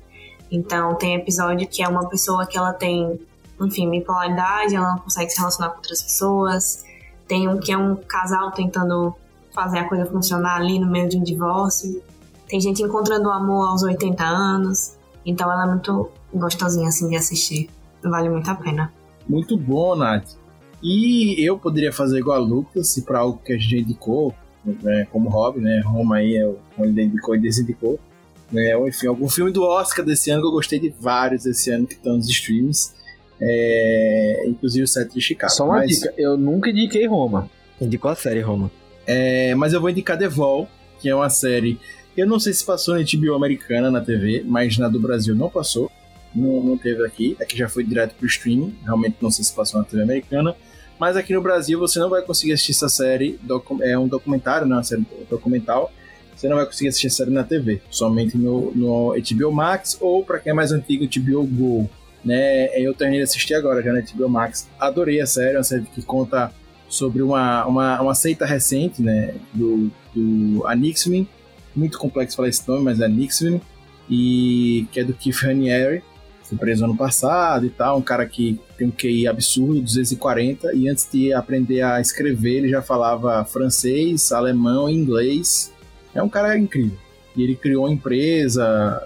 Então, 0.51 0.93
tem 0.95 1.15
episódio 1.15 1.67
que 1.67 1.81
é 1.81 1.87
uma 1.87 2.07
pessoa 2.07 2.45
que 2.45 2.55
ela 2.55 2.71
tem, 2.71 3.19
enfim, 3.59 3.89
bipolaridade, 3.89 4.75
ela 4.75 4.91
não 4.91 4.99
consegue 4.99 5.31
se 5.31 5.39
relacionar 5.39 5.71
com 5.71 5.77
outras 5.77 6.03
pessoas. 6.03 6.85
Tem 7.27 7.49
um 7.49 7.59
que 7.59 7.71
é 7.71 7.77
um 7.77 7.95
casal 7.95 8.51
tentando 8.51 9.15
fazer 9.55 9.79
a 9.79 9.89
coisa 9.89 10.05
funcionar 10.05 10.57
ali 10.57 10.77
no 10.77 10.85
meio 10.85 11.09
de 11.09 11.17
um 11.17 11.23
divórcio. 11.23 12.03
Tem 12.47 12.61
gente 12.61 12.83
encontrando 12.83 13.27
o 13.27 13.31
amor 13.31 13.69
aos 13.69 13.81
80 13.81 14.23
anos. 14.23 14.94
Então, 15.25 15.51
ela 15.51 15.63
é 15.63 15.67
muito 15.67 16.11
gostosinha 16.33 16.87
assim 16.87 17.09
de 17.09 17.15
assistir. 17.15 17.69
Vale 18.03 18.29
muito 18.29 18.49
a 18.49 18.55
pena. 18.55 18.93
Muito 19.27 19.57
bom, 19.57 19.95
Nath. 19.95 20.35
E 20.83 21.43
eu 21.43 21.57
poderia 21.57 21.91
fazer 21.91 22.19
igual 22.19 22.37
a 22.37 22.39
Lucas, 22.39 22.89
se 22.89 23.01
para 23.01 23.19
algo 23.19 23.41
que 23.43 23.53
a 23.53 23.57
gente 23.57 23.79
indicou, 23.79 24.35
né, 24.63 25.07
como 25.11 25.29
hobby, 25.29 25.59
né? 25.61 25.81
Roma 25.83 26.17
aí 26.17 26.35
é 26.35 26.45
o 26.47 26.57
ele 26.79 27.03
indicou 27.03 27.35
e 27.35 27.39
desindicou. 27.39 27.99
Né, 28.51 28.77
enfim, 28.87 29.07
algum 29.07 29.27
filme 29.27 29.51
do 29.51 29.63
Oscar 29.63 30.05
desse 30.05 30.29
ano 30.29 30.43
que 30.43 30.47
eu 30.47 30.51
gostei 30.51 30.79
de 30.79 30.89
vários 30.99 31.45
esse 31.45 31.71
ano 31.71 31.87
que 31.87 31.95
estão 31.95 32.17
nos 32.17 32.29
streams. 32.29 32.93
É, 33.41 34.43
inclusive 34.47 34.83
o 34.83 34.87
set 34.87 35.13
de 35.13 35.21
Chicago. 35.21 35.51
Só 35.51 35.65
uma 35.65 35.77
mas, 35.77 35.89
dica, 35.89 36.13
eu 36.17 36.37
nunca 36.37 36.69
indiquei 36.69 37.05
Roma. 37.07 37.49
Indicou 37.81 38.11
a 38.11 38.15
série 38.15 38.41
Roma. 38.41 38.71
É, 39.05 39.53
mas 39.55 39.73
eu 39.73 39.81
vou 39.81 39.89
indicar 39.89 40.17
The 40.17 40.27
Vol, 40.27 40.67
que 40.99 41.09
é 41.09 41.15
uma 41.15 41.29
série. 41.29 41.79
Eu 42.15 42.27
não 42.27 42.39
sei 42.39 42.53
se 42.53 42.63
passou 42.63 42.95
na 42.95 43.01
HBO 43.01 43.35
americana 43.35 43.91
na 43.91 44.01
TV, 44.01 44.43
mas 44.45 44.77
na 44.77 44.87
do 44.87 44.99
Brasil 44.99 45.35
não 45.35 45.49
passou 45.49 45.91
não, 46.35 46.61
não 46.61 46.77
teve 46.77 47.05
aqui. 47.05 47.37
Aqui 47.41 47.57
já 47.57 47.69
foi 47.69 47.83
direto 47.83 48.13
pro 48.15 48.27
streaming. 48.27 48.75
Realmente 48.83 49.15
não 49.21 49.31
sei 49.31 49.45
se 49.45 49.53
passou 49.53 49.79
na 49.79 49.85
TV 49.85 50.03
americana. 50.03 50.55
Mas 50.99 51.15
aqui 51.15 51.33
no 51.33 51.41
Brasil 51.41 51.79
você 51.79 51.97
não 51.99 52.09
vai 52.09 52.21
conseguir 52.21 52.53
assistir 52.53 52.73
essa 52.73 52.89
série. 52.89 53.39
É 53.81 53.97
um 53.97 54.07
documentário, 54.07 54.67
não 54.67 54.75
é 54.75 54.79
uma 54.79 54.83
série 54.83 55.05
documental. 55.29 55.91
Você 56.35 56.49
não 56.49 56.57
vai 56.57 56.65
conseguir 56.65 56.89
assistir 56.89 57.07
a 57.07 57.11
série 57.11 57.31
na 57.31 57.43
TV. 57.43 57.81
Somente 57.89 58.37
no, 58.37 58.71
no 58.75 59.15
HBO 59.15 59.51
Max 59.51 59.97
ou, 60.01 60.23
para 60.23 60.39
quem 60.39 60.51
é 60.51 60.53
mais 60.53 60.71
antigo, 60.73 61.07
HBO 61.07 61.45
Go. 61.45 61.89
Né? 62.23 62.67
Eu 62.77 62.93
terminei 62.93 63.21
de 63.21 63.29
assistir 63.29 63.53
agora 63.53 63.81
já 63.81 63.93
na 63.93 64.01
HBO 64.01 64.27
Max. 64.27 64.67
Adorei 64.77 65.21
a 65.21 65.25
série. 65.25 65.55
É 65.55 65.57
uma 65.57 65.63
série 65.63 65.83
que 65.83 66.01
conta 66.01 66.51
sobre 66.89 67.21
uma, 67.21 67.65
uma, 67.65 68.01
uma 68.01 68.15
seita 68.15 68.45
recente 68.45 69.01
né? 69.01 69.35
do, 69.53 69.89
do 70.13 70.67
Anixmin. 70.67 71.27
Muito 71.75 71.97
complexo 71.97 72.37
falar 72.37 72.49
esse 72.49 72.67
nome, 72.67 72.83
mas 72.83 72.99
é 72.99 73.05
Anixmin. 73.05 73.61
E 74.09 74.87
que 74.91 74.99
é 74.99 75.03
do 75.03 75.13
Keith 75.13 75.37
Raniere 75.37 76.03
foi 76.47 76.57
preso 76.57 76.85
ano 76.85 76.95
passado 76.95 77.65
e 77.65 77.69
tal, 77.69 77.97
um 77.97 78.01
cara 78.01 78.25
que 78.25 78.59
tem 78.77 78.87
um 78.87 78.91
QI 78.91 79.27
absurdo, 79.27 79.81
240, 79.81 80.75
e 80.75 80.87
antes 80.87 81.09
de 81.11 81.33
aprender 81.33 81.81
a 81.81 81.99
escrever, 81.99 82.57
ele 82.57 82.69
já 82.69 82.81
falava 82.81 83.43
francês, 83.45 84.31
alemão 84.31 84.89
e 84.89 84.93
inglês. 84.93 85.73
É 86.13 86.21
um 86.21 86.29
cara 86.29 86.57
incrível. 86.57 86.97
E 87.35 87.43
ele 87.43 87.55
criou 87.55 87.85
uma 87.85 87.93
empresa 87.93 89.01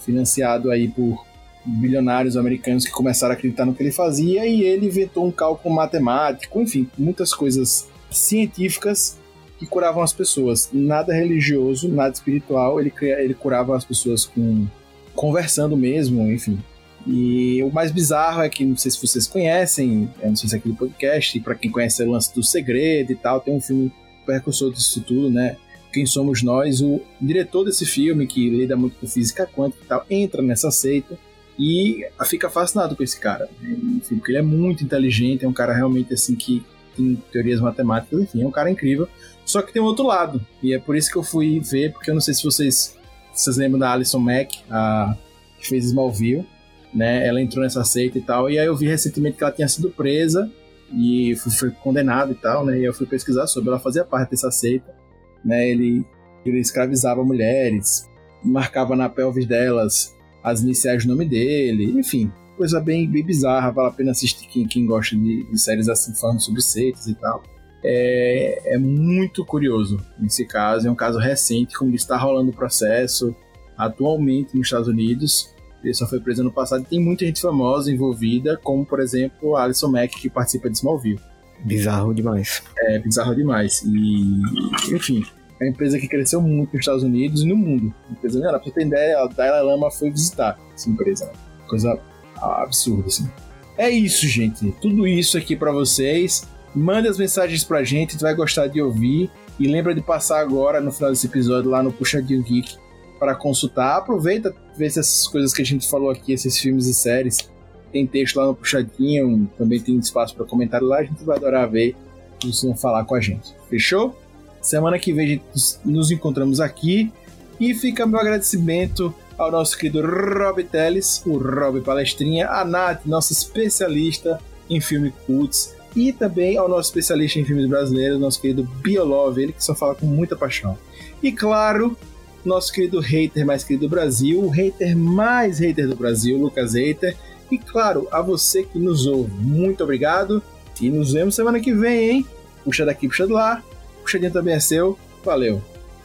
financiado 0.00 0.70
aí 0.70 0.88
por 0.88 1.26
bilionários 1.66 2.36
americanos 2.36 2.84
que 2.84 2.92
começaram 2.92 3.34
a 3.34 3.36
acreditar 3.36 3.66
no 3.66 3.74
que 3.74 3.82
ele 3.82 3.92
fazia 3.92 4.46
e 4.46 4.62
ele 4.62 4.86
inventou 4.86 5.26
um 5.26 5.30
cálculo 5.30 5.74
matemático, 5.74 6.62
enfim, 6.62 6.88
muitas 6.96 7.34
coisas 7.34 7.88
científicas 8.10 9.18
que 9.58 9.66
curavam 9.66 10.02
as 10.02 10.12
pessoas. 10.12 10.70
Nada 10.72 11.12
religioso, 11.12 11.88
nada 11.88 12.14
espiritual, 12.14 12.80
ele, 12.80 12.92
ele 13.00 13.34
curava 13.34 13.76
as 13.76 13.84
pessoas 13.84 14.24
com 14.24 14.66
conversando 15.14 15.76
mesmo, 15.76 16.30
enfim. 16.30 16.58
E 17.06 17.62
o 17.62 17.72
mais 17.72 17.90
bizarro 17.90 18.42
é 18.42 18.48
que, 18.48 18.64
não 18.64 18.76
sei 18.76 18.90
se 18.90 19.00
vocês 19.00 19.26
conhecem, 19.26 20.08
não 20.22 20.36
sei 20.36 20.48
se 20.48 20.54
é 20.54 20.58
aquele 20.58 20.74
podcast, 20.74 21.40
para 21.40 21.54
quem 21.54 21.70
conhece 21.70 22.02
o 22.02 22.10
lance 22.10 22.32
do 22.34 22.42
segredo 22.42 23.12
e 23.12 23.16
tal, 23.16 23.40
tem 23.40 23.54
um 23.54 23.60
filme 23.60 23.92
percussor 24.24 24.72
disso 24.72 25.00
tudo, 25.00 25.30
né? 25.30 25.56
Quem 25.92 26.04
Somos 26.04 26.42
Nós, 26.42 26.82
o 26.82 27.00
diretor 27.20 27.64
desse 27.64 27.86
filme, 27.86 28.26
que 28.26 28.48
lida 28.50 28.76
muito 28.76 28.98
com 29.00 29.06
física 29.06 29.46
quântica 29.46 29.82
e 29.82 29.86
tal, 29.88 30.04
entra 30.10 30.42
nessa 30.42 30.70
seita 30.70 31.18
e 31.58 32.06
fica 32.26 32.48
fascinado 32.50 32.94
com 32.94 33.02
esse 33.02 33.18
cara. 33.18 33.48
Enfim, 33.62 34.16
porque 34.16 34.32
ele 34.32 34.38
é 34.38 34.42
muito 34.42 34.84
inteligente, 34.84 35.44
é 35.44 35.48
um 35.48 35.52
cara 35.52 35.72
realmente 35.72 36.12
assim 36.12 36.36
que 36.36 36.62
tem 36.94 37.16
teorias 37.32 37.60
matemáticas, 37.60 38.20
enfim, 38.20 38.42
é 38.42 38.46
um 38.46 38.50
cara 38.50 38.70
incrível. 38.70 39.08
Só 39.48 39.62
que 39.62 39.72
tem 39.72 39.80
um 39.80 39.86
outro 39.86 40.04
lado, 40.04 40.46
e 40.62 40.74
é 40.74 40.78
por 40.78 40.94
isso 40.94 41.10
que 41.10 41.16
eu 41.16 41.22
fui 41.22 41.58
ver, 41.58 41.90
porque 41.94 42.10
eu 42.10 42.14
não 42.14 42.20
sei 42.20 42.34
se 42.34 42.44
vocês 42.44 42.94
vocês 43.32 43.56
lembram 43.56 43.78
da 43.78 43.90
Alison 43.92 44.18
Mack, 44.18 44.58
a, 44.70 45.16
que 45.58 45.66
fez 45.66 45.86
Smallville, 45.86 46.46
né? 46.92 47.26
Ela 47.26 47.40
entrou 47.40 47.64
nessa 47.64 47.82
seita 47.82 48.18
e 48.18 48.20
tal. 48.20 48.50
E 48.50 48.58
aí 48.58 48.66
eu 48.66 48.76
vi 48.76 48.86
recentemente 48.86 49.38
que 49.38 49.42
ela 49.42 49.52
tinha 49.52 49.66
sido 49.66 49.88
presa 49.88 50.52
e 50.92 51.34
foi, 51.36 51.52
foi 51.52 51.70
condenada 51.70 52.30
e 52.30 52.34
tal, 52.34 52.66
né? 52.66 52.78
E 52.78 52.84
eu 52.84 52.92
fui 52.92 53.06
pesquisar 53.06 53.46
sobre. 53.46 53.70
Ela 53.70 53.78
fazia 53.78 54.04
parte 54.04 54.32
dessa 54.32 54.50
seita, 54.50 54.94
né? 55.42 55.66
Ele, 55.70 56.04
ele 56.44 56.58
escravizava 56.58 57.24
mulheres, 57.24 58.06
marcava 58.44 58.94
na 58.94 59.08
pelvis 59.08 59.46
delas 59.46 60.14
as 60.44 60.60
iniciais 60.60 61.06
do 61.06 61.10
nome 61.10 61.24
dele, 61.24 61.98
enfim. 61.98 62.30
coisa 62.54 62.80
bem, 62.80 63.10
bem 63.10 63.24
bizarra, 63.24 63.70
vale 63.70 63.88
a 63.88 63.92
pena 63.92 64.10
assistir 64.10 64.46
quem, 64.46 64.66
quem 64.66 64.84
gosta 64.84 65.16
de, 65.16 65.44
de 65.44 65.58
séries 65.58 65.88
assim, 65.88 66.14
falando 66.14 66.40
sobre 66.40 66.60
seitas 66.60 67.06
e 67.06 67.14
tal. 67.14 67.42
É, 67.82 68.74
é, 68.74 68.78
muito 68.78 69.44
curioso 69.44 70.00
nesse 70.18 70.44
caso, 70.44 70.88
é 70.88 70.90
um 70.90 70.96
caso 70.96 71.18
recente, 71.18 71.76
como 71.76 71.94
está 71.94 72.16
rolando 72.16 72.50
o 72.50 72.54
processo 72.54 73.34
atualmente 73.76 74.56
nos 74.56 74.66
Estados 74.66 74.88
Unidos. 74.88 75.54
Ele 75.82 75.94
só 75.94 76.06
foi 76.08 76.18
preso 76.18 76.42
no 76.42 76.50
passado 76.50 76.84
tem 76.84 77.00
muita 77.00 77.24
gente 77.24 77.40
famosa 77.40 77.92
envolvida, 77.92 78.58
como 78.62 78.84
por 78.84 78.98
exemplo 78.98 79.56
a 79.56 79.62
Alison 79.62 79.88
Mack, 79.88 80.20
que 80.20 80.28
participa 80.28 80.68
de 80.68 80.76
Smallville. 80.76 81.20
Bizarro 81.64 82.12
demais. 82.12 82.62
É 82.78 82.98
bizarro 82.98 83.34
demais. 83.34 83.82
E, 83.84 84.94
enfim, 84.94 85.24
é 85.60 85.64
uma 85.64 85.70
empresa 85.70 85.98
que 85.98 86.08
cresceu 86.08 86.40
muito 86.40 86.72
nos 86.72 86.80
Estados 86.80 87.02
Unidos 87.02 87.42
e 87.42 87.46
no 87.46 87.56
mundo. 87.56 87.92
A 88.08 88.12
empresa, 88.12 88.40
não, 88.40 88.50
pra 88.50 88.58
você 88.58 88.70
ter 88.70 88.86
ideia, 88.86 89.18
a 89.18 89.26
Dalai 89.26 89.62
Lama 89.62 89.90
foi 89.90 90.10
visitar 90.10 90.58
essa 90.74 90.88
empresa. 90.88 91.26
Né? 91.26 91.32
Coisa 91.68 92.00
absurda, 92.40 93.06
assim. 93.06 93.28
É 93.76 93.90
isso, 93.90 94.26
gente. 94.26 94.70
Tudo 94.80 95.06
isso 95.06 95.36
aqui 95.36 95.56
para 95.56 95.72
vocês. 95.72 96.46
Mande 96.74 97.08
as 97.08 97.18
mensagens 97.18 97.64
pra 97.64 97.82
gente, 97.82 98.16
tu 98.16 98.22
vai 98.22 98.34
gostar 98.34 98.66
de 98.66 98.80
ouvir. 98.80 99.30
E 99.58 99.66
lembra 99.66 99.94
de 99.94 100.00
passar 100.00 100.40
agora, 100.40 100.80
no 100.80 100.92
final 100.92 101.10
desse 101.10 101.26
episódio, 101.26 101.70
lá 101.70 101.82
no 101.82 101.92
Puxadinho 101.92 102.42
Geek 102.42 102.76
para 103.18 103.34
consultar. 103.34 103.96
Aproveita, 103.96 104.54
ver 104.76 104.90
se 104.90 105.00
essas 105.00 105.26
coisas 105.26 105.52
que 105.52 105.62
a 105.62 105.64
gente 105.64 105.88
falou 105.88 106.10
aqui, 106.10 106.32
esses 106.32 106.56
filmes 106.58 106.86
e 106.86 106.94
séries, 106.94 107.50
tem 107.92 108.06
texto 108.06 108.36
lá 108.36 108.46
no 108.46 108.54
Puxadinho, 108.54 109.50
também 109.58 109.80
tem 109.80 109.98
espaço 109.98 110.36
para 110.36 110.46
comentário 110.46 110.86
lá. 110.86 110.98
A 110.98 111.04
gente 111.04 111.24
vai 111.24 111.36
adorar 111.36 111.68
ver 111.68 111.96
vocês 112.42 112.80
falar 112.80 113.04
com 113.04 113.14
a 113.14 113.20
gente. 113.20 113.52
Fechou? 113.68 114.16
Semana 114.60 114.98
que 114.98 115.12
vem 115.12 115.42
nos 115.84 116.10
encontramos 116.10 116.60
aqui. 116.60 117.12
E 117.58 117.74
fica 117.74 118.06
meu 118.06 118.20
agradecimento 118.20 119.12
ao 119.36 119.50
nosso 119.50 119.76
querido 119.76 120.00
Rob 120.02 120.62
Teles, 120.62 121.22
o 121.26 121.38
Rob 121.38 121.80
Palestrinha, 121.80 122.48
a 122.48 122.64
Nath, 122.64 123.04
nossa 123.04 123.32
especialista 123.32 124.40
em 124.70 124.80
filme 124.80 125.12
cults, 125.26 125.74
e 125.96 126.12
também 126.12 126.56
ao 126.56 126.68
nosso 126.68 126.88
especialista 126.88 127.38
em 127.38 127.44
filmes 127.44 127.66
brasileiros, 127.66 128.20
nosso 128.20 128.40
querido 128.40 128.64
Biolove, 128.64 129.42
ele 129.42 129.52
que 129.52 129.64
só 129.64 129.74
fala 129.74 129.94
com 129.94 130.06
muita 130.06 130.36
paixão. 130.36 130.78
E 131.22 131.32
claro, 131.32 131.96
nosso 132.44 132.72
querido 132.72 133.00
hater 133.00 133.44
mais 133.44 133.64
querido 133.64 133.86
do 133.86 133.90
Brasil, 133.90 134.40
o 134.40 134.48
hater 134.48 134.96
mais 134.96 135.58
hater 135.58 135.88
do 135.88 135.96
Brasil, 135.96 136.38
Lucas 136.38 136.74
Hater. 136.74 137.16
E 137.50 137.58
claro, 137.58 138.06
a 138.10 138.20
você 138.20 138.62
que 138.62 138.78
nos 138.78 139.06
ouve, 139.06 139.32
muito 139.40 139.82
obrigado. 139.82 140.42
E 140.80 140.90
nos 140.90 141.12
vemos 141.12 141.34
semana 141.34 141.58
que 141.58 141.72
vem, 141.72 142.10
hein? 142.10 142.26
Puxa 142.64 142.84
daqui, 142.84 143.08
puxa 143.08 143.26
de 143.26 143.32
lá. 143.32 143.62
Puxadinho 144.02 144.32
também 144.32 144.54
é 144.54 144.60
seu. 144.60 144.98
Valeu. 145.24 145.62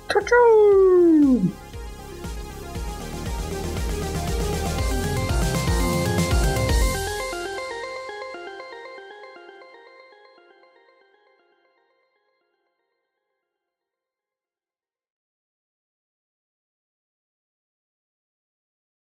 Tchau, 0.10 0.22
tchau. 0.22 1.63